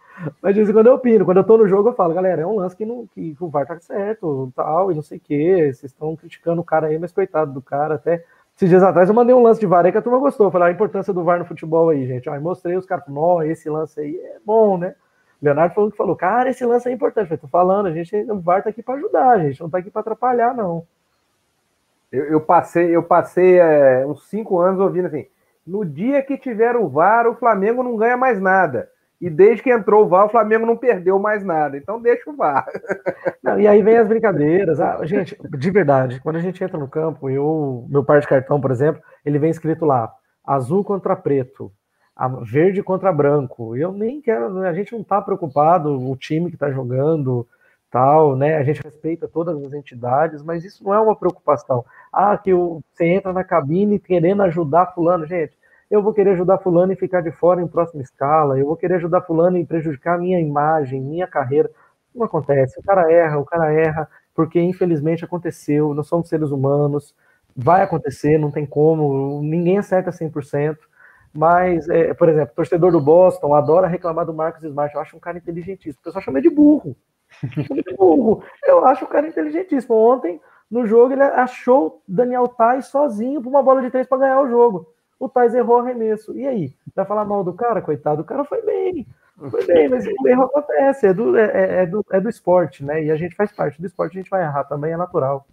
Mas 0.42 0.52
de 0.52 0.60
vez 0.60 0.68
em 0.68 0.72
quando 0.72 0.88
eu 0.88 0.94
opino, 0.94 1.24
quando 1.24 1.36
eu 1.36 1.44
tô 1.44 1.56
no 1.56 1.68
jogo, 1.68 1.90
eu 1.90 1.94
falo, 1.94 2.12
galera, 2.12 2.42
é 2.42 2.46
um 2.46 2.56
lance 2.56 2.76
que, 2.76 2.84
não, 2.84 3.06
que 3.06 3.36
o 3.38 3.48
VAR 3.48 3.66
tá 3.66 3.78
certo, 3.78 4.52
tal, 4.56 4.90
e 4.90 4.96
não 4.96 5.02
sei 5.02 5.18
o 5.18 5.20
quê, 5.20 5.72
vocês 5.72 5.92
estão 5.92 6.16
criticando 6.16 6.60
o 6.60 6.64
cara 6.64 6.88
aí, 6.88 6.98
mas 6.98 7.12
coitado 7.12 7.52
do 7.52 7.62
cara, 7.62 7.94
até. 7.94 8.24
Esses 8.56 8.68
dias 8.68 8.82
atrás 8.82 9.08
eu 9.08 9.14
mandei 9.14 9.32
um 9.32 9.42
lance 9.42 9.60
de 9.60 9.66
VAR 9.66 9.86
aí 9.86 9.92
que 9.92 9.98
a 9.98 10.02
turma 10.02 10.18
gostou. 10.18 10.50
Falei, 10.50 10.66
ah, 10.66 10.70
a 10.70 10.74
importância 10.74 11.12
do 11.12 11.22
VAR 11.22 11.38
no 11.38 11.44
futebol 11.44 11.88
aí, 11.88 12.04
gente. 12.04 12.28
Aí 12.28 12.40
mostrei 12.40 12.76
os 12.76 12.84
caras, 12.84 13.06
não, 13.06 13.42
esse 13.44 13.70
lance 13.70 14.00
aí 14.00 14.16
é 14.16 14.38
bom, 14.44 14.76
né? 14.76 14.96
Leonardo 15.42 15.74
falou 15.74 15.90
que 15.90 15.96
falou, 15.96 16.14
cara, 16.14 16.50
esse 16.50 16.64
lance 16.64 16.88
é 16.88 16.92
importante. 16.92 17.32
Eu 17.32 17.38
tô 17.38 17.48
falando, 17.48 17.86
a 17.86 17.92
gente, 17.92 18.14
o 18.30 18.40
VAR 18.40 18.62
tá 18.62 18.70
aqui 18.70 18.82
para 18.82 18.94
ajudar, 18.94 19.30
a 19.30 19.38
gente 19.40 19.60
não 19.60 19.68
tá 19.68 19.78
aqui 19.78 19.90
para 19.90 20.00
atrapalhar, 20.00 20.54
não. 20.54 20.86
Eu, 22.12 22.24
eu 22.26 22.40
passei, 22.40 22.94
eu 22.94 23.02
passei 23.02 23.58
é, 23.58 24.06
uns 24.06 24.28
cinco 24.28 24.60
anos 24.60 24.78
ouvindo 24.78 25.06
assim, 25.06 25.26
no 25.66 25.84
dia 25.84 26.22
que 26.22 26.38
tiver 26.38 26.76
o 26.76 26.88
VAR, 26.88 27.26
o 27.26 27.34
Flamengo 27.34 27.82
não 27.82 27.96
ganha 27.96 28.16
mais 28.16 28.40
nada. 28.40 28.88
E 29.20 29.28
desde 29.28 29.62
que 29.62 29.70
entrou 29.70 30.04
o 30.04 30.08
VAR, 30.08 30.26
o 30.26 30.28
Flamengo 30.28 30.66
não 30.66 30.76
perdeu 30.76 31.18
mais 31.18 31.44
nada. 31.44 31.76
Então 31.76 32.00
deixa 32.00 32.28
o 32.30 32.36
VAR. 32.36 32.66
Não, 33.42 33.58
e 33.58 33.66
aí 33.68 33.82
vem 33.82 33.96
as 33.96 34.06
brincadeiras. 34.06 34.80
Ah, 34.80 34.98
gente, 35.04 35.36
de 35.48 35.70
verdade, 35.70 36.20
quando 36.20 36.36
a 36.36 36.40
gente 36.40 36.62
entra 36.62 36.78
no 36.78 36.88
campo, 36.88 37.28
eu, 37.28 37.86
meu 37.88 38.04
par 38.04 38.20
de 38.20 38.26
cartão, 38.26 38.60
por 38.60 38.70
exemplo, 38.70 39.02
ele 39.24 39.38
vem 39.38 39.50
escrito 39.50 39.84
lá, 39.84 40.12
azul 40.44 40.84
contra 40.84 41.16
preto 41.16 41.72
verde 42.28 42.82
contra 42.82 43.12
branco. 43.12 43.76
Eu 43.76 43.92
nem 43.92 44.20
quero, 44.20 44.52
né, 44.54 44.68
a 44.68 44.74
gente 44.74 44.92
não 44.92 45.00
está 45.00 45.20
preocupado, 45.20 45.90
o 46.10 46.16
time 46.16 46.48
que 46.48 46.56
está 46.56 46.70
jogando, 46.70 47.46
tal, 47.90 48.36
né? 48.36 48.56
A 48.56 48.62
gente 48.64 48.82
respeita 48.82 49.28
todas 49.28 49.62
as 49.62 49.72
entidades, 49.72 50.42
mas 50.42 50.64
isso 50.64 50.82
não 50.84 50.94
é 50.94 51.00
uma 51.00 51.16
preocupação. 51.16 51.84
Ah, 52.12 52.36
que 52.38 52.52
você 52.54 53.06
entra 53.06 53.32
na 53.32 53.44
cabine 53.44 53.98
querendo 53.98 54.42
ajudar 54.42 54.92
fulano, 54.94 55.26
gente. 55.26 55.52
Eu 55.90 56.02
vou 56.02 56.14
querer 56.14 56.30
ajudar 56.30 56.58
fulano 56.58 56.92
e 56.92 56.96
ficar 56.96 57.20
de 57.20 57.30
fora 57.32 57.60
em 57.62 57.68
próxima 57.68 58.02
escala. 58.02 58.58
Eu 58.58 58.66
vou 58.66 58.76
querer 58.76 58.94
ajudar 58.94 59.20
fulano 59.22 59.58
e 59.58 59.66
prejudicar 59.66 60.18
minha 60.18 60.40
imagem, 60.40 61.00
minha 61.02 61.26
carreira. 61.26 61.70
Não 62.14 62.24
acontece. 62.24 62.78
O 62.80 62.82
cara 62.82 63.12
erra, 63.12 63.38
o 63.38 63.44
cara 63.44 63.72
erra, 63.72 64.08
porque 64.34 64.60
infelizmente 64.60 65.24
aconteceu. 65.24 65.92
Nós 65.94 66.06
somos 66.06 66.28
seres 66.28 66.50
humanos 66.50 67.14
vai 67.56 67.82
acontecer, 67.82 68.38
não 68.38 68.50
tem 68.50 68.66
como, 68.66 69.40
ninguém 69.42 69.78
acerta 69.78 70.10
100%. 70.10 70.76
Mas, 71.34 71.88
é, 71.88 72.12
por 72.12 72.28
exemplo, 72.28 72.54
torcedor 72.54 72.92
do 72.92 73.00
Boston 73.00 73.54
adora 73.54 73.86
reclamar 73.86 74.26
do 74.26 74.34
Marcos 74.34 74.62
Smart. 74.62 74.94
Eu 74.94 75.00
acho 75.00 75.16
um 75.16 75.20
cara 75.20 75.38
inteligentíssimo. 75.38 76.00
O 76.00 76.04
pessoal 76.04 76.22
chama 76.22 76.38
ele 76.38 76.48
de 76.48 76.54
burro. 76.54 76.94
de 77.42 77.96
burro. 77.96 78.42
Eu 78.64 78.84
acho 78.84 79.04
o 79.04 79.08
cara 79.08 79.26
inteligentíssimo. 79.26 79.94
Ontem, 79.94 80.40
no 80.70 80.86
jogo, 80.86 81.14
ele 81.14 81.22
achou 81.22 82.02
Daniel 82.06 82.48
Tais 82.48 82.86
sozinho 82.86 83.40
para 83.40 83.48
uma 83.48 83.62
bola 83.62 83.80
de 83.80 83.90
três 83.90 84.06
para 84.06 84.18
ganhar 84.18 84.40
o 84.42 84.48
jogo. 84.48 84.92
O 85.18 85.28
Tais 85.28 85.54
errou 85.54 85.76
o 85.76 85.80
arremesso. 85.80 86.36
E 86.36 86.46
aí? 86.46 86.74
Vai 86.94 87.06
falar 87.06 87.24
mal 87.24 87.42
do 87.42 87.54
cara? 87.54 87.80
Coitado, 87.80 88.22
o 88.22 88.24
cara 88.24 88.44
foi 88.44 88.60
bem. 88.62 89.06
Foi 89.50 89.64
bem, 89.66 89.88
mas 89.88 90.06
o 90.06 90.28
erro 90.28 90.44
acontece. 90.44 91.06
É 91.06 91.14
do, 91.14 91.36
é, 91.36 91.44
é, 91.44 91.82
é 91.82 91.86
do, 91.86 92.04
é 92.12 92.20
do 92.20 92.28
esporte, 92.28 92.84
né? 92.84 93.02
E 93.02 93.10
a 93.10 93.16
gente 93.16 93.34
faz 93.34 93.50
parte 93.50 93.80
do 93.80 93.86
esporte, 93.86 94.18
a 94.18 94.20
gente 94.20 94.30
vai 94.30 94.42
errar 94.42 94.64
também, 94.64 94.92
é 94.92 94.96
natural. 94.96 95.46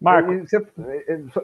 Marco, 0.00 0.38
você, 0.40 0.62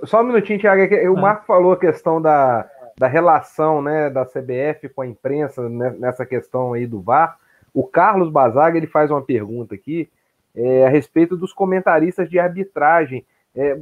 só 0.04 0.20
um 0.20 0.24
minutinho, 0.24 0.60
Thiago. 0.60 0.82
O 1.12 1.18
ah. 1.18 1.20
Marco 1.20 1.46
falou 1.46 1.72
a 1.72 1.78
questão 1.78 2.20
da 2.20 2.68
da 3.00 3.08
relação 3.08 3.80
né, 3.80 4.10
da 4.10 4.26
CBF 4.26 4.90
com 4.94 5.00
a 5.00 5.06
imprensa 5.06 5.66
nessa 5.70 6.26
questão 6.26 6.74
aí 6.74 6.86
do 6.86 7.00
VAR. 7.00 7.38
O 7.72 7.82
Carlos 7.82 8.28
Bazaga 8.28 8.76
ele 8.76 8.86
faz 8.86 9.10
uma 9.10 9.22
pergunta 9.22 9.74
aqui 9.74 10.10
é, 10.54 10.84
a 10.84 10.90
respeito 10.90 11.34
dos 11.34 11.50
comentaristas 11.50 12.28
de 12.28 12.38
arbitragem. 12.38 13.24
É, 13.56 13.80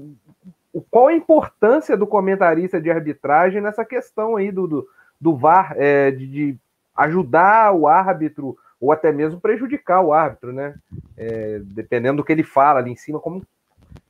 qual 0.89 1.09
a 1.09 1.14
importância 1.14 1.97
do 1.97 2.07
comentarista 2.07 2.81
de 2.81 2.93
arbitragem 2.93 3.61
nessa 3.61 3.85
questão 3.85 4.37
aí 4.37 4.53
do, 4.53 4.69
do, 4.69 4.89
do 5.21 5.37
VAR, 5.37 5.75
é, 5.77 6.12
de, 6.12 6.25
de, 6.29 6.57
ajudar 6.95 7.73
o 7.73 7.89
árbitro 7.89 8.57
ou 8.81 8.93
até 8.93 9.11
mesmo 9.11 9.41
prejudicar 9.41 10.01
o 10.01 10.12
árbitro, 10.12 10.53
né? 10.53 10.77
É, 11.16 11.61
dependendo 11.64 12.19
do 12.19 12.25
que 12.25 12.31
ele 12.31 12.45
fala 12.45 12.79
ali 12.79 12.93
em 12.93 12.97
cima, 12.97 13.19
como 13.19 13.43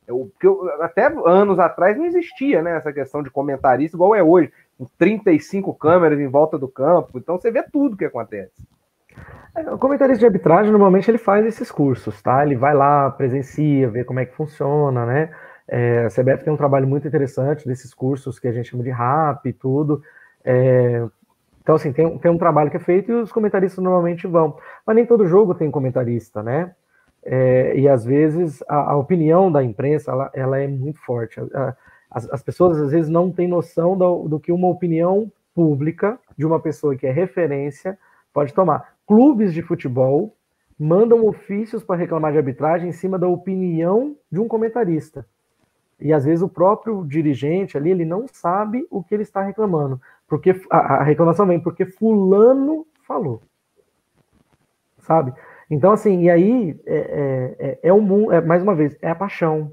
porque 0.07 0.47
até 0.81 1.05
anos 1.05 1.59
atrás 1.59 1.95
não 1.95 2.05
existia 2.05 2.63
né, 2.63 2.75
essa 2.75 2.91
questão 2.91 3.21
de 3.21 3.29
comentarista 3.29 3.95
igual 3.95 4.15
é 4.15 4.23
hoje. 4.23 4.51
35 4.97 5.73
câmeras 5.73 6.19
em 6.19 6.27
volta 6.27 6.57
do 6.57 6.67
campo, 6.67 7.17
então 7.17 7.37
você 7.37 7.51
vê 7.51 7.63
tudo 7.63 7.97
que 7.97 8.05
acontece. 8.05 8.67
É, 9.55 9.71
o 9.71 9.77
comentarista 9.77 10.19
de 10.19 10.25
arbitragem, 10.25 10.71
normalmente, 10.71 11.09
ele 11.09 11.17
faz 11.17 11.45
esses 11.45 11.71
cursos, 11.71 12.21
tá? 12.21 12.45
Ele 12.45 12.55
vai 12.55 12.73
lá, 12.73 13.09
presencia, 13.09 13.89
vê 13.89 14.03
como 14.03 14.19
é 14.19 14.25
que 14.25 14.35
funciona, 14.35 15.05
né? 15.05 15.33
É, 15.67 16.05
a 16.05 16.09
CBF 16.09 16.43
tem 16.43 16.53
um 16.53 16.57
trabalho 16.57 16.87
muito 16.87 17.07
interessante 17.07 17.67
desses 17.67 17.93
cursos 17.93 18.39
que 18.39 18.47
a 18.47 18.51
gente 18.51 18.69
chama 18.69 18.83
de 18.83 18.89
RAP 18.89 19.45
e 19.45 19.53
tudo. 19.53 20.01
É, 20.43 21.05
então, 21.61 21.75
assim, 21.75 21.93
tem, 21.93 22.17
tem 22.17 22.31
um 22.31 22.37
trabalho 22.37 22.71
que 22.71 22.77
é 22.77 22.79
feito 22.79 23.11
e 23.11 23.15
os 23.15 23.31
comentaristas 23.31 23.83
normalmente 23.83 24.25
vão. 24.25 24.57
Mas 24.85 24.95
nem 24.95 25.05
todo 25.05 25.27
jogo 25.27 25.53
tem 25.53 25.69
comentarista, 25.69 26.41
né? 26.41 26.73
É, 27.23 27.77
e 27.77 27.87
às 27.87 28.05
vezes 28.05 28.63
a, 28.67 28.91
a, 28.91 28.97
opinião 28.97 29.51
da 29.51 29.61
imprensa 29.61 30.11
ela, 30.11 30.31
ela 30.33 30.57
é 30.57 30.67
muito 30.67 30.99
forte. 31.01 31.39
A, 31.39 31.75
as, 32.09 32.29
as 32.31 32.41
pessoas 32.41 32.79
às 32.79 32.91
vezes 32.91 33.09
não 33.09 33.31
têm 33.31 33.47
noção 33.47 33.97
do, 33.97 34.27
do 34.27 34.39
que 34.39 34.51
uma 34.51 34.67
opinião 34.67 35.31
pública 35.53 36.19
de 36.37 36.45
uma 36.45 36.59
pessoa 36.59 36.95
que 36.95 37.05
é 37.05 37.11
referência 37.11 37.97
pode 38.33 38.53
tomar. 38.53 38.93
Clubes 39.05 39.53
de 39.53 39.61
futebol 39.61 40.35
mandam 40.79 41.25
ofícios 41.27 41.83
para 41.83 41.99
reclamar 41.99 42.31
de 42.31 42.37
arbitragem 42.37 42.89
em 42.89 42.93
cima 42.93 43.19
da 43.19 43.27
opinião 43.27 44.15
de 44.31 44.39
um 44.39 44.47
comentarista. 44.47 45.25
E 45.99 46.13
às 46.13 46.23
vezes 46.23 46.41
o 46.41 46.47
próprio 46.47 47.05
dirigente 47.05 47.77
ali, 47.77 47.91
ele 47.91 48.05
não 48.05 48.25
sabe 48.31 48.87
o 48.89 49.03
que 49.03 49.13
ele 49.13 49.23
está 49.23 49.41
reclamando. 49.41 49.99
Porque 50.27 50.55
a, 50.69 51.03
reclamação 51.03 51.45
vem 51.45 51.59
porque 51.59 51.85
fulano 51.85 52.87
falou. 53.05 53.41
Sabe? 54.99 55.33
Então, 55.69 55.91
assim, 55.91 56.23
e 56.23 56.29
aí 56.29 56.79
é, 56.85 56.97
é, 56.97 57.55
é, 57.59 57.79
é, 57.83 57.89
é 57.89 58.41
mais 58.41 58.63
uma 58.63 58.73
vez, 58.73 58.95
é 59.01 59.09
a 59.09 59.15
paixão. 59.15 59.71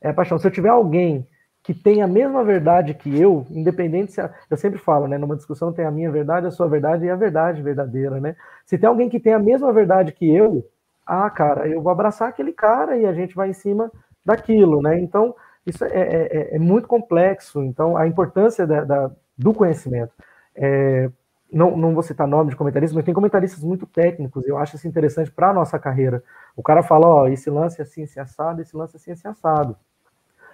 É 0.00 0.10
a 0.10 0.14
paixão. 0.14 0.38
Se 0.38 0.46
eu 0.46 0.50
tiver 0.50 0.68
alguém 0.68 1.26
que 1.62 1.72
tem 1.72 2.02
a 2.02 2.08
mesma 2.08 2.42
verdade 2.42 2.92
que 2.94 3.20
eu, 3.20 3.46
independente 3.50 4.12
se 4.12 4.20
a, 4.20 4.32
eu 4.50 4.56
sempre 4.56 4.78
falo, 4.78 5.06
né, 5.06 5.16
numa 5.16 5.36
discussão 5.36 5.72
tem 5.72 5.84
a 5.84 5.90
minha 5.90 6.10
verdade, 6.10 6.46
a 6.46 6.50
sua 6.50 6.68
verdade 6.68 7.04
e 7.04 7.10
a 7.10 7.16
verdade 7.16 7.62
verdadeira, 7.62 8.20
né? 8.20 8.34
Se 8.66 8.76
tem 8.76 8.88
alguém 8.88 9.08
que 9.08 9.20
tem 9.20 9.32
a 9.32 9.38
mesma 9.38 9.72
verdade 9.72 10.12
que 10.12 10.28
eu, 10.28 10.68
ah, 11.06 11.30
cara, 11.30 11.68
eu 11.68 11.80
vou 11.80 11.92
abraçar 11.92 12.28
aquele 12.28 12.52
cara 12.52 12.96
e 12.96 13.06
a 13.06 13.12
gente 13.12 13.34
vai 13.34 13.50
em 13.50 13.54
cima 13.54 13.90
daquilo, 14.24 14.82
né? 14.82 14.98
Então, 15.00 15.34
isso 15.66 15.84
é, 15.84 15.88
é, 15.88 16.52
é, 16.52 16.56
é 16.56 16.58
muito 16.58 16.88
complexo. 16.88 17.62
Então, 17.62 17.96
a 17.96 18.06
importância 18.06 18.66
da, 18.66 18.84
da, 18.84 19.10
do 19.36 19.54
conhecimento. 19.54 20.12
É, 20.54 21.10
não, 21.52 21.76
não 21.76 21.92
vou 21.92 22.02
citar 22.02 22.26
nome 22.26 22.50
de 22.50 22.56
comentaristas, 22.56 22.96
mas 22.96 23.04
tem 23.04 23.12
comentaristas 23.12 23.62
muito 23.62 23.86
técnicos, 23.86 24.46
eu 24.46 24.56
acho 24.56 24.76
isso 24.76 24.88
interessante 24.88 25.30
para 25.30 25.50
a 25.50 25.52
nossa 25.52 25.78
carreira. 25.78 26.24
O 26.56 26.62
cara 26.62 26.82
fala, 26.82 27.06
ó, 27.06 27.28
esse 27.28 27.50
lance 27.50 27.80
é 27.80 27.82
assim, 27.82 28.06
se 28.06 28.18
assado, 28.18 28.62
esse 28.62 28.74
lance 28.74 28.96
é 28.96 28.98
assim, 28.98 29.14
se 29.14 29.28
assado. 29.28 29.76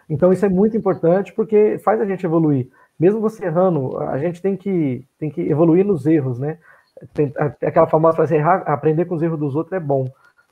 Então 0.08 0.32
isso 0.32 0.44
é 0.44 0.48
muito 0.48 0.76
importante 0.76 1.32
porque 1.32 1.78
faz 1.84 2.00
a 2.00 2.06
gente 2.06 2.24
evoluir. 2.24 2.68
Mesmo 2.98 3.20
você 3.20 3.44
errando, 3.44 3.98
a 3.98 4.18
gente 4.18 4.40
tem 4.40 4.56
que, 4.56 5.06
tem 5.18 5.30
que 5.30 5.42
evoluir 5.42 5.84
nos 5.84 6.06
erros, 6.06 6.38
né? 6.38 6.58
Tem, 7.14 7.32
aquela 7.36 7.86
famosa 7.86 8.16
frase, 8.16 8.34
errar, 8.34 8.62
aprender 8.66 9.04
com 9.04 9.14
os 9.14 9.22
erros 9.22 9.38
dos 9.38 9.54
outros 9.54 9.72
é 9.72 9.80
bom. 9.80 10.10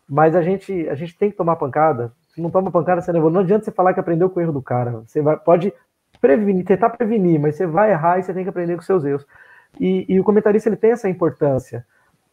Mas 0.09 0.37
a 0.37 0.43
gente, 0.43 0.89
a 0.89 0.95
gente 0.95 1.17
tem 1.19 1.31
que 1.31 1.37
tomar 1.37 1.57
pancada. 1.57 2.13
Se 2.29 2.41
não 2.41 2.51
toma 2.51 2.71
pancada, 2.71 3.01
você 3.01 3.11
não 3.11 3.19
evolui. 3.19 3.35
Não 3.35 3.41
adianta 3.41 3.65
você 3.65 3.73
falar 3.73 3.95
que 3.95 3.99
aprendeu 3.99 4.31
com 4.31 4.39
o 4.39 4.43
erro 4.43 4.53
do 4.53 4.63
cara. 4.63 5.03
Você 5.05 5.21
vai, 5.21 5.37
pode 5.37 5.73
prevenir, 6.21 6.65
tentar 6.65 6.91
prevenir, 6.91 7.41
mas 7.41 7.57
você 7.57 7.67
vai 7.67 7.91
errar 7.91 8.19
e 8.19 8.23
você 8.23 8.33
tem 8.33 8.45
que 8.45 8.51
aprender 8.51 8.77
com 8.77 8.83
seus 8.83 9.05
erros. 9.05 9.27
E, 9.81 10.07
e 10.09 10.21
o 10.21 10.25
comentarista 10.25 10.69
ele 10.69 10.77
tem 10.77 10.93
essa 10.93 11.09
importância 11.09 11.85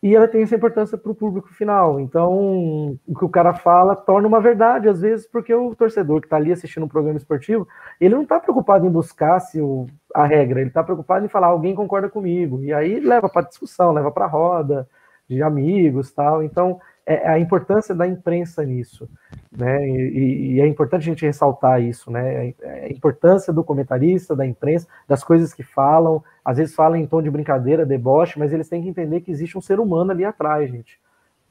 e 0.03 0.13
ela 0.13 0.27
tem 0.27 0.43
essa 0.43 0.57
importância 0.57 0.97
para 0.97 1.09
o 1.09 1.15
público 1.15 1.47
final. 1.53 1.97
Então, 1.97 2.99
o 3.07 3.15
que 3.17 3.23
o 3.23 3.29
cara 3.29 3.53
fala 3.53 3.95
torna 3.95 4.27
uma 4.27 4.41
verdade, 4.41 4.89
às 4.89 4.99
vezes, 4.99 5.25
porque 5.25 5.55
o 5.55 5.73
torcedor 5.73 6.19
que 6.19 6.27
está 6.27 6.35
ali 6.35 6.51
assistindo 6.51 6.83
um 6.83 6.89
programa 6.89 7.17
esportivo, 7.17 7.65
ele 8.01 8.13
não 8.13 8.23
está 8.23 8.37
preocupado 8.37 8.85
em 8.85 8.89
buscar 8.89 9.39
se 9.39 9.61
o, 9.61 9.87
a 10.13 10.25
regra, 10.25 10.59
ele 10.59 10.67
está 10.67 10.83
preocupado 10.83 11.25
em 11.25 11.29
falar, 11.29 11.47
alguém 11.47 11.73
concorda 11.73 12.09
comigo. 12.09 12.61
E 12.61 12.73
aí 12.73 12.99
leva 12.99 13.29
para 13.29 13.47
discussão, 13.47 13.93
leva 13.93 14.11
para 14.11 14.27
roda 14.27 14.85
de 15.25 15.41
amigos 15.41 16.11
tal. 16.11 16.43
Então, 16.43 16.81
é, 17.05 17.15
é, 17.15 17.29
a 17.29 17.39
importância 17.39 17.93
da 17.93 18.07
imprensa 18.07 18.63
nisso, 18.63 19.09
né? 19.51 19.85
E, 19.87 20.55
e, 20.55 20.61
é 20.61 20.67
importante 20.67 21.01
a 21.01 21.05
gente 21.05 21.25
ressaltar 21.25 21.81
isso, 21.81 22.09
né? 22.09 22.53
É, 22.61 22.85
a 22.85 22.89
importância 22.89 23.51
do 23.51 23.63
comentarista, 23.63 24.35
da 24.35 24.45
imprensa, 24.45 24.87
das 25.07 25.23
coisas 25.23 25.53
que 25.53 25.63
falam, 25.63 26.23
às 26.45 26.57
vezes 26.57 26.73
falam 26.73 26.95
em 26.95 27.05
tom 27.05 27.21
de 27.21 27.29
brincadeira, 27.29 27.85
deboche, 27.85 28.39
mas 28.39 28.53
eles 28.53 28.69
têm 28.69 28.81
que 28.81 28.89
entender 28.89 29.21
que 29.21 29.31
existe 29.31 29.57
um 29.57 29.61
ser 29.61 29.79
humano 29.79 30.11
ali 30.11 30.23
atrás, 30.23 30.69
gente. 30.71 30.99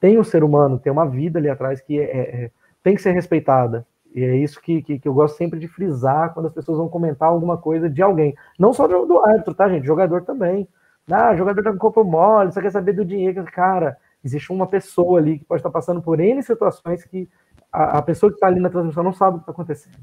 Tem 0.00 0.18
um 0.18 0.24
ser 0.24 0.42
humano, 0.42 0.78
tem 0.78 0.90
uma 0.92 1.06
vida 1.06 1.38
ali 1.38 1.48
atrás 1.48 1.80
que 1.80 2.00
é, 2.00 2.04
é, 2.04 2.50
tem 2.82 2.94
que 2.94 3.02
ser 3.02 3.12
respeitada. 3.12 3.86
E 4.14 4.24
é 4.24 4.36
isso 4.36 4.60
que, 4.60 4.82
que, 4.82 4.98
que, 4.98 5.08
eu 5.08 5.14
gosto 5.14 5.36
sempre 5.36 5.58
de 5.58 5.68
frisar 5.68 6.34
quando 6.34 6.46
as 6.46 6.52
pessoas 6.52 6.78
vão 6.78 6.88
comentar 6.88 7.28
alguma 7.28 7.56
coisa 7.56 7.88
de 7.88 8.02
alguém. 8.02 8.34
Não 8.58 8.72
só 8.72 8.86
do, 8.86 9.06
do 9.06 9.18
árbitro, 9.20 9.54
tá, 9.54 9.68
gente? 9.68 9.86
Jogador 9.86 10.22
também. 10.22 10.68
Ah, 11.10 11.34
jogador 11.34 11.62
tá 11.62 11.72
com 11.72 11.78
corpo 11.78 12.04
mole, 12.04 12.52
só 12.52 12.60
quer 12.60 12.70
saber 12.70 12.92
do 12.92 13.04
dinheiro. 13.04 13.44
Cara, 13.52 13.96
existe 14.24 14.52
uma 14.52 14.66
pessoa 14.66 15.18
ali 15.18 15.38
que 15.38 15.44
pode 15.44 15.60
estar 15.60 15.70
passando 15.70 16.00
por 16.00 16.20
N 16.20 16.42
situações 16.42 17.04
que 17.04 17.28
a, 17.72 17.98
a 17.98 18.02
pessoa 18.02 18.30
que 18.30 18.36
está 18.36 18.46
ali 18.46 18.60
na 18.60 18.70
transmissão 18.70 19.02
não 19.02 19.12
sabe 19.12 19.36
o 19.36 19.38
que 19.38 19.42
está 19.42 19.52
acontecendo. 19.52 19.98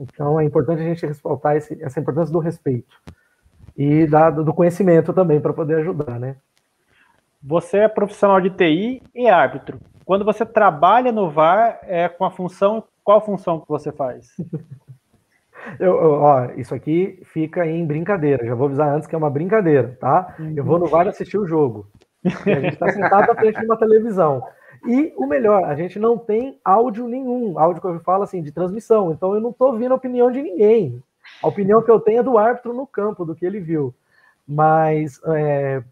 Então 0.00 0.38
é 0.38 0.44
importante 0.44 0.82
a 0.82 0.84
gente 0.84 1.06
respaltar 1.06 1.56
esse, 1.56 1.82
essa 1.82 2.00
importância 2.00 2.32
do 2.32 2.38
respeito 2.38 2.96
e 3.76 4.06
da, 4.06 4.30
do 4.30 4.54
conhecimento 4.54 5.12
também 5.12 5.40
para 5.40 5.52
poder 5.52 5.76
ajudar, 5.76 6.18
né? 6.18 6.36
Você 7.42 7.78
é 7.78 7.88
profissional 7.88 8.40
de 8.40 8.50
TI 8.50 9.02
e 9.14 9.28
árbitro. 9.28 9.78
Quando 10.04 10.24
você 10.24 10.44
trabalha 10.44 11.12
no 11.12 11.30
VAR, 11.30 11.78
é 11.82 12.08
com 12.08 12.24
a 12.24 12.30
função, 12.30 12.82
qual 13.04 13.24
função 13.24 13.60
que 13.60 13.68
você 13.68 13.92
faz? 13.92 14.34
Eu, 15.80 16.00
eu, 16.00 16.12
ó, 16.12 16.44
isso 16.56 16.72
aqui 16.72 17.20
fica 17.24 17.66
em 17.66 17.84
brincadeira. 17.84 18.46
Já 18.46 18.54
vou 18.54 18.66
avisar 18.66 18.94
antes 18.94 19.08
que 19.08 19.16
é 19.16 19.18
uma 19.18 19.28
brincadeira, 19.28 19.96
tá? 19.98 20.36
Eu 20.54 20.62
vou 20.62 20.78
no 20.78 20.86
VAR 20.86 21.08
assistir 21.08 21.36
o 21.38 21.46
jogo. 21.46 21.88
A 22.28 22.60
gente 22.60 22.74
está 22.74 22.92
sentado 22.92 23.30
à 23.30 23.34
frente 23.34 23.58
de 23.58 23.66
uma 23.66 23.78
televisão. 23.78 24.42
E 24.86 25.12
o 25.16 25.26
melhor, 25.26 25.64
a 25.64 25.74
gente 25.74 25.98
não 25.98 26.16
tem 26.16 26.60
áudio 26.64 27.08
nenhum, 27.08 27.58
áudio 27.58 27.80
que 27.80 27.88
eu 27.88 28.00
falo 28.00 28.22
assim, 28.22 28.42
de 28.42 28.52
transmissão. 28.52 29.12
Então 29.12 29.34
eu 29.34 29.40
não 29.40 29.50
estou 29.50 29.72
ouvindo 29.72 29.92
a 29.92 29.96
opinião 29.96 30.30
de 30.30 30.42
ninguém. 30.42 31.02
A 31.42 31.48
opinião 31.48 31.82
que 31.82 31.90
eu 31.90 32.00
tenho 32.00 32.20
é 32.20 32.22
do 32.22 32.38
árbitro 32.38 32.72
no 32.72 32.86
campo, 32.86 33.24
do 33.24 33.34
que 33.34 33.44
ele 33.44 33.60
viu. 33.60 33.94
Mas, 34.46 35.20
é, 35.26 35.82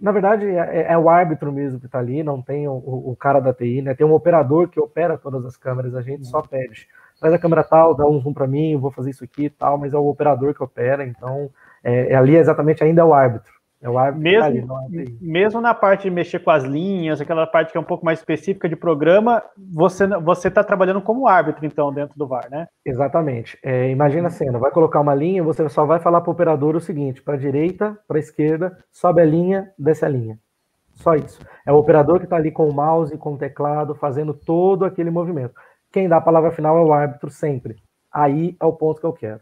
na 0.00 0.12
verdade, 0.12 0.46
é, 0.46 0.92
é, 0.92 0.98
o 0.98 1.08
árbitro 1.08 1.50
mesmo 1.50 1.80
que 1.80 1.86
está 1.86 1.98
ali, 1.98 2.22
não 2.22 2.42
tem 2.42 2.68
o, 2.68 2.74
o, 2.74 3.16
cara 3.16 3.40
da 3.40 3.54
TI, 3.54 3.80
né? 3.80 3.94
Tem 3.94 4.06
um 4.06 4.12
operador 4.12 4.68
que 4.68 4.78
opera 4.78 5.16
todas 5.16 5.44
as 5.46 5.56
câmeras, 5.56 5.94
a 5.94 6.02
gente 6.02 6.26
só 6.26 6.42
pede. 6.42 6.86
Traz 7.18 7.34
a 7.34 7.38
câmera 7.38 7.64
tal, 7.64 7.94
dá 7.94 8.06
um 8.06 8.20
zoom 8.20 8.34
para 8.34 8.46
mim, 8.46 8.72
eu 8.72 8.80
vou 8.80 8.90
fazer 8.90 9.10
isso 9.10 9.24
aqui 9.24 9.44
e 9.44 9.50
tal, 9.50 9.78
mas 9.78 9.94
é 9.94 9.96
o 9.96 10.06
operador 10.06 10.54
que 10.54 10.62
opera, 10.62 11.04
então 11.04 11.50
é, 11.82 12.12
é 12.12 12.14
ali 12.14 12.36
exatamente 12.36 12.84
ainda 12.84 13.00
é 13.00 13.04
o 13.04 13.14
árbitro. 13.14 13.61
É 13.82 13.90
o 13.90 13.98
árbitro 13.98 14.22
mesmo, 14.22 14.76
ali, 14.76 15.18
mesmo 15.20 15.60
na 15.60 15.74
parte 15.74 16.04
de 16.04 16.10
mexer 16.10 16.38
com 16.38 16.52
as 16.52 16.62
linhas, 16.62 17.20
aquela 17.20 17.44
parte 17.48 17.72
que 17.72 17.76
é 17.76 17.80
um 17.80 17.84
pouco 17.84 18.04
mais 18.04 18.20
específica 18.20 18.68
de 18.68 18.76
programa, 18.76 19.42
você 19.56 20.06
você 20.06 20.46
está 20.46 20.62
trabalhando 20.62 21.02
como 21.02 21.26
árbitro, 21.26 21.66
então, 21.66 21.92
dentro 21.92 22.16
do 22.16 22.26
VAR, 22.26 22.48
né? 22.48 22.68
Exatamente. 22.86 23.58
É, 23.60 23.90
imagina 23.90 24.28
a 24.28 24.30
cena, 24.30 24.56
vai 24.56 24.70
colocar 24.70 25.00
uma 25.00 25.14
linha, 25.16 25.42
você 25.42 25.68
só 25.68 25.84
vai 25.84 25.98
falar 25.98 26.20
para 26.20 26.30
o 26.30 26.32
operador 26.32 26.76
o 26.76 26.80
seguinte: 26.80 27.20
para 27.20 27.34
a 27.34 27.38
direita, 27.38 27.98
para 28.06 28.18
a 28.18 28.20
esquerda, 28.20 28.78
sobe 28.92 29.20
a 29.20 29.24
linha, 29.24 29.72
desce 29.76 30.04
a 30.04 30.08
linha. 30.08 30.38
Só 30.94 31.16
isso. 31.16 31.40
É 31.66 31.72
o 31.72 31.76
operador 31.76 32.18
que 32.18 32.24
está 32.24 32.36
ali 32.36 32.52
com 32.52 32.68
o 32.68 32.72
mouse, 32.72 33.16
com 33.18 33.34
o 33.34 33.38
teclado, 33.38 33.96
fazendo 33.96 34.32
todo 34.32 34.84
aquele 34.84 35.10
movimento. 35.10 35.54
Quem 35.90 36.08
dá 36.08 36.18
a 36.18 36.20
palavra 36.20 36.52
final 36.52 36.78
é 36.78 36.82
o 36.82 36.92
árbitro 36.92 37.30
sempre. 37.30 37.76
aí 38.12 38.56
é 38.60 38.64
o 38.64 38.72
ponto 38.72 39.00
que 39.00 39.06
eu 39.06 39.12
quero. 39.12 39.40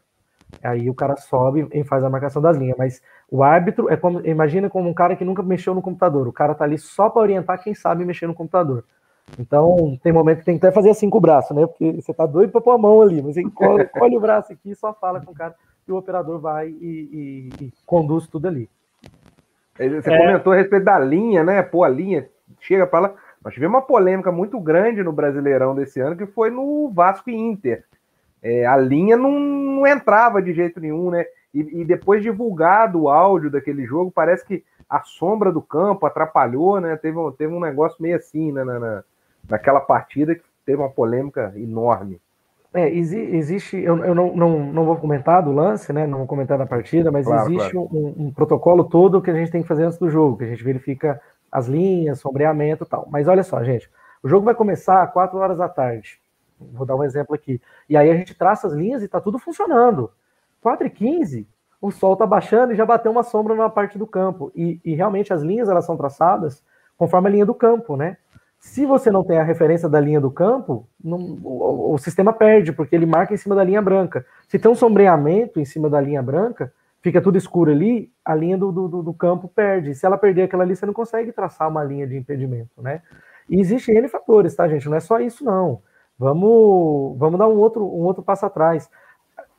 Aí 0.62 0.90
o 0.90 0.94
cara 0.94 1.16
sobe 1.16 1.68
e 1.72 1.84
faz 1.84 2.02
a 2.04 2.10
marcação 2.10 2.42
das 2.42 2.56
linhas. 2.56 2.76
Mas 2.78 3.02
o 3.30 3.42
árbitro 3.42 3.88
é 3.90 3.96
como. 3.96 4.26
Imagina 4.26 4.68
como 4.68 4.88
um 4.88 4.94
cara 4.94 5.14
que 5.14 5.24
nunca 5.24 5.42
mexeu 5.42 5.74
no 5.74 5.82
computador. 5.82 6.26
O 6.26 6.32
cara 6.32 6.54
tá 6.54 6.64
ali 6.64 6.78
só 6.78 7.08
para 7.08 7.22
orientar 7.22 7.62
quem 7.62 7.74
sabe 7.74 8.04
mexer 8.04 8.26
no 8.26 8.34
computador. 8.34 8.84
Então, 9.38 9.98
tem 10.02 10.12
momento 10.12 10.38
que 10.38 10.44
tem 10.44 10.58
que 10.58 10.66
até 10.66 10.74
fazer 10.74 10.90
assim 10.90 11.08
com 11.08 11.18
o 11.18 11.20
braço, 11.20 11.54
né? 11.54 11.66
Porque 11.66 11.92
você 11.92 12.12
tá 12.12 12.26
doido 12.26 12.50
para 12.50 12.60
pôr 12.60 12.72
a 12.72 12.78
mão 12.78 13.00
ali, 13.00 13.22
mas 13.22 13.36
encolhe, 13.36 13.84
encolhe 13.94 14.16
o 14.16 14.20
braço 14.20 14.52
aqui 14.52 14.70
e 14.70 14.74
só 14.74 14.92
fala 14.92 15.20
com 15.20 15.30
o 15.30 15.34
cara 15.34 15.54
e 15.86 15.92
o 15.92 15.96
operador 15.96 16.40
vai 16.40 16.68
e, 16.68 17.50
e, 17.60 17.64
e 17.64 17.72
conduz 17.86 18.26
tudo 18.26 18.48
ali. 18.48 18.68
Você 19.76 20.12
é... 20.12 20.18
comentou 20.18 20.52
a 20.52 20.56
respeito 20.56 20.84
da 20.84 20.98
linha, 20.98 21.44
né? 21.44 21.62
Pô, 21.62 21.84
a 21.84 21.88
linha 21.88 22.28
chega 22.60 22.86
para 22.86 23.00
lá. 23.00 23.14
Nós 23.42 23.54
tivemos 23.54 23.76
uma 23.76 23.82
polêmica 23.82 24.30
muito 24.30 24.60
grande 24.60 25.02
no 25.02 25.12
Brasileirão 25.12 25.74
desse 25.74 26.00
ano, 26.00 26.16
que 26.16 26.26
foi 26.26 26.50
no 26.50 26.90
Vasco 26.90 27.30
e 27.30 27.34
Inter. 27.34 27.84
É, 28.42 28.66
a 28.66 28.76
linha 28.76 29.16
não, 29.16 29.38
não, 29.38 29.86
entrava 29.86 30.42
de 30.42 30.52
jeito 30.52 30.80
nenhum, 30.80 31.10
né? 31.10 31.24
E, 31.52 31.80
e, 31.80 31.84
depois 31.84 32.22
divulgado 32.22 33.02
o 33.02 33.08
áudio 33.08 33.50
daquele 33.50 33.84
jogo, 33.84 34.10
parece 34.10 34.44
que 34.44 34.64
a 34.88 35.02
sombra 35.02 35.50
do 35.52 35.60
campo 35.60 36.06
atrapalhou, 36.06 36.80
né? 36.80 36.96
Teve 36.96 37.18
um, 37.18 37.32
teve 37.32 37.52
um 37.52 37.60
negócio 37.60 38.00
meio 38.00 38.16
assim 38.16 38.52
né? 38.52 38.62
na, 38.62 38.78
na, 38.78 39.04
naquela 39.48 39.80
partida 39.80 40.34
que 40.34 40.42
teve 40.64 40.78
uma 40.80 40.90
polêmica 40.90 41.52
enorme. 41.56 42.20
É, 42.72 42.88
existe, 42.88 43.76
eu, 43.76 44.04
eu 44.04 44.14
não, 44.14 44.36
não, 44.36 44.72
não 44.72 44.84
vou 44.84 44.96
comentar 44.96 45.42
do 45.42 45.50
lance, 45.50 45.92
né? 45.92 46.06
Não 46.06 46.18
vou 46.18 46.26
comentar 46.26 46.56
da 46.56 46.66
partida, 46.66 47.10
mas 47.10 47.26
claro, 47.26 47.50
existe 47.50 47.72
claro. 47.72 47.88
Um, 47.92 48.26
um, 48.26 48.32
protocolo 48.32 48.84
todo 48.84 49.20
que 49.20 49.30
a 49.30 49.34
gente 49.34 49.50
tem 49.50 49.62
que 49.62 49.66
fazer 49.66 49.84
antes 49.84 49.98
do 49.98 50.08
jogo, 50.08 50.38
que 50.38 50.44
a 50.44 50.48
gente 50.48 50.62
verifica 50.62 51.20
as 51.50 51.66
linhas, 51.66 52.20
sombreamento 52.20 52.84
e 52.84 52.86
tal. 52.86 53.08
Mas 53.10 53.26
olha 53.26 53.42
só, 53.42 53.62
gente, 53.64 53.90
o 54.22 54.28
jogo 54.28 54.44
vai 54.44 54.54
começar 54.54 55.02
às 55.02 55.12
4 55.12 55.36
horas 55.36 55.58
da 55.58 55.68
tarde. 55.68 56.20
Vou 56.60 56.86
dar 56.86 56.94
um 56.94 57.02
exemplo 57.02 57.34
aqui. 57.34 57.60
E 57.88 57.96
aí 57.96 58.08
a 58.08 58.14
gente 58.14 58.36
traça 58.36 58.68
as 58.68 58.72
linhas 58.72 59.02
e 59.02 59.08
tá 59.08 59.20
tudo 59.20 59.38
funcionando. 59.38 60.12
4 60.60 60.86
e 60.86 60.90
15, 60.90 61.48
o 61.80 61.90
sol 61.90 62.16
tá 62.16 62.26
baixando 62.26 62.72
e 62.72 62.76
já 62.76 62.84
bateu 62.84 63.10
uma 63.10 63.22
sombra 63.22 63.54
numa 63.54 63.70
parte 63.70 63.98
do 63.98 64.06
campo. 64.06 64.52
E, 64.54 64.80
e 64.84 64.94
realmente 64.94 65.32
as 65.32 65.42
linhas 65.42 65.68
elas 65.68 65.86
são 65.86 65.96
traçadas 65.96 66.62
conforme 66.96 67.28
a 67.28 67.30
linha 67.30 67.46
do 67.46 67.54
campo, 67.54 67.96
né? 67.96 68.16
Se 68.58 68.84
você 68.84 69.10
não 69.10 69.24
tem 69.24 69.38
a 69.38 69.42
referência 69.42 69.88
da 69.88 69.98
linha 69.98 70.20
do 70.20 70.30
campo, 70.30 70.86
não, 71.02 71.18
o, 71.42 71.94
o, 71.94 71.98
sistema 71.98 72.30
perde, 72.30 72.72
porque 72.72 72.94
ele 72.94 73.06
marca 73.06 73.32
em 73.32 73.38
cima 73.38 73.54
da 73.54 73.64
linha 73.64 73.80
branca. 73.80 74.24
Se 74.46 74.58
tem 74.58 74.70
um 74.70 74.74
sombreamento 74.74 75.58
em 75.58 75.64
cima 75.64 75.88
da 75.88 75.98
linha 75.98 76.22
branca, 76.22 76.70
fica 77.00 77.22
tudo 77.22 77.38
escuro 77.38 77.70
ali, 77.70 78.12
a 78.22 78.34
linha 78.34 78.58
do, 78.58 78.70
do, 78.70 79.02
do 79.02 79.14
campo 79.14 79.48
perde. 79.48 79.94
Se 79.94 80.04
ela 80.04 80.18
perder 80.18 80.42
aquela 80.42 80.62
ali, 80.62 80.76
você 80.76 80.84
não 80.84 80.92
consegue 80.92 81.32
traçar 81.32 81.70
uma 81.70 81.82
linha 81.82 82.06
de 82.06 82.18
impedimento, 82.18 82.82
né? 82.82 83.00
E 83.48 83.58
existem 83.58 83.96
N 83.96 84.08
fatores, 84.08 84.54
tá, 84.54 84.68
gente? 84.68 84.88
Não 84.90 84.96
é 84.96 85.00
só 85.00 85.18
isso, 85.18 85.42
não. 85.42 85.80
Vamos, 86.18 87.18
vamos 87.18 87.38
dar 87.38 87.48
um 87.48 87.56
outro, 87.56 87.82
um 87.82 88.02
outro 88.02 88.22
passo 88.22 88.44
atrás. 88.44 88.90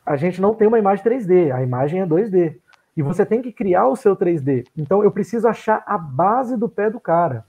A 0.06 0.16
gente 0.16 0.42
não 0.42 0.54
tem 0.54 0.68
uma 0.68 0.80
imagem 0.80 1.04
3D, 1.04 1.54
a 1.54 1.62
imagem 1.62 2.02
é 2.02 2.06
2D. 2.06 2.58
E 2.96 3.02
você 3.02 3.26
tem 3.26 3.42
que 3.42 3.52
criar 3.52 3.88
o 3.88 3.96
seu 3.96 4.16
3D. 4.16 4.66
Então 4.78 5.04
eu 5.04 5.12
preciso 5.12 5.48
achar 5.48 5.84
a 5.86 5.98
base 5.98 6.58
do 6.58 6.68
pé 6.68 6.90
do 6.90 7.00
cara. 7.00 7.46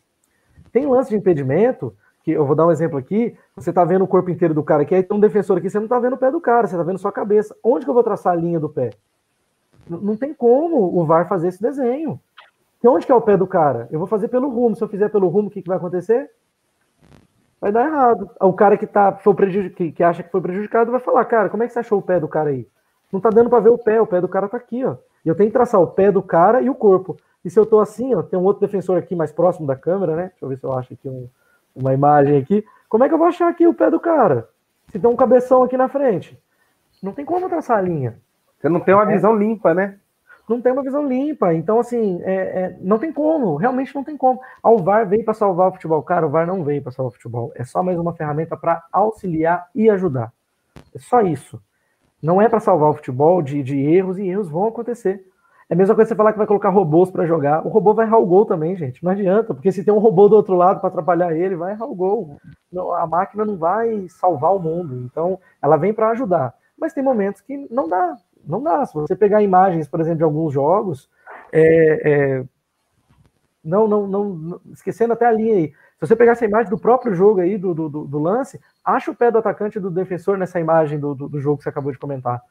Tem 0.71 0.87
lance 0.87 1.11
de 1.11 1.17
impedimento, 1.17 1.95
que 2.23 2.31
eu 2.31 2.47
vou 2.47 2.55
dar 2.55 2.67
um 2.67 2.71
exemplo 2.71 2.97
aqui, 2.97 3.37
você 3.55 3.71
está 3.71 3.85
vendo 3.85 4.05
o 4.05 4.09
corpo 4.09 4.31
inteiro 4.31 4.55
do 4.55 4.63
cara 4.63 4.83
aqui, 4.83 4.95
aí 4.95 5.03
tem 5.03 5.17
um 5.17 5.21
defensor 5.21 5.59
aqui, 5.59 5.69
você 5.69 5.79
não 5.79 5.87
está 5.87 5.99
vendo 5.99 6.15
o 6.15 6.19
pé 6.19 6.31
do 6.31 6.41
cara, 6.41 6.67
você 6.67 6.75
está 6.75 6.85
vendo 6.85 6.99
sua 6.99 7.13
cabeça. 7.13 7.55
Onde 7.63 7.85
que 7.85 7.91
eu 7.91 7.95
vou 7.95 8.05
traçar 8.05 8.33
a 8.33 8.37
linha 8.37 8.61
do 8.61 8.69
pé? 8.69 8.91
Não 9.89 10.17
tem 10.17 10.33
como 10.33 10.97
o 10.97 11.05
VAR 11.05 11.29
fazer 11.29 11.49
esse 11.49 11.61
desenho. 11.61 12.21
E 12.83 12.89
onde 12.89 13.05
que 13.05 13.13
é 13.13 13.15
o 13.15 13.21
pé 13.21 13.37
do 13.37 13.47
cara? 13.47 13.89
Eu 13.91 13.99
vou 13.99 14.09
fazer 14.09 14.29
pelo 14.29 14.49
rumo. 14.49 14.77
Se 14.77 14.83
eu 14.83 14.89
fizer 14.89 15.09
pelo 15.09 15.29
rumo, 15.29 15.49
o 15.49 15.51
que, 15.51 15.63
que 15.63 15.69
vai 15.69 15.77
acontecer? 15.77 16.31
Vai 17.63 17.71
dar 17.71 17.87
errado. 17.87 18.29
O 18.41 18.53
cara 18.53 18.77
que, 18.77 18.89
tá, 18.89 19.13
foi 19.13 19.33
que, 19.71 19.93
que 19.93 20.03
acha 20.03 20.21
que 20.25 20.33
foi 20.33 20.41
prejudicado 20.41 20.91
vai 20.91 20.99
falar, 20.99 21.25
cara, 21.27 21.49
como 21.49 21.63
é 21.63 21.69
que 21.69 21.73
você 21.73 21.79
achou 21.79 22.01
o 22.01 22.03
pé 22.03 22.19
do 22.19 22.27
cara 22.27 22.51
aí? 22.51 22.67
Não 23.13 23.21
tá 23.21 23.31
dando 23.31 23.49
para 23.49 23.61
ver 23.61 23.69
o 23.69 23.79
pé, 23.79 24.01
o 24.01 24.07
pé 24.07 24.21
do 24.21 24.27
cara 24.27 24.49
tá 24.49 24.57
aqui, 24.57 24.85
ó. 24.85 24.97
E 25.25 25.29
eu 25.29 25.35
tenho 25.37 25.49
que 25.49 25.53
traçar 25.53 25.81
o 25.81 25.87
pé 25.87 26.11
do 26.11 26.21
cara 26.21 26.61
e 26.61 26.69
o 26.69 26.75
corpo. 26.75 27.17
E 27.45 27.49
se 27.49 27.57
eu 27.57 27.65
tô 27.65 27.79
assim, 27.79 28.17
ó, 28.17 28.23
tem 28.23 28.37
um 28.37 28.43
outro 28.43 28.67
defensor 28.67 28.99
aqui 28.99 29.15
mais 29.15 29.31
próximo 29.31 29.65
da 29.65 29.77
câmera, 29.77 30.17
né? 30.17 30.23
Deixa 30.31 30.45
eu 30.45 30.49
ver 30.49 30.59
se 30.59 30.65
eu 30.65 30.73
acho 30.73 30.93
aqui 30.93 31.09
um, 31.09 31.29
uma 31.77 31.95
imagem 31.95 32.37
aqui. 32.37 32.65
Como 32.89 33.05
é 33.05 33.09
que 33.09 33.15
eu 33.15 33.19
vou 33.19 33.29
achar 33.29 33.49
aqui 33.49 33.65
o 33.65 33.73
pé 33.73 33.89
do 33.89 34.01
cara? 34.01 34.49
Se 34.89 34.99
tem 34.99 35.09
um 35.09 35.15
cabeção 35.15 35.63
aqui 35.63 35.77
na 35.77 35.89
frente. 35.89 36.37
Não 37.01 37.13
tem 37.13 37.25
como 37.25 37.49
traçar 37.49 37.79
a 37.79 37.81
linha. 37.81 38.19
Você 38.59 38.69
não 38.69 38.81
tem 38.81 38.93
uma 38.93 39.09
é. 39.09 39.15
visão 39.15 39.37
limpa, 39.37 39.73
né? 39.73 40.01
Não 40.49 40.61
tem 40.61 40.73
uma 40.73 40.83
visão 40.83 41.07
limpa. 41.07 41.55
Então, 41.55 41.79
assim, 41.79 42.21
é, 42.23 42.35
é, 42.35 42.77
não 42.81 42.99
tem 42.99 43.13
como. 43.13 43.57
Realmente 43.57 43.95
não 43.95 44.05
tem 44.05 44.17
como. 44.17 44.41
o 44.63 44.79
VAR 44.79 45.09
veio 45.09 45.25
para 45.25 45.35
salvar 45.35 45.69
o 45.69 45.73
futebol. 45.73 46.03
Cara, 46.03 46.27
o 46.27 46.31
VAR 46.31 46.47
não 46.47 46.65
veio 46.65 46.83
para 46.83 46.93
salvar 46.93 47.11
o 47.11 47.15
futebol. 47.15 47.53
É 47.55 47.65
só 47.65 47.83
mais 47.83 47.99
uma 47.99 48.15
ferramenta 48.15 48.57
para 48.57 48.85
auxiliar 48.93 49.69
e 49.75 49.89
ajudar. 49.89 50.33
É 50.95 50.99
só 50.99 51.21
isso. 51.21 51.61
Não 52.23 52.41
é 52.41 52.49
para 52.49 52.61
salvar 52.61 52.91
o 52.91 52.95
futebol 52.95 53.43
de, 53.43 53.63
de 53.63 53.79
erros 53.79 54.19
e 54.19 54.29
erros 54.29 54.49
vão 54.49 54.67
acontecer. 54.67 55.27
É 55.69 55.75
a 55.75 55.77
mesma 55.77 55.95
coisa 55.95 56.11
você 56.11 56.15
falar 56.15 56.33
que 56.33 56.39
vai 56.39 56.47
colocar 56.47 56.69
robôs 56.69 57.11
para 57.11 57.25
jogar. 57.25 57.67
O 57.67 57.71
robô 57.71 57.95
vai 57.95 58.07
errar 58.07 58.19
o 58.19 58.27
gol 58.27 58.45
também, 58.45 58.77
gente. 58.77 59.03
Não 59.03 59.11
adianta, 59.11 59.55
porque 59.55 59.73
se 59.73 59.83
tem 59.83 59.93
um 59.93 59.99
robô 59.99 60.29
do 60.29 60.37
outro 60.37 60.55
lado 60.55 60.81
para 60.81 60.89
atrapalhar 60.89 61.35
ele, 61.35 61.57
vai 61.57 61.73
errar 61.73 61.87
o 61.87 61.95
gol. 61.95 62.37
Não, 62.71 62.93
a 62.93 63.07
máquina 63.07 63.45
não 63.45 63.57
vai 63.57 64.07
salvar 64.09 64.55
o 64.55 64.59
mundo. 64.59 64.99
Então, 64.99 65.39
ela 65.63 65.79
vem 65.79 65.95
para 65.95 66.11
ajudar. 66.11 66.55
Mas 66.79 66.93
tem 66.93 67.03
momentos 67.03 67.41
que 67.41 67.67
não 67.71 67.89
dá. 67.89 68.17
Não 68.47 68.63
dá. 68.63 68.85
Se 68.87 68.95
você 68.95 69.15
pegar 69.15 69.43
imagens, 69.43 69.89
por 69.89 70.01
exemplo, 70.01 70.19
de 70.19 70.25
alguns 70.25 70.53
jogos, 70.53 71.09
é, 71.53 72.11
é, 72.11 72.45
não, 73.65 73.87
não, 73.87 74.07
não, 74.07 74.61
esquecendo 74.73 75.13
até 75.13 75.27
a 75.27 75.33
linha 75.33 75.55
aí. 75.55 75.69
Se 75.69 76.09
você 76.09 76.17
pegar 76.17 76.33
essa 76.33 76.45
imagem 76.45 76.71
do 76.71 76.79
próprio 76.79 77.15
jogo 77.15 77.41
aí, 77.41 77.57
do, 77.57 77.73
do, 77.73 77.89
do 77.89 78.19
lance, 78.19 78.61
acha 78.85 79.11
o 79.11 79.15
pé 79.15 79.31
do 79.31 79.39
atacante 79.39 79.79
e 79.79 79.81
do 79.81 79.91
defensor 79.91 80.37
nessa 80.37 80.59
imagem 80.59 80.99
do, 80.99 81.15
do, 81.15 81.29
do 81.29 81.41
jogo 81.41 81.59
que 81.59 81.63
você 81.63 81.69
acabou 81.69 81.93
de 81.93 81.99
comentar. 81.99 82.43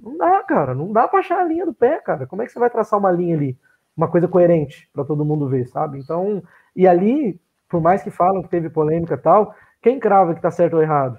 Não 0.00 0.16
dá, 0.16 0.42
cara. 0.42 0.74
Não 0.74 0.92
dá 0.92 1.08
para 1.08 1.20
achar 1.20 1.38
a 1.38 1.44
linha 1.44 1.64
do 1.64 1.72
pé, 1.72 1.98
cara. 2.00 2.26
Como 2.26 2.42
é 2.42 2.46
que 2.46 2.52
você 2.52 2.58
vai 2.58 2.68
traçar 2.68 2.98
uma 2.98 3.10
linha 3.10 3.36
ali? 3.36 3.58
Uma 3.96 4.08
coisa 4.08 4.28
coerente 4.28 4.88
para 4.92 5.04
todo 5.04 5.24
mundo 5.24 5.48
ver, 5.48 5.66
sabe? 5.66 5.98
Então, 5.98 6.42
e 6.76 6.86
ali, 6.86 7.40
por 7.68 7.80
mais 7.80 8.02
que 8.02 8.10
falam 8.10 8.42
que 8.42 8.48
teve 8.48 8.68
polêmica 8.68 9.14
e 9.14 9.18
tal, 9.18 9.54
quem 9.80 9.98
crava 9.98 10.34
que 10.34 10.40
tá 10.40 10.50
certo 10.50 10.74
ou 10.74 10.82
errado? 10.82 11.18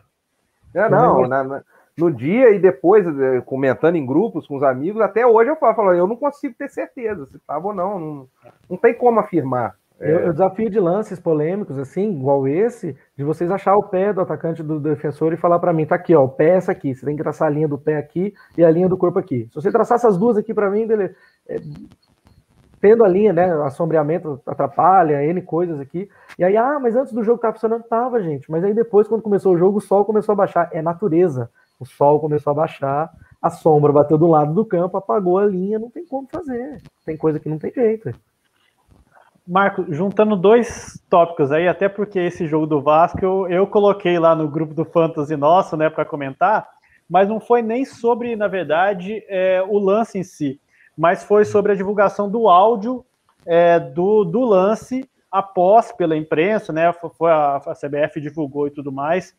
É, 0.73 0.87
não, 0.87 1.27
na, 1.27 1.43
na, 1.43 1.63
no 1.97 2.11
dia 2.11 2.51
e 2.51 2.59
depois, 2.59 3.05
eh, 3.05 3.41
comentando 3.41 3.95
em 3.95 4.05
grupos 4.05 4.47
com 4.47 4.55
os 4.55 4.63
amigos, 4.63 5.01
até 5.01 5.25
hoje 5.25 5.49
eu 5.49 5.55
falo, 5.55 5.75
falo 5.75 5.93
eu 5.93 6.07
não 6.07 6.15
consigo 6.15 6.55
ter 6.57 6.69
certeza 6.69 7.25
se 7.25 7.37
estava 7.37 7.67
ou 7.67 7.73
não, 7.73 7.99
não. 7.99 8.27
Não 8.69 8.77
tem 8.77 8.93
como 8.93 9.19
afirmar. 9.19 9.75
Eu, 9.99 10.19
eu, 10.19 10.31
desafio 10.31 10.67
de 10.67 10.79
lances 10.79 11.19
polêmicos, 11.19 11.77
assim, 11.77 12.11
igual 12.11 12.47
esse, 12.47 12.97
de 13.15 13.23
vocês 13.23 13.51
achar 13.51 13.75
o 13.75 13.83
pé 13.83 14.11
do 14.11 14.19
atacante 14.19 14.63
do 14.63 14.79
defensor 14.79 15.31
e 15.31 15.37
falar 15.37 15.59
para 15.59 15.71
mim, 15.71 15.85
tá 15.85 15.93
aqui, 15.93 16.15
ó, 16.15 16.23
o 16.23 16.29
pé 16.29 16.49
é 16.49 16.55
essa 16.55 16.71
aqui. 16.71 16.95
Você 16.95 17.05
tem 17.05 17.15
que 17.15 17.21
traçar 17.21 17.47
a 17.47 17.51
linha 17.51 17.67
do 17.67 17.77
pé 17.77 17.97
aqui 17.97 18.33
e 18.57 18.65
a 18.65 18.71
linha 18.71 18.89
do 18.89 18.97
corpo 18.97 19.19
aqui. 19.19 19.47
Se 19.49 19.55
você 19.55 19.71
traçar 19.71 19.97
essas 19.97 20.17
duas 20.17 20.37
aqui 20.37 20.55
para 20.55 20.71
mim, 20.71 20.87
beleza. 20.87 21.15
É, 21.47 21.57
tendo 22.81 23.05
a 23.05 23.07
linha, 23.07 23.31
né? 23.31 23.53
Assombreamento 23.63 24.41
atrapalha, 24.47 25.23
N 25.23 25.39
coisas 25.43 25.79
aqui. 25.79 26.09
E 26.37 26.43
aí, 26.43 26.57
ah, 26.57 26.79
mas 26.81 26.95
antes 26.95 27.13
do 27.13 27.23
jogo 27.23 27.39
tava 27.39 27.53
funcionando, 27.53 27.83
tava, 27.83 28.23
gente. 28.23 28.49
Mas 28.49 28.63
aí 28.63 28.73
depois, 28.73 29.07
quando 29.07 29.21
começou 29.21 29.53
o 29.53 29.57
jogo, 29.57 29.77
o 29.77 29.81
sol 29.81 30.03
começou 30.03 30.33
a 30.33 30.35
baixar. 30.35 30.67
É 30.73 30.81
natureza. 30.81 31.51
O 31.81 31.85
sol 31.85 32.19
começou 32.19 32.51
a 32.51 32.53
baixar, 32.53 33.11
a 33.41 33.49
sombra 33.49 33.91
bateu 33.91 34.15
do 34.15 34.27
lado 34.27 34.53
do 34.53 34.63
campo, 34.63 34.97
apagou 34.97 35.39
a 35.39 35.47
linha, 35.47 35.79
não 35.79 35.89
tem 35.89 36.05
como 36.05 36.27
fazer. 36.31 36.79
Tem 37.03 37.17
coisa 37.17 37.39
que 37.39 37.49
não 37.49 37.57
tem 37.57 37.73
jeito. 37.73 38.13
Marco, 39.47 39.87
juntando 39.89 40.35
dois 40.35 41.03
tópicos 41.09 41.51
aí, 41.51 41.67
até 41.67 41.89
porque 41.89 42.19
esse 42.19 42.45
jogo 42.45 42.67
do 42.67 42.79
Vasco 42.79 43.17
eu, 43.25 43.47
eu 43.47 43.65
coloquei 43.65 44.19
lá 44.19 44.35
no 44.35 44.47
grupo 44.47 44.75
do 44.75 44.85
Fantasy 44.85 45.35
nosso, 45.35 45.75
né, 45.75 45.89
para 45.89 46.05
comentar, 46.05 46.69
mas 47.09 47.27
não 47.27 47.39
foi 47.39 47.63
nem 47.63 47.83
sobre, 47.83 48.35
na 48.35 48.47
verdade, 48.47 49.25
é, 49.27 49.65
o 49.67 49.79
lance 49.79 50.19
em 50.19 50.23
si, 50.23 50.61
mas 50.95 51.23
foi 51.23 51.45
sobre 51.45 51.71
a 51.71 51.75
divulgação 51.75 52.29
do 52.29 52.47
áudio 52.47 53.03
é, 53.43 53.79
do, 53.79 54.23
do 54.23 54.45
lance 54.45 55.09
após 55.31 55.91
pela 55.91 56.15
imprensa, 56.15 56.71
né? 56.71 56.93
Foi 57.17 57.31
a, 57.31 57.55
a 57.55 57.73
CBF 57.73 58.21
divulgou 58.21 58.67
e 58.67 58.71
tudo 58.71 58.91
mais. 58.91 59.35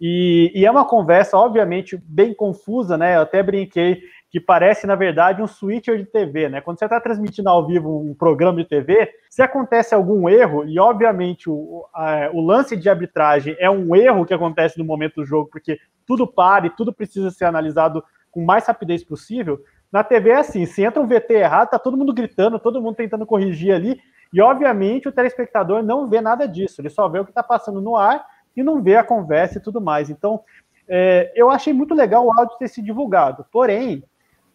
E, 0.00 0.50
e, 0.54 0.64
é 0.64 0.70
uma 0.70 0.86
conversa, 0.86 1.36
obviamente, 1.36 1.94
bem 2.06 2.32
confusa, 2.32 2.96
né? 2.96 3.16
Eu 3.16 3.20
até 3.20 3.42
brinquei 3.42 4.00
que 4.30 4.40
parece, 4.40 4.86
na 4.86 4.94
verdade, 4.94 5.42
um 5.42 5.46
switcher 5.46 5.98
de 5.98 6.06
TV, 6.06 6.48
né? 6.48 6.60
Quando 6.62 6.78
você 6.78 6.86
está 6.86 6.98
transmitindo 6.98 7.50
ao 7.50 7.66
vivo 7.66 8.00
um 8.00 8.14
programa 8.14 8.62
de 8.62 8.68
TV, 8.68 9.10
se 9.28 9.42
acontece 9.42 9.94
algum 9.94 10.26
erro, 10.26 10.64
e 10.64 10.78
obviamente 10.78 11.50
o, 11.50 11.84
a, 11.92 12.30
o 12.32 12.40
lance 12.40 12.76
de 12.76 12.88
arbitragem 12.88 13.54
é 13.58 13.68
um 13.68 13.94
erro 13.94 14.24
que 14.24 14.32
acontece 14.32 14.78
no 14.78 14.84
momento 14.84 15.16
do 15.16 15.26
jogo, 15.26 15.50
porque 15.50 15.78
tudo 16.06 16.26
para 16.26 16.66
e 16.66 16.70
tudo 16.70 16.94
precisa 16.94 17.30
ser 17.30 17.44
analisado 17.44 18.02
com 18.30 18.42
mais 18.42 18.66
rapidez 18.66 19.04
possível. 19.04 19.60
Na 19.92 20.02
TV 20.02 20.30
é 20.30 20.36
assim, 20.36 20.64
se 20.64 20.82
entra 20.82 21.02
um 21.02 21.06
VT 21.06 21.34
errado, 21.34 21.70
tá 21.70 21.78
todo 21.78 21.96
mundo 21.96 22.14
gritando, 22.14 22.58
todo 22.58 22.80
mundo 22.80 22.94
tentando 22.94 23.26
corrigir 23.26 23.74
ali, 23.74 24.00
e 24.32 24.40
obviamente 24.40 25.08
o 25.08 25.12
telespectador 25.12 25.82
não 25.82 26.08
vê 26.08 26.20
nada 26.20 26.46
disso, 26.46 26.80
ele 26.80 26.88
só 26.88 27.08
vê 27.08 27.18
o 27.18 27.24
que 27.24 27.32
está 27.32 27.42
passando 27.42 27.82
no 27.82 27.96
ar 27.96 28.24
e 28.56 28.62
não 28.62 28.82
vê 28.82 28.96
a 28.96 29.04
conversa 29.04 29.58
e 29.58 29.62
tudo 29.62 29.80
mais. 29.80 30.10
Então, 30.10 30.40
é, 30.88 31.32
eu 31.34 31.50
achei 31.50 31.72
muito 31.72 31.94
legal 31.94 32.26
o 32.26 32.32
áudio 32.32 32.58
ter 32.58 32.68
se 32.68 32.82
divulgado. 32.82 33.46
Porém, 33.52 34.02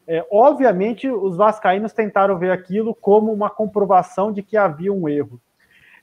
é, 0.08 0.26
obviamente, 0.32 1.10
os 1.10 1.38
vascaínos 1.38 1.94
tentaram 1.94 2.38
ver 2.38 2.52
aquilo 2.52 2.94
como 2.94 3.32
uma 3.32 3.50
comprovação 3.50 4.32
de 4.32 4.44
que 4.44 4.58
havia 4.58 4.94
um 4.94 5.10
erro. 5.10 5.40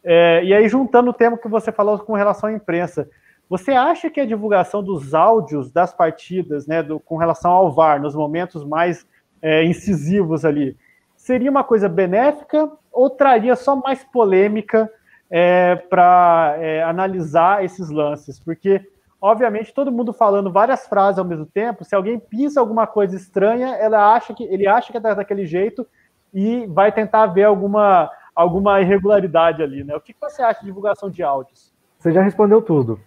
É, 0.02 0.42
e 0.42 0.52
aí, 0.52 0.68
juntando 0.68 1.10
o 1.10 1.14
tema 1.14 1.38
que 1.38 1.48
você 1.48 1.70
falou 1.70 1.98
com 1.98 2.14
relação 2.14 2.48
à 2.48 2.52
imprensa, 2.52 3.08
Você 3.52 3.72
acha 3.72 4.08
que 4.08 4.18
a 4.18 4.24
divulgação 4.24 4.82
dos 4.82 5.12
áudios 5.12 5.70
das 5.70 5.92
partidas, 5.92 6.66
né, 6.66 6.82
do, 6.82 6.98
com 6.98 7.18
relação 7.18 7.50
ao 7.50 7.70
VAR, 7.70 8.00
nos 8.00 8.14
momentos 8.14 8.64
mais 8.64 9.06
é, 9.42 9.62
incisivos 9.62 10.42
ali, 10.46 10.74
seria 11.14 11.50
uma 11.50 11.62
coisa 11.62 11.86
benéfica 11.86 12.72
ou 12.90 13.10
traria 13.10 13.54
só 13.54 13.76
mais 13.76 14.02
polêmica 14.04 14.90
é, 15.34 15.76
para 15.76 16.56
é, 16.58 16.82
analisar 16.82 17.64
esses 17.64 17.88
lances? 17.88 18.38
Porque, 18.38 18.86
obviamente, 19.18 19.72
todo 19.72 19.90
mundo 19.90 20.12
falando 20.12 20.52
várias 20.52 20.86
frases 20.86 21.18
ao 21.18 21.24
mesmo 21.24 21.46
tempo, 21.46 21.84
se 21.84 21.94
alguém 21.94 22.18
pensa 22.18 22.60
alguma 22.60 22.86
coisa 22.86 23.16
estranha, 23.16 23.68
ela 23.76 24.14
acha 24.14 24.34
que 24.34 24.44
ele 24.44 24.68
acha 24.68 24.92
que 24.92 24.98
é 24.98 25.00
daquele 25.00 25.46
jeito 25.46 25.86
e 26.34 26.66
vai 26.66 26.92
tentar 26.92 27.26
ver 27.28 27.44
alguma, 27.44 28.10
alguma 28.34 28.82
irregularidade 28.82 29.62
ali, 29.62 29.82
né? 29.82 29.96
O 29.96 30.00
que 30.00 30.14
você 30.20 30.42
acha 30.42 30.60
de 30.60 30.66
divulgação 30.66 31.08
de 31.08 31.22
áudios? 31.22 31.72
Você 31.98 32.12
já 32.12 32.20
respondeu 32.20 32.60
tudo. 32.60 33.00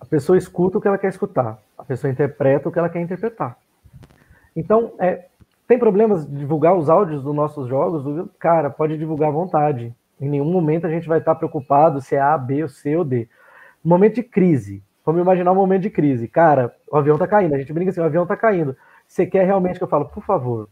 A 0.00 0.06
pessoa 0.06 0.38
escuta 0.38 0.78
o 0.78 0.80
que 0.80 0.88
ela 0.88 0.96
quer 0.96 1.08
escutar, 1.08 1.58
a 1.76 1.84
pessoa 1.84 2.10
interpreta 2.10 2.68
o 2.68 2.72
que 2.72 2.78
ela 2.78 2.88
quer 2.88 3.00
interpretar. 3.00 3.58
Então, 4.56 4.92
é, 4.98 5.26
tem 5.66 5.78
problemas 5.78 6.26
de 6.26 6.34
divulgar 6.34 6.74
os 6.74 6.88
áudios 6.88 7.22
dos 7.22 7.34
nossos 7.34 7.68
jogos? 7.68 8.30
Cara, 8.38 8.70
pode 8.70 8.96
divulgar 8.96 9.28
à 9.28 9.32
vontade. 9.32 9.94
Em 10.20 10.28
nenhum 10.28 10.50
momento 10.50 10.86
a 10.86 10.90
gente 10.90 11.08
vai 11.08 11.18
estar 11.18 11.34
preocupado 11.34 12.00
se 12.00 12.16
é 12.16 12.20
A, 12.20 12.36
B, 12.36 12.68
C 12.68 12.96
ou 12.96 13.04
D. 13.04 13.28
Momento 13.84 14.16
de 14.16 14.22
crise. 14.22 14.82
Vamos 15.04 15.22
imaginar 15.22 15.52
um 15.52 15.56
momento 15.56 15.82
de 15.82 15.90
crise. 15.90 16.28
Cara, 16.28 16.74
o 16.90 16.96
avião 16.96 17.16
tá 17.16 17.26
caindo. 17.26 17.54
A 17.54 17.58
gente 17.58 17.72
brinca 17.72 17.90
assim, 17.90 18.00
o 18.00 18.04
avião 18.04 18.26
tá 18.26 18.36
caindo. 18.36 18.76
Você 19.06 19.24
quer 19.26 19.46
realmente 19.46 19.78
que 19.78 19.84
eu 19.84 19.88
falo, 19.88 20.04
por 20.06 20.22
favor, 20.22 20.68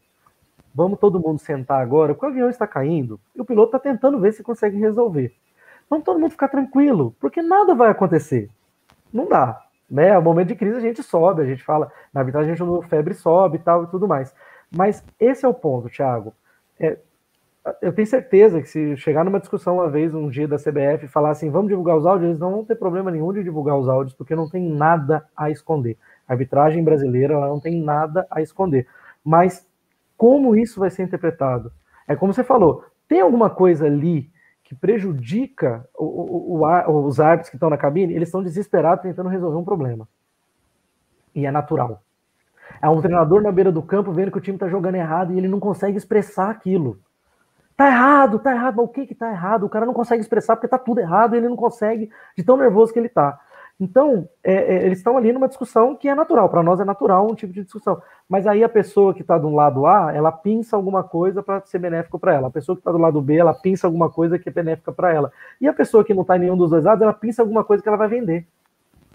vamos 0.75 0.99
todo 0.99 1.21
mundo 1.21 1.39
sentar 1.39 1.81
agora, 1.81 2.15
porque 2.15 2.27
o 2.27 2.29
avião 2.29 2.51
está 2.51 2.67
caindo 2.67 3.19
e 3.35 3.41
o 3.41 3.45
piloto 3.45 3.75
está 3.75 3.79
tentando 3.79 4.21
ver 4.21 4.33
se 4.33 4.43
consegue 4.43 4.79
resolver. 4.79 5.33
Vamos 5.89 6.05
todo 6.05 6.19
mundo 6.19 6.33
ficar 6.33 6.49
tranquilo, 6.49 7.15
porque 7.21 7.41
nada 7.41 7.75
vai 7.75 7.91
acontecer 7.91 8.51
não 9.17 9.27
dá. 9.27 9.63
Né? 9.91 10.15
No 10.15 10.23
momento 10.23 10.49
de 10.49 10.57
crise 10.57 10.77
a 10.77 10.81
gente 10.81 11.03
sobe, 11.03 11.43
a 11.43 11.47
gente 11.47 11.63
fala, 11.63 11.91
na 12.13 12.21
arbitragem 12.21 12.53
a 12.53 12.55
gente 12.55 12.67
no 12.67 12.83
febre 12.83 13.15
sobe 13.15 13.57
e 13.57 13.61
tal 13.61 13.85
e 13.85 13.87
tudo 13.87 14.07
mais. 14.07 14.35
Mas 14.71 15.03
esse 15.19 15.45
é 15.45 15.49
o 15.49 15.55
ponto, 15.55 15.89
Thiago. 15.89 16.35
É, 16.79 16.99
eu 17.81 17.93
tenho 17.93 18.07
certeza 18.07 18.61
que 18.61 18.69
se 18.69 18.97
chegar 18.97 19.25
numa 19.25 19.41
discussão 19.41 19.75
uma 19.75 19.91
vez, 19.91 20.15
um 20.15 20.29
dia 20.29 20.47
da 20.47 20.57
CBF, 20.57 21.09
falar 21.09 21.31
assim, 21.31 21.51
vamos 21.51 21.69
divulgar 21.69 21.97
os 21.97 22.07
áudios, 22.07 22.29
eles 22.29 22.39
não 22.39 22.51
vão 22.51 22.65
ter 22.65 22.77
problema 22.77 23.11
nenhum 23.11 23.33
de 23.33 23.43
divulgar 23.43 23.77
os 23.77 23.89
áudios, 23.89 24.15
porque 24.15 24.35
não 24.35 24.49
tem 24.49 24.63
nada 24.63 25.27
a 25.37 25.51
esconder. 25.51 25.99
A 26.29 26.33
arbitragem 26.33 26.83
brasileira 26.85 27.35
ela 27.35 27.49
não 27.49 27.61
tem 27.61 27.81
nada 27.81 28.27
a 28.31 28.41
esconder. 28.41 28.87
Mas 29.25 29.67
como 30.17 30.55
isso 30.55 30.79
vai 30.81 30.91
ser 30.91 31.03
interpretado? 31.03 31.73
É 32.07 32.15
como 32.15 32.33
você 32.33 32.45
falou, 32.45 32.85
tem 33.09 33.21
alguma 33.21 33.51
coisa 33.51 33.87
ali 33.87 34.31
que 34.63 34.75
prejudica 34.75 35.89
o, 35.95 36.05
o, 36.05 36.65
o, 36.65 37.05
os 37.07 37.21
árbitros 37.21 37.51
que 37.51 37.57
estão 37.57 37.71
na 37.71 37.77
cabine, 37.77 38.15
eles 38.15 38.29
estão 38.29 38.43
desesperados 38.43 39.03
tentando 39.03 39.29
resolver 39.29 39.57
um 39.57 39.65
problema. 39.65 40.09
E 41.35 41.47
é 41.47 41.51
natural. 41.51 42.03
É 42.81 42.89
um 42.89 43.01
treinador 43.01 43.43
na 43.43 43.53
beira 43.53 43.71
do 43.71 43.83
campo 43.83 44.13
vendo 44.13 44.31
que 44.31 44.39
o 44.39 44.41
time 44.41 44.57
está 44.57 44.69
jogando 44.69 44.97
errado 44.97 45.33
e 45.33 45.39
ele 45.39 45.49
não 45.49 45.61
consegue 45.61 45.97
expressar 45.97 46.51
aquilo. 46.51 46.99
Tá 47.77 47.89
errado, 47.89 48.39
tá 48.39 48.53
errado. 48.53 48.77
Mas 48.77 48.87
o 48.87 48.89
que 48.89 49.07
que 49.07 49.15
tá 49.15 49.31
errado? 49.31 49.65
O 49.65 49.69
cara 49.69 49.85
não 49.85 49.93
consegue 49.93 50.23
expressar 50.23 50.57
porque 50.57 50.69
tá 50.69 50.79
tudo 50.79 51.01
errado 51.01 51.35
ele 51.35 51.49
não 51.49 51.57
consegue, 51.57 52.11
de 52.37 52.43
tão 52.43 52.57
nervoso 52.57 52.93
que 52.93 52.99
ele 52.99 53.09
tá. 53.09 53.39
Então, 53.79 54.27
é, 54.43 54.55
é, 54.55 54.87
eles 54.87 54.99
estão 54.99 55.19
ali 55.19 55.31
numa 55.33 55.49
discussão 55.49 55.95
que 55.95 56.09
é 56.09 56.15
natural, 56.15 56.49
para 56.49 56.63
nós 56.63 56.81
é 56.81 56.85
natural 56.85 57.31
um 57.31 57.35
tipo 57.35 57.53
de 57.53 57.63
discussão. 57.63 58.01
Mas 58.27 58.47
aí 58.47 58.65
a 58.65 58.69
pessoa 58.69 59.13
que 59.13 59.21
está 59.21 59.37
do 59.37 59.51
lado 59.51 59.87
A, 59.87 60.13
ela 60.15 60.33
pinça 60.33 60.77
alguma 60.77 61.05
coisa 61.05 61.43
para 61.43 61.61
ser 61.67 61.79
benéfico 61.79 62.19
para 62.19 62.33
ela. 62.33 62.49
A 62.49 62.51
pessoa 62.51 62.75
que 62.75 62.81
está 62.81 62.91
do 62.91 62.97
lado 62.97 63.21
B, 63.21 63.37
ela 63.37 63.53
pinça 63.53 63.87
alguma 63.87 64.11
coisa 64.11 64.39
que 64.39 64.49
é 64.49 64.53
benéfica 64.53 64.91
para 64.93 65.13
ela. 65.13 65.31
E 65.61 65.69
a 65.69 65.75
pessoa 65.75 66.03
que 66.03 66.15
não 66.15 66.23
está 66.23 66.37
em 66.37 66.41
nenhum 66.41 66.57
dos 66.57 66.71
dois 66.71 66.85
lados, 66.85 67.03
ela 67.03 67.13
pinça 67.13 67.43
alguma 67.43 67.63
coisa 67.63 67.83
que 67.83 67.89
ela 67.89 67.99
vai 67.99 68.09
vender, 68.09 68.47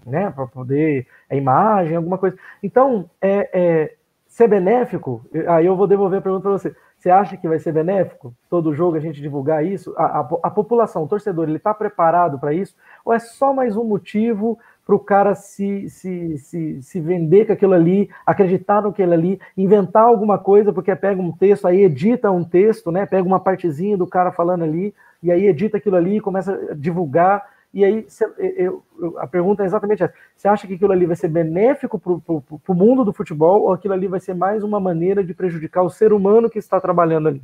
né? 0.06 0.30
Para 0.30 0.46
poder 0.46 1.08
a 1.28 1.34
imagem, 1.34 1.96
alguma 1.96 2.16
coisa. 2.16 2.38
Então, 2.62 3.10
é, 3.20 3.50
é, 3.52 3.94
ser 4.28 4.46
benéfico. 4.46 5.26
Aí 5.48 5.66
eu 5.66 5.76
vou 5.76 5.88
devolver 5.88 6.20
a 6.20 6.22
pergunta 6.22 6.42
para 6.42 6.52
você. 6.52 6.76
Você 7.02 7.10
acha 7.10 7.36
que 7.36 7.48
vai 7.48 7.58
ser 7.58 7.72
benéfico 7.72 8.32
todo 8.48 8.72
jogo 8.72 8.96
a 8.96 9.00
gente 9.00 9.20
divulgar 9.20 9.66
isso? 9.66 9.92
A, 9.96 10.20
a, 10.20 10.28
a 10.44 10.50
população, 10.50 11.02
o 11.02 11.08
torcedor, 11.08 11.48
ele 11.48 11.56
está 11.56 11.74
preparado 11.74 12.38
para 12.38 12.54
isso? 12.54 12.76
Ou 13.04 13.12
é 13.12 13.18
só 13.18 13.52
mais 13.52 13.76
um 13.76 13.82
motivo 13.82 14.56
para 14.86 14.94
o 14.94 15.00
cara 15.00 15.34
se, 15.34 15.90
se, 15.90 16.38
se, 16.38 16.80
se 16.80 17.00
vender 17.00 17.44
com 17.44 17.54
aquilo 17.54 17.72
ali, 17.72 18.08
acreditar 18.24 18.80
naquilo 18.82 19.14
ali, 19.14 19.40
inventar 19.56 20.04
alguma 20.04 20.38
coisa, 20.38 20.72
porque 20.72 20.94
pega 20.94 21.20
um 21.20 21.32
texto, 21.32 21.66
aí 21.66 21.82
edita 21.82 22.30
um 22.30 22.44
texto, 22.44 22.92
né? 22.92 23.04
Pega 23.04 23.26
uma 23.26 23.40
partezinha 23.40 23.96
do 23.96 24.06
cara 24.06 24.30
falando 24.30 24.62
ali, 24.62 24.94
e 25.20 25.32
aí 25.32 25.46
edita 25.46 25.78
aquilo 25.78 25.96
ali, 25.96 26.20
começa 26.20 26.52
a 26.70 26.74
divulgar 26.74 27.42
e 27.74 27.84
aí, 27.84 28.06
eu, 28.38 28.82
eu, 29.00 29.18
a 29.18 29.26
pergunta 29.26 29.62
é 29.62 29.66
exatamente 29.66 30.02
essa: 30.02 30.14
você 30.36 30.46
acha 30.46 30.66
que 30.66 30.74
aquilo 30.74 30.92
ali 30.92 31.06
vai 31.06 31.16
ser 31.16 31.28
benéfico 31.28 31.98
para 31.98 32.12
o 32.12 32.74
mundo 32.74 33.04
do 33.04 33.12
futebol 33.12 33.62
ou 33.62 33.72
aquilo 33.72 33.94
ali 33.94 34.06
vai 34.06 34.20
ser 34.20 34.34
mais 34.34 34.62
uma 34.62 34.78
maneira 34.78 35.24
de 35.24 35.32
prejudicar 35.32 35.82
o 35.82 35.90
ser 35.90 36.12
humano 36.12 36.50
que 36.50 36.58
está 36.58 36.80
trabalhando 36.80 37.28
ali? 37.28 37.42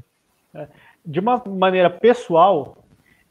É, 0.55 0.69
de 1.05 1.21
uma 1.21 1.43
maneira 1.47 1.89
pessoal, 1.89 2.77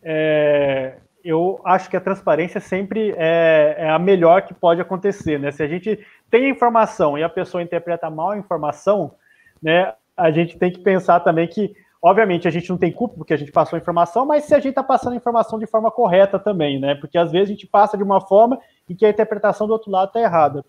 é, 0.02 0.96
eu 1.24 1.62
acho 1.66 1.90
que 1.90 1.98
a 1.98 2.02
transparência 2.02 2.60
sempre 2.60 3.14
é, 3.18 3.76
é, 3.78 3.90
a 3.90 4.00
melhor 4.00 4.42
que 4.44 4.54
pode 4.54 4.82
acontecer. 4.82 5.40
Né? 5.40 5.52
Se 5.52 5.62
a 5.62 5.68
gente 5.68 6.00
tem 6.32 6.50
informação 6.50 7.18
e 7.18 7.24
a 7.24 7.30
pessoa 7.30 7.62
interpreta 7.62 8.10
mal 8.10 8.32
a 8.32 8.38
informação, 8.38 9.14
né, 9.62 9.94
a 10.16 10.32
gente 10.32 10.58
tem 10.58 10.72
que 10.72 10.80
pensar 10.80 11.20
também 11.20 11.48
que 11.48 11.76
Obviamente, 12.02 12.48
a 12.48 12.52
gente 12.52 12.70
não 12.70 12.78
tem 12.78 12.92
culpa 12.92 13.16
porque 13.18 13.34
a 13.34 13.38
gente 13.38 13.52
passou 13.52 13.76
a 13.76 13.80
informação, 13.80 14.26
mas 14.26 14.44
se 14.44 14.54
a 14.54 14.60
gente 14.60 14.70
está 14.70 14.84
passando 14.84 15.14
a 15.14 15.18
informação 15.18 15.58
de 15.58 15.66
forma 15.66 15.90
correta 15.90 16.38
também, 16.38 16.80
né? 16.80 16.96
Porque 16.96 17.18
às 17.18 17.32
vezes 17.32 17.50
a 17.50 17.52
gente 17.54 17.68
passa 17.68 17.98
de 17.98 18.04
uma 18.04 18.22
forma 18.22 18.60
e 18.88 18.96
que 18.96 19.06
a 19.06 19.10
interpretação 19.10 19.66
do 19.66 19.74
outro 19.74 19.90
lado 19.90 20.10
está 20.10 20.22
errada. 20.22 20.64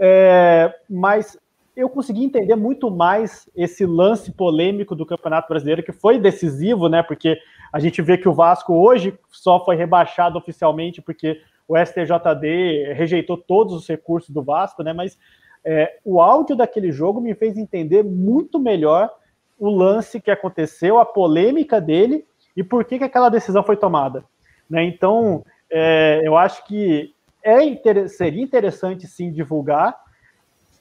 É, 0.00 0.72
mas 0.88 1.36
eu 1.76 1.88
consegui 1.88 2.24
entender 2.24 2.56
muito 2.56 2.90
mais 2.90 3.48
esse 3.54 3.86
lance 3.86 4.32
polêmico 4.32 4.94
do 4.94 5.06
Campeonato 5.06 5.48
Brasileiro, 5.48 5.82
que 5.82 5.92
foi 5.92 6.18
decisivo, 6.18 6.88
né? 6.88 7.02
Porque 7.02 7.38
a 7.72 7.78
gente 7.78 8.00
vê 8.00 8.16
que 8.16 8.28
o 8.28 8.34
Vasco 8.34 8.74
hoje 8.74 9.18
só 9.30 9.64
foi 9.64 9.76
rebaixado 9.76 10.38
oficialmente 10.38 11.02
porque 11.02 11.40
o 11.68 11.76
STJD 11.76 12.94
rejeitou 12.94 13.36
todos 13.36 13.74
os 13.74 13.86
recursos 13.86 14.30
do 14.30 14.42
Vasco, 14.42 14.82
né? 14.82 14.92
Mas 14.92 15.18
é, 15.64 15.98
o 16.04 16.20
áudio 16.20 16.56
daquele 16.56 16.90
jogo 16.90 17.20
me 17.20 17.34
fez 17.34 17.56
entender 17.58 18.02
muito 18.02 18.58
melhor 18.58 19.10
o 19.58 19.68
lance 19.68 20.20
que 20.20 20.30
aconteceu, 20.30 20.98
a 20.98 21.04
polêmica 21.04 21.80
dele 21.80 22.26
e 22.56 22.62
por 22.62 22.84
que, 22.84 22.98
que 22.98 23.04
aquela 23.04 23.28
decisão 23.28 23.62
foi 23.62 23.76
tomada. 23.76 24.24
Né? 24.68 24.84
Então, 24.84 25.44
é, 25.70 26.20
eu 26.24 26.36
acho 26.36 26.64
que 26.64 27.14
é 27.42 27.62
inter... 27.64 28.08
seria 28.08 28.42
interessante 28.42 29.06
sim 29.06 29.30
divulgar, 29.30 29.98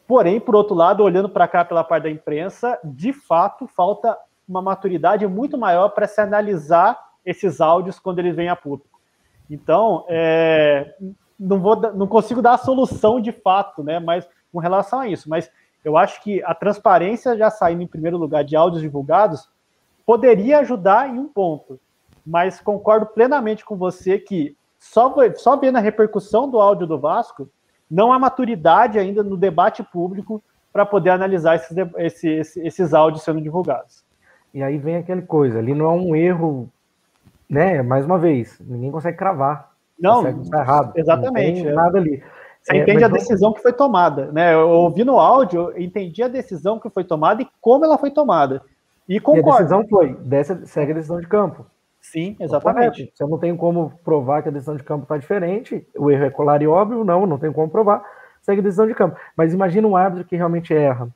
porém, 0.08 0.40
por 0.40 0.56
outro 0.56 0.76
lado, 0.76 1.04
olhando 1.04 1.30
para 1.30 1.48
cá 1.48 1.66
pela 1.66 1.84
parte 1.84 2.04
da 2.04 2.10
imprensa, 2.10 2.80
de 2.84 3.14
fato 3.14 3.68
falta 3.68 4.18
uma 4.48 4.62
maturidade 4.62 5.28
muito 5.28 5.58
maior 5.58 5.90
para 5.90 6.08
se 6.08 6.22
analisar 6.22 6.98
esses 7.26 7.60
áudios 7.60 8.00
quando 8.00 8.20
eles 8.20 8.36
vêm 8.36 8.48
a 8.48 8.56
público. 8.56 8.98
Então, 9.50 10.06
é, 10.08 10.96
não, 11.38 11.60
vou, 11.60 11.76
não 11.94 12.08
consigo 12.08 12.42
dar 12.42 12.54
a 12.54 12.58
solução 12.58 13.20
de 13.20 13.32
fato, 13.32 13.84
né? 13.84 14.00
Mas 14.00 14.28
com 14.52 14.60
relação 14.60 15.02
a 15.02 15.08
isso, 15.08 15.30
mas 15.30 15.52
eu 15.88 15.96
acho 15.96 16.22
que 16.22 16.44
a 16.44 16.54
transparência 16.54 17.38
já 17.38 17.50
saindo 17.50 17.82
em 17.82 17.88
primeiro 17.88 18.18
lugar 18.18 18.44
de 18.44 18.58
áudios 18.58 18.82
divulgados 18.82 19.50
poderia 20.06 20.60
ajudar 20.60 21.10
em 21.10 21.18
um 21.18 21.30
ponto, 21.30 21.80
mas 22.26 22.60
concordo 22.60 23.06
plenamente 23.06 23.64
com 23.64 23.78
você 23.78 24.20
que 24.20 24.54
só, 24.78 25.16
só 25.36 25.56
vendo 25.56 25.78
a 25.78 25.80
repercussão 25.80 26.50
do 26.50 26.60
áudio 26.60 26.86
do 26.86 27.00
Vasco, 27.00 27.50
não 27.90 28.12
há 28.12 28.20
maturidade 28.20 29.00
ainda 29.00 29.24
no 29.24 29.38
debate 29.38 29.82
público 29.82 30.44
para 30.74 30.86
poder 30.86 31.12
analisar 31.12 31.56
esses, 31.56 31.78
esses, 31.96 32.58
esses 32.58 32.94
áudios 32.94 33.24
sendo 33.24 33.40
divulgados. 33.40 34.04
E 34.54 34.62
aí 34.62 34.78
vem 34.78 34.98
aquela 34.98 35.22
coisa, 35.22 35.60
ali 35.60 35.74
não 35.74 35.86
é 35.86 35.94
um 35.94 36.14
erro, 36.14 36.70
né? 37.50 37.82
Mais 37.82 38.06
uma 38.06 38.18
vez, 38.18 38.60
ninguém 38.60 38.92
consegue 38.92 39.18
cravar. 39.18 39.72
Não, 39.98 40.28
está 40.42 40.60
errado. 40.60 40.92
Exatamente. 40.98 41.60
Não 41.60 41.66
tem 41.68 41.74
nada 41.74 41.98
ali. 41.98 42.22
Você 42.68 42.76
é, 42.76 42.82
entende 42.82 43.04
a 43.06 43.08
decisão 43.08 43.54
que 43.54 43.62
foi 43.62 43.72
tomada, 43.72 44.30
né? 44.30 44.54
Eu 44.54 44.68
ouvi 44.68 45.06
no 45.06 45.18
áudio, 45.18 45.72
entendi 45.78 46.22
a 46.22 46.28
decisão 46.28 46.78
que 46.78 46.90
foi 46.90 47.06
tomada 47.06 47.42
e 47.42 47.48
como 47.62 47.86
ela 47.86 47.98
foi 47.98 48.12
tomada. 48.12 48.62
E 49.08 49.22
concordo. 49.22 49.48
E 49.48 49.52
a 49.52 49.58
decisão 49.60 49.88
foi, 49.88 50.14
dessa, 50.16 50.66
segue 50.66 50.92
a 50.92 50.96
decisão 50.96 51.22
de 51.22 51.28
campo. 51.28 51.66
Sim, 52.02 52.36
exatamente. 52.38 53.10
Se 53.16 53.24
eu 53.24 53.30
não 53.30 53.38
tenho 53.38 53.56
como 53.56 53.94
provar 54.04 54.44
que 54.44 54.50
a 54.50 54.52
decisão 54.52 54.76
de 54.76 54.84
campo 54.84 55.04
está 55.04 55.18
diferente, 55.18 55.88
o 55.98 56.12
erro 56.12 56.26
é 56.26 56.30
claro 56.30 56.62
e 56.62 56.68
óbvio, 56.68 57.06
não, 57.06 57.26
não 57.26 57.38
tenho 57.38 57.54
como 57.54 57.70
provar, 57.70 58.04
segue 58.42 58.60
a 58.60 58.64
decisão 58.64 58.86
de 58.86 58.94
campo. 58.94 59.18
Mas 59.38 59.54
imagina 59.54 59.88
um 59.88 59.96
árbitro 59.96 60.28
que 60.28 60.36
realmente 60.36 60.74
erra. 60.74 61.10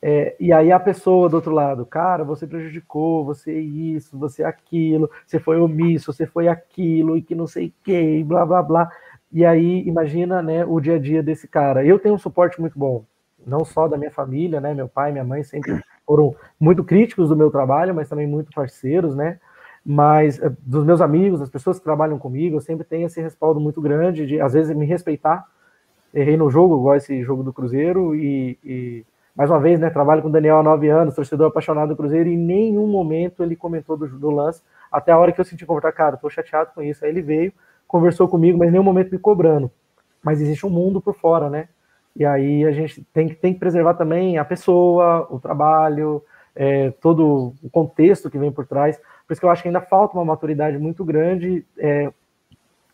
É, 0.00 0.36
e 0.38 0.52
aí 0.52 0.70
a 0.70 0.78
pessoa 0.78 1.28
do 1.28 1.34
outro 1.34 1.50
lado, 1.50 1.84
cara, 1.84 2.22
você 2.22 2.46
prejudicou, 2.46 3.24
você 3.24 3.58
isso, 3.58 4.16
você 4.16 4.44
aquilo, 4.44 5.10
você 5.26 5.40
foi 5.40 5.58
omisso, 5.58 6.12
você 6.12 6.26
foi 6.26 6.46
aquilo, 6.46 7.16
e 7.16 7.22
que 7.22 7.34
não 7.34 7.48
sei 7.48 7.68
o 7.68 7.72
que, 7.82 8.22
blá 8.22 8.46
blá 8.46 8.62
blá. 8.62 8.88
E 9.32 9.44
aí, 9.44 9.86
imagina 9.86 10.40
né, 10.42 10.64
o 10.64 10.80
dia 10.80 10.96
a 10.96 10.98
dia 10.98 11.22
desse 11.22 11.48
cara. 11.48 11.84
Eu 11.84 11.98
tenho 11.98 12.14
um 12.14 12.18
suporte 12.18 12.60
muito 12.60 12.78
bom, 12.78 13.04
não 13.46 13.64
só 13.64 13.88
da 13.88 13.96
minha 13.96 14.10
família, 14.10 14.60
né? 14.60 14.72
Meu 14.72 14.88
pai 14.88 15.12
minha 15.12 15.24
mãe 15.24 15.42
sempre 15.42 15.80
foram 16.06 16.34
muito 16.58 16.84
críticos 16.84 17.28
do 17.28 17.36
meu 17.36 17.50
trabalho, 17.50 17.94
mas 17.94 18.08
também 18.08 18.26
muito 18.26 18.52
parceiros, 18.52 19.14
né? 19.16 19.38
mas 19.86 20.42
eh, 20.42 20.50
dos 20.62 20.84
meus 20.84 21.00
amigos, 21.00 21.38
das 21.38 21.48
pessoas 21.48 21.78
que 21.78 21.84
trabalham 21.84 22.18
comigo, 22.18 22.56
eu 22.56 22.60
sempre 22.60 22.84
tenho 22.84 23.06
esse 23.06 23.20
respaldo 23.20 23.60
muito 23.60 23.80
grande 23.80 24.26
de, 24.26 24.40
às 24.40 24.52
vezes, 24.52 24.76
me 24.76 24.84
respeitar. 24.84 25.46
Errei 26.12 26.36
no 26.36 26.50
jogo, 26.50 26.76
igual 26.76 26.96
esse 26.96 27.22
jogo 27.22 27.44
do 27.44 27.52
Cruzeiro, 27.52 28.14
e, 28.14 28.58
e 28.64 29.06
mais 29.36 29.48
uma 29.48 29.60
vez, 29.60 29.78
né, 29.78 29.88
trabalho 29.88 30.22
com 30.22 30.28
o 30.28 30.32
Daniel 30.32 30.58
há 30.58 30.62
nove 30.62 30.88
anos, 30.88 31.14
torcedor 31.14 31.48
apaixonado 31.48 31.90
do 31.90 31.96
Cruzeiro, 31.96 32.28
e 32.28 32.34
em 32.34 32.38
nenhum 32.38 32.88
momento 32.88 33.44
ele 33.44 33.54
comentou 33.54 33.96
do, 33.96 34.08
do 34.08 34.30
lance, 34.30 34.60
até 34.90 35.12
a 35.12 35.18
hora 35.18 35.30
que 35.30 35.40
eu 35.40 35.44
senti 35.44 35.64
confortável, 35.64 35.96
cara, 35.96 36.16
tô 36.16 36.28
chateado 36.28 36.70
com 36.74 36.82
isso. 36.82 37.04
Aí 37.04 37.10
ele 37.10 37.22
veio, 37.22 37.52
conversou 37.86 38.28
comigo, 38.28 38.58
mas 38.58 38.68
em 38.68 38.72
nenhum 38.72 38.84
momento 38.84 39.10
me 39.10 39.18
cobrando. 39.18 39.70
Mas 40.22 40.40
existe 40.40 40.66
um 40.66 40.70
mundo 40.70 41.00
por 41.00 41.14
fora, 41.14 41.48
né? 41.48 41.68
E 42.14 42.24
aí 42.24 42.64
a 42.64 42.72
gente 42.72 43.04
tem, 43.12 43.28
tem 43.28 43.52
que 43.52 43.60
preservar 43.60 43.94
também 43.94 44.38
a 44.38 44.44
pessoa, 44.44 45.26
o 45.30 45.38
trabalho, 45.38 46.22
é, 46.54 46.90
todo 46.90 47.54
o 47.62 47.70
contexto 47.70 48.30
que 48.30 48.38
vem 48.38 48.50
por 48.50 48.66
trás. 48.66 48.96
Por 49.26 49.32
isso 49.32 49.40
que 49.40 49.46
eu 49.46 49.50
acho 49.50 49.62
que 49.62 49.68
ainda 49.68 49.80
falta 49.80 50.16
uma 50.16 50.24
maturidade 50.24 50.78
muito 50.78 51.04
grande 51.04 51.64
é, 51.78 52.10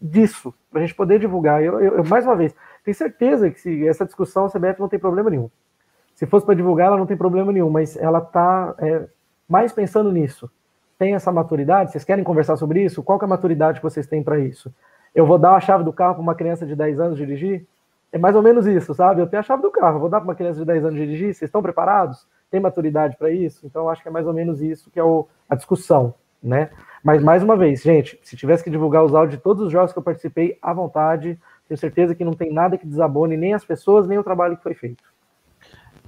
disso, 0.01 0.52
para 0.70 0.81
a 0.81 0.85
gente 0.85 0.97
poder 0.97 1.20
divulgar. 1.20 1.62
Eu, 1.62 1.78
eu, 1.78 2.05
mais 2.05 2.27
uma 2.27 2.35
vez, 2.35 2.52
tenho 2.85 2.94
certeza 2.94 3.48
que 3.51 3.60
se 3.60 3.86
essa 3.86 4.05
discussão 4.05 4.47
a 4.47 4.51
CBF 4.51 4.81
não 4.81 4.89
tem 4.89 4.98
problema 4.98 5.31
nenhum. 5.31 5.48
Se 6.16 6.27
fosse 6.27 6.44
para 6.44 6.56
divulgar, 6.56 6.89
ela 6.89 6.97
não 6.97 7.06
tem 7.06 7.16
problema 7.16 7.52
nenhum, 7.52 7.70
mas 7.70 7.97
ela 7.97 8.19
está 8.19 8.74
é, 8.78 9.06
mais 9.48 9.73
pensando 9.73 10.10
nisso. 10.10 10.51
Tem 11.02 11.14
essa 11.14 11.32
maturidade? 11.32 11.90
Vocês 11.90 12.04
querem 12.04 12.22
conversar 12.22 12.56
sobre 12.56 12.84
isso? 12.84 13.02
Qual 13.02 13.18
é 13.20 13.24
a 13.24 13.26
maturidade 13.26 13.80
que 13.80 13.82
vocês 13.82 14.06
têm 14.06 14.22
para 14.22 14.38
isso? 14.38 14.72
Eu 15.12 15.26
vou 15.26 15.36
dar 15.36 15.56
a 15.56 15.60
chave 15.60 15.82
do 15.82 15.92
carro 15.92 16.14
para 16.14 16.22
uma 16.22 16.34
criança 16.36 16.64
de 16.64 16.76
10 16.76 17.00
anos 17.00 17.18
dirigir? 17.18 17.66
É 18.12 18.18
mais 18.18 18.36
ou 18.36 18.40
menos 18.40 18.68
isso, 18.68 18.94
sabe? 18.94 19.20
Eu 19.20 19.26
tenho 19.26 19.40
a 19.40 19.42
chave 19.42 19.62
do 19.62 19.70
carro, 19.72 19.98
vou 19.98 20.08
dar 20.08 20.20
para 20.20 20.28
uma 20.28 20.36
criança 20.36 20.60
de 20.60 20.64
10 20.64 20.84
anos 20.84 20.94
dirigir? 20.96 21.34
Vocês 21.34 21.48
estão 21.48 21.60
preparados? 21.60 22.24
Tem 22.52 22.60
maturidade 22.60 23.16
para 23.16 23.32
isso? 23.32 23.66
Então, 23.66 23.88
acho 23.88 24.00
que 24.00 24.06
é 24.06 24.12
mais 24.12 24.28
ou 24.28 24.32
menos 24.32 24.62
isso 24.62 24.92
que 24.92 25.00
é 25.00 25.02
o, 25.02 25.26
a 25.50 25.56
discussão, 25.56 26.14
né? 26.40 26.70
Mas, 27.02 27.20
mais 27.20 27.42
uma 27.42 27.56
vez, 27.56 27.82
gente, 27.82 28.20
se 28.22 28.36
tivesse 28.36 28.62
que 28.62 28.70
divulgar 28.70 29.02
os 29.02 29.12
áudios 29.12 29.38
de 29.38 29.42
todos 29.42 29.60
os 29.60 29.72
jogos 29.72 29.92
que 29.92 29.98
eu 29.98 30.04
participei, 30.04 30.56
à 30.62 30.72
vontade, 30.72 31.36
tenho 31.66 31.78
certeza 31.78 32.14
que 32.14 32.24
não 32.24 32.32
tem 32.32 32.52
nada 32.52 32.78
que 32.78 32.86
desabone 32.86 33.36
nem 33.36 33.54
as 33.54 33.64
pessoas, 33.64 34.06
nem 34.06 34.18
o 34.18 34.22
trabalho 34.22 34.56
que 34.56 34.62
foi 34.62 34.74
feito. 34.74 35.02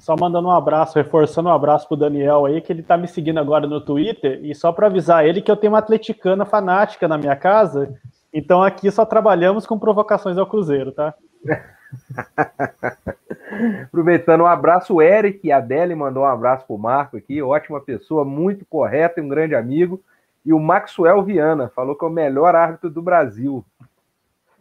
Só 0.04 0.14
mandando 0.20 0.48
um 0.48 0.50
abraço, 0.50 0.98
reforçando 0.98 1.48
um 1.48 1.52
abraço 1.52 1.88
pro 1.88 1.96
Daniel 1.96 2.44
aí, 2.44 2.60
que 2.60 2.70
ele 2.70 2.82
tá 2.82 2.94
me 2.94 3.08
seguindo 3.08 3.40
agora 3.40 3.66
no 3.66 3.80
Twitter, 3.80 4.38
e 4.44 4.54
só 4.54 4.70
para 4.70 4.86
avisar 4.86 5.24
ele 5.24 5.40
que 5.40 5.50
eu 5.50 5.56
tenho 5.56 5.72
uma 5.72 5.78
atleticana 5.78 6.44
fanática 6.44 7.08
na 7.08 7.16
minha 7.16 7.34
casa, 7.34 7.98
então 8.30 8.62
aqui 8.62 8.90
só 8.90 9.06
trabalhamos 9.06 9.66
com 9.66 9.78
provocações 9.78 10.36
ao 10.36 10.46
Cruzeiro, 10.46 10.92
tá? 10.92 11.14
Aproveitando 13.88 14.42
um 14.42 14.46
abraço, 14.46 14.92
o 14.92 15.00
Eric 15.00 15.50
Adele 15.50 15.94
mandou 15.94 16.24
um 16.24 16.26
abraço 16.26 16.66
pro 16.66 16.76
Marco 16.76 17.16
aqui, 17.16 17.40
ótima 17.40 17.80
pessoa, 17.80 18.26
muito 18.26 18.66
correta 18.66 19.22
e 19.22 19.24
um 19.24 19.28
grande 19.28 19.54
amigo. 19.54 20.02
E 20.44 20.52
o 20.52 20.60
Maxwell 20.60 21.22
Viana 21.22 21.72
falou 21.74 21.96
que 21.96 22.04
é 22.04 22.08
o 22.08 22.10
melhor 22.10 22.54
árbitro 22.54 22.90
do 22.90 23.00
Brasil. 23.00 23.64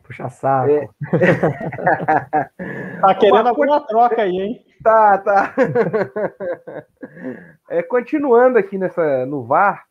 Puxa 0.03 0.29
saco. 0.29 0.69
É... 0.69 0.87
tá 3.01 3.15
querendo 3.15 3.47
alguma 3.47 3.81
troca 3.81 4.21
aí, 4.21 4.31
hein? 4.31 4.65
Tá, 4.83 5.17
tá. 5.17 5.55
é, 7.69 7.81
continuando 7.81 8.57
aqui 8.57 8.77
nessa, 8.77 9.25
no 9.25 9.43
VAR, 9.43 9.85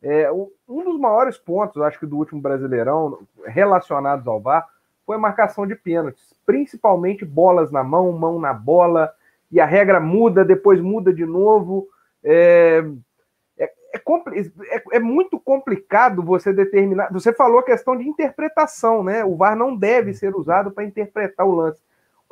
é, 0.00 0.30
um 0.30 0.84
dos 0.84 1.00
maiores 1.00 1.36
pontos, 1.36 1.82
acho 1.82 1.98
que 1.98 2.06
do 2.06 2.16
último 2.16 2.40
Brasileirão, 2.40 3.18
relacionados 3.44 4.26
ao 4.28 4.40
VAR, 4.40 4.66
foi 5.04 5.16
a 5.16 5.20
marcação 5.20 5.66
de 5.66 5.74
pênaltis, 5.74 6.32
principalmente 6.44 7.24
bolas 7.24 7.72
na 7.72 7.82
mão, 7.82 8.12
mão 8.12 8.38
na 8.38 8.54
bola, 8.54 9.12
e 9.50 9.60
a 9.60 9.66
regra 9.66 10.00
muda, 10.00 10.44
depois 10.44 10.80
muda 10.80 11.12
de 11.12 11.24
novo. 11.24 11.88
É, 12.22 12.84
é, 13.58 13.64
é, 13.94 14.00
é, 14.76 14.82
é, 14.92 14.98
muito 14.98 15.38
complicado 15.40 16.22
você 16.22 16.52
determinar. 16.52 17.12
Você 17.12 17.32
falou 17.32 17.60
a 17.60 17.64
questão 17.64 17.96
de 17.96 18.08
interpretação, 18.08 19.02
né? 19.02 19.24
O 19.24 19.36
VAR 19.36 19.56
não 19.56 19.76
deve 19.76 20.14
ser 20.14 20.34
usado 20.34 20.70
para 20.70 20.84
interpretar 20.84 21.46
o 21.46 21.54
lance. 21.54 21.80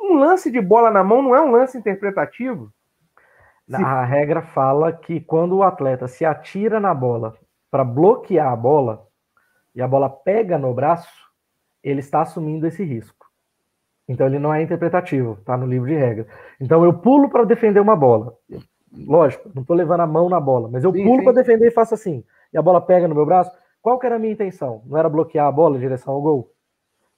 Um 0.07 0.19
lance 0.19 0.51
de 0.51 0.61
bola 0.61 0.91
na 0.91 1.03
mão 1.03 1.21
não 1.21 1.35
é 1.35 1.41
um 1.41 1.51
lance 1.51 1.77
interpretativo? 1.77 2.71
Se... 3.67 3.75
A 3.75 4.05
regra 4.05 4.43
fala 4.43 4.93
que 4.93 5.19
quando 5.19 5.57
o 5.57 5.63
atleta 5.63 6.07
se 6.07 6.23
atira 6.23 6.79
na 6.79 6.93
bola 6.93 7.35
para 7.71 7.83
bloquear 7.83 8.51
a 8.51 8.55
bola 8.55 9.07
e 9.73 9.81
a 9.81 9.87
bola 9.87 10.09
pega 10.09 10.57
no 10.57 10.73
braço, 10.73 11.25
ele 11.83 11.99
está 11.99 12.21
assumindo 12.21 12.67
esse 12.67 12.83
risco. 12.83 13.25
Então 14.07 14.27
ele 14.27 14.37
não 14.37 14.53
é 14.53 14.61
interpretativo, 14.61 15.37
tá 15.43 15.57
no 15.57 15.65
livro 15.65 15.87
de 15.87 15.95
regra. 15.95 16.27
Então 16.61 16.83
eu 16.83 16.93
pulo 16.93 17.27
para 17.27 17.43
defender 17.43 17.79
uma 17.79 17.95
bola. 17.95 18.35
Lógico, 18.95 19.49
não 19.53 19.63
estou 19.63 19.75
levando 19.75 20.01
a 20.01 20.07
mão 20.07 20.29
na 20.29 20.39
bola, 20.39 20.69
mas 20.69 20.83
eu 20.83 20.93
sim, 20.93 21.03
pulo 21.03 21.23
para 21.23 21.33
defender 21.33 21.67
e 21.67 21.71
faço 21.71 21.95
assim. 21.95 22.23
E 22.53 22.57
a 22.57 22.61
bola 22.61 22.79
pega 22.79 23.07
no 23.07 23.15
meu 23.15 23.25
braço. 23.25 23.51
Qual 23.81 23.99
que 23.99 24.05
era 24.05 24.15
a 24.15 24.19
minha 24.19 24.33
intenção? 24.33 24.83
Não 24.85 24.97
era 24.97 25.09
bloquear 25.09 25.47
a 25.47 25.51
bola 25.51 25.77
em 25.77 25.79
direção 25.79 26.13
ao 26.13 26.21
gol? 26.21 26.51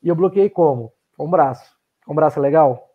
E 0.02 0.08
eu 0.08 0.16
bloqueei 0.16 0.50
como? 0.50 0.94
Com 1.18 1.26
o 1.26 1.30
braço. 1.30 1.77
O 2.08 2.14
braço 2.14 2.40
é 2.40 2.42
legal? 2.42 2.92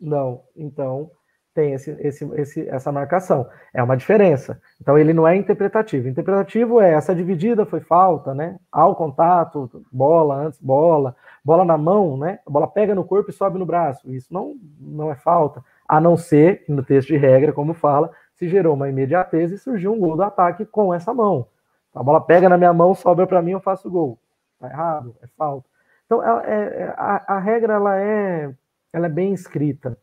Não. 0.00 0.42
Então 0.56 1.10
tem 1.54 1.72
esse, 1.72 1.92
esse, 2.00 2.24
esse, 2.34 2.68
essa 2.68 2.90
marcação. 2.90 3.48
É 3.72 3.82
uma 3.82 3.96
diferença. 3.96 4.60
Então 4.80 4.98
ele 4.98 5.12
não 5.12 5.26
é 5.26 5.36
interpretativo. 5.36 6.08
Interpretativo 6.08 6.80
é 6.80 6.92
essa 6.92 7.14
dividida 7.14 7.64
foi 7.64 7.80
falta, 7.80 8.34
né? 8.34 8.58
Ao 8.72 8.96
contato, 8.96 9.70
bola 9.92 10.34
antes, 10.34 10.60
bola, 10.60 11.14
bola 11.44 11.64
na 11.64 11.78
mão, 11.78 12.16
né? 12.16 12.40
A 12.44 12.50
bola 12.50 12.66
pega 12.66 12.94
no 12.94 13.04
corpo 13.04 13.30
e 13.30 13.32
sobe 13.32 13.58
no 13.58 13.66
braço. 13.66 14.12
Isso 14.12 14.32
não, 14.32 14.56
não 14.80 15.12
é 15.12 15.14
falta, 15.14 15.64
a 15.88 16.00
não 16.00 16.16
ser 16.16 16.64
no 16.68 16.82
texto 16.82 17.08
de 17.08 17.16
regra, 17.16 17.52
como 17.52 17.72
fala, 17.72 18.10
se 18.34 18.48
gerou 18.48 18.74
uma 18.74 18.88
imediatez 18.88 19.52
e 19.52 19.58
surgiu 19.58 19.92
um 19.92 20.00
gol 20.00 20.16
do 20.16 20.24
ataque 20.24 20.66
com 20.66 20.92
essa 20.92 21.14
mão. 21.14 21.46
A 21.94 22.02
bola 22.02 22.20
pega 22.20 22.48
na 22.48 22.58
minha 22.58 22.72
mão, 22.72 22.94
sobra 22.94 23.26
para 23.26 23.40
mim, 23.40 23.52
eu 23.52 23.60
faço 23.60 23.88
gol. 23.88 24.18
Tá 24.58 24.68
errado, 24.68 25.14
é 25.22 25.28
falta. 25.38 25.68
Então 26.14 26.20
a, 26.20 26.42
é, 26.44 26.54
é, 26.54 26.94
a, 26.96 27.24
a 27.34 27.38
regra 27.38 27.74
ela 27.74 28.00
é, 28.00 28.54
ela 28.92 29.06
é 29.06 29.10
bem 29.10 29.32
escrita. 29.32 29.98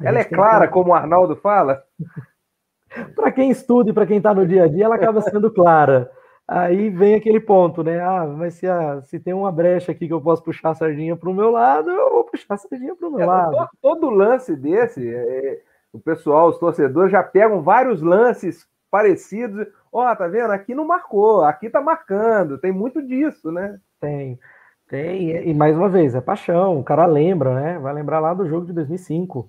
Ela 0.00 0.20
é 0.20 0.24
clara, 0.24 0.66
que... 0.66 0.72
como 0.72 0.90
o 0.90 0.94
Arnaldo 0.94 1.34
fala? 1.36 1.82
para 3.16 3.32
quem 3.32 3.50
estuda 3.50 3.90
e 3.90 3.92
para 3.92 4.06
quem 4.06 4.18
está 4.18 4.32
no 4.32 4.46
dia 4.46 4.64
a 4.64 4.68
dia, 4.68 4.84
ela 4.84 4.94
acaba 4.94 5.20
sendo 5.20 5.50
clara. 5.50 6.10
Aí 6.46 6.88
vem 6.88 7.14
aquele 7.14 7.40
ponto, 7.40 7.82
né? 7.82 8.00
Ah, 8.00 8.24
mas 8.24 8.54
se, 8.54 8.66
a, 8.66 9.02
se 9.02 9.18
tem 9.18 9.34
uma 9.34 9.52
brecha 9.52 9.92
aqui 9.92 10.06
que 10.06 10.12
eu 10.12 10.20
posso 10.20 10.42
puxar 10.42 10.70
a 10.70 10.74
sardinha 10.74 11.14
para 11.14 11.28
o 11.28 11.34
meu 11.34 11.50
lado, 11.50 11.90
eu 11.90 12.10
vou 12.10 12.24
puxar 12.24 12.54
a 12.54 12.56
sardinha 12.56 12.94
para 12.94 13.08
o 13.08 13.10
meu 13.10 13.20
é, 13.20 13.26
lado. 13.26 13.50
Todo, 13.50 13.68
todo, 13.82 14.10
lance 14.10 14.56
desse, 14.56 15.06
é, 15.14 15.60
o 15.92 15.98
pessoal, 15.98 16.48
os 16.48 16.58
torcedores 16.58 17.12
já 17.12 17.22
pegam 17.22 17.60
vários 17.60 18.00
lances 18.00 18.66
parecidos. 18.90 19.66
Ó, 19.92 20.10
oh, 20.10 20.16
tá 20.16 20.26
vendo? 20.26 20.52
Aqui 20.52 20.74
não 20.74 20.86
marcou, 20.86 21.42
aqui 21.42 21.68
tá 21.68 21.82
marcando. 21.82 22.56
Tem 22.56 22.72
muito 22.72 23.02
disso, 23.02 23.52
né? 23.52 23.78
Tem. 24.00 24.38
Tem, 24.88 25.48
e 25.48 25.54
mais 25.54 25.76
uma 25.76 25.88
vez, 25.88 26.14
é 26.14 26.20
paixão. 26.20 26.78
O 26.78 26.84
cara 26.84 27.04
lembra, 27.06 27.54
né? 27.54 27.78
Vai 27.78 27.92
lembrar 27.92 28.20
lá 28.20 28.32
do 28.32 28.48
jogo 28.48 28.66
de 28.66 28.72
2005 28.72 29.48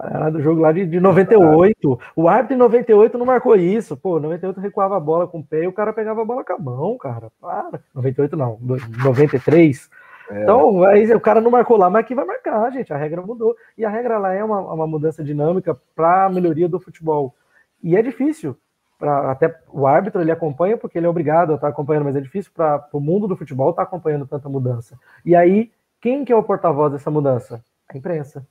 era 0.00 0.30
do 0.30 0.40
jogo 0.40 0.60
lá 0.60 0.70
de, 0.70 0.86
de 0.86 1.00
98. 1.00 1.98
O 2.14 2.28
árbitro 2.28 2.54
em 2.54 2.58
98 2.58 3.18
não 3.18 3.26
marcou 3.26 3.56
isso. 3.56 3.96
Pô, 3.96 4.20
98 4.20 4.60
recuava 4.60 4.96
a 4.96 5.00
bola 5.00 5.26
com 5.26 5.40
o 5.40 5.44
pé 5.44 5.64
e 5.64 5.66
o 5.66 5.72
cara 5.72 5.92
pegava 5.92 6.22
a 6.22 6.24
bola 6.24 6.44
com 6.44 6.52
a 6.52 6.58
mão, 6.58 6.96
cara. 6.96 7.30
Para. 7.40 7.80
98 7.94 8.36
não, 8.36 8.58
93. 9.02 9.90
É. 10.30 10.42
Então, 10.42 10.84
aí 10.84 11.12
o 11.12 11.20
cara 11.20 11.40
não 11.40 11.50
marcou 11.50 11.76
lá, 11.76 11.90
mas 11.90 12.04
aqui 12.04 12.14
vai 12.14 12.24
marcar, 12.24 12.70
gente. 12.70 12.92
A 12.92 12.96
regra 12.96 13.22
mudou. 13.22 13.56
E 13.76 13.84
a 13.84 13.90
regra 13.90 14.18
lá 14.18 14.32
é 14.32 14.44
uma, 14.44 14.60
uma 14.60 14.86
mudança 14.86 15.24
dinâmica 15.24 15.76
para 15.96 16.26
a 16.26 16.30
melhoria 16.30 16.68
do 16.68 16.78
futebol. 16.78 17.34
E 17.82 17.96
é 17.96 18.02
difícil. 18.02 18.56
Pra, 18.98 19.30
até 19.30 19.56
o 19.68 19.86
árbitro 19.86 20.20
ele 20.20 20.32
acompanha 20.32 20.76
porque 20.76 20.98
ele 20.98 21.06
é 21.06 21.08
obrigado 21.08 21.52
a 21.52 21.54
estar 21.54 21.68
acompanhando, 21.68 22.04
mas 22.04 22.16
é 22.16 22.20
difícil 22.20 22.50
para 22.52 22.88
o 22.92 23.00
mundo 23.00 23.28
do 23.28 23.36
futebol 23.36 23.70
estar 23.70 23.82
acompanhando 23.82 24.26
tanta 24.26 24.48
mudança. 24.48 24.98
E 25.24 25.36
aí, 25.36 25.70
quem 26.00 26.24
que 26.24 26.32
é 26.32 26.36
o 26.36 26.42
porta-voz 26.42 26.92
dessa 26.92 27.10
mudança? 27.10 27.62
A 27.88 27.96
imprensa 27.96 28.44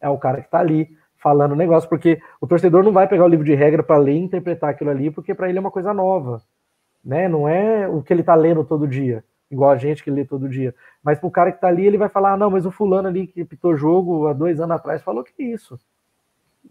é 0.00 0.08
o 0.08 0.18
cara 0.18 0.40
que 0.40 0.46
está 0.46 0.58
ali 0.58 0.96
falando 1.16 1.52
o 1.52 1.56
negócio, 1.56 1.88
porque 1.88 2.20
o 2.40 2.46
torcedor 2.46 2.84
não 2.84 2.92
vai 2.92 3.08
pegar 3.08 3.24
o 3.24 3.28
livro 3.28 3.46
de 3.46 3.54
regra 3.54 3.82
para 3.82 3.96
ler 3.96 4.12
e 4.12 4.18
interpretar 4.18 4.70
aquilo 4.70 4.90
ali, 4.90 5.10
porque 5.10 5.34
para 5.34 5.48
ele 5.48 5.56
é 5.56 5.60
uma 5.60 5.70
coisa 5.70 5.94
nova, 5.94 6.42
né? 7.02 7.28
Não 7.28 7.48
é 7.48 7.88
o 7.88 8.02
que 8.02 8.12
ele 8.12 8.20
está 8.20 8.34
lendo 8.34 8.62
todo 8.62 8.86
dia, 8.86 9.24
igual 9.50 9.70
a 9.70 9.76
gente 9.76 10.04
que 10.04 10.10
lê 10.10 10.24
todo 10.24 10.48
dia. 10.48 10.74
Mas 11.02 11.18
para 11.18 11.26
o 11.26 11.30
cara 11.30 11.50
que 11.50 11.56
está 11.56 11.68
ali, 11.68 11.86
ele 11.86 11.96
vai 11.96 12.10
falar: 12.10 12.32
ah, 12.32 12.36
não, 12.36 12.50
mas 12.50 12.66
o 12.66 12.70
fulano 12.70 13.08
ali 13.08 13.26
que 13.26 13.44
pitou 13.44 13.74
jogo 13.74 14.26
há 14.26 14.34
dois 14.34 14.60
anos 14.60 14.76
atrás 14.76 15.02
falou 15.02 15.24
que 15.24 15.42
é 15.42 15.46
isso. 15.46 15.78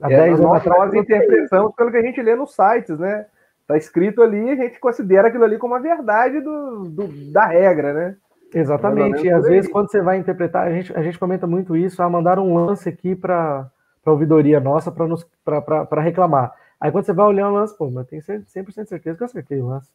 Há 0.02 0.12
é, 0.12 0.18
dez 0.18 0.40
anos 0.40 0.56
atrás. 0.56 0.92
Nós 0.92 0.94
interpretamos 0.94 1.74
pelo 1.76 1.92
que 1.92 1.98
a 1.98 2.02
gente 2.02 2.22
lê 2.22 2.36
nos 2.36 2.56
sites, 2.56 2.98
né? 2.98 3.26
Tá 3.68 3.78
escrito 3.78 4.22
ali, 4.22 4.50
a 4.50 4.56
gente 4.56 4.80
considera 4.80 5.30
aquilo 5.30 5.46
ali 5.46 5.58
como 5.58 5.74
a 5.74 5.80
verdade 5.80 6.42
do, 6.42 6.84
do 6.90 7.32
da 7.32 7.46
regra, 7.46 7.94
né? 7.94 8.16
Exatamente. 8.54 9.26
E 9.26 9.32
às 9.32 9.48
vezes, 9.48 9.72
quando 9.72 9.90
você 9.90 10.02
vai 10.02 10.18
interpretar, 10.18 10.68
a 10.68 10.72
gente, 10.72 10.96
a 10.96 11.02
gente 11.02 11.18
comenta 11.18 11.48
muito 11.48 11.76
isso, 11.76 12.04
ah, 12.04 12.10
mandar 12.10 12.38
um 12.38 12.54
lance 12.54 12.88
aqui 12.88 13.16
para 13.16 13.68
a 14.06 14.12
ouvidoria 14.12 14.60
nossa 14.60 14.92
para 14.92 16.02
reclamar. 16.02 16.54
Aí 16.80 16.92
quando 16.92 17.06
você 17.06 17.14
vai 17.14 17.26
olhar 17.26 17.50
o 17.50 17.54
lance, 17.54 17.76
pô, 17.78 17.90
mas 17.90 18.06
tem 18.08 18.20
100% 18.20 18.86
certeza 18.86 19.18
que 19.18 19.24
eu 19.24 19.26
acertei 19.26 19.60
o 19.60 19.68
lance. 19.68 19.90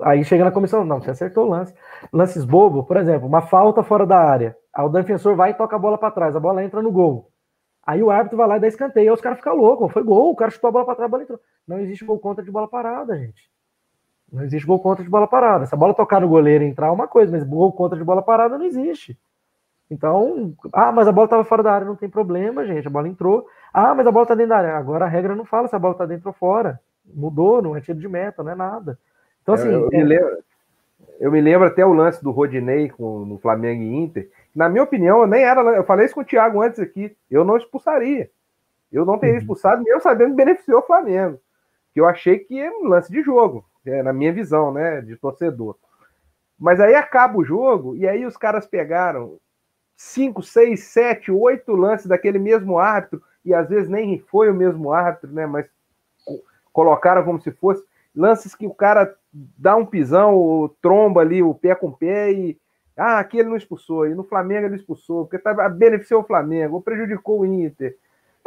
Aí 0.00 0.24
chega 0.24 0.44
na 0.44 0.50
comissão, 0.50 0.84
não, 0.84 1.00
você 1.00 1.10
acertou 1.10 1.46
o 1.46 1.50
lance. 1.50 1.72
Lances 2.12 2.44
bobo, 2.44 2.82
por 2.82 2.96
exemplo, 2.96 3.28
uma 3.28 3.42
falta 3.42 3.82
fora 3.82 4.04
da 4.04 4.18
área. 4.18 4.56
Aí 4.74 4.84
o 4.84 4.88
defensor 4.88 5.36
vai 5.36 5.52
e 5.52 5.54
toca 5.54 5.76
a 5.76 5.78
bola 5.78 5.96
para 5.96 6.10
trás, 6.10 6.34
a 6.34 6.40
bola 6.40 6.64
entra 6.64 6.82
no 6.82 6.90
gol. 6.90 7.30
Aí 7.86 8.02
o 8.02 8.10
árbitro 8.10 8.38
vai 8.38 8.48
lá 8.48 8.56
e 8.56 8.60
dá 8.60 8.66
escanteio. 8.66 9.10
Aí 9.10 9.14
os 9.14 9.20
caras 9.20 9.38
ficam 9.38 9.54
loucos, 9.54 9.92
foi 9.92 10.02
gol, 10.02 10.30
o 10.30 10.36
cara 10.36 10.50
chutou 10.50 10.68
a 10.68 10.72
bola 10.72 10.84
para 10.84 10.94
trás, 10.94 11.08
a 11.08 11.10
bola 11.10 11.22
entrou. 11.22 11.40
Não 11.66 11.78
existe 11.80 12.04
gol 12.04 12.18
contra 12.18 12.44
de 12.44 12.50
bola 12.50 12.68
parada, 12.68 13.18
gente. 13.18 13.50
Não 14.32 14.42
existe 14.42 14.66
gol 14.66 14.80
contra 14.80 15.04
de 15.04 15.10
bola 15.10 15.28
parada. 15.28 15.66
Se 15.66 15.74
a 15.74 15.78
bola 15.78 15.94
tocar 15.94 16.20
no 16.20 16.28
goleiro 16.28 16.64
e 16.64 16.66
entrar, 16.66 16.88
é 16.88 16.90
uma 16.90 17.06
coisa, 17.06 17.30
mas 17.30 17.44
gol 17.44 17.72
contra 17.72 17.96
de 17.96 18.04
bola 18.04 18.22
parada 18.22 18.58
não 18.58 18.64
existe. 18.64 19.18
Então, 19.90 20.54
ah, 20.72 20.90
mas 20.90 21.06
a 21.06 21.12
bola 21.12 21.26
estava 21.26 21.44
fora 21.44 21.62
da 21.62 21.72
área, 21.72 21.86
não 21.86 21.94
tem 21.94 22.08
problema, 22.08 22.66
gente. 22.66 22.86
A 22.86 22.90
bola 22.90 23.06
entrou. 23.06 23.46
Ah, 23.72 23.94
mas 23.94 24.06
a 24.06 24.10
bola 24.10 24.24
está 24.24 24.34
dentro 24.34 24.50
da 24.50 24.56
área. 24.56 24.76
Agora 24.76 25.04
a 25.04 25.08
regra 25.08 25.36
não 25.36 25.44
fala 25.44 25.68
se 25.68 25.76
a 25.76 25.78
bola 25.78 25.92
está 25.92 26.06
dentro 26.06 26.28
ou 26.28 26.32
fora. 26.32 26.80
Mudou, 27.04 27.60
não 27.60 27.76
é 27.76 27.80
tiro 27.80 27.98
de 27.98 28.08
meta, 28.08 28.42
não 28.42 28.52
é 28.52 28.54
nada. 28.54 28.98
Então, 29.42 29.54
assim. 29.54 29.68
Eu, 29.68 29.82
eu, 29.82 29.92
é... 29.92 29.96
me, 29.98 30.04
lembro, 30.04 30.38
eu 31.20 31.30
me 31.30 31.40
lembro 31.40 31.68
até 31.68 31.84
o 31.84 31.92
lance 31.92 32.22
do 32.24 32.30
Rodinei 32.30 32.88
com, 32.88 33.24
no 33.24 33.38
Flamengo 33.38 33.82
e 33.82 33.94
Inter. 33.94 34.30
Na 34.54 34.68
minha 34.68 34.84
opinião, 34.84 35.20
eu 35.20 35.26
nem 35.26 35.42
era. 35.42 35.60
Eu 35.60 35.84
falei 35.84 36.06
isso 36.06 36.14
com 36.14 36.20
o 36.20 36.24
Thiago 36.24 36.62
antes 36.62 36.78
aqui. 36.78 37.16
Eu 37.30 37.44
não 37.44 37.56
expulsaria. 37.56 38.30
Eu 38.92 39.04
não 39.04 39.18
teria 39.18 39.34
uhum. 39.34 39.40
expulsado, 39.40 39.82
mesmo 39.82 40.00
sabendo 40.00 40.30
que 40.30 40.36
beneficiou 40.36 40.78
o 40.78 40.86
Flamengo. 40.86 41.40
Que 41.92 42.00
eu 42.00 42.06
achei 42.06 42.38
que 42.38 42.60
é 42.60 42.70
um 42.70 42.84
lance 42.84 43.10
de 43.10 43.22
jogo, 43.22 43.64
é, 43.84 44.02
na 44.02 44.12
minha 44.12 44.32
visão, 44.32 44.72
né, 44.72 45.00
de 45.00 45.16
torcedor. 45.16 45.76
Mas 46.56 46.78
aí 46.78 46.94
acaba 46.94 47.36
o 47.36 47.44
jogo, 47.44 47.96
e 47.96 48.06
aí 48.06 48.24
os 48.24 48.36
caras 48.36 48.66
pegaram 48.66 49.38
cinco, 49.96 50.42
seis, 50.42 50.84
sete, 50.84 51.30
oito 51.32 51.72
lances 51.74 52.06
daquele 52.06 52.38
mesmo 52.38 52.78
árbitro, 52.78 53.20
e 53.44 53.52
às 53.52 53.68
vezes 53.68 53.88
nem 53.88 54.18
foi 54.18 54.48
o 54.48 54.54
mesmo 54.54 54.92
árbitro, 54.92 55.32
né? 55.32 55.44
Mas 55.44 55.66
colocaram 56.72 57.24
como 57.24 57.40
se 57.40 57.50
fosse 57.50 57.84
lances 58.14 58.54
que 58.54 58.66
o 58.66 58.74
cara 58.74 59.14
dá 59.32 59.74
um 59.74 59.84
pisão, 59.84 60.70
tromba 60.80 61.20
ali 61.20 61.42
o 61.42 61.54
pé 61.54 61.74
com 61.74 61.88
o 61.88 61.96
pé 61.96 62.32
e 62.32 62.56
ah, 62.96 63.18
aqui 63.18 63.38
ele 63.38 63.48
não 63.48 63.56
expulsou, 63.56 64.06
e 64.06 64.14
no 64.14 64.24
Flamengo 64.24 64.66
ele 64.66 64.76
expulsou, 64.76 65.24
porque 65.26 65.38
tá, 65.38 65.68
beneficiou 65.68 66.20
o 66.20 66.26
Flamengo, 66.26 66.76
ou 66.76 66.82
prejudicou 66.82 67.40
o 67.40 67.46
Inter. 67.46 67.96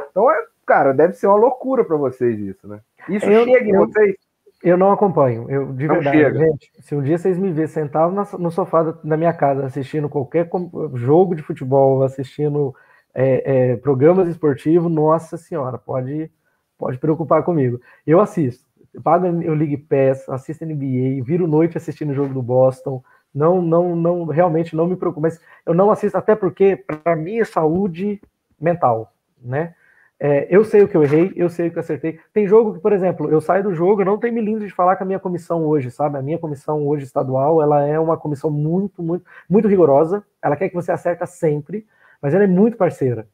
Então, 0.09 0.29
é, 0.31 0.45
cara, 0.65 0.93
deve 0.93 1.13
ser 1.13 1.27
uma 1.27 1.37
loucura 1.37 1.83
para 1.83 1.97
vocês 1.97 2.39
isso, 2.39 2.67
né? 2.67 2.79
Isso 3.09 3.25
eu, 3.25 3.45
chega 3.45 3.65
em 3.65 3.73
eu, 3.73 3.85
vocês? 3.85 4.15
Eu 4.63 4.77
não 4.77 4.91
acompanho, 4.91 5.49
eu 5.49 5.71
de 5.73 5.87
não 5.87 5.95
verdade, 5.95 6.17
chega. 6.17 6.39
gente. 6.39 6.71
Se 6.79 6.95
um 6.95 7.01
dia 7.01 7.17
vocês 7.17 7.37
me 7.37 7.51
verem 7.51 7.67
sentado 7.67 8.13
no 8.39 8.51
sofá 8.51 8.83
da 9.03 9.17
minha 9.17 9.33
casa 9.33 9.65
assistindo 9.65 10.09
qualquer 10.09 10.49
jogo 10.93 11.35
de 11.35 11.43
futebol, 11.43 12.01
assistindo 12.03 12.73
é, 13.13 13.71
é, 13.71 13.75
programas 13.77 14.27
esportivos, 14.27 14.91
nossa 14.91 15.37
senhora, 15.37 15.77
pode, 15.77 16.31
pode 16.77 16.97
preocupar 16.97 17.43
comigo. 17.43 17.79
Eu 18.05 18.19
assisto, 18.19 18.65
eu 18.93 19.01
pago, 19.01 19.27
eu 19.27 19.53
ligo 19.53 19.77
PES, 19.87 20.27
assisto 20.29 20.65
NBA, 20.65 21.23
viro 21.23 21.47
noite 21.47 21.77
assistindo 21.77 22.11
o 22.11 22.15
jogo 22.15 22.33
do 22.33 22.41
Boston. 22.41 23.03
Não, 23.38 23.61
não, 23.61 23.95
não, 23.95 24.26
realmente 24.26 24.76
não 24.76 24.88
me 24.88 24.95
preocupo, 24.95 25.22
mas 25.22 25.39
eu 25.64 25.72
não 25.76 25.91
assisto 25.91 26.18
até 26.18 26.35
porque 26.35 26.76
para 26.76 27.15
mim 27.15 27.38
é 27.38 27.45
saúde 27.45 28.19
mental, 28.59 29.14
né? 29.39 29.76
É, 30.19 30.47
eu 30.49 30.65
sei 30.65 30.81
o 30.81 30.88
que 30.88 30.97
eu 30.97 31.03
errei, 31.03 31.31
eu 31.35 31.47
sei 31.47 31.68
o 31.68 31.72
que 31.72 31.77
eu 31.77 31.81
acertei. 31.81 32.19
Tem 32.34 32.47
jogo 32.47 32.73
que, 32.73 32.80
por 32.80 32.91
exemplo, 32.91 33.30
eu 33.30 33.39
saio 33.39 33.64
do 33.64 33.76
jogo, 33.76 34.01
eu 34.01 34.05
não 34.07 34.18
tenho 34.18 34.34
milindro 34.34 34.65
de 34.65 34.73
falar 34.73 34.95
com 34.95 35.03
a 35.03 35.05
minha 35.05 35.19
comissão 35.19 35.64
hoje, 35.64 35.91
sabe? 35.91 36.18
A 36.18 36.22
minha 36.23 36.39
comissão 36.39 36.88
hoje 36.88 37.03
estadual, 37.05 37.61
ela 37.61 37.85
é 37.85 37.99
uma 37.99 38.18
comissão 38.18 38.49
muito, 38.49 39.03
muito, 39.03 39.23
muito 39.47 39.68
rigorosa. 39.68 40.23
Ela 40.41 40.55
quer 40.55 40.69
que 40.69 40.76
você 40.76 40.91
acerta 40.91 41.27
sempre, 41.27 41.85
mas 42.19 42.34
ela 42.34 42.43
é 42.43 42.47
muito 42.47 42.76
parceira. 42.76 43.27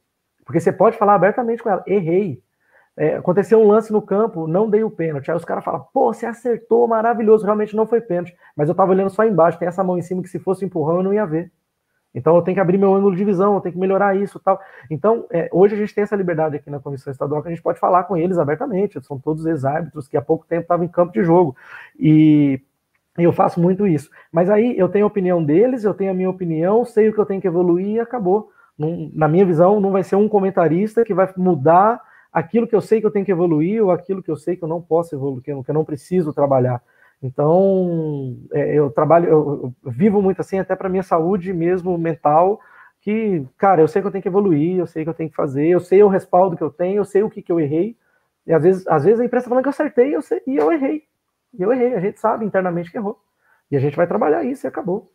Porque 0.44 0.60
você 0.60 0.74
pode 0.74 0.98
falar 0.98 1.16
abertamente 1.16 1.64
com 1.64 1.70
ela, 1.70 1.84
errei. 1.88 2.44
É, 2.96 3.16
aconteceu 3.16 3.60
um 3.60 3.68
lance 3.68 3.92
no 3.92 4.02
campo, 4.02 4.48
não 4.48 4.70
dei 4.70 4.84
o 4.84 4.92
pênalti. 4.92 5.32
Aí 5.32 5.38
os 5.38 5.46
caras 5.46 5.64
falam, 5.64 5.86
pô, 5.94 6.14
você 6.14 6.26
acertou, 6.26 6.88
maravilhoso, 6.88 7.44
realmente 7.44 7.76
não 7.76 7.88
foi 7.88 8.02
pênalti. 8.02 8.36
Mas 8.56 8.70
eu 8.70 8.76
tava 8.76 8.92
olhando 8.92 9.10
só 9.10 9.24
embaixo, 9.24 9.58
tem 9.58 9.68
essa 9.68 9.84
mão 9.84 9.98
em 9.98 10.02
cima 10.02 10.22
que 10.22 10.30
se 10.30 10.40
fosse 10.40 10.64
empurrão 10.64 10.98
eu 10.98 11.04
não 11.04 11.14
ia 11.14 11.26
ver. 11.26 11.52
Então 12.14 12.36
eu 12.36 12.42
tenho 12.44 12.56
que 12.56 12.62
abrir 12.62 12.78
meu 12.78 12.94
ângulo 12.94 13.16
de 13.16 13.26
visão, 13.26 13.56
eu 13.56 13.62
tenho 13.62 13.74
que 13.74 13.80
melhorar 13.80 14.16
isso 14.16 14.40
tal. 14.40 14.60
Então, 14.90 15.26
é, 15.32 15.50
hoje 15.52 15.74
a 15.74 15.78
gente 15.78 15.96
tem 15.96 16.04
essa 16.04 16.16
liberdade 16.16 16.56
aqui 16.56 16.70
na 16.70 16.80
Comissão 16.80 17.12
Estadual 17.12 17.42
que 17.42 17.48
a 17.48 17.52
gente 17.52 17.64
pode 17.64 17.80
falar 17.80 18.04
com 18.04 18.16
eles 18.16 18.38
abertamente. 18.38 19.04
São 19.04 19.18
todos 19.18 19.46
ex-árbitros 19.46 20.08
que 20.08 20.16
há 20.16 20.22
pouco 20.22 20.46
tempo 20.46 20.62
estavam 20.62 20.86
em 20.86 20.90
campo 20.90 21.12
de 21.12 21.24
jogo. 21.24 21.56
E 22.00 22.62
eu 23.18 23.34
faço 23.34 23.60
muito 23.60 23.88
isso. 23.88 24.12
Mas 24.32 24.50
aí 24.50 24.78
eu 24.78 24.88
tenho 24.88 25.06
a 25.06 25.08
opinião 25.08 25.44
deles, 25.44 25.84
eu 25.84 25.94
tenho 25.94 26.12
a 26.12 26.14
minha 26.14 26.30
opinião, 26.30 26.86
sei 26.86 27.10
o 27.10 27.14
que 27.14 27.20
eu 27.20 27.26
tenho 27.26 27.42
que 27.42 27.48
evoluir 27.48 27.96
e 27.96 28.00
acabou. 28.00 28.52
Na 28.78 29.28
minha 29.28 29.46
visão, 29.46 29.80
não 29.80 29.92
vai 29.92 30.04
ser 30.04 30.16
um 30.16 30.28
comentarista 30.28 31.04
que 31.04 31.14
vai 31.14 31.32
mudar 31.36 32.00
aquilo 32.34 32.68
que 32.68 32.76
eu 32.76 32.82
sei 32.82 33.00
que 33.00 33.06
eu 33.06 33.12
tenho 33.12 33.26
que 33.26 33.32
evoluir 33.32 33.84
ou 33.84 33.92
aquilo 33.92 34.24
que 34.24 34.32
eu 34.32 34.36
sei 34.36 34.56
que 34.56 34.64
eu 34.64 34.68
não 34.68 34.82
posso 34.82 35.16
evoluir, 35.16 35.44
que 35.44 35.52
eu 35.52 35.74
não 35.74 35.86
preciso 35.86 36.34
trabalhar. 36.34 36.82
Então, 37.22 38.38
é, 38.52 38.74
eu 38.74 38.90
trabalho, 38.90 39.30
eu, 39.30 39.74
vivo 39.86 40.22
muito 40.22 40.42
assim, 40.42 40.60
até 40.60 40.76
para 40.76 40.90
minha 40.90 41.04
saúde 41.04 41.54
mesmo 41.54 41.98
mental, 41.98 42.60
que, 43.00 43.46
cara, 43.58 43.82
eu 43.82 43.88
sei 43.88 44.02
que 44.02 44.08
eu 44.08 44.12
tenho 44.12 44.22
que 44.22 44.28
evoluir, 44.28 44.78
eu 44.78 44.88
sei 44.88 45.04
que 45.04 45.10
eu 45.10 45.14
tenho 45.14 45.30
que 45.30 45.36
fazer, 45.36 45.68
eu 45.68 45.80
sei 45.80 46.04
o 46.04 46.10
respaldo 46.10 46.58
que 46.58 46.64
eu 46.64 46.70
tenho, 46.70 46.98
eu 46.98 47.06
sei 47.06 47.24
o 47.24 47.30
que, 47.30 47.42
que 47.42 47.52
eu 47.52 47.60
errei, 47.60 47.96
e 48.46 48.52
às 48.52 48.64
vezes, 48.64 48.88
às 48.88 49.06
vezes 49.06 49.22
a 49.22 49.26
imprensa 49.26 49.46
tá 49.46 49.50
falando 49.50 49.64
que 49.64 49.70
eu 49.70 49.72
acertei 49.72 50.14
eu 50.14 50.22
sei, 50.22 50.42
e 50.46 50.58
eu 50.58 50.72
errei. 50.72 51.04
E 51.58 51.62
eu 51.62 51.72
errei, 51.72 51.94
a 51.94 52.00
gente 52.00 52.20
sabe 52.20 52.46
internamente 52.46 52.92
que 52.92 52.98
errou. 52.98 53.18
E 53.72 53.78
a 53.78 53.80
gente 53.80 53.96
vai 53.96 54.08
trabalhar 54.08 54.44
isso 54.44 54.66
e 54.66 54.68
acabou. 54.68 55.12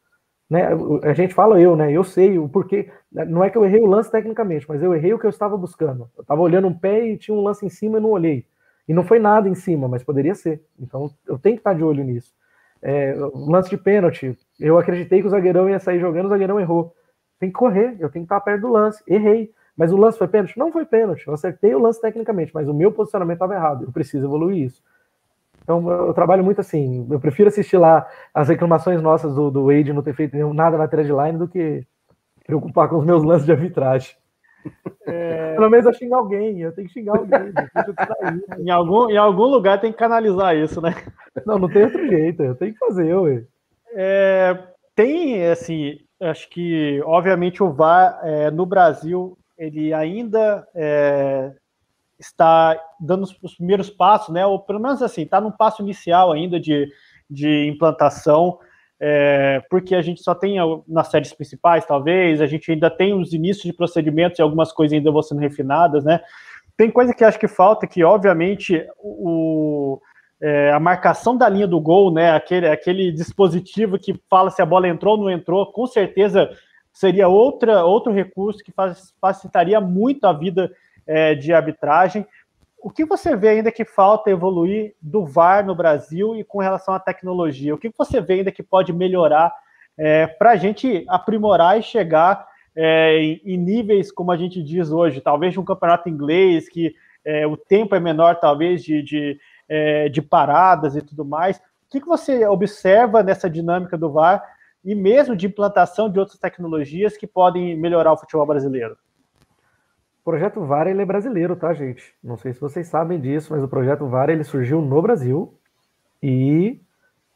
Né? 0.48 0.66
A 1.02 1.12
gente 1.12 1.34
fala 1.34 1.60
eu, 1.60 1.76
né? 1.76 1.92
Eu 1.92 2.02
sei 2.02 2.38
o 2.38 2.48
porquê. 2.48 2.90
Não 3.12 3.44
é 3.44 3.50
que 3.50 3.58
eu 3.58 3.64
errei 3.64 3.80
o 3.80 3.86
lance 3.86 4.10
tecnicamente, 4.10 4.66
mas 4.68 4.82
eu 4.82 4.94
errei 4.94 5.12
o 5.12 5.18
que 5.18 5.26
eu 5.26 5.30
estava 5.30 5.56
buscando. 5.56 6.08
Eu 6.16 6.22
estava 6.22 6.40
olhando 6.40 6.68
um 6.68 6.74
pé 6.78 7.06
e 7.06 7.18
tinha 7.18 7.36
um 7.36 7.42
lance 7.42 7.64
em 7.66 7.68
cima 7.68 7.98
e 7.98 8.00
não 8.00 8.10
olhei. 8.10 8.46
E 8.88 8.94
não 8.94 9.04
foi 9.04 9.18
nada 9.18 9.48
em 9.48 9.54
cima, 9.54 9.86
mas 9.86 10.02
poderia 10.02 10.34
ser. 10.34 10.62
Então 10.80 11.10
eu 11.26 11.38
tenho 11.38 11.56
que 11.56 11.60
estar 11.60 11.74
de 11.74 11.84
olho 11.84 12.02
nisso. 12.02 12.32
É, 12.80 13.14
lance 13.34 13.68
de 13.68 13.76
pênalti, 13.76 14.38
eu 14.58 14.78
acreditei 14.78 15.20
que 15.20 15.26
o 15.26 15.30
zagueirão 15.30 15.68
ia 15.68 15.78
sair 15.78 16.00
jogando, 16.00 16.26
o 16.26 16.28
zagueirão 16.30 16.58
errou. 16.58 16.94
Tem 17.38 17.50
que 17.50 17.54
correr, 17.58 17.96
eu 18.00 18.08
tenho 18.08 18.24
que 18.24 18.32
estar 18.32 18.40
perto 18.40 18.62
do 18.62 18.72
lance. 18.72 19.02
Errei. 19.06 19.52
Mas 19.76 19.92
o 19.92 19.96
lance 19.96 20.18
foi 20.18 20.26
pênalti? 20.26 20.58
Não 20.58 20.72
foi 20.72 20.84
pênalti. 20.84 21.26
Eu 21.26 21.34
acertei 21.34 21.74
o 21.74 21.78
lance 21.78 22.00
tecnicamente, 22.00 22.52
mas 22.52 22.68
o 22.68 22.74
meu 22.74 22.90
posicionamento 22.90 23.36
estava 23.36 23.54
errado. 23.54 23.84
Eu 23.84 23.92
preciso 23.92 24.26
evoluir 24.26 24.64
isso. 24.64 24.82
Então 25.69 25.86
eu 25.90 26.15
trabalho 26.15 26.43
muito 26.43 26.62
assim. 26.62 27.07
Eu 27.11 27.20
prefiro 27.20 27.49
assistir 27.49 27.77
lá 27.77 28.09
as 28.32 28.49
reclamações 28.49 29.03
nossas 29.03 29.35
do, 29.35 29.51
do 29.51 29.66
Wade 29.66 29.93
não 29.93 30.03
ter 30.03 30.15
feito 30.15 30.35
nada 30.55 30.78
na 30.78 30.86
line 31.27 31.39
do 31.39 31.47
que 31.47 31.85
preocupar 32.47 32.89
com 32.89 32.97
os 32.97 33.05
meus 33.05 33.23
lances 33.23 33.45
de 33.45 33.53
arbitragem. 33.53 34.16
É... 35.07 35.53
Pelo 35.61 35.69
menos 35.69 35.85
eu 35.85 35.93
xingo 35.93 36.15
alguém, 36.15 36.62
eu 36.62 36.73
tenho 36.73 36.86
que 36.86 36.95
xingar 36.95 37.19
alguém. 37.19 37.53
em, 38.61 38.70
algum, 38.70 39.11
em 39.11 39.19
algum 39.19 39.45
lugar 39.45 39.78
tem 39.78 39.93
que 39.93 39.99
canalizar 39.99 40.57
isso, 40.57 40.81
né? 40.81 40.95
Não, 41.45 41.59
não 41.59 41.69
tem 41.69 41.85
outro 41.85 42.09
jeito, 42.09 42.43
eu 42.43 42.55
tenho 42.55 42.73
que 42.73 42.78
fazer, 42.78 43.15
ué. 43.15 43.45
É, 43.93 44.59
tem, 44.95 45.45
assim, 45.49 45.99
acho 46.19 46.49
que, 46.49 47.03
obviamente, 47.05 47.62
o 47.62 47.70
VAR 47.70 48.20
é, 48.23 48.51
no 48.51 48.65
Brasil, 48.65 49.36
ele 49.59 49.93
ainda 49.93 50.66
é, 50.74 51.53
está 52.19 52.78
dando 53.01 53.24
os 53.43 53.55
primeiros 53.55 53.90
passos, 53.90 54.35
né? 54.35 54.45
Ou 54.45 54.59
pelo 54.59 54.81
menos 54.81 55.03
assim, 55.03 55.23
está 55.23 55.40
num 55.40 55.51
passo 55.51 55.82
inicial 55.82 56.32
ainda 56.32 56.59
de, 56.59 56.90
de 57.31 57.69
implantação 57.69 58.59
é, 59.01 59.62
porque 59.70 59.95
a 59.95 60.03
gente 60.03 60.23
só 60.23 60.35
tem 60.35 60.57
nas 60.86 61.09
séries 61.09 61.32
principais, 61.32 61.86
talvez, 61.86 62.40
a 62.40 62.47
gente 62.47 62.70
ainda 62.73 62.90
tem 62.90 63.15
os 63.15 63.32
inícios 63.32 63.65
de 63.65 63.73
procedimentos 63.73 64.39
e 64.39 64.43
algumas 64.43 64.73
coisas 64.73 64.97
ainda 64.97 65.12
vão 65.12 65.23
sendo 65.23 65.40
refinadas, 65.40 66.05
né? 66.05 66.20
Tem 66.77 66.90
coisa 66.90 67.15
que 67.15 67.24
acho 67.24 67.39
que 67.39 67.49
falta, 67.49 67.86
que 67.86 68.03
obviamente 68.03 68.85
o, 68.99 70.01
é, 70.40 70.73
a 70.73 70.81
marcação 70.81 71.36
da 71.36 71.49
linha 71.49 71.66
do 71.66 71.81
gol, 71.81 72.12
né? 72.12 72.32
Aquele, 72.32 72.69
aquele 72.69 73.12
dispositivo 73.12 73.99
que 73.99 74.20
fala 74.28 74.51
se 74.51 74.61
a 74.61 74.66
bola 74.66 74.89
entrou 74.89 75.16
ou 75.16 75.23
não 75.23 75.31
entrou, 75.31 75.73
com 75.73 75.86
certeza 75.86 76.51
seria 76.93 77.28
outra, 77.28 77.85
outro 77.85 78.12
recurso 78.12 78.65
que 78.65 78.73
facilitaria 79.20 79.81
muito 79.81 80.24
a 80.24 80.32
vida 80.32 80.73
é, 81.09 81.35
de 81.35 81.52
arbitragem 81.52 82.24
o 82.80 82.90
que 82.90 83.05
você 83.05 83.36
vê 83.36 83.48
ainda 83.48 83.72
que 83.72 83.85
falta 83.85 84.30
evoluir 84.30 84.94
do 85.02 85.26
VAR 85.26 85.66
no 85.66 85.74
Brasil 85.74 86.36
e 86.36 86.44
com 86.44 86.59
relação 86.59 86.94
à 86.94 87.01
tecnologia? 87.01 87.74
O 87.74 87.78
que 87.78 87.93
você 87.97 88.20
vê 88.20 88.35
ainda 88.35 88.52
que 88.52 88.62
pode 88.62 88.93
melhorar 88.93 89.52
é, 89.97 90.26
para 90.26 90.52
a 90.52 90.56
gente 90.56 91.05
aprimorar 91.09 91.78
e 91.78 91.82
chegar 91.82 92.47
é, 92.76 93.18
em, 93.18 93.40
em, 93.44 93.56
níveis, 93.56 94.12
como 94.12 94.30
a 94.30 94.36
gente 94.36 94.62
diz 94.62 94.93
hoje, 94.93 95.20
talvez 95.20 95.52
de 95.52 95.59
um 95.59 95.64
campeonato 95.64 96.09
inglês, 96.09 96.68
que 96.68 96.94
é, 97.24 97.44
o 97.47 97.56
tempo 97.56 97.97
é 97.97 98.01
menor, 98.01 98.36
talvez, 98.36 98.85
de, 98.85 99.02
de, 99.02 99.40
é, 99.68 100.09
de 100.09 100.22
paradas 100.22 100.94
e 100.94 101.02
tudo 101.02 101.24
mais. 101.24 101.56
O 101.56 101.90
que, 101.90 102.01
que 102.01 102.06
você 102.06 102.47
observa 102.47 103.24
nessa 103.24 103.51
dinâmica 103.51 103.98
do 103.98 104.12
VAR 104.12 104.44
e 104.85 104.94
mesmo 104.94 105.35
de 105.35 105.47
implantação 105.47 106.09
de 106.09 106.20
outras 106.20 106.39
tecnologias 106.39 107.16
que 107.16 107.26
podem 107.26 107.76
melhorar 107.76 108.12
o 108.12 108.16
futebol 108.16 108.47
brasileiro? 108.47 108.97
Projeto 110.28 110.62
VAR 110.62 110.86
ele 110.86 111.00
é 111.00 111.06
brasileiro, 111.06 111.56
tá, 111.56 111.72
gente? 111.72 112.14
Não 112.22 112.36
sei 112.36 112.52
se 112.52 112.60
vocês 112.60 112.86
sabem 112.86 113.18
disso, 113.18 113.50
mas 113.50 113.62
o 113.62 113.68
projeto 113.68 114.06
VAR 114.06 114.28
ele 114.28 114.44
surgiu 114.44 114.82
no 114.82 115.00
Brasil 115.00 115.55
e 116.22 116.78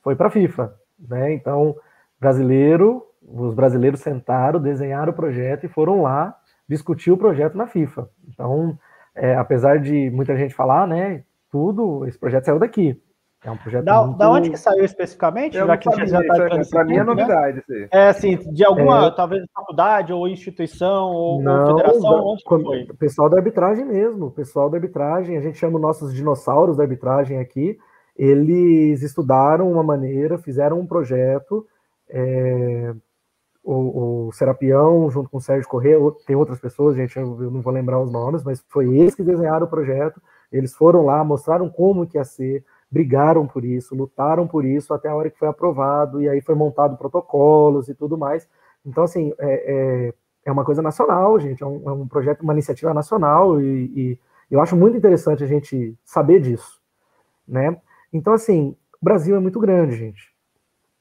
foi 0.02 0.14
para 0.14 0.28
a 0.28 0.31
FIFA, 0.31 0.74
né? 1.09 1.32
Então, 1.32 1.74
brasileiro, 2.20 3.02
os 3.27 3.55
brasileiros 3.55 4.01
sentaram, 4.01 4.60
desenharam 4.60 5.10
o 5.10 5.16
projeto 5.16 5.64
e 5.64 5.70
foram 5.70 6.02
lá 6.02 6.36
discutir 6.69 7.10
o 7.10 7.16
projeto 7.16 7.56
na 7.56 7.66
FIFA. 7.66 8.10
Então, 8.28 8.78
é, 9.14 9.36
apesar 9.36 9.78
de 9.78 10.10
muita 10.10 10.36
gente 10.36 10.52
falar, 10.52 10.86
né, 10.86 11.24
tudo, 11.51 12.06
esse 12.06 12.19
projeto 12.19 12.44
saiu 12.44 12.59
daqui. 12.59 13.01
É 13.44 13.51
um 13.51 13.56
projeto 13.56 13.85
da, 13.85 14.05
muito... 14.05 14.19
da 14.19 14.31
onde 14.31 14.51
que 14.51 14.56
saiu 14.56 14.85
especificamente? 14.85 15.56
Eu 15.56 15.66
já 15.66 15.77
que 15.77 15.90
sabia, 15.90 16.06
já 16.06 16.20
está 16.20 16.70
Para 16.70 16.85
mim 16.85 16.94
é 16.94 16.98
né? 16.98 17.02
novidade. 17.02 17.64
Né? 17.69 17.89
É 17.90 18.09
assim, 18.09 18.36
de 18.36 18.64
alguma, 18.64 19.06
é... 19.06 19.10
talvez 19.10 19.44
faculdade, 19.52 20.12
ou 20.12 20.28
instituição, 20.28 21.10
ou, 21.10 21.43
Não, 21.43 21.77
federação, 21.77 22.01
da, 22.01 22.23
onde 22.23 22.44
foi? 22.44 22.85
Pessoal 22.98 23.28
da 23.28 23.39
arbitragem 23.39 23.85
mesmo, 23.85 24.31
pessoal 24.31 24.70
da 24.70 24.77
arbitragem, 24.77 25.36
a 25.36 25.40
gente 25.40 25.59
chama 25.59 25.78
nossos 25.78 26.14
dinossauros 26.14 26.77
da 26.77 26.85
arbitragem 26.85 27.39
aqui, 27.39 27.77
eles 28.16 29.02
estudaram 29.02 29.73
uma 29.73 29.82
maneira, 29.82 30.39
fizeram 30.39 30.78
um 30.78 30.86
projeto, 30.86 31.66
é, 32.09 32.94
o, 33.64 34.27
o, 34.28 34.32
Serapião, 34.32 35.10
junto 35.10 35.28
com 35.28 35.39
o 35.39 35.40
Sérgio 35.40 35.69
Corrêa, 35.69 35.97
tem 36.27 36.36
outras 36.36 36.60
pessoas, 36.60 36.94
gente, 36.94 37.16
eu, 37.16 37.43
eu, 37.43 37.51
não 37.51 37.60
vou 37.60 37.73
lembrar 37.73 38.01
os 38.01 38.12
nomes, 38.12 38.44
mas 38.44 38.64
foi 38.69 38.94
eles 38.94 39.16
que 39.16 39.23
desenharam 39.23 39.66
o 39.66 39.70
projeto, 39.70 40.20
eles 40.52 40.74
foram 40.74 41.05
lá, 41.05 41.24
mostraram 41.24 41.69
como 41.69 42.06
que 42.06 42.19
ia 42.19 42.24
ser, 42.24 42.64
brigaram 42.93 43.47
por 43.47 43.64
isso, 43.64 43.94
lutaram 43.94 44.47
por 44.47 44.66
isso 44.66 44.93
até 44.93 45.09
a 45.09 45.14
hora 45.14 45.31
que 45.31 45.39
foi 45.39 45.48
aprovado, 45.48 46.20
e 46.20 46.28
aí 46.28 46.43
foi 46.43 46.55
montado 46.55 46.98
protocolos 46.98 47.89
e 47.89 47.94
tudo 47.94 48.19
mais. 48.19 48.47
Então, 48.85 49.05
assim, 49.05 49.32
é, 49.39 50.09
é, 50.09 50.14
é 50.44 50.52
uma 50.52 50.62
coisa 50.62 50.82
nacional, 50.82 51.40
gente, 51.40 51.62
é 51.62 51.66
um, 51.66 51.89
é 51.89 51.93
um, 51.93 52.06
projeto, 52.06 52.43
uma 52.43 52.52
iniciativa 52.52 52.93
nacional, 52.93 53.59
e, 53.62 53.93
e 53.97 54.19
eu 54.51 54.60
acho 54.60 54.77
muito 54.77 54.94
interessante 54.94 55.43
a 55.43 55.47
gente 55.47 55.97
saber 56.05 56.40
disso, 56.40 56.82
né? 57.48 57.81
Então, 58.12 58.35
assim, 58.35 58.77
o 59.01 59.05
Brasil 59.05 59.35
é 59.35 59.40
muito 59.40 59.59
grande, 59.59 59.97
gente. 59.97 60.31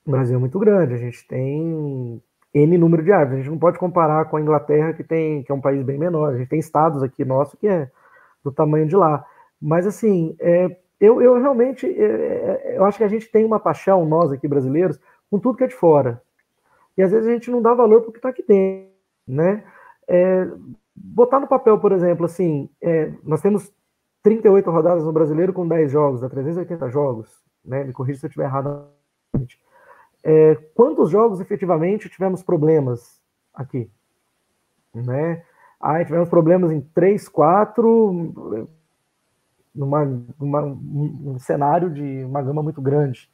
O 0.06 0.12
Brasil 0.12 0.38
é 0.38 0.40
muito 0.40 0.58
grande, 0.58 0.94
a 0.94 0.98
gente 0.98 1.28
tem 1.28 2.24
N 2.54 2.78
número 2.78 3.04
de 3.04 3.12
árvores. 3.12 3.40
A 3.40 3.44
gente 3.44 3.52
não 3.52 3.60
pode 3.60 3.78
comparar 3.78 4.26
com 4.26 4.38
a 4.38 4.42
Inglaterra, 4.42 4.94
que 4.94 5.04
tem 5.04 5.44
que 5.44 5.52
é 5.52 5.56
um 5.56 5.62
país 5.62 5.84
bem 5.84 5.98
menor. 5.98 6.34
A 6.34 6.38
gente 6.38 6.50
tem 6.50 6.60
estados 6.60 7.04
aqui 7.04 7.24
nosso 7.26 7.58
que 7.58 7.68
é 7.68 7.90
do 8.44 8.52
tamanho 8.52 8.88
de 8.88 8.96
lá. 8.96 9.26
Mas 9.62 9.86
assim, 9.86 10.36
é, 10.40 10.78
eu, 11.02 11.22
eu 11.22 11.40
realmente 11.42 11.86
é, 11.86 12.04
é, 12.04 12.78
eu 12.78 12.86
acho 12.86 12.98
que 12.98 13.04
a 13.04 13.08
gente 13.10 13.30
tem 13.30 13.44
uma 13.44 13.60
paixão, 13.60 14.06
nós 14.06 14.32
aqui 14.32 14.48
brasileiros, 14.48 15.00
com 15.30 15.40
tudo 15.40 15.58
que 15.58 15.64
é 15.64 15.68
de 15.68 15.76
fora. 15.76 16.22
E 16.98 17.02
às 17.02 17.12
vezes 17.12 17.28
a 17.28 17.32
gente 17.32 17.50
não 17.50 17.62
dá 17.62 17.74
valor 17.74 18.02
porque 18.02 18.20
está 18.20 18.30
aqui 18.30 18.44
dentro, 18.48 18.92
né? 19.28 19.64
É, 20.08 20.48
botar 20.96 21.40
no 21.40 21.48
papel, 21.48 21.80
por 21.80 21.92
exemplo, 21.92 22.26
assim, 22.26 22.70
é, 22.82 23.12
nós 23.24 23.42
temos 23.42 23.74
38 24.24 24.70
rodadas 24.70 25.04
no 25.04 25.12
brasileiro 25.12 25.52
com 25.52 25.68
10 25.68 25.92
jogos, 25.92 26.22
dá 26.22 26.30
380 26.30 26.90
jogos, 26.90 27.44
né? 27.66 27.84
Me 27.84 27.94
corrija 27.94 28.20
se 28.20 28.26
eu 28.26 28.30
estiver 28.30 28.46
errado 28.46 28.88
é, 30.24 30.56
quantos 30.76 31.10
jogos 31.10 31.40
efetivamente 31.40 32.10
tivemos 32.10 32.44
problemas 32.44 33.20
aqui? 33.54 33.90
Né? 34.94 35.44
Ah, 35.80 36.04
tivemos 36.04 36.30
problemas 36.30 36.72
em 36.72 36.82
três, 36.82 37.28
quatro, 37.28 38.70
numa, 39.74 40.06
numa, 40.40 40.62
um 40.64 41.38
cenário 41.40 41.90
de 41.90 42.24
uma 42.26 42.42
gama 42.42 42.62
muito 42.62 42.82
grande. 42.82 43.30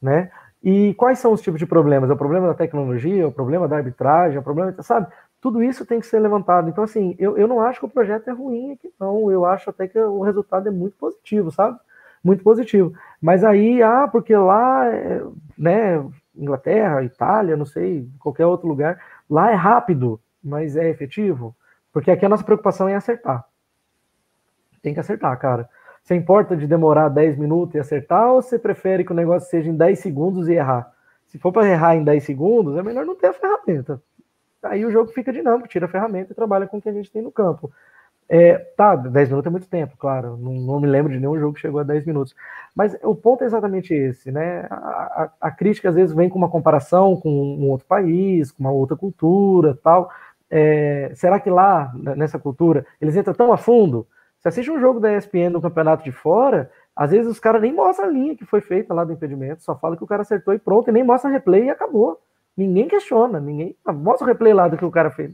Né? 0.00 0.30
E 0.62 0.94
quais 0.94 1.18
são 1.18 1.32
os 1.32 1.40
tipos 1.40 1.58
de 1.58 1.66
problemas? 1.66 2.10
É 2.10 2.12
o 2.12 2.16
problema 2.16 2.48
da 2.48 2.54
tecnologia, 2.54 3.22
é 3.22 3.26
o 3.26 3.32
problema 3.32 3.68
da 3.68 3.76
arbitragem, 3.76 4.36
é 4.36 4.40
o 4.40 4.44
problema, 4.44 4.74
sabe? 4.82 5.06
Tudo 5.40 5.62
isso 5.62 5.86
tem 5.86 6.00
que 6.00 6.06
ser 6.06 6.20
levantado. 6.20 6.68
Então, 6.68 6.84
assim, 6.84 7.16
eu, 7.18 7.36
eu 7.36 7.48
não 7.48 7.60
acho 7.60 7.80
que 7.80 7.86
o 7.86 7.90
projeto 7.90 8.28
é 8.28 8.32
ruim 8.32 8.72
aqui, 8.72 8.92
não. 8.98 9.30
Eu 9.30 9.44
acho 9.44 9.70
até 9.70 9.88
que 9.88 9.98
o 9.98 10.22
resultado 10.22 10.68
é 10.68 10.70
muito 10.70 10.96
positivo, 10.96 11.50
sabe? 11.50 11.78
muito 12.22 12.42
positivo. 12.44 12.94
Mas 13.20 13.44
aí, 13.44 13.82
ah, 13.82 14.08
porque 14.10 14.34
lá, 14.36 14.86
é, 14.86 15.22
né, 15.58 16.04
Inglaterra, 16.34 17.02
Itália, 17.02 17.56
não 17.56 17.66
sei, 17.66 18.08
qualquer 18.18 18.46
outro 18.46 18.68
lugar, 18.68 18.98
lá 19.28 19.50
é 19.50 19.54
rápido, 19.54 20.20
mas 20.42 20.76
é 20.76 20.88
efetivo? 20.88 21.54
Porque 21.92 22.10
aqui 22.10 22.24
a 22.24 22.28
nossa 22.28 22.44
preocupação 22.44 22.88
é 22.88 22.94
acertar. 22.94 23.44
Tem 24.82 24.92
que 24.92 25.00
acertar, 25.00 25.38
cara. 25.38 25.68
Você 26.02 26.14
importa 26.14 26.56
de 26.56 26.66
demorar 26.66 27.08
10 27.08 27.38
minutos 27.38 27.76
e 27.76 27.78
acertar, 27.78 28.32
ou 28.32 28.42
você 28.42 28.58
prefere 28.58 29.04
que 29.04 29.12
o 29.12 29.14
negócio 29.14 29.48
seja 29.48 29.70
em 29.70 29.76
10 29.76 29.98
segundos 30.00 30.48
e 30.48 30.54
errar? 30.54 30.92
Se 31.28 31.38
for 31.38 31.52
para 31.52 31.68
errar 31.68 31.94
em 31.94 32.04
10 32.04 32.24
segundos, 32.24 32.76
é 32.76 32.82
melhor 32.82 33.06
não 33.06 33.14
ter 33.14 33.28
a 33.28 33.32
ferramenta. 33.32 34.02
Aí 34.62 34.84
o 34.84 34.90
jogo 34.90 35.12
fica 35.12 35.32
dinâmico, 35.32 35.68
tira 35.68 35.86
a 35.86 35.88
ferramenta 35.88 36.32
e 36.32 36.36
trabalha 36.36 36.66
com 36.66 36.78
o 36.78 36.82
que 36.82 36.88
a 36.88 36.92
gente 36.92 37.10
tem 37.10 37.22
no 37.22 37.32
campo. 37.32 37.72
É, 38.28 38.56
tá, 38.76 38.96
10 38.96 39.28
minutos 39.28 39.46
é 39.46 39.50
muito 39.50 39.68
tempo, 39.68 39.96
claro. 39.96 40.36
Não, 40.36 40.52
não, 40.54 40.80
me 40.80 40.86
lembro 40.86 41.12
de 41.12 41.18
nenhum 41.20 41.38
jogo 41.38 41.54
que 41.54 41.60
chegou 41.60 41.80
a 41.80 41.84
10 41.84 42.06
minutos. 42.06 42.34
Mas 42.74 42.96
o 43.02 43.14
ponto 43.14 43.42
é 43.42 43.46
exatamente 43.46 43.92
esse, 43.92 44.30
né? 44.32 44.66
A, 44.70 44.76
a, 44.76 45.30
a, 45.48 45.50
crítica 45.50 45.88
às 45.88 45.94
vezes 45.94 46.14
vem 46.14 46.28
com 46.28 46.38
uma 46.38 46.48
comparação 46.48 47.16
com 47.16 47.30
um 47.30 47.68
outro 47.68 47.86
país, 47.86 48.50
com 48.50 48.62
uma 48.62 48.72
outra 48.72 48.96
cultura 48.96 49.78
tal. 49.82 50.10
É, 50.50 51.12
será 51.14 51.40
que 51.40 51.50
lá, 51.50 51.92
nessa 51.94 52.38
cultura, 52.38 52.86
eles 53.00 53.16
entram 53.16 53.34
tão 53.34 53.52
a 53.52 53.56
fundo? 53.56 54.06
Você 54.42 54.48
assiste 54.48 54.72
um 54.72 54.80
jogo 54.80 54.98
da 54.98 55.16
ESPN 55.16 55.50
no 55.50 55.62
campeonato 55.62 56.02
de 56.02 56.10
fora, 56.10 56.68
às 56.96 57.12
vezes 57.12 57.30
os 57.30 57.38
caras 57.38 57.62
nem 57.62 57.72
mostram 57.72 58.08
a 58.08 58.10
linha 58.10 58.36
que 58.36 58.44
foi 58.44 58.60
feita 58.60 58.92
lá 58.92 59.04
do 59.04 59.12
impedimento, 59.12 59.62
só 59.62 59.76
fala 59.76 59.96
que 59.96 60.02
o 60.02 60.06
cara 60.06 60.22
acertou 60.22 60.52
e 60.52 60.58
pronto, 60.58 60.88
e 60.88 60.92
nem 60.92 61.04
mostra 61.04 61.30
replay 61.30 61.66
e 61.66 61.70
acabou. 61.70 62.20
Ninguém 62.56 62.88
questiona, 62.88 63.38
ninguém. 63.38 63.76
Ah, 63.84 63.92
mostra 63.92 64.24
o 64.24 64.28
replay 64.28 64.52
lá 64.52 64.66
do 64.66 64.76
que 64.76 64.84
o 64.84 64.90
cara 64.90 65.12
fez. 65.12 65.32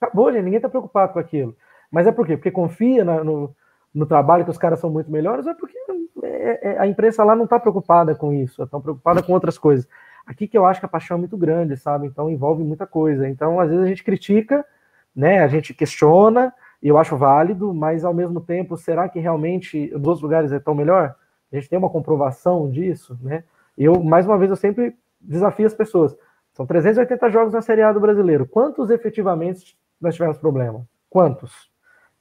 Acabou, 0.00 0.32
gente, 0.32 0.42
ninguém 0.42 0.60
tá 0.60 0.68
preocupado 0.68 1.12
com 1.12 1.20
aquilo. 1.20 1.56
Mas 1.88 2.08
é 2.08 2.12
por 2.12 2.26
quê? 2.26 2.36
Porque 2.36 2.50
confia 2.50 3.04
na, 3.04 3.22
no, 3.22 3.54
no 3.94 4.06
trabalho 4.06 4.44
que 4.44 4.50
os 4.50 4.58
caras 4.58 4.80
são 4.80 4.90
muito 4.90 5.08
melhores, 5.08 5.46
ou 5.46 5.52
é 5.52 5.54
porque 5.54 5.78
é, 6.24 6.72
é, 6.72 6.78
a 6.80 6.86
imprensa 6.88 7.22
lá 7.22 7.36
não 7.36 7.44
está 7.44 7.60
preocupada 7.60 8.12
com 8.16 8.32
isso, 8.32 8.60
está 8.60 8.80
preocupada 8.80 9.22
com 9.22 9.32
outras 9.32 9.56
coisas. 9.56 9.88
Aqui 10.26 10.48
que 10.48 10.58
eu 10.58 10.66
acho 10.66 10.80
que 10.80 10.86
a 10.86 10.88
paixão 10.88 11.16
é 11.16 11.20
muito 11.20 11.36
grande, 11.36 11.76
sabe? 11.76 12.08
Então 12.08 12.28
envolve 12.28 12.64
muita 12.64 12.88
coisa. 12.88 13.28
Então, 13.28 13.60
às 13.60 13.70
vezes, 13.70 13.84
a 13.84 13.88
gente 13.88 14.02
critica, 14.02 14.66
né? 15.14 15.44
A 15.44 15.46
gente 15.46 15.72
questiona, 15.72 16.52
eu 16.88 16.98
acho 16.98 17.16
válido, 17.16 17.72
mas 17.74 18.04
ao 18.04 18.14
mesmo 18.14 18.40
tempo, 18.40 18.76
será 18.76 19.08
que 19.08 19.18
realmente 19.18 19.86
os 19.94 20.04
outros 20.04 20.22
lugares 20.22 20.52
é 20.52 20.58
tão 20.58 20.74
melhor? 20.74 21.14
A 21.52 21.56
gente 21.56 21.68
tem 21.68 21.78
uma 21.78 21.90
comprovação 21.90 22.70
disso, 22.70 23.18
né? 23.22 23.44
Eu, 23.76 24.02
mais 24.02 24.26
uma 24.26 24.38
vez, 24.38 24.50
eu 24.50 24.56
sempre 24.56 24.96
desafio 25.20 25.66
as 25.66 25.74
pessoas. 25.74 26.16
São 26.52 26.66
380 26.66 27.30
jogos 27.30 27.52
na 27.52 27.60
Série 27.60 27.82
A 27.82 27.92
do 27.92 28.00
brasileiro. 28.00 28.46
Quantos 28.46 28.88
efetivamente 28.90 29.76
nós 30.00 30.14
tivemos 30.14 30.38
problema? 30.38 30.86
Quantos? 31.10 31.70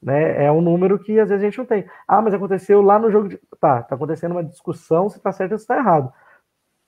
Né? 0.01 0.45
É 0.45 0.51
um 0.51 0.61
número 0.61 0.99
que 0.99 1.19
às 1.19 1.29
vezes 1.29 1.43
a 1.43 1.47
gente 1.47 1.57
não 1.57 1.65
tem. 1.65 1.85
Ah, 2.07 2.21
mas 2.21 2.33
aconteceu 2.33 2.81
lá 2.81 2.99
no 2.99 3.09
jogo 3.09 3.29
de. 3.29 3.39
Tá, 3.59 3.81
tá 3.81 3.95
acontecendo 3.95 4.33
uma 4.33 4.43
discussão 4.43 5.09
se 5.09 5.19
tá 5.19 5.31
certo 5.31 5.53
ou 5.53 5.57
se 5.57 5.65
tá 5.65 5.77
errado. 5.77 6.11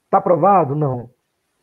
Tá 0.10 0.20
provado? 0.20 0.76
Não. 0.76 1.10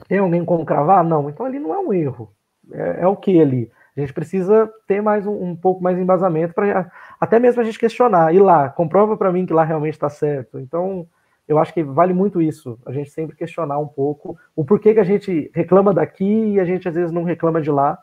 Tem 0.09 0.19
alguém 0.19 0.45
como 0.45 0.65
cravar? 0.65 1.05
Não. 1.05 1.29
Então 1.29 1.45
ali 1.45 1.59
não 1.59 1.75
é 1.75 1.79
um 1.79 1.93
erro. 1.93 2.33
É, 2.73 3.03
é 3.03 3.07
o 3.07 3.17
que 3.17 3.41
ali? 3.41 3.71
A 3.97 4.01
gente 4.01 4.13
precisa 4.13 4.71
ter 4.87 5.01
mais 5.01 5.27
um, 5.27 5.51
um 5.51 5.57
pouco 5.57 5.83
mais 5.83 5.97
de 5.97 6.03
embasamento 6.03 6.53
para 6.53 6.91
até 7.21 7.39
mesmo 7.39 7.61
a 7.61 7.65
gente 7.65 7.79
questionar. 7.79 8.35
E 8.35 8.39
lá, 8.41 8.69
comprova 8.69 9.17
para 9.17 9.33
mim 9.33 9.47
que 9.47 9.53
lá 9.53 9.63
realmente 9.63 9.95
está 9.95 10.09
certo. 10.09 10.59
Então, 10.59 11.07
eu 11.47 11.59
acho 11.59 11.73
que 11.73 11.83
vale 11.83 12.13
muito 12.13 12.43
isso. 12.43 12.79
A 12.85 12.93
gente 12.93 13.11
sempre 13.11 13.37
questionar 13.37 13.79
um 13.79 13.87
pouco 13.87 14.37
o 14.57 14.65
porquê 14.65 14.95
que 14.95 15.01
a 15.01 15.05
gente 15.05 15.51
reclama 15.55 15.95
daqui 15.95 16.55
e 16.55 16.61
a 16.61 16.65
gente 16.65 16.89
às 16.89 16.95
vezes 16.95 17.13
não 17.13 17.23
reclama 17.23 17.61
de 17.61 17.71
lá. 17.71 17.99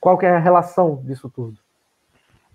Qual 0.00 0.16
que 0.16 0.24
é 0.24 0.30
a 0.30 0.38
relação 0.38 1.02
disso 1.04 1.28
tudo? 1.28 1.58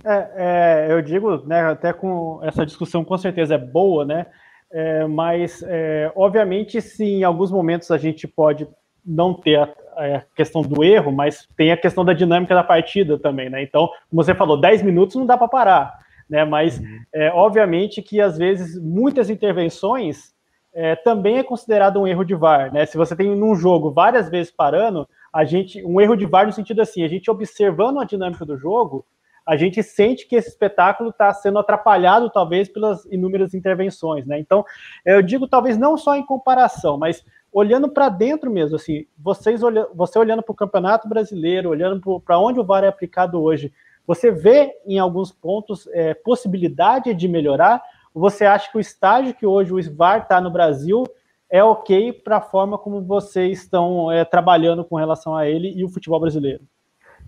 É, 0.03 0.31
é, 0.35 0.87
eu 0.91 1.01
digo, 1.01 1.45
né, 1.45 1.61
até 1.61 1.93
com 1.93 2.39
essa 2.41 2.65
discussão 2.65 3.03
com 3.03 3.17
certeza 3.17 3.55
é 3.55 3.57
boa, 3.57 4.03
né? 4.05 4.25
É, 4.71 5.05
mas, 5.05 5.63
é, 5.67 6.11
obviamente, 6.15 6.81
se 6.81 7.03
em 7.03 7.23
alguns 7.23 7.51
momentos 7.51 7.91
a 7.91 7.97
gente 7.97 8.27
pode 8.27 8.67
não 9.05 9.33
ter 9.33 9.69
a, 9.95 10.17
a, 10.17 10.21
questão 10.35 10.61
do 10.61 10.83
erro, 10.83 11.11
mas 11.11 11.47
tem 11.55 11.71
a 11.71 11.77
questão 11.77 12.03
da 12.03 12.13
dinâmica 12.13 12.55
da 12.55 12.63
partida 12.63 13.17
também, 13.17 13.49
né? 13.49 13.61
Então, 13.63 13.87
como 14.09 14.23
você 14.23 14.33
falou, 14.33 14.59
10 14.59 14.81
minutos 14.81 15.15
não 15.15 15.25
dá 15.25 15.37
para 15.37 15.47
parar, 15.47 15.99
né? 16.29 16.45
Mas, 16.45 16.79
uhum. 16.79 16.99
é, 17.13 17.31
obviamente, 17.31 18.01
que 18.01 18.19
às 18.19 18.37
vezes 18.37 18.81
muitas 18.81 19.29
intervenções 19.29 20.33
é, 20.73 20.95
também 20.95 21.37
é 21.37 21.43
considerado 21.43 21.99
um 21.99 22.07
erro 22.07 22.23
de 22.23 22.35
VAR, 22.35 22.73
né? 22.73 22.85
Se 22.85 22.97
você 22.97 23.15
tem 23.15 23.35
num 23.35 23.55
jogo 23.55 23.91
várias 23.91 24.29
vezes 24.29 24.51
parando, 24.51 25.07
a 25.33 25.43
gente, 25.43 25.83
um 25.85 25.99
erro 25.99 26.15
de 26.15 26.25
VAR 26.25 26.45
no 26.45 26.53
sentido 26.53 26.81
assim, 26.81 27.03
a 27.03 27.07
gente 27.07 27.29
observando 27.29 27.99
a 27.99 28.05
dinâmica 28.05 28.45
do 28.45 28.57
jogo, 28.57 29.05
a 29.45 29.57
gente 29.57 29.81
sente 29.81 30.27
que 30.27 30.35
esse 30.35 30.49
espetáculo 30.49 31.09
está 31.09 31.33
sendo 31.33 31.59
atrapalhado, 31.59 32.29
talvez, 32.29 32.69
pelas 32.69 33.05
inúmeras 33.05 33.53
intervenções, 33.53 34.25
né? 34.25 34.39
Então, 34.39 34.63
eu 35.05 35.21
digo, 35.21 35.47
talvez 35.47 35.77
não 35.77 35.97
só 35.97 36.15
em 36.15 36.25
comparação, 36.25 36.97
mas 36.97 37.25
olhando 37.51 37.89
para 37.89 38.09
dentro 38.09 38.49
mesmo, 38.49 38.75
assim, 38.75 39.05
vocês 39.17 39.61
olha, 39.61 39.87
você 39.93 40.17
olhando 40.17 40.41
para 40.41 40.53
o 40.53 40.55
Campeonato 40.55 41.07
Brasileiro, 41.07 41.69
olhando 41.69 42.19
para 42.21 42.39
onde 42.39 42.59
o 42.59 42.63
VAR 42.63 42.83
é 42.83 42.87
aplicado 42.87 43.41
hoje, 43.41 43.73
você 44.07 44.31
vê 44.31 44.73
em 44.85 44.97
alguns 44.99 45.31
pontos 45.31 45.87
é, 45.93 46.13
possibilidade 46.13 47.13
de 47.13 47.27
melhorar? 47.27 47.81
Você 48.13 48.45
acha 48.45 48.71
que 48.71 48.77
o 48.77 48.81
estágio 48.81 49.33
que 49.33 49.45
hoje 49.45 49.73
o 49.73 49.95
VAR 49.95 50.23
está 50.23 50.39
no 50.39 50.49
Brasil 50.49 51.03
é 51.49 51.63
ok 51.63 52.13
para 52.13 52.37
a 52.37 52.41
forma 52.41 52.77
como 52.77 53.01
vocês 53.01 53.61
estão 53.61 54.11
é, 54.11 54.23
trabalhando 54.23 54.85
com 54.85 54.95
relação 54.95 55.35
a 55.35 55.47
ele 55.47 55.73
e 55.75 55.83
o 55.83 55.89
futebol 55.89 56.19
brasileiro? 56.19 56.63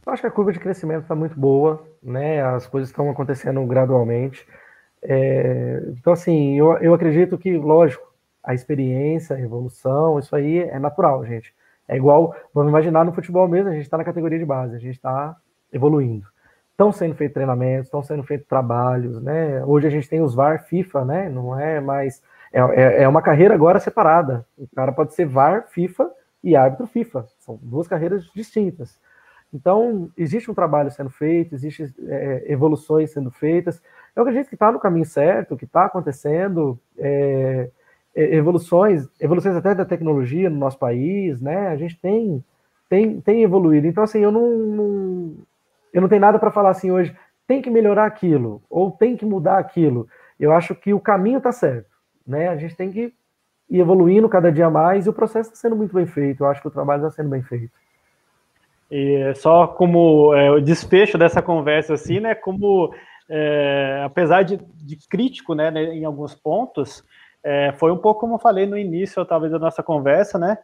Eu 0.05 0.11
acho 0.11 0.21
que 0.21 0.27
a 0.27 0.31
curva 0.31 0.51
de 0.51 0.59
crescimento 0.59 1.03
está 1.03 1.15
muito 1.15 1.39
boa, 1.39 1.85
né? 2.01 2.41
As 2.41 2.65
coisas 2.65 2.89
estão 2.89 3.09
acontecendo 3.09 3.65
gradualmente. 3.65 4.45
É, 5.01 5.81
então, 5.89 6.13
assim, 6.13 6.57
eu, 6.57 6.77
eu 6.77 6.93
acredito 6.93 7.37
que, 7.37 7.57
lógico, 7.57 8.12
a 8.44 8.53
experiência, 8.53 9.36
a 9.36 9.40
evolução, 9.40 10.20
isso 10.20 10.36
aí 10.36 10.60
é 10.60 10.78
natural, 10.78 11.26
gente. 11.26 11.53
É 11.88 11.95
igual, 11.95 12.36
vamos 12.53 12.70
imaginar 12.70 13.06
no 13.06 13.14
futebol 13.14 13.48
mesmo, 13.48 13.70
a 13.70 13.74
gente 13.74 13.84
está 13.84 13.98
na 13.98 14.03
categoria 14.03 14.40
de 14.40 14.45
base, 14.45 14.76
a 14.76 14.80
gente 14.80 14.95
está 14.95 15.36
evoluindo. 15.72 16.26
Estão 16.72 16.91
sendo 16.91 17.15
feitos 17.15 17.34
treinamentos, 17.34 17.88
estão 17.88 18.02
sendo 18.02 18.24
feitos 18.24 18.48
trabalhos, 18.48 19.22
né? 19.22 19.64
Hoje 19.64 19.88
a 19.88 19.90
gente 19.90 20.10
tem 20.10 20.22
os 20.22 20.34
VAR 20.34 20.64
FIFA, 20.65 21.06
né? 21.06 21.30
Não 21.30 21.57
é 21.60 21.80
mais. 21.80 22.22
É, 22.52 22.60
é, 22.60 23.03
é 23.03 23.07
uma 23.07 23.22
carreira 23.22 23.53
agora 23.53 23.80
separada. 23.80 24.45
O 24.57 24.68
cara 24.76 24.91
pode 24.91 25.14
ser 25.14 25.26
VAR 25.26 25.68
FIFA 25.70 26.10
e 26.44 26.56
árbitro 26.56 26.88
FIFA. 26.88 27.28
São 27.40 27.60
duas 27.61 27.88
carreiras 27.88 28.26
distintas. 28.34 28.99
Então, 29.53 30.10
existe 30.18 30.49
um 30.49 30.53
trabalho 30.53 30.90
sendo 30.90 31.11
feito, 31.11 31.53
existem 31.53 31.94
é, 32.07 32.52
evoluções 32.52 33.11
sendo 33.11 33.30
feitas. 33.30 33.80
Eu 34.15 34.24
acredito 34.24 34.49
que 34.49 34.56
está 34.56 34.72
no 34.72 34.80
caminho 34.80 35.06
certo, 35.06 35.56
que 35.56 35.65
está 35.65 35.86
acontecendo 35.86 36.80
é, 36.98 37.70
evoluções, 38.15 39.07
evoluções 39.19 39.56
até 39.56 39.73
da 39.73 39.85
tecnologia 39.85 40.49
no 40.49 40.57
nosso 40.57 40.77
país, 40.77 41.41
né? 41.41 41.68
A 41.68 41.76
gente 41.76 41.98
tem, 41.99 42.44
tem, 42.90 43.22
tem 43.22 43.44
evoluído. 43.44 43.88
Então, 43.88 44.03
assim, 44.03 44.19
eu 44.19 44.31
não, 44.31 44.49
não 44.49 45.34
eu 45.94 46.02
não 46.02 46.10
tenho 46.10 46.22
nada 46.22 46.40
para 46.40 46.52
falar 46.52 46.72
assim 46.72 46.91
hoje, 46.91 47.15
tem 47.48 47.61
que 47.61 47.69
melhorar 47.69 48.06
aquilo, 48.06 48.61
ou 48.69 48.91
tem 48.91 49.15
que 49.15 49.26
mudar 49.26 49.57
aquilo. 49.57 50.07
Eu 50.40 50.52
acho 50.52 50.73
que 50.76 50.94
o 50.94 50.99
caminho 50.99 51.38
está 51.38 51.52
certo, 51.52 51.90
né? 52.26 52.49
A 52.49 52.57
gente 52.57 52.76
tem 52.76 52.91
que 52.91 53.14
ir 53.69 53.80
evoluindo 53.80 54.30
cada 54.30 54.52
dia 54.52 54.69
mais 54.69 55.06
e 55.06 55.10
o 55.10 55.14
processo 55.14 55.49
está 55.49 55.61
sendo 55.61 55.76
muito 55.76 55.94
bem 55.94 56.06
feito. 56.06 56.44
Eu 56.44 56.48
acho 56.48 56.61
que 56.61 56.68
o 56.68 56.72
trabalho 56.72 57.06
está 57.06 57.15
sendo 57.15 57.30
bem 57.30 57.41
feito. 57.41 57.72
E 58.91 59.34
só 59.35 59.68
como 59.68 60.34
é, 60.35 60.52
o 60.52 60.61
desfecho 60.61 61.18
dessa 61.18 61.41
conversa, 61.41 61.94
assim, 61.94 62.19
né? 62.19 62.35
Como 62.35 62.94
é, 63.30 64.03
apesar 64.06 64.44
de, 64.44 64.57
de 64.76 64.98
crítico, 65.07 65.56
né, 65.56 65.72
né, 65.72 65.95
em 65.95 66.06
alguns 66.06 66.35
pontos, 66.35 67.03
é, 67.44 67.74
foi 67.74 67.91
um 67.91 67.98
pouco 67.98 68.22
como 68.22 68.36
eu 68.36 68.40
falei 68.40 68.65
no 68.65 68.78
início, 68.78 69.26
talvez 69.26 69.52
da 69.52 69.60
nossa 69.60 69.84
conversa, 69.84 70.40
né? 70.40 70.57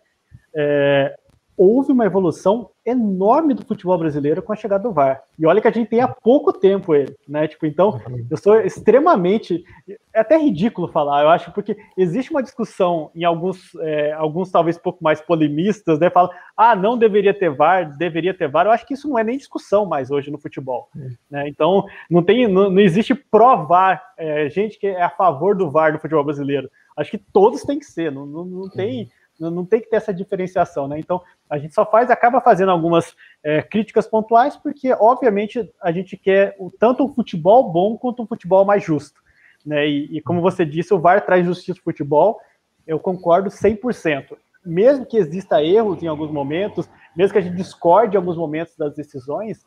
É, 0.55 1.15
houve 1.59 1.91
uma 1.91 2.05
evolução 2.05 2.69
enorme 2.85 3.53
do 3.53 3.65
futebol 3.65 3.97
brasileiro 3.97 4.41
com 4.41 4.53
a 4.53 4.55
chegada 4.55 4.81
do 4.81 4.93
VAR. 4.93 5.21
E 5.37 5.45
olha 5.45 5.59
que 5.59 5.67
a 5.67 5.71
gente 5.71 5.89
tem 5.89 5.99
há 5.99 6.07
pouco 6.07 6.53
tempo 6.53 6.95
ele, 6.95 7.13
né? 7.27 7.49
Tipo, 7.49 7.65
então, 7.65 7.99
eu 8.31 8.37
sou 8.37 8.61
extremamente. 8.61 9.65
É 10.13 10.21
até 10.21 10.37
ridículo 10.37 10.87
falar, 10.87 11.21
eu 11.21 11.29
acho, 11.29 11.51
porque 11.51 11.75
existe 11.97 12.31
uma 12.31 12.41
discussão 12.41 13.11
em 13.13 13.25
alguns, 13.25 13.75
é, 13.81 14.13
alguns 14.13 14.49
talvez 14.49 14.77
um 14.77 14.81
pouco 14.81 15.03
mais 15.03 15.19
polemistas, 15.19 15.99
né? 15.99 16.09
Falam, 16.09 16.31
ah, 16.55 16.77
não 16.77 16.97
deveria 16.97 17.33
ter 17.33 17.49
VAR, 17.49 17.97
deveria 17.97 18.33
ter 18.33 18.47
VAR. 18.47 18.65
Eu 18.65 18.71
acho 18.71 18.87
que 18.87 18.93
isso 18.93 19.09
não 19.09 19.19
é 19.19 19.23
nem 19.25 19.37
discussão 19.37 19.85
mais 19.85 20.09
hoje 20.09 20.31
no 20.31 20.39
futebol. 20.39 20.87
Né? 21.29 21.49
Então, 21.49 21.85
não, 22.09 22.23
tem, 22.23 22.47
não, 22.47 22.69
não 22.69 22.79
existe 22.79 23.13
pró-VAR, 23.13 24.01
é, 24.17 24.49
gente 24.49 24.79
que 24.79 24.87
é 24.87 25.03
a 25.03 25.09
favor 25.09 25.57
do 25.57 25.69
VAR 25.69 25.91
no 25.91 25.99
futebol 25.99 26.23
brasileiro. 26.23 26.71
Acho 26.95 27.11
que 27.11 27.17
todos 27.17 27.63
têm 27.63 27.79
que 27.79 27.85
ser, 27.85 28.11
não, 28.11 28.25
não, 28.25 28.45
não 28.45 28.69
tem 28.69 29.09
não 29.39 29.65
tem 29.65 29.79
que 29.79 29.89
ter 29.89 29.95
essa 29.95 30.13
diferenciação, 30.13 30.87
né? 30.87 30.99
Então, 30.99 31.21
a 31.49 31.57
gente 31.57 31.73
só 31.73 31.85
faz, 31.85 32.11
acaba 32.11 32.41
fazendo 32.41 32.71
algumas 32.71 33.15
é, 33.43 33.61
críticas 33.61 34.05
pontuais, 34.05 34.57
porque, 34.57 34.91
obviamente, 34.93 35.71
a 35.81 35.91
gente 35.91 36.17
quer 36.17 36.55
o, 36.59 36.69
tanto 36.69 37.05
um 37.05 37.13
futebol 37.13 37.71
bom 37.71 37.97
quanto 37.97 38.21
um 38.21 38.27
futebol 38.27 38.65
mais 38.65 38.83
justo. 38.83 39.21
Né? 39.65 39.87
E, 39.87 40.17
e 40.17 40.21
como 40.21 40.41
você 40.41 40.65
disse, 40.65 40.93
o 40.93 40.99
VAR 40.99 41.25
traz 41.25 41.45
justiça 41.45 41.79
no 41.79 41.83
futebol, 41.83 42.39
eu 42.85 42.99
concordo 42.99 43.49
100%. 43.49 44.35
Mesmo 44.65 45.05
que 45.05 45.17
exista 45.17 45.63
erros 45.63 46.03
em 46.03 46.07
alguns 46.07 46.31
momentos, 46.31 46.89
mesmo 47.15 47.31
que 47.31 47.39
a 47.39 47.41
gente 47.41 47.55
discorde 47.55 48.15
em 48.15 48.17
alguns 48.17 48.35
momentos 48.35 48.75
das 48.75 48.93
decisões, 48.93 49.65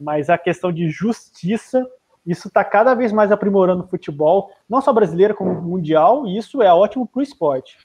mas 0.00 0.30
a 0.30 0.38
questão 0.38 0.72
de 0.72 0.88
justiça, 0.88 1.86
isso 2.26 2.48
está 2.48 2.64
cada 2.64 2.94
vez 2.94 3.12
mais 3.12 3.30
aprimorando 3.30 3.84
o 3.84 3.88
futebol, 3.88 4.50
não 4.68 4.80
só 4.80 4.92
brasileiro, 4.92 5.34
como 5.34 5.60
mundial, 5.60 6.26
e 6.26 6.38
isso 6.38 6.62
é 6.62 6.72
ótimo 6.72 7.06
para 7.06 7.20
o 7.20 7.22
esporte. 7.22 7.76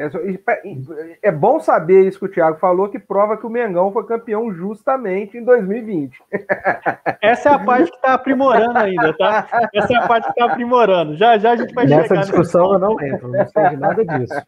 É, 0.00 1.28
é 1.28 1.30
bom 1.30 1.60
saber 1.60 2.08
isso 2.08 2.18
que 2.18 2.24
o 2.24 2.30
Thiago 2.30 2.58
falou, 2.58 2.88
que 2.88 2.98
prova 2.98 3.36
que 3.36 3.46
o 3.46 3.50
Mengão 3.50 3.92
foi 3.92 4.06
campeão 4.06 4.50
justamente 4.50 5.36
em 5.36 5.44
2020. 5.44 6.18
Essa 7.20 7.50
é 7.50 7.52
a 7.52 7.58
parte 7.58 7.90
que 7.90 7.96
está 7.96 8.14
aprimorando 8.14 8.78
ainda, 8.78 9.12
tá? 9.18 9.46
Essa 9.74 9.92
é 9.92 9.96
a 9.96 10.08
parte 10.08 10.24
que 10.24 10.30
está 10.30 10.46
aprimorando. 10.46 11.16
Já 11.16 11.36
já 11.36 11.52
a 11.52 11.56
gente 11.56 11.74
vai 11.74 11.84
Nessa 11.84 12.02
chegar. 12.02 12.14
Nessa 12.16 12.30
discussão 12.30 12.72
eu 12.72 12.78
não 12.78 13.00
entro, 13.00 13.28
não 13.28 13.46
sei 13.46 13.68
de 13.68 13.76
nada 13.76 14.04
disso. 14.04 14.42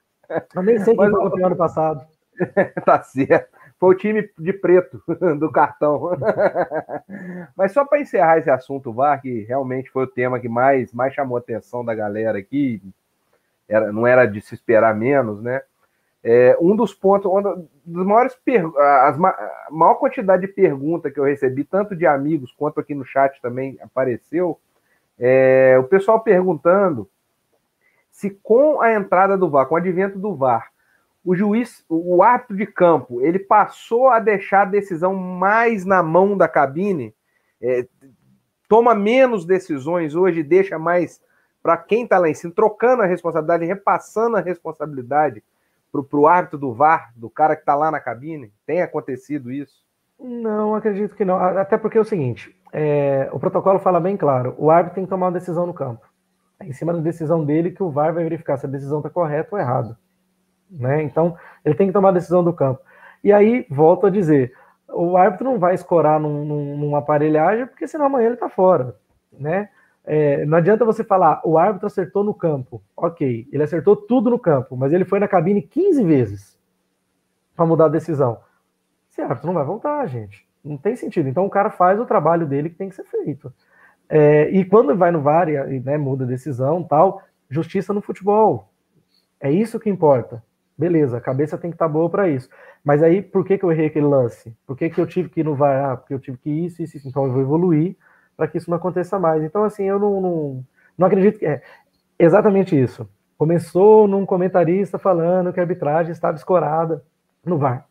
Eu 0.55 0.63
nem 0.63 0.79
sei 0.79 0.97
quem 0.97 1.11
foi 1.11 1.23
campeão 1.23 1.47
ano 1.47 1.57
passado. 1.57 2.07
tá 2.87 3.03
certo. 3.03 3.51
Foi 3.79 3.95
o 3.95 3.99
time 3.99 4.31
de 4.39 4.53
preto 4.53 5.03
do 5.39 5.51
cartão. 5.51 6.13
Mas 7.55 7.73
só 7.73 7.85
para 7.85 8.01
encerrar 8.01 8.39
esse 8.39 8.49
assunto, 8.49 8.93
VAR, 8.93 9.21
que 9.21 9.43
realmente 9.43 9.91
foi 9.91 10.05
o 10.05 10.11
tema 10.11 10.41
que 10.41 10.49
mais, 10.49 10.95
mais 10.95 11.13
chamou 11.13 11.37
a 11.37 11.41
atenção 11.41 11.85
da 11.85 11.95
galera 11.95 12.39
aqui, 12.39 12.81
era, 13.73 13.93
não 13.93 14.07
era 14.07 14.27
de 14.27 14.41
se 14.41 14.55
esperar 14.55 14.95
menos, 14.95 15.43
né? 15.43 15.63
É, 16.25 16.57
um 16.61 16.77
dos 16.77 16.95
pontos, 16.95 17.29
uma 17.29 17.43
das 17.43 18.07
maiores 18.07 18.39
as, 18.77 19.17
a 19.17 19.69
maior 19.71 19.95
quantidade 19.95 20.43
de 20.43 20.53
perguntas 20.53 21.13
que 21.13 21.19
eu 21.19 21.25
recebi, 21.25 21.65
tanto 21.65 21.97
de 21.97 22.07
amigos 22.07 22.53
quanto 22.53 22.79
aqui 22.79 22.95
no 22.95 23.05
chat 23.05 23.41
também 23.43 23.77
apareceu, 23.83 24.61
é, 25.19 25.77
o 25.81 25.85
pessoal 25.85 26.21
perguntando 26.21 27.09
se 28.11 28.31
com 28.31 28.81
a 28.81 28.93
entrada 28.93 29.37
do 29.37 29.51
VAR, 29.51 29.67
com 29.67 29.75
o 29.75 29.79
advento 29.79 30.19
do 30.19 30.35
VAR, 30.35 30.71
o 31.25 31.35
juiz, 31.35 31.85
o 31.89 32.23
árbitro 32.23 32.57
de 32.57 32.67
campo, 32.67 33.21
ele 33.21 33.39
passou 33.39 34.09
a 34.09 34.21
deixar 34.21 34.63
a 34.63 34.71
decisão 34.71 35.15
mais 35.15 35.85
na 35.85 36.03
mão 36.03 36.37
da 36.37 36.47
cabine, 36.47 37.15
é, 37.61 37.87
toma 38.69 38.95
menos 38.95 39.45
decisões 39.45 40.15
hoje, 40.15 40.43
deixa 40.43 40.79
mais 40.79 41.21
para 41.63 41.77
quem 41.77 42.05
está 42.05 42.19
lá 42.19 42.29
em 42.29 42.35
cima, 42.35 42.53
trocando 42.55 43.03
a 43.03 43.07
responsabilidade, 43.07 43.65
repassando 43.65 44.37
a 44.37 44.41
responsabilidade 44.41 45.43
para 45.91 46.19
o 46.19 46.27
árbitro 46.27 46.59
do 46.59 46.73
VAR, 46.73 47.13
do 47.15 47.31
cara 47.31 47.55
que 47.55 47.63
está 47.63 47.75
lá 47.75 47.91
na 47.91 48.01
cabine? 48.01 48.53
Tem 48.67 48.83
acontecido 48.83 49.51
isso? 49.51 49.85
Não, 50.19 50.75
acredito 50.75 51.15
que 51.15 51.25
não. 51.25 51.37
Até 51.37 51.77
porque 51.77 51.99
é 51.99 52.01
o 52.01 52.05
seguinte: 52.05 52.57
é, 52.73 53.29
o 53.33 53.39
protocolo 53.39 53.79
fala 53.79 54.01
bem 54.01 54.17
claro: 54.17 54.55
o 54.59 54.71
árbitro 54.71 54.97
tem 54.97 55.05
que 55.05 55.11
tomar 55.11 55.27
uma 55.27 55.33
decisão 55.33 55.67
no 55.67 55.75
campo. 55.75 56.07
É 56.59 56.67
em 56.67 56.73
cima 56.73 56.93
da 56.93 57.01
decisão 57.01 57.45
dele 57.45 57.71
que 57.71 57.83
o 57.83 57.91
VAR 57.91 58.15
vai 58.15 58.25
verificar 58.25 58.57
se 58.57 58.67
a 58.67 58.69
decisão 58.69 58.99
está 58.99 59.11
correta 59.11 59.49
ou 59.53 59.59
errada. 59.59 59.99
Né? 60.71 61.03
Então, 61.03 61.37
ele 61.65 61.75
tem 61.75 61.89
que 61.89 61.93
tomar 61.93 62.11
a 62.11 62.13
decisão 62.13 62.43
do 62.43 62.53
campo. 62.53 62.81
E 63.23 63.33
aí, 63.33 63.67
volto 63.69 64.07
a 64.07 64.11
dizer: 64.11 64.55
o 64.89 65.17
árbitro 65.17 65.45
não 65.45 65.59
vai 65.59 65.75
escorar 65.75 66.19
num, 66.19 66.45
num, 66.45 66.79
numa 66.79 66.99
aparelhagem, 66.99 67.67
porque 67.67 67.87
senão 67.87 68.07
amanhã 68.07 68.27
ele 68.27 68.35
está 68.35 68.49
fora. 68.49 68.97
Né? 69.33 69.69
É, 70.05 70.45
não 70.45 70.59
adianta 70.59 70.85
você 70.85 71.05
falar, 71.05 71.41
o 71.45 71.57
árbitro 71.57 71.87
acertou 71.87 72.25
no 72.25 72.35
campo. 72.35 72.83
Ok, 72.97 73.49
ele 73.53 73.63
acertou 73.63 73.95
tudo 73.95 74.31
no 74.31 74.39
campo, 74.39 74.77
mas 74.77 74.93
ele 74.93 75.05
foi 75.05 75.21
na 75.21 75.29
cabine 75.29 75.63
15 75.63 76.05
vezes 76.05 76.59
para 77.55 77.67
mudar 77.67 77.87
a 77.87 77.89
decisão. 77.89 78.41
Esse 79.11 79.21
árbitro 79.21 79.47
não 79.47 79.55
vai 79.55 79.65
voltar, 79.65 80.07
gente. 80.07 80.47
Não 80.65 80.77
tem 80.77 80.97
sentido. 80.97 81.29
Então 81.29 81.45
o 81.45 81.51
cara 81.51 81.71
faz 81.71 82.01
o 82.01 82.07
trabalho 82.07 82.47
dele 82.47 82.71
que 82.71 82.77
tem 82.77 82.89
que 82.89 82.95
ser 82.95 83.05
feito. 83.05 83.53
É, 84.09 84.51
e 84.51 84.65
quando 84.65 84.97
vai 84.97 85.11
no 85.11 85.21
VAR 85.21 85.49
e 85.49 85.81
né, 85.81 85.97
muda 85.97 86.25
a 86.25 86.29
decisão 86.29 86.83
tal, 86.83 87.23
justiça 87.49 87.93
no 87.93 88.01
futebol. 88.01 88.69
É 89.41 89.51
isso 89.51 89.79
que 89.79 89.91
importa. 89.91 90.43
Beleza, 90.77 91.19
a 91.19 91.21
cabeça 91.21 91.59
tem 91.59 91.71
que 91.71 91.75
estar 91.75 91.87
tá 91.87 91.93
boa 91.93 92.09
para 92.11 92.29
isso. 92.29 92.49
Mas 92.85 93.03
aí, 93.03 93.23
por 93.23 93.45
que, 93.45 93.57
que 93.57 93.65
eu 93.65 93.71
errei 93.71 93.87
aquele 93.87 94.07
lance? 94.07 94.57
Por 94.67 94.77
que, 94.77 94.91
que 94.91 95.01
eu 95.01 95.07
tive 95.07 95.29
que 95.29 95.41
ir 95.41 95.45
no 95.45 95.55
VAR? 95.55 95.93
Ah, 95.93 95.97
porque 95.97 96.15
eu 96.15 96.19
tive 96.19 96.39
que 96.39 96.51
ir 96.51 96.67
isso, 96.67 96.83
isso, 96.83 96.97
isso. 96.97 97.09
Então 97.09 97.25
eu 97.25 97.33
vou 97.33 97.43
evoluir 97.43 97.97
para 98.37 98.49
que 98.49 98.59
isso 98.59 98.71
não 98.71 98.77
aconteça 98.77 99.19
mais. 99.19 99.43
Então, 99.43 99.65
assim, 99.65 99.85
eu 99.85 99.99
não, 99.99 100.21
não, 100.21 100.65
não 100.97 101.07
acredito 101.07 101.39
que 101.39 101.47
é 101.47 101.63
exatamente 102.19 102.81
isso. 102.81 103.09
Começou 103.37 104.07
num 104.07 104.25
comentarista 104.25 104.99
falando 104.99 105.53
que 105.53 105.61
a 105.61 105.63
arbitragem 105.63 106.13
estava 106.13 106.37
escorada 106.37 107.03
no 107.45 107.59
VAR. 107.59 107.87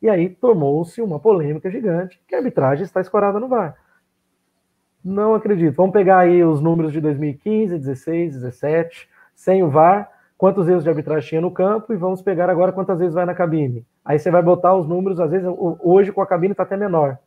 E 0.00 0.08
aí 0.08 0.28
tomou-se 0.28 1.02
uma 1.02 1.18
polêmica 1.18 1.70
gigante 1.70 2.20
que 2.26 2.34
a 2.34 2.38
arbitragem 2.38 2.84
está 2.84 3.00
escorada 3.00 3.40
no 3.40 3.48
VAR. 3.48 3.76
Não 5.04 5.34
acredito. 5.34 5.76
Vamos 5.76 5.92
pegar 5.92 6.20
aí 6.20 6.42
os 6.42 6.60
números 6.60 6.92
de 6.92 7.00
2015, 7.00 7.78
16, 7.78 8.34
17, 8.34 9.08
sem 9.34 9.62
o 9.62 9.70
VAR, 9.70 10.10
quantos 10.36 10.68
erros 10.68 10.84
de 10.84 10.88
arbitragem 10.88 11.28
tinha 11.28 11.40
no 11.40 11.50
campo 11.50 11.92
e 11.92 11.96
vamos 11.96 12.22
pegar 12.22 12.48
agora 12.48 12.72
quantas 12.72 12.98
vezes 12.98 13.14
vai 13.14 13.24
na 13.24 13.34
cabine. 13.34 13.84
Aí 14.04 14.18
você 14.18 14.30
vai 14.30 14.42
botar 14.42 14.74
os 14.74 14.86
números, 14.86 15.20
às 15.20 15.30
vezes, 15.30 15.46
hoje 15.80 16.12
com 16.12 16.22
a 16.22 16.26
cabine 16.26 16.52
está 16.52 16.62
até 16.62 16.76
menor. 16.76 17.18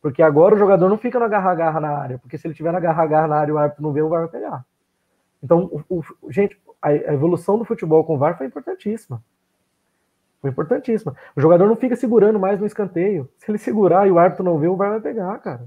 Porque 0.00 0.22
agora 0.22 0.54
o 0.54 0.58
jogador 0.58 0.88
não 0.88 0.96
fica 0.96 1.18
no 1.18 1.26
agarra-agarra 1.26 1.80
na 1.80 1.90
área, 1.90 2.18
porque 2.18 2.38
se 2.38 2.46
ele 2.46 2.54
tiver 2.54 2.70
no 2.70 2.78
agarra-agarra 2.78 3.28
na 3.28 3.36
área 3.36 3.50
e 3.50 3.54
o 3.54 3.58
árbitro 3.58 3.82
não 3.82 3.92
vê, 3.92 4.00
o 4.00 4.08
VAR 4.08 4.22
vai 4.22 4.30
pegar. 4.30 4.64
Então, 5.42 5.70
o, 5.88 5.98
o, 5.98 6.30
gente, 6.32 6.58
a, 6.80 6.88
a, 6.88 7.14
evolução 7.14 7.58
do 7.58 7.64
futebol 7.64 8.04
com 8.04 8.14
o 8.14 8.18
VAR 8.18 8.36
foi 8.36 8.46
importantíssima. 8.46 9.22
Foi 10.40 10.50
importantíssima. 10.50 11.14
O 11.36 11.40
jogador 11.40 11.66
não 11.66 11.76
fica 11.76 11.94
segurando 11.96 12.38
mais 12.38 12.58
no 12.58 12.66
escanteio. 12.66 13.28
Se 13.36 13.50
ele 13.50 13.58
segurar 13.58 14.06
e 14.06 14.10
o 14.10 14.18
árbitro 14.18 14.44
não 14.44 14.58
vê, 14.58 14.68
o 14.68 14.76
VAR 14.76 14.90
vai 14.90 15.00
pegar, 15.00 15.38
cara. 15.38 15.66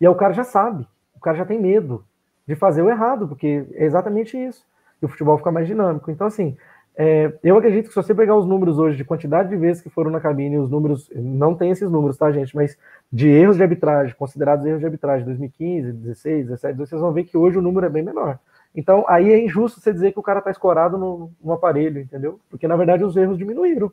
E 0.00 0.06
aí 0.06 0.12
o 0.12 0.16
cara 0.16 0.32
já 0.32 0.44
sabe, 0.44 0.86
o 1.16 1.20
cara 1.20 1.36
já 1.36 1.44
tem 1.44 1.60
medo 1.60 2.04
de 2.46 2.54
fazer 2.54 2.82
o 2.82 2.90
errado, 2.90 3.26
porque 3.26 3.66
é 3.72 3.84
exatamente 3.84 4.36
isso. 4.36 4.64
E 5.00 5.04
o 5.04 5.08
futebol 5.08 5.36
fica 5.38 5.50
mais 5.50 5.66
dinâmico. 5.66 6.10
Então, 6.10 6.28
assim, 6.28 6.56
é, 6.94 7.32
eu 7.42 7.56
acredito 7.56 7.88
que 7.88 7.94
se 7.94 7.96
você 7.96 8.14
pegar 8.14 8.36
os 8.36 8.46
números 8.46 8.78
hoje 8.78 8.96
de 8.96 9.04
quantidade 9.04 9.48
de 9.48 9.56
vezes 9.56 9.82
que 9.82 9.88
foram 9.88 10.10
na 10.10 10.20
cabine, 10.20 10.58
os 10.58 10.70
números, 10.70 11.10
não 11.14 11.54
tem 11.54 11.70
esses 11.70 11.90
números, 11.90 12.18
tá, 12.18 12.30
gente? 12.30 12.54
Mas 12.54 12.76
de 13.10 13.28
erros 13.28 13.56
de 13.56 13.62
arbitragem, 13.62 14.14
considerados 14.14 14.66
erros 14.66 14.80
de 14.80 14.84
arbitragem 14.84 15.24
2015, 15.24 15.92
16, 15.92 16.46
17, 16.46 16.78
vocês 16.78 17.00
vão 17.00 17.12
ver 17.12 17.24
que 17.24 17.36
hoje 17.36 17.58
o 17.58 17.62
número 17.62 17.86
é 17.86 17.90
bem 17.90 18.02
menor. 18.02 18.38
Então, 18.74 19.04
aí 19.08 19.32
é 19.32 19.42
injusto 19.42 19.80
você 19.80 19.92
dizer 19.92 20.12
que 20.12 20.18
o 20.18 20.22
cara 20.22 20.38
está 20.38 20.50
escorado 20.50 20.98
no, 20.98 21.30
no, 21.42 21.52
aparelho, 21.52 22.00
entendeu? 22.00 22.40
Porque, 22.50 22.68
na 22.68 22.76
verdade, 22.76 23.04
os 23.04 23.16
erros 23.16 23.38
diminuíram. 23.38 23.90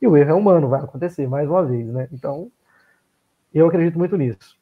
E 0.00 0.06
o 0.06 0.16
erro 0.16 0.30
é 0.30 0.34
humano, 0.34 0.68
vai 0.68 0.80
acontecer 0.80 1.26
mais 1.26 1.48
uma 1.48 1.64
vez, 1.64 1.86
né? 1.88 2.08
Então, 2.12 2.50
eu 3.52 3.66
acredito 3.66 3.98
muito 3.98 4.16
nisso. 4.16 4.58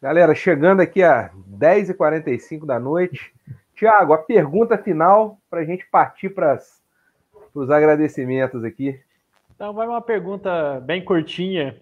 Galera, 0.00 0.34
chegando 0.34 0.80
aqui 0.80 1.02
a 1.02 1.30
10h45 1.58 2.64
da 2.64 2.78
noite. 2.78 3.34
Tiago, 3.78 4.12
a 4.12 4.18
pergunta 4.18 4.76
final 4.76 5.38
para 5.48 5.60
a 5.60 5.64
gente 5.64 5.86
partir 5.86 6.30
para 6.30 6.58
os 7.54 7.70
agradecimentos 7.70 8.64
aqui. 8.64 9.00
Então 9.54 9.72
vai 9.72 9.86
uma 9.86 10.02
pergunta 10.02 10.80
bem 10.80 11.04
curtinha. 11.04 11.80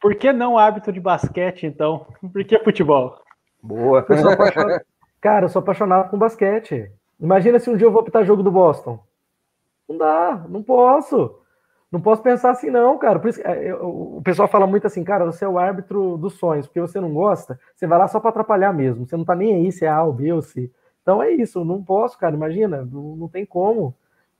Por 0.00 0.14
que 0.14 0.32
não 0.32 0.56
árbitro 0.56 0.90
de 0.90 1.00
basquete, 1.00 1.66
então? 1.66 2.06
Por 2.32 2.42
que 2.44 2.58
futebol? 2.60 3.20
Boa. 3.62 4.04
Eu 4.08 4.80
Cara, 5.20 5.44
eu 5.44 5.48
sou 5.50 5.60
apaixonado 5.60 6.08
com 6.10 6.18
basquete. 6.18 6.90
Imagina 7.20 7.58
se 7.58 7.68
um 7.68 7.76
dia 7.76 7.86
eu 7.86 7.92
vou 7.92 8.00
apitar 8.00 8.24
jogo 8.24 8.42
do 8.42 8.50
Boston. 8.50 8.98
Não 9.86 9.98
dá, 9.98 10.44
não 10.48 10.62
posso. 10.62 11.38
Não 11.90 12.00
posso 12.00 12.22
pensar 12.22 12.52
assim, 12.52 12.70
não, 12.70 12.96
cara. 12.98 13.18
Por 13.18 13.28
isso, 13.28 13.40
é, 13.46 13.70
eu, 13.70 14.16
o 14.16 14.22
pessoal 14.24 14.48
fala 14.48 14.66
muito 14.66 14.86
assim, 14.86 15.04
cara, 15.04 15.26
você 15.26 15.44
é 15.44 15.48
o 15.48 15.58
árbitro 15.58 16.16
dos 16.16 16.38
sonhos, 16.38 16.66
porque 16.66 16.80
você 16.80 16.98
não 16.98 17.12
gosta, 17.12 17.60
você 17.76 17.86
vai 17.86 17.98
lá 17.98 18.08
só 18.08 18.18
para 18.18 18.30
atrapalhar 18.30 18.72
mesmo. 18.72 19.06
Você 19.06 19.14
não 19.14 19.26
tá 19.26 19.34
nem 19.34 19.54
aí 19.54 19.70
se 19.70 19.84
é 19.84 19.88
A 19.88 20.02
ou 20.02 20.12
B 20.12 20.32
ou 20.32 20.40
C. 20.40 20.70
Então 21.02 21.22
é 21.22 21.30
isso, 21.30 21.64
não 21.64 21.82
posso, 21.82 22.18
cara. 22.18 22.34
Imagina, 22.34 22.88
não, 22.90 23.16
não 23.16 23.28
tem 23.28 23.44
como. 23.44 23.94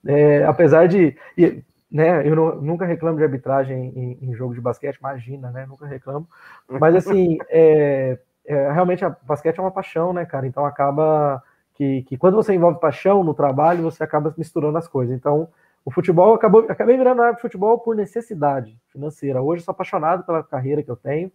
É, 0.05 0.45
apesar 0.45 0.89
de. 0.89 1.17
E, 1.37 1.63
né, 1.91 2.27
eu 2.27 2.35
não, 2.35 2.63
nunca 2.63 2.87
reclamo 2.87 3.19
de 3.19 3.25
arbitragem 3.25 3.93
em, 3.95 4.19
em, 4.23 4.35
jogo 4.35 4.55
de 4.55 4.61
basquete, 4.61 4.97
imagina, 4.97 5.51
né? 5.51 5.67
Nunca 5.67 5.87
reclamo. 5.87 6.27
Mas 6.69 6.95
assim, 6.97 7.37
é, 7.51 8.19
é, 8.47 8.73
realmente 8.73 9.05
a 9.05 9.11
basquete 9.11 9.59
é 9.59 9.61
uma 9.61 9.71
paixão, 9.71 10.13
né, 10.13 10.25
cara? 10.25 10.47
Então 10.47 10.65
acaba 10.65 11.43
que, 11.75 12.03
que 12.03 12.17
quando 12.17 12.35
você 12.35 12.55
envolve 12.55 12.81
paixão 12.81 13.23
no 13.23 13.35
trabalho, 13.35 13.83
você 13.83 14.03
acaba 14.03 14.35
misturando 14.39 14.79
as 14.79 14.89
coisas. 14.89 15.15
Então, 15.15 15.49
o 15.85 15.91
futebol 15.91 16.35
acabou, 16.35 16.65
acabei 16.69 16.97
virando 16.97 17.23
árbitro 17.23 17.49
de 17.49 17.53
futebol 17.53 17.79
por 17.79 17.97
necessidade 17.97 18.79
financeira. 18.89 19.43
Hoje 19.43 19.65
sou 19.65 19.73
apaixonado 19.73 20.25
pela 20.25 20.43
carreira 20.43 20.83
que 20.83 20.91
eu 20.91 20.97
tenho, 20.97 21.31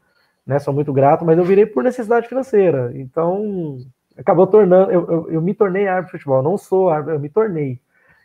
né? 0.46 0.58
Sou 0.60 0.74
muito 0.74 0.94
grato, 0.94 1.26
mas 1.26 1.38
eu 1.38 1.44
virei 1.44 1.66
por 1.66 1.84
necessidade 1.84 2.28
financeira. 2.28 2.92
Então, 2.96 3.78
acabou 4.18 4.48
tornando. 4.48 4.92
Eu, 4.92 5.10
eu, 5.10 5.32
eu 5.32 5.42
me 5.42 5.54
tornei 5.54 5.88
árbitro 5.88 6.18
de 6.18 6.24
futebol, 6.24 6.44
não 6.44 6.58
sou 6.58 6.90
árbitro, 6.90 7.16
eu 7.16 7.20
me 7.20 7.30
tornei. 7.30 7.80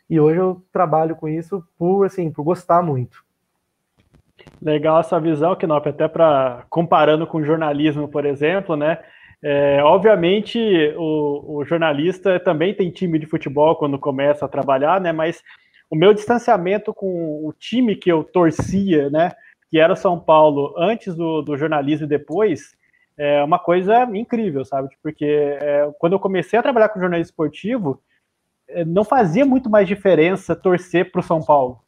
E 0.08 0.20
hoje 0.20 0.38
eu 0.38 0.62
trabalho 0.72 1.16
com 1.16 1.28
isso 1.28 1.64
por 1.78 2.04
assim, 2.04 2.30
por 2.30 2.42
gostar 2.42 2.82
muito. 2.82 3.24
Legal 4.60 5.00
essa 5.00 5.20
visão, 5.20 5.56
Knop, 5.56 5.86
até 5.86 6.08
para 6.08 6.64
comparando 6.68 7.26
com 7.26 7.44
jornalismo, 7.44 8.08
por 8.08 8.24
exemplo, 8.24 8.76
né? 8.76 8.98
É, 9.42 9.82
obviamente, 9.82 10.58
o, 10.96 11.58
o, 11.58 11.64
jornalista 11.64 12.38
também 12.38 12.74
tem 12.74 12.90
time 12.90 13.18
de 13.18 13.26
futebol 13.26 13.74
quando 13.74 13.98
começa 13.98 14.44
a 14.44 14.48
trabalhar, 14.48 15.00
né? 15.00 15.10
Mas 15.10 15.42
o 15.90 15.96
meu 15.96 16.14
distanciamento 16.14 16.94
com 16.94 17.44
o 17.44 17.52
time 17.52 17.96
que 17.96 18.10
eu 18.10 18.22
torcia, 18.22 19.10
né? 19.10 19.32
Que 19.68 19.80
era 19.80 19.96
São 19.96 20.18
Paulo 20.18 20.74
antes 20.78 21.14
do, 21.16 21.42
do 21.42 21.56
jornalismo 21.56 22.06
e 22.06 22.08
depois, 22.08 22.76
é 23.16 23.42
uma 23.42 23.58
coisa 23.58 24.04
incrível, 24.14 24.64
sabe? 24.64 24.88
Porque 25.02 25.24
é, 25.24 25.90
quando 25.98 26.14
eu 26.14 26.20
comecei 26.20 26.58
a 26.58 26.62
trabalhar 26.62 26.88
com 26.88 27.00
jornalismo 27.00 27.30
esportivo, 27.30 28.02
é, 28.68 28.84
não 28.84 29.04
fazia 29.04 29.44
muito 29.44 29.68
mais 29.68 29.86
diferença 29.86 30.56
torcer 30.56 31.10
para 31.10 31.20
o 31.20 31.24
São 31.24 31.42
Paulo. 31.42 31.80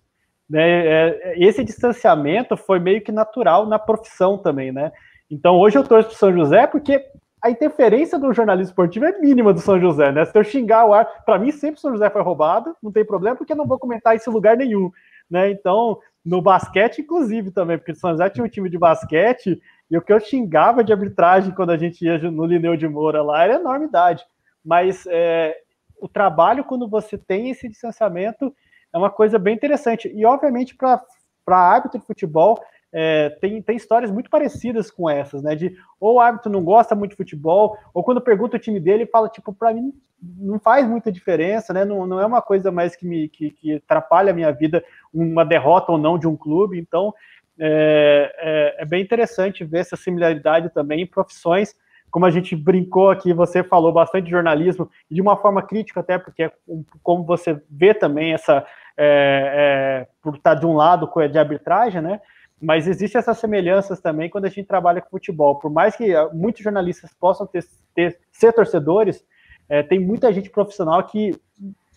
Né? 0.48 0.86
É, 0.86 1.34
esse 1.38 1.64
distanciamento 1.64 2.56
foi 2.56 2.78
meio 2.78 3.00
que 3.02 3.10
natural 3.10 3.66
na 3.66 3.78
profissão 3.78 4.36
também, 4.36 4.70
né? 4.70 4.92
Então 5.30 5.58
hoje 5.58 5.78
eu 5.78 5.84
torço 5.84 6.10
para 6.10 6.18
São 6.18 6.32
José 6.32 6.66
porque 6.66 7.02
a 7.44 7.50
interferência 7.50 8.18
do 8.18 8.32
jornalismo 8.32 8.70
esportivo 8.70 9.04
é 9.04 9.18
mínima 9.18 9.52
do 9.52 9.60
São 9.60 9.80
José, 9.80 10.12
né? 10.12 10.24
Se 10.24 10.36
eu 10.36 10.44
xingar 10.44 10.86
o 10.86 10.94
ar, 10.94 11.24
para 11.24 11.38
mim 11.38 11.50
sempre 11.50 11.76
o 11.76 11.80
São 11.80 11.92
José 11.92 12.08
foi 12.08 12.22
roubado, 12.22 12.74
não 12.82 12.90
tem 12.90 13.04
problema, 13.04 13.36
porque 13.36 13.52
eu 13.52 13.56
não 13.56 13.66
vou 13.66 13.78
comentar 13.78 14.14
esse 14.14 14.28
lugar 14.30 14.56
nenhum, 14.56 14.90
né? 15.30 15.50
Então, 15.50 15.98
no 16.24 16.40
basquete, 16.40 17.02
inclusive, 17.02 17.50
também, 17.50 17.76
porque 17.76 17.92
o 17.92 17.96
São 17.96 18.12
José 18.12 18.30
tinha 18.30 18.44
um 18.44 18.48
time 18.48 18.70
de 18.70 18.78
basquete, 18.78 19.60
e 19.94 19.96
o 19.96 20.02
que 20.02 20.12
eu 20.12 20.18
xingava 20.18 20.82
de 20.82 20.92
arbitragem 20.92 21.54
quando 21.54 21.70
a 21.70 21.76
gente 21.76 22.04
ia 22.04 22.18
no 22.28 22.44
Lineu 22.44 22.76
de 22.76 22.88
Moura 22.88 23.22
lá 23.22 23.44
era 23.44 23.54
enormidade. 23.54 24.26
Mas 24.64 25.06
é, 25.06 25.56
o 26.00 26.08
trabalho, 26.08 26.64
quando 26.64 26.88
você 26.88 27.16
tem 27.16 27.50
esse 27.50 27.68
distanciamento, 27.68 28.52
é 28.92 28.98
uma 28.98 29.08
coisa 29.08 29.38
bem 29.38 29.54
interessante. 29.54 30.12
E, 30.12 30.26
obviamente, 30.26 30.74
para 30.74 31.00
árbitro 31.46 32.00
de 32.00 32.06
futebol, 32.06 32.60
é, 32.92 33.30
tem, 33.40 33.62
tem 33.62 33.76
histórias 33.76 34.10
muito 34.10 34.28
parecidas 34.28 34.90
com 34.90 35.08
essas, 35.08 35.44
né? 35.44 35.54
De 35.54 35.76
ou 36.00 36.14
o 36.14 36.20
árbitro 36.20 36.50
não 36.50 36.64
gosta 36.64 36.96
muito 36.96 37.12
de 37.12 37.16
futebol, 37.16 37.78
ou 37.94 38.02
quando 38.02 38.20
pergunta 38.20 38.56
o 38.56 38.60
time 38.60 38.80
dele, 38.80 39.04
ele 39.04 39.10
fala, 39.12 39.28
tipo, 39.28 39.52
para 39.52 39.72
mim 39.72 39.92
não 40.20 40.58
faz 40.58 40.88
muita 40.88 41.12
diferença, 41.12 41.72
né? 41.72 41.84
Não, 41.84 42.04
não 42.04 42.18
é 42.18 42.26
uma 42.26 42.42
coisa 42.42 42.72
mais 42.72 42.96
que 42.96 43.06
me 43.06 43.28
que, 43.28 43.52
que 43.52 43.74
atrapalha 43.74 44.32
a 44.32 44.34
minha 44.34 44.50
vida, 44.50 44.82
uma 45.12 45.44
derrota 45.44 45.92
ou 45.92 45.98
não 45.98 46.18
de 46.18 46.26
um 46.26 46.36
clube. 46.36 46.80
Então 46.80 47.14
é, 47.58 48.34
é, 48.38 48.82
é 48.82 48.84
bem 48.84 49.02
interessante 49.02 49.64
ver 49.64 49.80
essa 49.80 49.96
similaridade 49.96 50.70
também 50.70 51.02
em 51.02 51.06
profissões. 51.06 51.74
Como 52.10 52.26
a 52.26 52.30
gente 52.30 52.54
brincou 52.54 53.10
aqui, 53.10 53.32
você 53.32 53.62
falou 53.62 53.92
bastante 53.92 54.26
de 54.26 54.30
jornalismo, 54.30 54.88
de 55.10 55.20
uma 55.20 55.36
forma 55.36 55.62
crítica, 55.62 56.00
até 56.00 56.18
porque 56.18 56.44
é 56.44 56.52
como 57.02 57.24
você 57.24 57.60
vê 57.70 57.92
também 57.94 58.32
essa. 58.32 58.64
É, 58.96 60.06
é, 60.06 60.06
por 60.22 60.36
estar 60.36 60.54
de 60.54 60.64
um 60.64 60.74
lado 60.74 61.10
de 61.28 61.36
arbitragem, 61.36 62.00
né? 62.00 62.20
mas 62.64 62.88
existem 62.88 63.18
essas 63.18 63.38
semelhanças 63.38 64.00
também 64.00 64.30
quando 64.30 64.46
a 64.46 64.48
gente 64.48 64.64
trabalha 64.64 65.00
com 65.00 65.10
futebol. 65.10 65.58
Por 65.58 65.70
mais 65.70 65.94
que 65.94 66.14
ah, 66.14 66.30
muitos 66.32 66.62
jornalistas 66.62 67.12
possam 67.12 67.46
ter, 67.46 67.64
ter 67.94 68.18
ser 68.32 68.52
torcedores, 68.52 69.24
é, 69.68 69.82
tem 69.82 69.98
muita 69.98 70.32
gente 70.32 70.50
profissional 70.50 71.02
que 71.04 71.38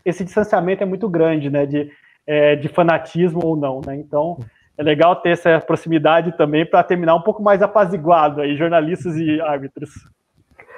esse 0.03 0.23
distanciamento 0.23 0.83
é 0.83 0.85
muito 0.85 1.07
grande, 1.09 1.49
né, 1.49 1.65
de, 1.65 1.91
é, 2.25 2.55
de 2.55 2.67
fanatismo 2.67 3.45
ou 3.45 3.55
não, 3.55 3.81
né? 3.85 3.95
Então 3.95 4.37
é 4.77 4.83
legal 4.83 5.15
ter 5.15 5.29
essa 5.29 5.59
proximidade 5.59 6.37
também 6.37 6.65
para 6.65 6.83
terminar 6.83 7.15
um 7.15 7.21
pouco 7.21 7.41
mais 7.41 7.61
apaziguado 7.61 8.41
aí, 8.41 8.55
jornalistas 8.55 9.15
e 9.15 9.41
árbitros. 9.41 9.89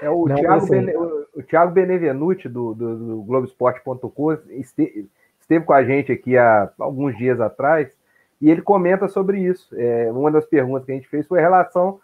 É 0.01 0.09
o, 0.09 0.27
não, 0.27 0.35
Thiago, 0.35 0.53
assim, 0.53 0.69
Bene, 0.69 0.93
o 0.95 1.43
Thiago 1.43 1.73
Benevenuti 1.73 2.47
do, 2.47 2.73
do, 2.73 2.95
do 2.95 3.21
Globoesporte.com 3.23 4.33
esteve, 4.51 5.09
esteve 5.41 5.65
com 5.65 5.73
a 5.73 5.83
gente 5.83 6.11
aqui 6.11 6.37
há 6.37 6.69
alguns 6.79 7.17
dias 7.17 7.41
atrás 7.41 7.91
e 8.41 8.49
ele 8.49 8.61
comenta 8.61 9.09
sobre 9.09 9.39
isso. 9.39 9.67
É, 9.75 10.09
uma 10.11 10.31
das 10.31 10.45
perguntas 10.45 10.85
que 10.85 10.91
a 10.93 10.95
gente 10.95 11.09
fez 11.09 11.27
foi 11.27 11.39
em 11.39 11.43
relação 11.43 11.99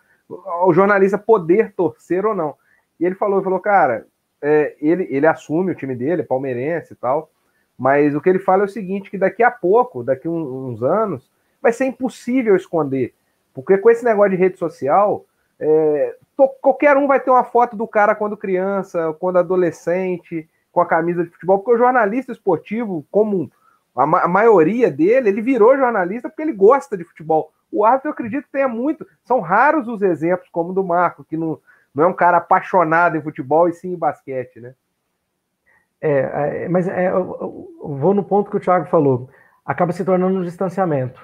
ao 0.45 0.73
jornalista 0.73 1.17
poder 1.17 1.73
torcer 1.73 2.25
ou 2.25 2.35
não. 2.35 2.55
E 2.99 3.05
ele 3.05 3.15
falou, 3.15 3.41
falou, 3.41 3.59
cara, 3.59 4.05
é, 4.41 4.75
ele, 4.81 5.07
ele 5.09 5.27
assume 5.27 5.71
o 5.71 5.75
time 5.75 5.95
dele, 5.95 6.23
é 6.23 6.25
palmeirense 6.25 6.93
e 6.93 6.95
tal, 6.97 7.31
mas 7.77 8.13
o 8.13 8.21
que 8.21 8.29
ele 8.29 8.39
fala 8.39 8.63
é 8.63 8.65
o 8.65 8.69
seguinte, 8.69 9.09
que 9.09 9.17
daqui 9.17 9.43
a 9.43 9.51
pouco, 9.51 10.03
daqui 10.03 10.27
um, 10.27 10.67
uns 10.67 10.83
anos, 10.83 11.29
vai 11.65 11.73
ser 11.73 11.85
impossível 11.85 12.55
esconder. 12.55 13.15
Porque 13.51 13.75
com 13.79 13.89
esse 13.89 14.05
negócio 14.05 14.29
de 14.29 14.35
rede 14.35 14.55
social, 14.59 15.25
é, 15.59 16.15
to, 16.37 16.47
qualquer 16.61 16.95
um 16.95 17.07
vai 17.07 17.19
ter 17.19 17.31
uma 17.31 17.43
foto 17.43 17.75
do 17.75 17.87
cara 17.87 18.13
quando 18.13 18.37
criança, 18.37 19.15
quando 19.19 19.39
adolescente, 19.39 20.47
com 20.71 20.79
a 20.79 20.85
camisa 20.85 21.23
de 21.23 21.31
futebol, 21.31 21.57
porque 21.57 21.71
o 21.71 21.77
jornalista 21.77 22.31
esportivo, 22.31 23.03
como 23.09 23.51
a, 23.95 24.05
ma 24.05 24.21
a, 24.21 24.27
maioria 24.27 24.91
dele, 24.91 25.29
ele 25.29 25.41
virou 25.41 25.75
jornalista 25.75 26.29
porque 26.29 26.43
ele 26.43 26.53
gosta 26.53 26.95
de 26.95 27.03
futebol. 27.03 27.51
O 27.71 27.83
árbitro, 27.83 28.09
eu 28.09 28.13
acredito 28.13 28.47
tenha 28.51 28.67
muito. 28.67 29.07
São 29.23 29.39
raros 29.39 29.87
os 29.87 30.03
exemplos, 30.03 30.47
como 30.51 30.69
o 30.69 30.73
do 30.73 30.83
Marco, 30.83 31.23
que 31.23 31.35
não, 31.35 31.59
não 31.95 32.03
é 32.03 32.07
um 32.07 32.13
cara 32.13 32.37
apaixonado 32.37 33.17
em 33.17 33.23
futebol 33.23 33.67
e 33.67 33.73
sim 33.73 33.93
em 33.93 33.97
basquete, 33.97 34.59
né? 34.59 34.75
É, 35.99 36.65
é 36.65 36.69
mas 36.69 36.87
é, 36.87 37.07
eu, 37.09 37.73
eu 37.81 37.97
vou 37.97 38.13
no 38.13 38.23
ponto 38.23 38.51
que 38.51 38.57
o 38.57 38.59
Thiago 38.59 38.85
falou. 38.85 39.27
Acaba 39.65 39.91
se 39.93 40.05
tornando 40.05 40.37
um 40.37 40.43
distanciamento. 40.43 41.19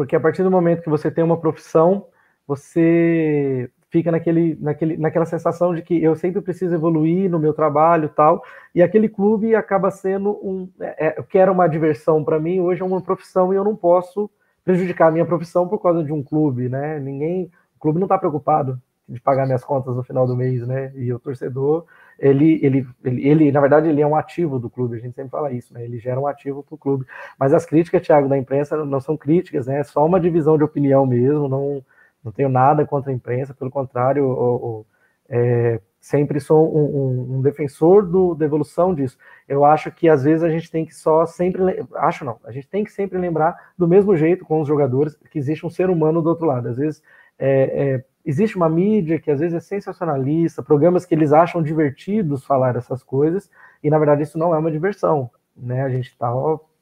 Porque 0.00 0.16
a 0.16 0.20
partir 0.20 0.42
do 0.42 0.50
momento 0.50 0.80
que 0.80 0.88
você 0.88 1.10
tem 1.10 1.22
uma 1.22 1.36
profissão, 1.36 2.06
você 2.46 3.70
fica 3.90 4.10
naquele, 4.10 4.56
naquele, 4.58 4.96
naquela 4.96 5.26
sensação 5.26 5.74
de 5.74 5.82
que 5.82 6.02
eu 6.02 6.16
sempre 6.16 6.40
preciso 6.40 6.74
evoluir 6.74 7.28
no 7.30 7.38
meu 7.38 7.52
trabalho 7.52 8.08
tal, 8.08 8.42
e 8.74 8.82
aquele 8.82 9.10
clube 9.10 9.54
acaba 9.54 9.90
sendo 9.90 10.30
um, 10.42 10.70
é, 10.80 11.08
é 11.08 11.22
que 11.22 11.36
era 11.36 11.52
uma 11.52 11.68
diversão 11.68 12.24
para 12.24 12.40
mim, 12.40 12.60
hoje 12.60 12.80
é 12.80 12.84
uma 12.84 13.02
profissão 13.02 13.52
e 13.52 13.56
eu 13.56 13.62
não 13.62 13.76
posso 13.76 14.30
prejudicar 14.64 15.08
a 15.08 15.10
minha 15.10 15.26
profissão 15.26 15.68
por 15.68 15.78
causa 15.82 16.02
de 16.02 16.14
um 16.14 16.22
clube, 16.22 16.70
né? 16.70 16.98
Ninguém, 16.98 17.50
o 17.76 17.78
clube 17.78 17.98
não 17.98 18.06
está 18.06 18.16
preocupado 18.16 18.80
de 19.06 19.20
pagar 19.20 19.44
minhas 19.44 19.62
contas 19.64 19.94
no 19.94 20.02
final 20.02 20.26
do 20.26 20.34
mês, 20.34 20.66
né? 20.66 20.94
E 20.96 21.12
o 21.12 21.18
torcedor, 21.18 21.84
ele, 22.20 22.60
ele, 22.62 22.86
ele, 23.02 23.28
ele, 23.28 23.52
na 23.52 23.60
verdade, 23.60 23.88
ele 23.88 24.00
é 24.00 24.06
um 24.06 24.14
ativo 24.14 24.58
do 24.58 24.70
clube, 24.70 24.96
a 24.96 25.00
gente 25.00 25.14
sempre 25.14 25.30
fala 25.30 25.50
isso, 25.52 25.74
né? 25.74 25.82
Ele 25.84 25.98
gera 25.98 26.20
um 26.20 26.26
ativo 26.26 26.62
para 26.62 26.74
o 26.74 26.78
clube. 26.78 27.06
Mas 27.38 27.52
as 27.52 27.66
críticas, 27.66 28.06
Thiago, 28.06 28.28
da 28.28 28.38
imprensa 28.38 28.76
não 28.84 29.00
são 29.00 29.16
críticas, 29.16 29.66
né? 29.66 29.80
É 29.80 29.84
só 29.84 30.04
uma 30.04 30.20
divisão 30.20 30.56
de 30.56 30.64
opinião 30.64 31.06
mesmo, 31.06 31.48
não 31.48 31.82
não 32.22 32.32
tenho 32.32 32.48
nada 32.48 32.86
contra 32.86 33.10
a 33.10 33.14
imprensa, 33.14 33.54
pelo 33.54 33.70
contrário, 33.70 34.84
é, 35.28 35.80
sempre 36.00 36.40
sou 36.40 36.74
um, 36.74 36.80
um, 36.80 37.36
um, 37.36 37.42
defensor 37.42 38.06
do, 38.06 38.34
da 38.34 38.44
evolução 38.44 38.94
disso. 38.94 39.16
Eu 39.48 39.64
acho 39.64 39.90
que 39.90 40.08
às 40.08 40.24
vezes 40.24 40.42
a 40.42 40.50
gente 40.50 40.70
tem 40.70 40.84
que 40.84 40.94
só 40.94 41.24
sempre, 41.26 41.62
acho 41.96 42.24
não, 42.24 42.38
a 42.44 42.52
gente 42.52 42.68
tem 42.68 42.84
que 42.84 42.92
sempre 42.92 43.18
lembrar 43.18 43.72
do 43.76 43.86
mesmo 43.86 44.16
jeito 44.16 44.44
com 44.44 44.60
os 44.60 44.68
jogadores 44.68 45.16
que 45.30 45.38
existe 45.38 45.64
um 45.64 45.70
ser 45.70 45.88
humano 45.88 46.20
do 46.20 46.28
outro 46.28 46.46
lado. 46.46 46.68
Às 46.68 46.76
vezes 46.76 47.02
é, 47.38 47.94
é, 47.94 48.04
existe 48.24 48.56
uma 48.56 48.68
mídia 48.68 49.18
que 49.18 49.30
às 49.30 49.40
vezes 49.40 49.54
é 49.56 49.60
sensacionalista, 49.60 50.62
programas 50.62 51.04
que 51.04 51.14
eles 51.14 51.32
acham 51.32 51.62
divertidos 51.62 52.44
falar 52.44 52.76
essas 52.76 53.02
coisas 53.02 53.50
e 53.82 53.90
na 53.90 53.98
verdade 53.98 54.22
isso 54.22 54.38
não 54.38 54.54
é 54.54 54.58
uma 54.58 54.70
diversão, 54.70 55.30
né? 55.56 55.82
A 55.82 55.88
gente 55.88 56.08
está 56.08 56.30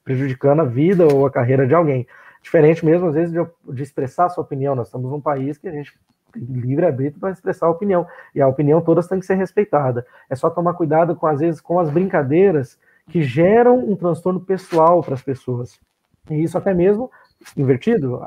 prejudicando 0.03 0.61
a 0.61 0.65
vida 0.65 1.05
ou 1.05 1.25
a 1.25 1.31
carreira 1.31 1.67
de 1.67 1.75
alguém. 1.75 2.07
Diferente 2.41 2.85
mesmo, 2.85 3.07
às 3.07 3.13
vezes, 3.13 3.31
de, 3.31 3.73
de 3.73 3.83
expressar 3.83 4.25
a 4.25 4.29
sua 4.29 4.43
opinião. 4.43 4.75
Nós 4.75 4.87
estamos 4.87 5.11
num 5.11 5.21
país 5.21 5.57
que 5.57 5.67
a 5.67 5.71
gente 5.71 5.93
tem 6.31 6.43
livre 6.43 6.85
arbítrio 6.85 7.19
para 7.19 7.31
expressar 7.31 7.67
a 7.67 7.69
opinião. 7.69 8.07
E 8.33 8.41
a 8.41 8.47
opinião 8.47 8.81
todas 8.81 9.07
tem 9.07 9.19
que 9.19 9.25
ser 9.25 9.35
respeitada. 9.35 10.05
É 10.29 10.35
só 10.35 10.49
tomar 10.49 10.73
cuidado 10.73 11.15
com, 11.15 11.27
às 11.27 11.39
vezes, 11.39 11.61
com 11.61 11.79
as 11.79 11.89
brincadeiras 11.89 12.79
que 13.09 13.21
geram 13.21 13.77
um 13.77 13.95
transtorno 13.95 14.39
pessoal 14.39 15.03
para 15.03 15.15
as 15.15 15.21
pessoas. 15.21 15.79
E 16.29 16.43
isso 16.43 16.57
até 16.57 16.73
mesmo 16.73 17.11
invertido, 17.55 18.21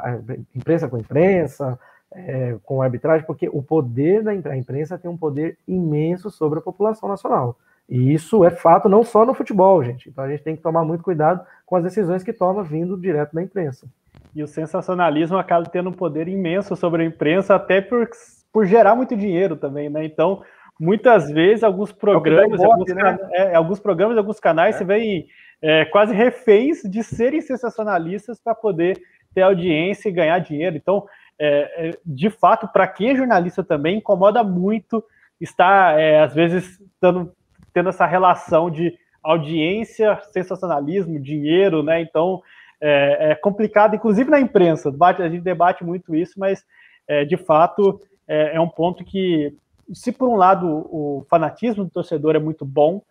imprensa 0.54 0.88
com 0.88 0.98
imprensa, 0.98 1.78
é, 2.14 2.56
com 2.64 2.82
arbitragem, 2.82 3.26
porque 3.26 3.48
o 3.52 3.62
poder 3.62 4.22
da 4.22 4.34
imprensa 4.34 4.98
tem 4.98 5.10
um 5.10 5.16
poder 5.16 5.58
imenso 5.66 6.30
sobre 6.30 6.58
a 6.58 6.62
população 6.62 7.08
nacional. 7.08 7.56
E 7.88 8.12
isso 8.12 8.44
é 8.44 8.50
fato 8.50 8.88
não 8.88 9.02
só 9.02 9.26
no 9.26 9.34
futebol, 9.34 9.82
gente. 9.82 10.08
Então 10.08 10.24
a 10.24 10.28
gente 10.28 10.42
tem 10.42 10.56
que 10.56 10.62
tomar 10.62 10.84
muito 10.84 11.02
cuidado 11.02 11.44
com 11.66 11.76
as 11.76 11.84
decisões 11.84 12.22
que 12.22 12.32
toma 12.32 12.62
vindo 12.62 12.96
direto 12.96 13.34
da 13.34 13.42
imprensa. 13.42 13.86
E 14.34 14.42
o 14.42 14.46
sensacionalismo 14.46 15.36
acaba 15.36 15.66
tendo 15.66 15.90
um 15.90 15.92
poder 15.92 16.28
imenso 16.28 16.74
sobre 16.74 17.02
a 17.02 17.06
imprensa, 17.06 17.54
até 17.54 17.80
por, 17.80 18.08
por 18.52 18.64
gerar 18.64 18.94
muito 18.94 19.16
dinheiro 19.16 19.56
também, 19.56 19.90
né? 19.90 20.04
Então, 20.04 20.42
muitas 20.80 21.30
vezes, 21.30 21.62
alguns 21.62 21.90
é 21.90 21.94
programas, 21.94 22.60
é 22.60 22.64
alguns, 22.64 22.94
né? 22.94 23.18
é, 23.32 23.54
alguns 23.54 23.78
programas, 23.78 24.16
alguns 24.16 24.40
canais 24.40 24.76
é. 24.76 24.78
se 24.78 24.84
veem 24.84 25.26
é, 25.60 25.84
quase 25.84 26.14
reféns 26.14 26.82
de 26.82 27.02
serem 27.02 27.40
sensacionalistas 27.40 28.40
para 28.40 28.54
poder 28.54 29.00
ter 29.34 29.42
audiência 29.42 30.08
e 30.08 30.12
ganhar 30.12 30.38
dinheiro. 30.38 30.76
Então, 30.76 31.06
é, 31.44 31.88
é 31.88 31.98
de 32.04 32.30
fato, 32.30 32.68
para 32.68 32.86
quem 32.86 33.10
é 33.10 33.16
jornalista 33.16 33.64
também, 33.64 33.98
incomoda 33.98 34.44
muito 34.44 35.04
estar, 35.40 35.98
é, 35.98 36.20
às 36.20 36.32
vezes, 36.32 36.80
tendo, 37.00 37.32
tendo 37.72 37.88
essa 37.88 38.06
relação 38.06 38.70
de 38.70 38.96
audiência, 39.22 40.20
sensacionalismo, 40.32 41.18
dinheiro, 41.18 41.82
né? 41.82 42.00
Então, 42.00 42.40
é, 42.80 43.30
é 43.30 43.34
complicado, 43.34 43.96
inclusive 43.96 44.30
na 44.30 44.40
imprensa, 44.40 44.92
a 45.18 45.28
gente 45.28 45.42
debate 45.42 45.84
muito 45.84 46.14
isso, 46.14 46.38
mas, 46.38 46.64
é, 47.08 47.24
de 47.24 47.36
fato, 47.36 48.00
é, 48.28 48.60
um 48.60 48.68
ponto 48.68 49.04
que, 49.04 49.56
se 49.92 50.12
por 50.12 50.28
um 50.28 50.36
lado 50.36 50.66
o 50.66 51.26
fanatismo 51.28 51.84
do 51.84 51.90
torcedor 51.90 52.36
é 52.36 52.38
muito 52.38 52.64
bom, 52.64 53.02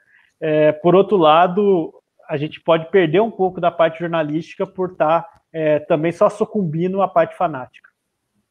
por 0.82 0.96
outro 0.96 1.18
lado, 1.18 1.94
a 2.28 2.36
gente 2.36 2.60
pode 2.60 2.90
perder 2.90 3.20
um 3.20 3.30
pouco 3.30 3.62
da 3.62 3.70
parte 3.70 4.00
jornalística 4.00 4.66
por 4.66 4.94
estar 4.94 5.22
tá, 5.22 5.42
é, 5.54 5.80
também 5.80 6.12
só 6.12 6.30
sucumbindo 6.30 7.02
à 7.02 7.08
parte 7.08 7.36
fanática. 7.36 7.91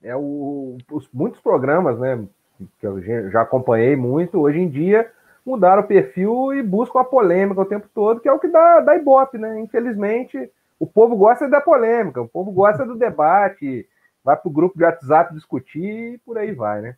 É 0.03 0.17
o, 0.17 0.79
os, 0.91 1.09
muitos 1.13 1.41
programas, 1.41 1.99
né, 1.99 2.23
que 2.79 2.87
eu 2.87 3.01
já 3.31 3.43
acompanhei 3.43 3.97
muito, 3.97 4.41
hoje 4.41 4.59
em 4.59 4.69
dia 4.69 5.11
mudaram 5.45 5.83
o 5.83 5.87
perfil 5.87 6.53
e 6.55 6.63
buscam 6.63 7.01
a 7.01 7.05
polêmica 7.05 7.61
o 7.61 7.67
tempo 7.67 7.89
todo, 7.95 8.21
que 8.21 8.29
é 8.29 8.33
o 8.33 8.39
que 8.39 8.49
dá, 8.49 8.81
dá 8.81 8.97
ibope, 8.97 9.39
né? 9.39 9.59
Infelizmente, 9.59 10.51
o 10.79 10.87
povo 10.87 11.17
gosta 11.17 11.49
da 11.49 11.61
polêmica, 11.61 12.21
o 12.21 12.29
povo 12.29 12.51
gosta 12.53 12.85
do 12.85 12.97
debate, 12.97 13.87
vai 14.25 14.37
para 14.37 14.49
o 14.49 14.53
grupo 14.53 14.77
de 14.77 14.85
WhatsApp 14.85 15.35
discutir 15.35 16.15
e 16.15 16.19
por 16.19 16.39
aí 16.39 16.53
vai, 16.53 16.81
né? 16.81 16.97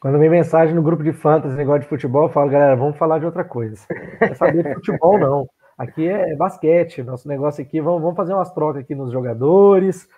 Quando 0.00 0.18
vem 0.18 0.30
mensagem 0.30 0.74
no 0.74 0.82
grupo 0.82 1.02
de 1.02 1.12
fantasy, 1.12 1.54
negócio 1.56 1.82
de 1.82 1.88
futebol, 1.88 2.24
eu 2.24 2.28
falo, 2.28 2.50
galera, 2.50 2.74
vamos 2.74 2.96
falar 2.96 3.18
de 3.18 3.26
outra 3.26 3.44
coisa. 3.44 3.76
É 4.20 4.34
saber 4.34 4.64
de 4.64 4.74
futebol, 4.74 5.18
não. 5.18 5.48
Aqui 5.76 6.08
é 6.08 6.34
basquete, 6.34 7.02
nosso 7.04 7.28
negócio 7.28 7.62
aqui, 7.62 7.80
vamos, 7.80 8.02
vamos 8.02 8.16
fazer 8.16 8.34
umas 8.34 8.50
trocas 8.50 8.82
aqui 8.82 8.96
nos 8.96 9.12
jogadores, 9.12 10.08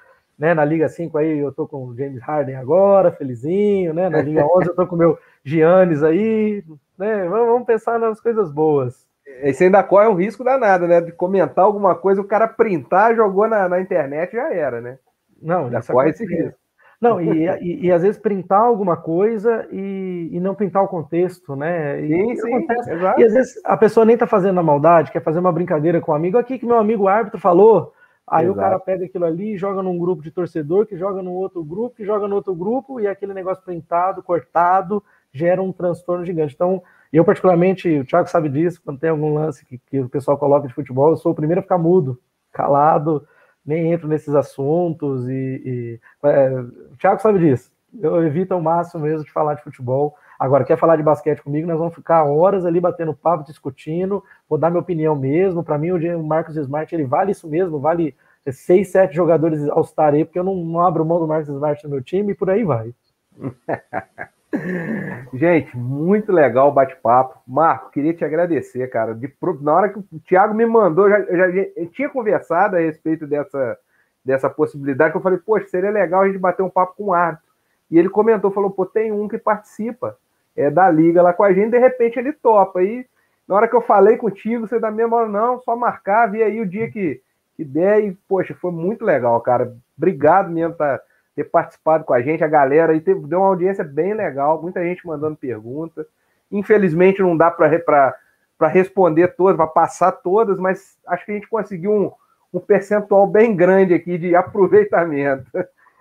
né? 0.41 0.55
Na 0.55 0.65
Liga 0.65 0.89
5 0.89 1.19
aí 1.19 1.39
eu 1.39 1.53
tô 1.53 1.69
com 1.69 1.85
o 1.85 1.95
James 1.95 2.23
Harden 2.23 2.57
agora, 2.57 3.12
felizinho, 3.12 3.93
né? 3.93 4.09
Na 4.09 4.23
Liga 4.23 4.43
11 4.47 4.69
eu 4.69 4.75
tô 4.75 4.87
com 4.87 4.97
o 4.97 4.99
meu 4.99 5.19
Giannis 5.45 6.03
aí, 6.03 6.65
né? 6.99 7.29
Vamos, 7.29 7.47
vamos 7.47 7.67
pensar 7.67 7.99
nas 7.99 8.19
coisas 8.19 8.51
boas. 8.51 9.07
Esse 9.43 9.65
ainda 9.65 9.83
corre 9.83 10.09
um 10.09 10.15
risco 10.15 10.43
danado, 10.43 10.89
né? 10.89 11.03
De 11.03 11.12
comentar 11.12 11.67
alguma 11.67 11.95
coisa, 11.95 12.23
o 12.23 12.27
cara 12.27 12.49
printar, 12.49 13.15
jogou 13.15 13.47
na, 13.47 13.69
na 13.69 13.83
internet, 13.83 14.33
já 14.33 14.51
era, 14.53 14.81
né? 14.81 14.99
Não, 15.43 15.71
já 15.71 15.83
corre 15.83 16.09
esse 16.09 16.25
risco. 16.25 16.59
Não, 16.99 17.21
e, 17.21 17.47
e, 17.47 17.87
e, 17.87 17.93
às 17.93 18.03
vezes 18.03 18.19
printar 18.19 18.61
alguma 18.61 18.95
coisa 18.95 19.67
e, 19.71 20.29
e 20.33 20.41
não 20.41 20.55
pintar 20.55 20.83
o 20.83 20.89
contexto, 20.89 21.57
né? 21.57 21.99
Sim, 22.01 22.37
sim, 22.37 22.55
acontece. 22.55 22.91
E 23.19 23.25
às 23.25 23.33
vezes 23.33 23.61
a 23.65 23.77
pessoa 23.77 24.05
nem 24.05 24.19
tá 24.19 24.27
fazendo 24.27 24.61
a 24.61 24.62
maldade, 24.62 25.11
quer 25.11 25.23
fazer 25.23 25.39
uma 25.39 25.53
brincadeira 25.53 25.99
com 26.01 26.12
um 26.12 26.15
amigo. 26.15 26.37
Aqui 26.37 26.59
que 26.59 26.67
meu 26.67 26.79
amigo 26.79 27.09
árbitro 27.09 27.41
falou, 27.41 27.95
aí 28.26 28.47
Exato. 28.47 28.59
o 28.59 28.62
cara 28.62 28.78
pega 28.78 29.05
aquilo 29.05 29.24
ali, 29.24 29.56
joga 29.56 29.82
num 29.82 29.98
grupo 29.98 30.22
de 30.22 30.30
torcedor, 30.30 30.86
que 30.86 30.97
joga 30.97 31.22
num 31.22 31.32
outro 31.32 31.64
grupo, 31.64 31.97
que 31.97 32.05
joga 32.05 32.28
no 32.28 32.36
outro 32.36 32.55
grupo, 32.55 33.01
e 33.01 33.06
aquele 33.06 33.34
negócio 33.34 33.64
printado, 33.64 34.22
cortado, 34.22 35.02
gera 35.32 35.62
um 35.62 35.72
transtorno 35.72 36.24
gigante. 36.24 36.55
Então, 36.55 36.82
eu 37.12 37.24
particularmente, 37.24 37.88
o 37.98 38.05
Thiago 38.05 38.28
sabe 38.28 38.48
disso, 38.48 38.80
quando 38.84 39.01
tem 39.01 39.10
algum 39.10 39.34
lance 39.34 39.64
que, 39.66 39.78
que 39.78 40.01
o 40.01 40.09
pessoal 40.09 40.38
coloca 40.38 40.68
de 40.68 40.74
futebol, 40.74 41.10
eu 41.10 41.16
sou 41.16 41.32
o 41.32 41.34
primeiro 41.34 41.60
a 41.60 41.62
ficar 41.62 41.78
mudo, 41.78 42.20
calado, 42.52 43.26
nem 43.64 43.92
entro 43.92 44.09
nesses 44.09 44.34
assuntos 44.34 45.28
e, 45.28 45.32
e 45.32 46.01
é, 46.24 46.51
o 46.92 46.97
Thiago 46.97 47.20
sabe 47.20 47.38
disso. 47.38 47.70
Eu 48.01 48.24
evito 48.24 48.55
ao 48.55 48.60
máximo 48.60 49.02
mesmo 49.02 49.24
de 49.24 49.32
falar 49.32 49.55
de 49.55 49.64
futebol. 49.64 50.14
Agora, 50.41 50.65
quer 50.65 50.79
falar 50.79 50.97
de 50.97 51.03
basquete 51.03 51.43
comigo? 51.43 51.69
Nós 51.69 51.77
vamos 51.77 51.95
ficar 51.95 52.25
horas 52.25 52.65
ali 52.65 52.81
batendo 52.81 53.12
papo, 53.12 53.45
discutindo. 53.45 54.25
Vou 54.49 54.59
dar 54.59 54.71
minha 54.71 54.81
opinião 54.81 55.15
mesmo. 55.15 55.62
Para 55.62 55.77
mim, 55.77 55.91
o 55.91 56.23
Marcos 56.23 56.57
Smart 56.57 56.95
ele 56.95 57.05
vale 57.05 57.33
isso 57.33 57.47
mesmo, 57.47 57.79
vale 57.79 58.17
seis, 58.51 58.89
sete 58.89 59.15
jogadores 59.15 59.69
ao 59.69 59.85
star 59.85 60.15
aí, 60.15 60.25
porque 60.25 60.39
eu 60.39 60.45
não, 60.45 60.57
não 60.57 60.81
abro 60.81 61.05
mão 61.05 61.19
do 61.19 61.29
Marcos 61.29 61.51
Smart 61.51 61.85
no 61.85 61.91
meu 61.91 62.03
time 62.03 62.33
e 62.33 62.35
por 62.35 62.49
aí 62.49 62.65
vai. 62.65 62.95
Gente, 65.35 65.77
muito 65.77 66.33
legal 66.33 66.71
o 66.71 66.73
bate-papo. 66.73 67.39
Marco, 67.47 67.91
queria 67.91 68.15
te 68.15 68.25
agradecer, 68.25 68.89
cara. 68.89 69.15
De, 69.15 69.31
na 69.61 69.75
hora 69.75 69.91
que 69.91 69.99
o 69.99 70.21
Thiago 70.27 70.55
me 70.55 70.65
mandou, 70.65 71.07
eu 71.07 71.11
já, 71.11 71.51
já 71.51 71.67
eu 71.77 71.87
tinha 71.91 72.09
conversado 72.09 72.77
a 72.77 72.81
respeito 72.81 73.27
dessa, 73.27 73.77
dessa 74.25 74.49
possibilidade, 74.49 75.11
que 75.11 75.19
eu 75.19 75.23
falei, 75.23 75.39
poxa, 75.39 75.69
seria 75.69 75.91
legal 75.91 76.23
a 76.23 76.29
gente 76.29 76.39
bater 76.39 76.62
um 76.62 76.71
papo 76.71 76.95
com 76.97 77.05
o 77.09 77.12
árbitro. 77.12 77.51
E 77.91 77.99
ele 77.99 78.09
comentou, 78.09 78.51
falou, 78.51 78.71
pô, 78.71 78.87
tem 78.87 79.12
um 79.12 79.29
que 79.29 79.37
participa 79.37 80.17
é, 80.56 80.70
da 80.70 80.90
liga 80.90 81.22
lá 81.22 81.32
com 81.32 81.43
a 81.43 81.52
gente, 81.52 81.70
de 81.70 81.78
repente 81.78 82.18
ele 82.18 82.32
topa. 82.32 82.82
E 82.82 83.06
na 83.47 83.56
hora 83.56 83.68
que 83.68 83.74
eu 83.74 83.82
falei 83.82 84.16
contigo, 84.16 84.66
você 84.66 84.78
da 84.78 84.90
mesma 84.90 85.16
hora, 85.16 85.28
não, 85.28 85.60
só 85.60 85.77
marcar, 85.77 86.31
vi 86.31 86.43
aí 86.43 86.60
o 86.60 86.66
dia 86.66 86.90
que, 86.90 87.20
que 87.56 87.64
der, 87.64 88.05
e, 88.05 88.12
poxa, 88.28 88.55
foi 88.55 88.70
muito 88.70 89.05
legal, 89.05 89.40
cara. 89.40 89.74
Obrigado 89.97 90.51
mesmo, 90.51 90.74
tá? 90.74 91.01
ter 91.35 91.44
participado 91.44 92.05
com 92.05 92.12
a 92.12 92.20
gente, 92.20 92.44
a 92.44 92.48
galera, 92.48 92.94
e 92.94 93.01
teve, 93.01 93.27
deu 93.27 93.40
uma 93.40 93.48
audiência 93.48 93.85
bem 93.85 94.14
legal, 94.14 94.60
muita 94.60 94.82
gente 94.82 95.06
mandando 95.06 95.36
pergunta. 95.36 96.06
Infelizmente 96.51 97.22
não 97.22 97.36
dá 97.36 97.51
para 97.51 98.68
responder 98.68 99.28
todas, 99.36 99.56
para 99.56 99.66
passar 99.66 100.12
todas, 100.12 100.59
mas 100.59 100.98
acho 101.06 101.24
que 101.24 101.32
a 101.32 101.35
gente 101.35 101.48
conseguiu 101.48 101.93
um, 101.93 102.12
um 102.52 102.60
percentual 102.60 103.27
bem 103.27 103.55
grande 103.55 103.94
aqui 103.94 104.18
de 104.18 104.35
aproveitamento. 104.36 105.47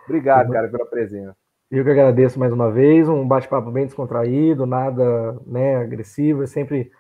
Obrigado, 0.06 0.52
cara, 0.52 0.68
pela 0.68 0.86
presença. 0.86 1.36
Eu 1.72 1.84
que 1.84 1.90
agradeço 1.92 2.40
mais 2.40 2.52
uma 2.52 2.72
vez, 2.72 3.08
um 3.08 3.28
bate-papo 3.28 3.70
bem 3.70 3.86
descontraído, 3.86 4.66
nada 4.66 5.40
né, 5.46 5.76
agressivo, 5.76 6.48
sempre 6.48 6.92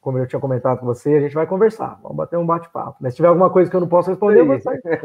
como 0.00 0.18
eu 0.18 0.26
tinha 0.26 0.40
comentado 0.40 0.78
com 0.78 0.86
você, 0.86 1.14
a 1.14 1.20
gente 1.20 1.34
vai 1.34 1.46
conversar, 1.46 2.00
vamos 2.02 2.16
bater 2.16 2.38
um 2.38 2.46
bate-papo. 2.46 2.96
Mas 3.00 3.12
se 3.12 3.16
tiver 3.18 3.28
alguma 3.28 3.50
coisa 3.50 3.70
que 3.70 3.76
eu 3.76 3.80
não 3.80 3.88
posso 3.88 4.08
responder, 4.08 4.40
eu 4.40 4.46
vou, 4.46 4.58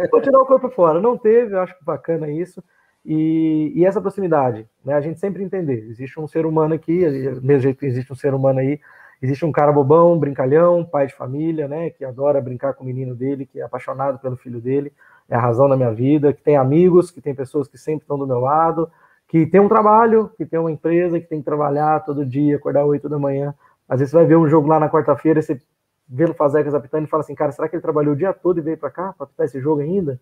vou 0.10 0.22
tirar 0.22 0.42
o 0.42 0.46
corpo 0.46 0.70
fora. 0.70 1.02
Não 1.02 1.18
teve, 1.18 1.54
eu 1.54 1.60
acho 1.60 1.76
bacana 1.82 2.32
isso. 2.32 2.64
E, 3.06 3.74
e, 3.76 3.86
essa 3.86 4.02
proximidade, 4.02 4.68
né? 4.84 4.94
A 4.94 5.02
gente 5.02 5.20
sempre 5.20 5.44
entender. 5.44 5.86
Existe 5.90 6.20
um 6.20 6.28
ser 6.28 6.46
humano 6.46 6.74
aqui, 6.74 7.06
mesmo 7.42 7.62
jeito 7.62 7.80
que 7.80 7.86
existe 7.86 8.12
um 8.12 8.16
ser 8.16 8.34
humano 8.34 8.60
aí, 8.60 8.80
existe 9.22 9.46
um 9.46 9.52
cara 9.52 9.72
bobão, 9.72 10.18
brincalhão, 10.18 10.84
pai 10.84 11.08
de 11.08 11.14
família, 11.14 11.68
né? 11.68 11.92
Que 11.92 12.04
adora 12.04 12.42
brincar 12.42 12.74
com 12.74 12.84
o 12.84 12.88
menino 12.88 13.14
dele, 13.14 13.46
que 13.46 13.60
é 13.60 13.64
apaixonado 13.64 14.18
pelo 14.18 14.38
filho 14.38 14.60
dele, 14.60 14.92
é 15.30 15.36
a 15.36 15.40
razão 15.40 15.68
da 15.68 15.76
minha 15.76 15.92
vida, 15.92 16.34
que 16.34 16.42
tem 16.42 16.58
amigos, 16.58 17.12
que 17.12 17.22
tem 17.22 17.34
pessoas 17.34 17.68
que 17.68 17.78
sempre 17.78 18.04
estão 18.04 18.18
do 18.18 18.28
meu 18.28 18.40
lado, 18.40 18.90
que 19.28 19.46
tem 19.46 19.60
um 19.60 19.68
trabalho, 19.68 20.32
que 20.38 20.46
tem 20.46 20.60
uma 20.60 20.72
empresa, 20.72 21.20
que 21.20 21.28
tem 21.28 21.40
que 21.40 21.46
trabalhar 21.46 22.04
todo 22.06 22.26
dia, 22.26 22.56
acordar 22.56 22.86
8 22.86 23.10
da 23.10 23.18
manhã 23.18 23.54
às 23.88 24.00
vezes 24.00 24.12
você 24.12 24.18
vai 24.18 24.26
ver 24.26 24.36
um 24.36 24.48
jogo 24.48 24.68
lá 24.68 24.80
na 24.80 24.90
quarta-feira, 24.90 25.42
você 25.42 25.60
vê 26.08 26.26
no 26.26 26.34
Fazecas 26.34 26.74
apitando 26.74 27.06
e 27.06 27.10
fala 27.10 27.22
assim, 27.22 27.36
cara, 27.36 27.52
será 27.52 27.68
que 27.70 27.76
ele 27.76 27.82
trabalhou 27.82 28.14
o 28.14 28.18
dia 28.18 28.34
todo 28.34 28.58
e 28.58 28.62
veio 28.62 28.78
para 28.78 28.90
cá 28.90 29.14
para 29.14 29.26
apitar 29.26 29.46
esse 29.46 29.60
jogo 29.60 29.82
ainda? 29.82 30.20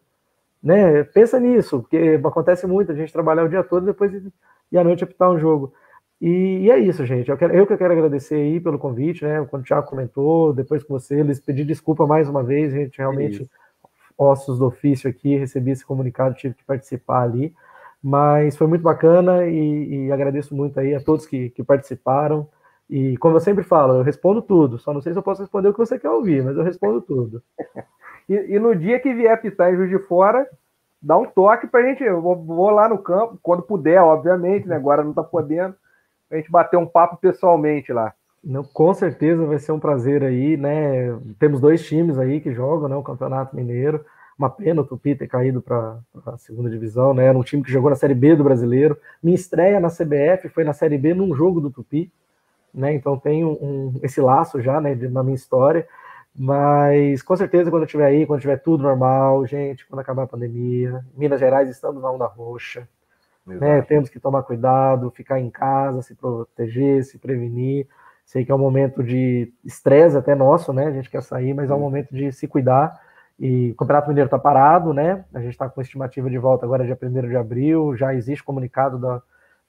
Né? 0.61 1.03
Pensa 1.03 1.39
nisso, 1.39 1.81
porque 1.81 2.19
acontece 2.23 2.67
muito 2.67 2.91
a 2.91 2.95
gente 2.95 3.11
trabalhar 3.11 3.43
o 3.43 3.49
dia 3.49 3.63
todo 3.63 3.83
e 3.83 3.87
depois 3.87 4.11
e 4.71 4.77
à 4.77 4.83
noite 4.83 5.03
apitar 5.03 5.29
um 5.29 5.39
jogo. 5.39 5.73
E, 6.21 6.61
e, 6.63 6.71
é 6.71 6.79
isso, 6.79 7.05
gente. 7.05 7.29
Eu, 7.29 7.37
quero, 7.37 7.53
eu 7.53 7.67
que 7.67 7.75
quero 7.75 7.91
agradecer 7.91 8.35
aí 8.35 8.59
pelo 8.59 8.79
convite, 8.79 9.25
né? 9.25 9.45
Quando 9.49 9.63
o 9.63 9.65
Thiago 9.65 9.87
comentou, 9.87 10.53
depois 10.53 10.81
com 10.81 10.97
você, 10.97 11.19
eles 11.19 11.39
pedir 11.39 11.65
desculpa 11.65 12.07
mais 12.07 12.29
uma 12.29 12.41
vez, 12.41 12.71
gente. 12.71 12.97
Realmente, 12.97 13.49
ossos 14.17 14.59
do 14.59 14.65
ofício 14.67 15.09
aqui, 15.09 15.35
recebi 15.37 15.71
esse 15.71 15.85
comunicado, 15.85 16.35
tive 16.35 16.53
que 16.53 16.63
participar 16.63 17.23
ali. 17.23 17.53
Mas 18.01 18.57
foi 18.57 18.67
muito 18.67 18.81
bacana 18.81 19.45
e, 19.45 20.07
e 20.07 20.11
agradeço 20.11 20.53
muito 20.53 20.79
aí 20.79 20.93
a 20.93 20.99
todos 20.99 21.25
que, 21.25 21.49
que 21.51 21.63
participaram. 21.63 22.47
E 22.89 23.17
como 23.17 23.37
eu 23.37 23.39
sempre 23.39 23.63
falo, 23.63 23.95
eu 23.95 24.03
respondo 24.03 24.41
tudo. 24.41 24.77
Só 24.77 24.93
não 24.93 25.01
sei 25.01 25.13
se 25.13 25.19
eu 25.19 25.23
posso 25.23 25.41
responder 25.41 25.69
o 25.69 25.73
que 25.73 25.79
você 25.79 25.97
quer 25.97 26.09
ouvir, 26.09 26.43
mas 26.43 26.57
eu 26.57 26.63
respondo 26.63 27.01
tudo. 27.01 27.41
e, 28.27 28.33
e, 28.33 28.59
no 28.59 28.75
dia 28.75 28.99
que 28.99 29.13
vier 29.13 29.41
pitar 29.41 29.73
em 29.73 29.77
Juiz 29.77 29.89
de 29.89 29.99
Fora, 29.99 30.47
dá 31.01 31.17
um 31.17 31.25
toque 31.25 31.67
pra 31.67 31.81
gente. 31.81 32.03
Eu 32.03 32.21
vou, 32.21 32.35
vou 32.35 32.69
lá 32.69 32.89
no 32.89 32.97
campo, 32.97 33.39
quando 33.41 33.63
puder, 33.63 34.01
obviamente, 34.01 34.67
né? 34.67 34.75
Agora 34.75 35.03
não 35.03 35.13
tá 35.13 35.23
podendo, 35.23 35.75
pra 36.27 36.37
gente 36.37 36.51
bater 36.51 36.77
um 36.77 36.85
papo 36.85 37.17
pessoalmente 37.17 37.93
lá. 37.93 38.13
Não, 38.43 38.63
com 38.63 38.93
certeza 38.93 39.45
vai 39.45 39.57
ser 39.57 39.71
um 39.71 39.79
prazer 39.79 40.23
aí, 40.23 40.57
né? 40.57 41.17
Temos 41.39 41.61
dois 41.61 41.85
times 41.85 42.17
aí 42.17 42.41
que 42.41 42.53
jogam, 42.53 42.89
né? 42.89 42.95
O 42.95 43.03
Campeonato 43.03 43.55
Mineiro. 43.55 44.03
Uma 44.37 44.49
pena 44.49 44.81
o 44.81 44.85
Tupi 44.85 45.15
ter 45.15 45.27
caído 45.27 45.61
para 45.61 45.99
a 46.25 46.37
segunda 46.37 46.69
divisão, 46.69 47.13
né? 47.13 47.25
Era 47.25 47.37
um 47.37 47.43
time 47.43 47.63
que 47.63 47.71
jogou 47.71 47.89
na 47.89 47.95
Série 47.95 48.15
B 48.15 48.35
do 48.35 48.43
Brasileiro. 48.43 48.97
Minha 49.21 49.35
estreia 49.35 49.79
na 49.79 49.89
CBF 49.89 50.49
foi 50.49 50.63
na 50.63 50.73
Série 50.73 50.97
B 50.97 51.13
num 51.13 51.33
jogo 51.35 51.61
do 51.61 51.69
Tupi 51.71 52.11
né? 52.73 52.93
Então 52.93 53.17
tem 53.17 53.45
um, 53.45 53.99
esse 54.01 54.19
laço 54.19 54.59
já, 54.61 54.81
né, 54.81 54.95
na 54.95 55.21
minha 55.21 55.35
história. 55.35 55.87
Mas 56.35 57.21
com 57.21 57.35
certeza, 57.35 57.69
quando 57.69 57.85
estiver 57.85 58.05
aí, 58.05 58.25
quando 58.25 58.41
tiver 58.41 58.57
tudo 58.57 58.81
normal, 58.81 59.45
gente, 59.45 59.85
quando 59.85 59.99
acabar 59.99 60.23
a 60.23 60.27
pandemia, 60.27 61.05
Minas 61.15 61.39
Gerais 61.39 61.69
estamos 61.69 62.01
na 62.01 62.09
onda 62.09 62.25
roxa. 62.25 62.87
Né? 63.45 63.81
Temos 63.83 64.09
que 64.09 64.19
tomar 64.19 64.41
cuidado, 64.41 65.11
ficar 65.11 65.39
em 65.39 65.51
casa, 65.51 66.01
se 66.01 66.15
proteger, 66.15 67.03
se 67.03 67.19
prevenir. 67.19 67.87
Sei 68.25 68.45
que 68.45 68.51
é 68.51 68.55
um 68.55 68.59
momento 68.59 69.03
de 69.03 69.53
estresse 69.63 70.17
até 70.17 70.33
nosso, 70.33 70.73
né? 70.73 70.87
A 70.87 70.91
gente 70.91 71.09
quer 71.09 71.21
sair, 71.21 71.53
mas 71.53 71.69
é 71.69 71.73
um 71.73 71.79
momento 71.79 72.13
de 72.13 72.31
se 72.31 72.47
cuidar. 72.47 72.99
E 73.39 73.71
o 73.71 73.75
Campeonato 73.75 74.07
Mineiro 74.07 74.27
está 74.27 74.39
parado, 74.39 74.93
né? 74.93 75.25
A 75.33 75.39
gente 75.39 75.51
está 75.51 75.67
com 75.69 75.81
estimativa 75.81 76.29
de 76.29 76.37
volta 76.37 76.65
agora 76.65 76.85
dia 76.85 76.97
1 77.01 77.27
de 77.27 77.35
abril. 77.35 77.95
Já 77.95 78.13
existe 78.13 78.43
comunicado 78.43 78.97
da 78.97 79.21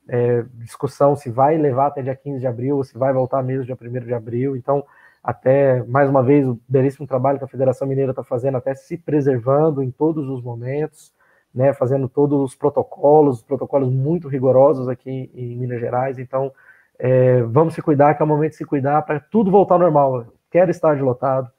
é, 0.08 0.44
discussão 0.54 1.16
se 1.16 1.30
vai 1.30 1.56
levar 1.56 1.86
até 1.86 2.02
dia 2.02 2.14
15 2.14 2.40
de 2.40 2.46
abril 2.46 2.76
ou 2.76 2.84
se 2.84 2.96
vai 2.96 3.12
voltar 3.12 3.42
mesmo 3.42 3.64
dia 3.64 3.76
1 3.80 4.04
de 4.04 4.14
abril. 4.14 4.56
Então, 4.56 4.84
até 5.22 5.82
mais 5.84 6.08
uma 6.08 6.22
vez, 6.22 6.46
o 6.46 6.60
belíssimo 6.68 7.06
trabalho 7.06 7.38
que 7.38 7.44
a 7.44 7.48
Federação 7.48 7.88
Mineira 7.88 8.12
está 8.12 8.22
fazendo, 8.22 8.58
até 8.58 8.74
se 8.74 8.96
preservando 8.96 9.82
em 9.82 9.90
todos 9.90 10.28
os 10.28 10.42
momentos, 10.42 11.12
né? 11.54 11.72
Fazendo 11.72 12.08
todos 12.08 12.40
os 12.42 12.54
protocolos, 12.54 13.42
protocolos 13.42 13.90
muito 13.90 14.28
rigorosos 14.28 14.88
aqui 14.88 15.30
em 15.34 15.56
Minas 15.56 15.80
Gerais. 15.80 16.18
Então, 16.18 16.52
é, 16.98 17.42
vamos 17.42 17.74
se 17.74 17.82
cuidar, 17.82 18.14
que 18.14 18.22
é 18.22 18.24
o 18.24 18.28
momento 18.28 18.52
de 18.52 18.56
se 18.56 18.64
cuidar 18.64 19.02
para 19.02 19.20
tudo 19.20 19.50
voltar 19.50 19.74
ao 19.74 19.80
normal. 19.80 20.26
Quero 20.50 20.70
estádio 20.70 21.04
lotado, 21.04 21.50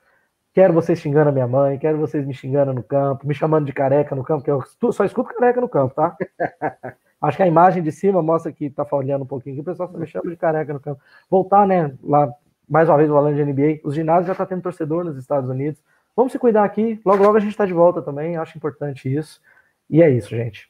quero 0.53 0.73
vocês 0.73 0.99
xingando 0.99 1.29
a 1.29 1.33
minha 1.33 1.47
mãe, 1.47 1.77
quero 1.77 1.97
vocês 1.97 2.25
me 2.25 2.33
xingando 2.33 2.73
no 2.73 2.83
campo, 2.83 3.27
me 3.27 3.33
chamando 3.33 3.65
de 3.65 3.73
careca 3.73 4.15
no 4.15 4.23
campo, 4.23 4.43
que 4.43 4.51
eu 4.51 4.63
só 4.91 5.03
escuto 5.03 5.33
careca 5.33 5.59
no 5.59 5.69
campo, 5.69 5.93
tá? 5.93 6.15
Acho 7.21 7.37
que 7.37 7.43
a 7.43 7.47
imagem 7.47 7.81
de 7.81 7.91
cima 7.91 8.21
mostra 8.21 8.51
que 8.51 8.69
tá 8.69 8.85
falhando 8.85 9.23
um 9.23 9.27
pouquinho, 9.27 9.55
que 9.55 9.61
o 9.61 9.65
pessoal 9.65 9.89
só 9.91 9.97
me 9.97 10.05
chama 10.05 10.29
de 10.29 10.37
careca 10.37 10.73
no 10.73 10.79
campo. 10.79 11.01
Voltar, 11.29 11.65
né, 11.67 11.93
lá, 12.03 12.31
mais 12.69 12.87
uma 12.87 12.97
vez, 12.97 13.09
falando 13.09 13.35
de 13.35 13.43
NBA, 13.43 13.81
os 13.83 13.95
ginásios 13.95 14.27
já 14.27 14.35
tá 14.35 14.45
tendo 14.45 14.61
torcedor 14.61 15.03
nos 15.03 15.17
Estados 15.17 15.49
Unidos. 15.49 15.81
Vamos 16.15 16.31
se 16.31 16.39
cuidar 16.39 16.63
aqui, 16.63 17.01
logo, 17.05 17.23
logo 17.23 17.35
a 17.35 17.39
gente 17.39 17.51
está 17.51 17.65
de 17.65 17.73
volta 17.73 18.01
também, 18.01 18.37
acho 18.37 18.57
importante 18.57 19.13
isso. 19.13 19.41
E 19.89 20.01
é 20.01 20.09
isso, 20.09 20.29
gente. 20.29 20.69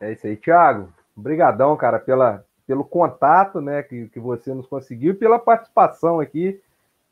É 0.00 0.12
isso 0.12 0.26
aí, 0.26 0.36
Thiago. 0.36 0.92
Obrigadão, 1.16 1.76
cara, 1.76 1.98
pela, 1.98 2.44
pelo 2.66 2.84
contato 2.84 3.60
né, 3.60 3.82
que, 3.82 4.08
que 4.08 4.18
você 4.18 4.52
nos 4.54 4.66
conseguiu 4.66 5.12
e 5.12 5.16
pela 5.16 5.38
participação 5.38 6.20
aqui, 6.20 6.60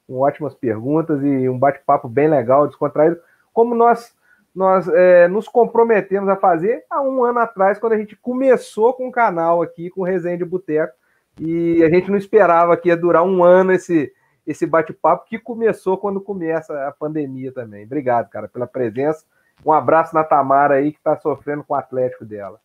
com 0.07 0.19
ótimas 0.19 0.55
perguntas 0.55 1.23
e 1.23 1.49
um 1.49 1.59
bate-papo 1.59 2.09
bem 2.09 2.29
legal, 2.29 2.67
descontraído, 2.67 3.21
como 3.53 3.75
nós, 3.75 4.15
nós 4.55 4.89
é, 4.89 5.29
nos 5.29 5.49
comprometemos 5.49 6.29
a 6.29 6.37
fazer 6.37 6.85
há 6.91 7.01
um 7.03 7.25
ano 7.25 7.39
atrás, 7.39 7.79
quando 7.79 7.93
a 7.93 7.99
gente 7.99 8.17
começou 8.17 8.95
com 8.95 9.09
o 9.09 9.13
canal 9.13 9.63
aqui, 9.63 9.91
com 9.91 10.01
o 10.01 10.05
Resenha 10.05 10.39
de 10.39 10.45
Boteco, 10.45 10.95
e 11.41 11.83
a 11.83 11.89
gente 11.89 12.11
não 12.11 12.19
esperava 12.19 12.77
que 12.77 12.89
ia 12.89 12.97
durar 12.97 13.23
um 13.23 13.43
ano 13.43 13.73
esse, 13.73 14.13
esse 14.47 14.67
bate-papo, 14.67 15.27
que 15.27 15.39
começou 15.39 15.97
quando 15.97 16.21
começa 16.21 16.87
a 16.87 16.93
pandemia 16.93 17.53
também. 17.53 17.85
Obrigado, 17.85 18.29
cara, 18.29 18.49
pela 18.49 18.67
presença. 18.67 19.25
Um 19.65 19.73
abraço 19.73 20.15
na 20.15 20.25
Tamara 20.25 20.75
aí, 20.75 20.93
que 20.93 20.99
está 20.99 21.17
sofrendo 21.17 21.65
com 21.65 21.75
o 21.75 21.77
Atlético 21.77 22.25
dela. 22.25 22.61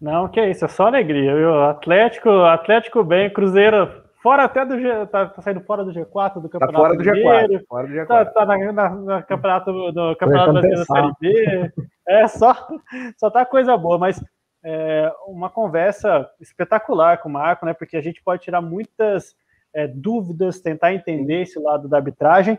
Não, 0.00 0.28
que 0.28 0.40
isso, 0.44 0.64
é 0.64 0.68
só 0.68 0.86
alegria, 0.86 1.34
viu? 1.34 1.62
Atlético, 1.64 2.30
Atlético 2.30 3.02
bem, 3.02 3.30
Cruzeiro 3.30 4.08
fora 4.22 4.44
até 4.44 4.64
do 4.64 4.78
G, 4.78 5.06
tá, 5.06 5.26
tá 5.26 5.42
saindo 5.42 5.60
fora 5.62 5.84
do 5.84 5.92
G4 5.92 6.40
do 6.40 6.48
Campeonato 6.48 6.72
tá 6.72 6.78
fora 6.78 6.96
do 6.96 7.02
G4, 7.02 7.66
fora 7.66 7.86
do 7.86 7.94
G4. 7.94 8.06
Tá, 8.06 8.24
tá 8.26 8.46
na, 8.46 8.72
na, 8.72 8.90
na 8.90 9.22
Campeonato 9.22 9.92
do 9.92 10.16
Campeonato 10.16 10.52
Brasileiro 10.52 10.78
da 10.80 10.84
Série 10.84 11.12
B. 11.20 11.72
É 12.06 12.26
só 12.26 12.68
só 13.16 13.30
tá 13.30 13.44
coisa 13.44 13.76
boa, 13.76 13.98
mas 13.98 14.22
é, 14.64 15.12
uma 15.26 15.48
conversa 15.48 16.28
espetacular 16.40 17.18
com 17.18 17.28
o 17.28 17.32
Marco, 17.32 17.64
né? 17.64 17.72
Porque 17.72 17.96
a 17.96 18.02
gente 18.02 18.22
pode 18.22 18.42
tirar 18.42 18.60
muitas 18.60 19.34
é, 19.74 19.86
dúvidas, 19.86 20.60
tentar 20.60 20.92
entender 20.92 21.42
esse 21.42 21.58
lado 21.58 21.88
da 21.88 21.98
arbitragem. 21.98 22.58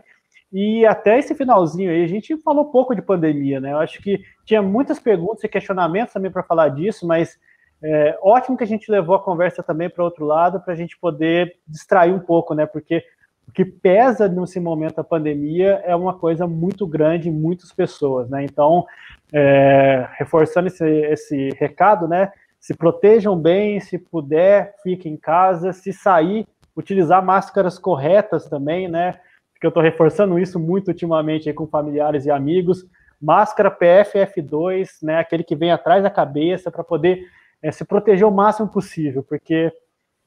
E 0.52 0.84
até 0.84 1.18
esse 1.18 1.34
finalzinho 1.34 1.90
aí, 1.90 2.02
a 2.02 2.08
gente 2.08 2.36
falou 2.38 2.70
pouco 2.70 2.94
de 2.94 3.02
pandemia, 3.02 3.60
né? 3.60 3.72
Eu 3.72 3.78
acho 3.78 4.02
que 4.02 4.20
tinha 4.44 4.60
muitas 4.60 4.98
perguntas 4.98 5.44
e 5.44 5.48
questionamentos 5.48 6.12
também 6.12 6.30
para 6.30 6.42
falar 6.42 6.70
disso, 6.70 7.06
mas 7.06 7.38
é, 7.82 8.18
ótimo 8.20 8.56
que 8.56 8.64
a 8.64 8.66
gente 8.66 8.90
levou 8.90 9.14
a 9.14 9.22
conversa 9.22 9.62
também 9.62 9.88
para 9.88 10.04
outro 10.04 10.24
lado, 10.24 10.60
para 10.60 10.72
a 10.72 10.76
gente 10.76 10.98
poder 10.98 11.56
distrair 11.66 12.12
um 12.12 12.18
pouco, 12.18 12.52
né? 12.52 12.66
Porque 12.66 13.04
o 13.48 13.52
que 13.52 13.64
pesa 13.64 14.28
nesse 14.28 14.60
momento 14.60 14.96
da 14.96 15.04
pandemia 15.04 15.82
é 15.84 15.94
uma 15.94 16.14
coisa 16.14 16.46
muito 16.46 16.86
grande 16.86 17.28
em 17.28 17.32
muitas 17.32 17.72
pessoas, 17.72 18.28
né? 18.28 18.44
Então, 18.44 18.84
é, 19.32 20.08
reforçando 20.18 20.66
esse, 20.66 20.84
esse 20.84 21.50
recado, 21.58 22.06
né? 22.08 22.32
Se 22.58 22.74
protejam 22.74 23.36
bem, 23.36 23.80
se 23.80 23.98
puder, 23.98 24.74
fiquem 24.82 25.14
em 25.14 25.16
casa, 25.16 25.72
se 25.72 25.92
sair, 25.92 26.46
utilizar 26.76 27.24
máscaras 27.24 27.78
corretas 27.78 28.46
também, 28.46 28.88
né? 28.88 29.18
Porque 29.60 29.66
eu 29.66 29.68
estou 29.68 29.82
reforçando 29.82 30.38
isso 30.38 30.58
muito 30.58 30.88
ultimamente 30.88 31.52
com 31.52 31.66
familiares 31.66 32.24
e 32.24 32.30
amigos. 32.30 32.86
Máscara 33.20 33.70
PFF2, 33.70 34.88
né, 35.02 35.18
aquele 35.18 35.44
que 35.44 35.54
vem 35.54 35.70
atrás 35.70 36.02
da 36.02 36.08
cabeça 36.08 36.70
para 36.70 36.82
poder 36.82 37.26
é, 37.62 37.70
se 37.70 37.84
proteger 37.84 38.26
o 38.26 38.30
máximo 38.30 38.66
possível, 38.66 39.22
porque 39.22 39.70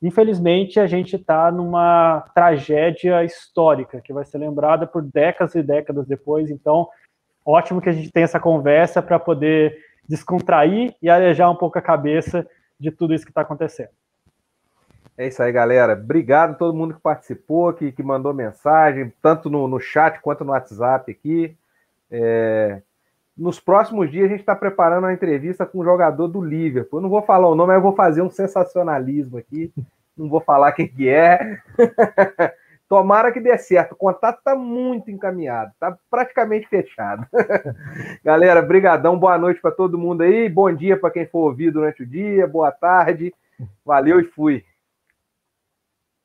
infelizmente 0.04 0.80
a 0.80 0.86
gente 0.86 1.16
está 1.16 1.52
numa 1.52 2.22
tragédia 2.36 3.24
histórica 3.24 4.00
que 4.02 4.14
vai 4.14 4.24
ser 4.24 4.38
lembrada 4.38 4.86
por 4.86 5.02
décadas 5.02 5.56
e 5.56 5.64
décadas 5.64 6.06
depois. 6.06 6.52
Então, 6.52 6.88
ótimo 7.44 7.82
que 7.82 7.90
a 7.90 7.94
gente 7.94 8.12
tenha 8.12 8.26
essa 8.26 8.40
conversa 8.40 9.02
para 9.02 9.18
poder 9.18 9.76
descontrair 10.08 10.94
e 11.02 11.10
arejar 11.10 11.50
um 11.50 11.56
pouco 11.56 11.80
a 11.80 11.82
cabeça 11.82 12.48
de 12.80 12.92
tudo 12.92 13.16
isso 13.16 13.26
que 13.26 13.32
está 13.32 13.42
acontecendo. 13.42 13.90
É 15.18 15.28
isso 15.28 15.44
aí, 15.44 15.52
galera. 15.52 15.94
Obrigado 15.94 16.52
a 16.52 16.56
todo 16.56 16.76
mundo 16.76 16.96
que 16.96 17.02
participou, 17.02 17.72
que, 17.74 17.92
que 17.92 18.02
mandou 18.02 18.34
mensagem, 18.34 19.14
tanto 19.22 19.50
no, 19.50 19.68
no 19.68 19.80
chat 19.80 20.20
quanto 20.20 20.44
no 20.44 20.52
WhatsApp 20.52 21.12
aqui. 21.12 21.56
É... 22.10 22.82
Nos 23.38 23.60
próximos 23.60 24.12
dias 24.12 24.26
a 24.26 24.30
gente 24.30 24.42
está 24.42 24.56
preparando 24.56 25.06
uma 25.06 25.14
entrevista 25.14 25.66
com 25.66 25.80
um 25.80 25.84
jogador 25.84 26.28
do 26.28 26.42
Liverpool. 26.42 27.00
Eu 27.00 27.04
não 27.04 27.10
vou 27.10 27.22
falar 27.22 27.48
o 27.48 27.56
nome, 27.56 27.70
mas 27.70 27.78
eu 27.78 27.82
vou 27.82 27.96
fazer 27.96 28.22
um 28.22 28.30
sensacionalismo 28.30 29.38
aqui. 29.38 29.72
Não 30.16 30.30
vou 30.30 30.42
falar 30.42 30.72
quem 30.72 30.88
que 30.88 31.10
é. 31.10 31.58
Tomara 32.90 33.32
que 33.32 33.40
dê 33.40 33.58
certo. 33.58 33.94
O 33.94 33.96
contato 33.96 34.38
está 34.38 34.56
muito 34.56 35.10
encaminhado, 35.10 35.72
está 35.72 35.98
praticamente 36.12 36.68
fechado. 36.68 37.26
Galera, 38.24 38.62
brigadão, 38.62 39.18
boa 39.18 39.38
noite 39.38 39.60
para 39.60 39.72
todo 39.72 39.98
mundo 39.98 40.22
aí, 40.22 40.48
bom 40.48 40.72
dia 40.72 40.96
para 40.96 41.10
quem 41.10 41.26
for 41.26 41.48
ouvir 41.48 41.72
durante 41.72 42.04
o 42.04 42.06
dia, 42.06 42.46
boa 42.46 42.72
tarde. 42.72 43.34
Valeu 43.84 44.20
e 44.20 44.26
fui. 44.26 44.64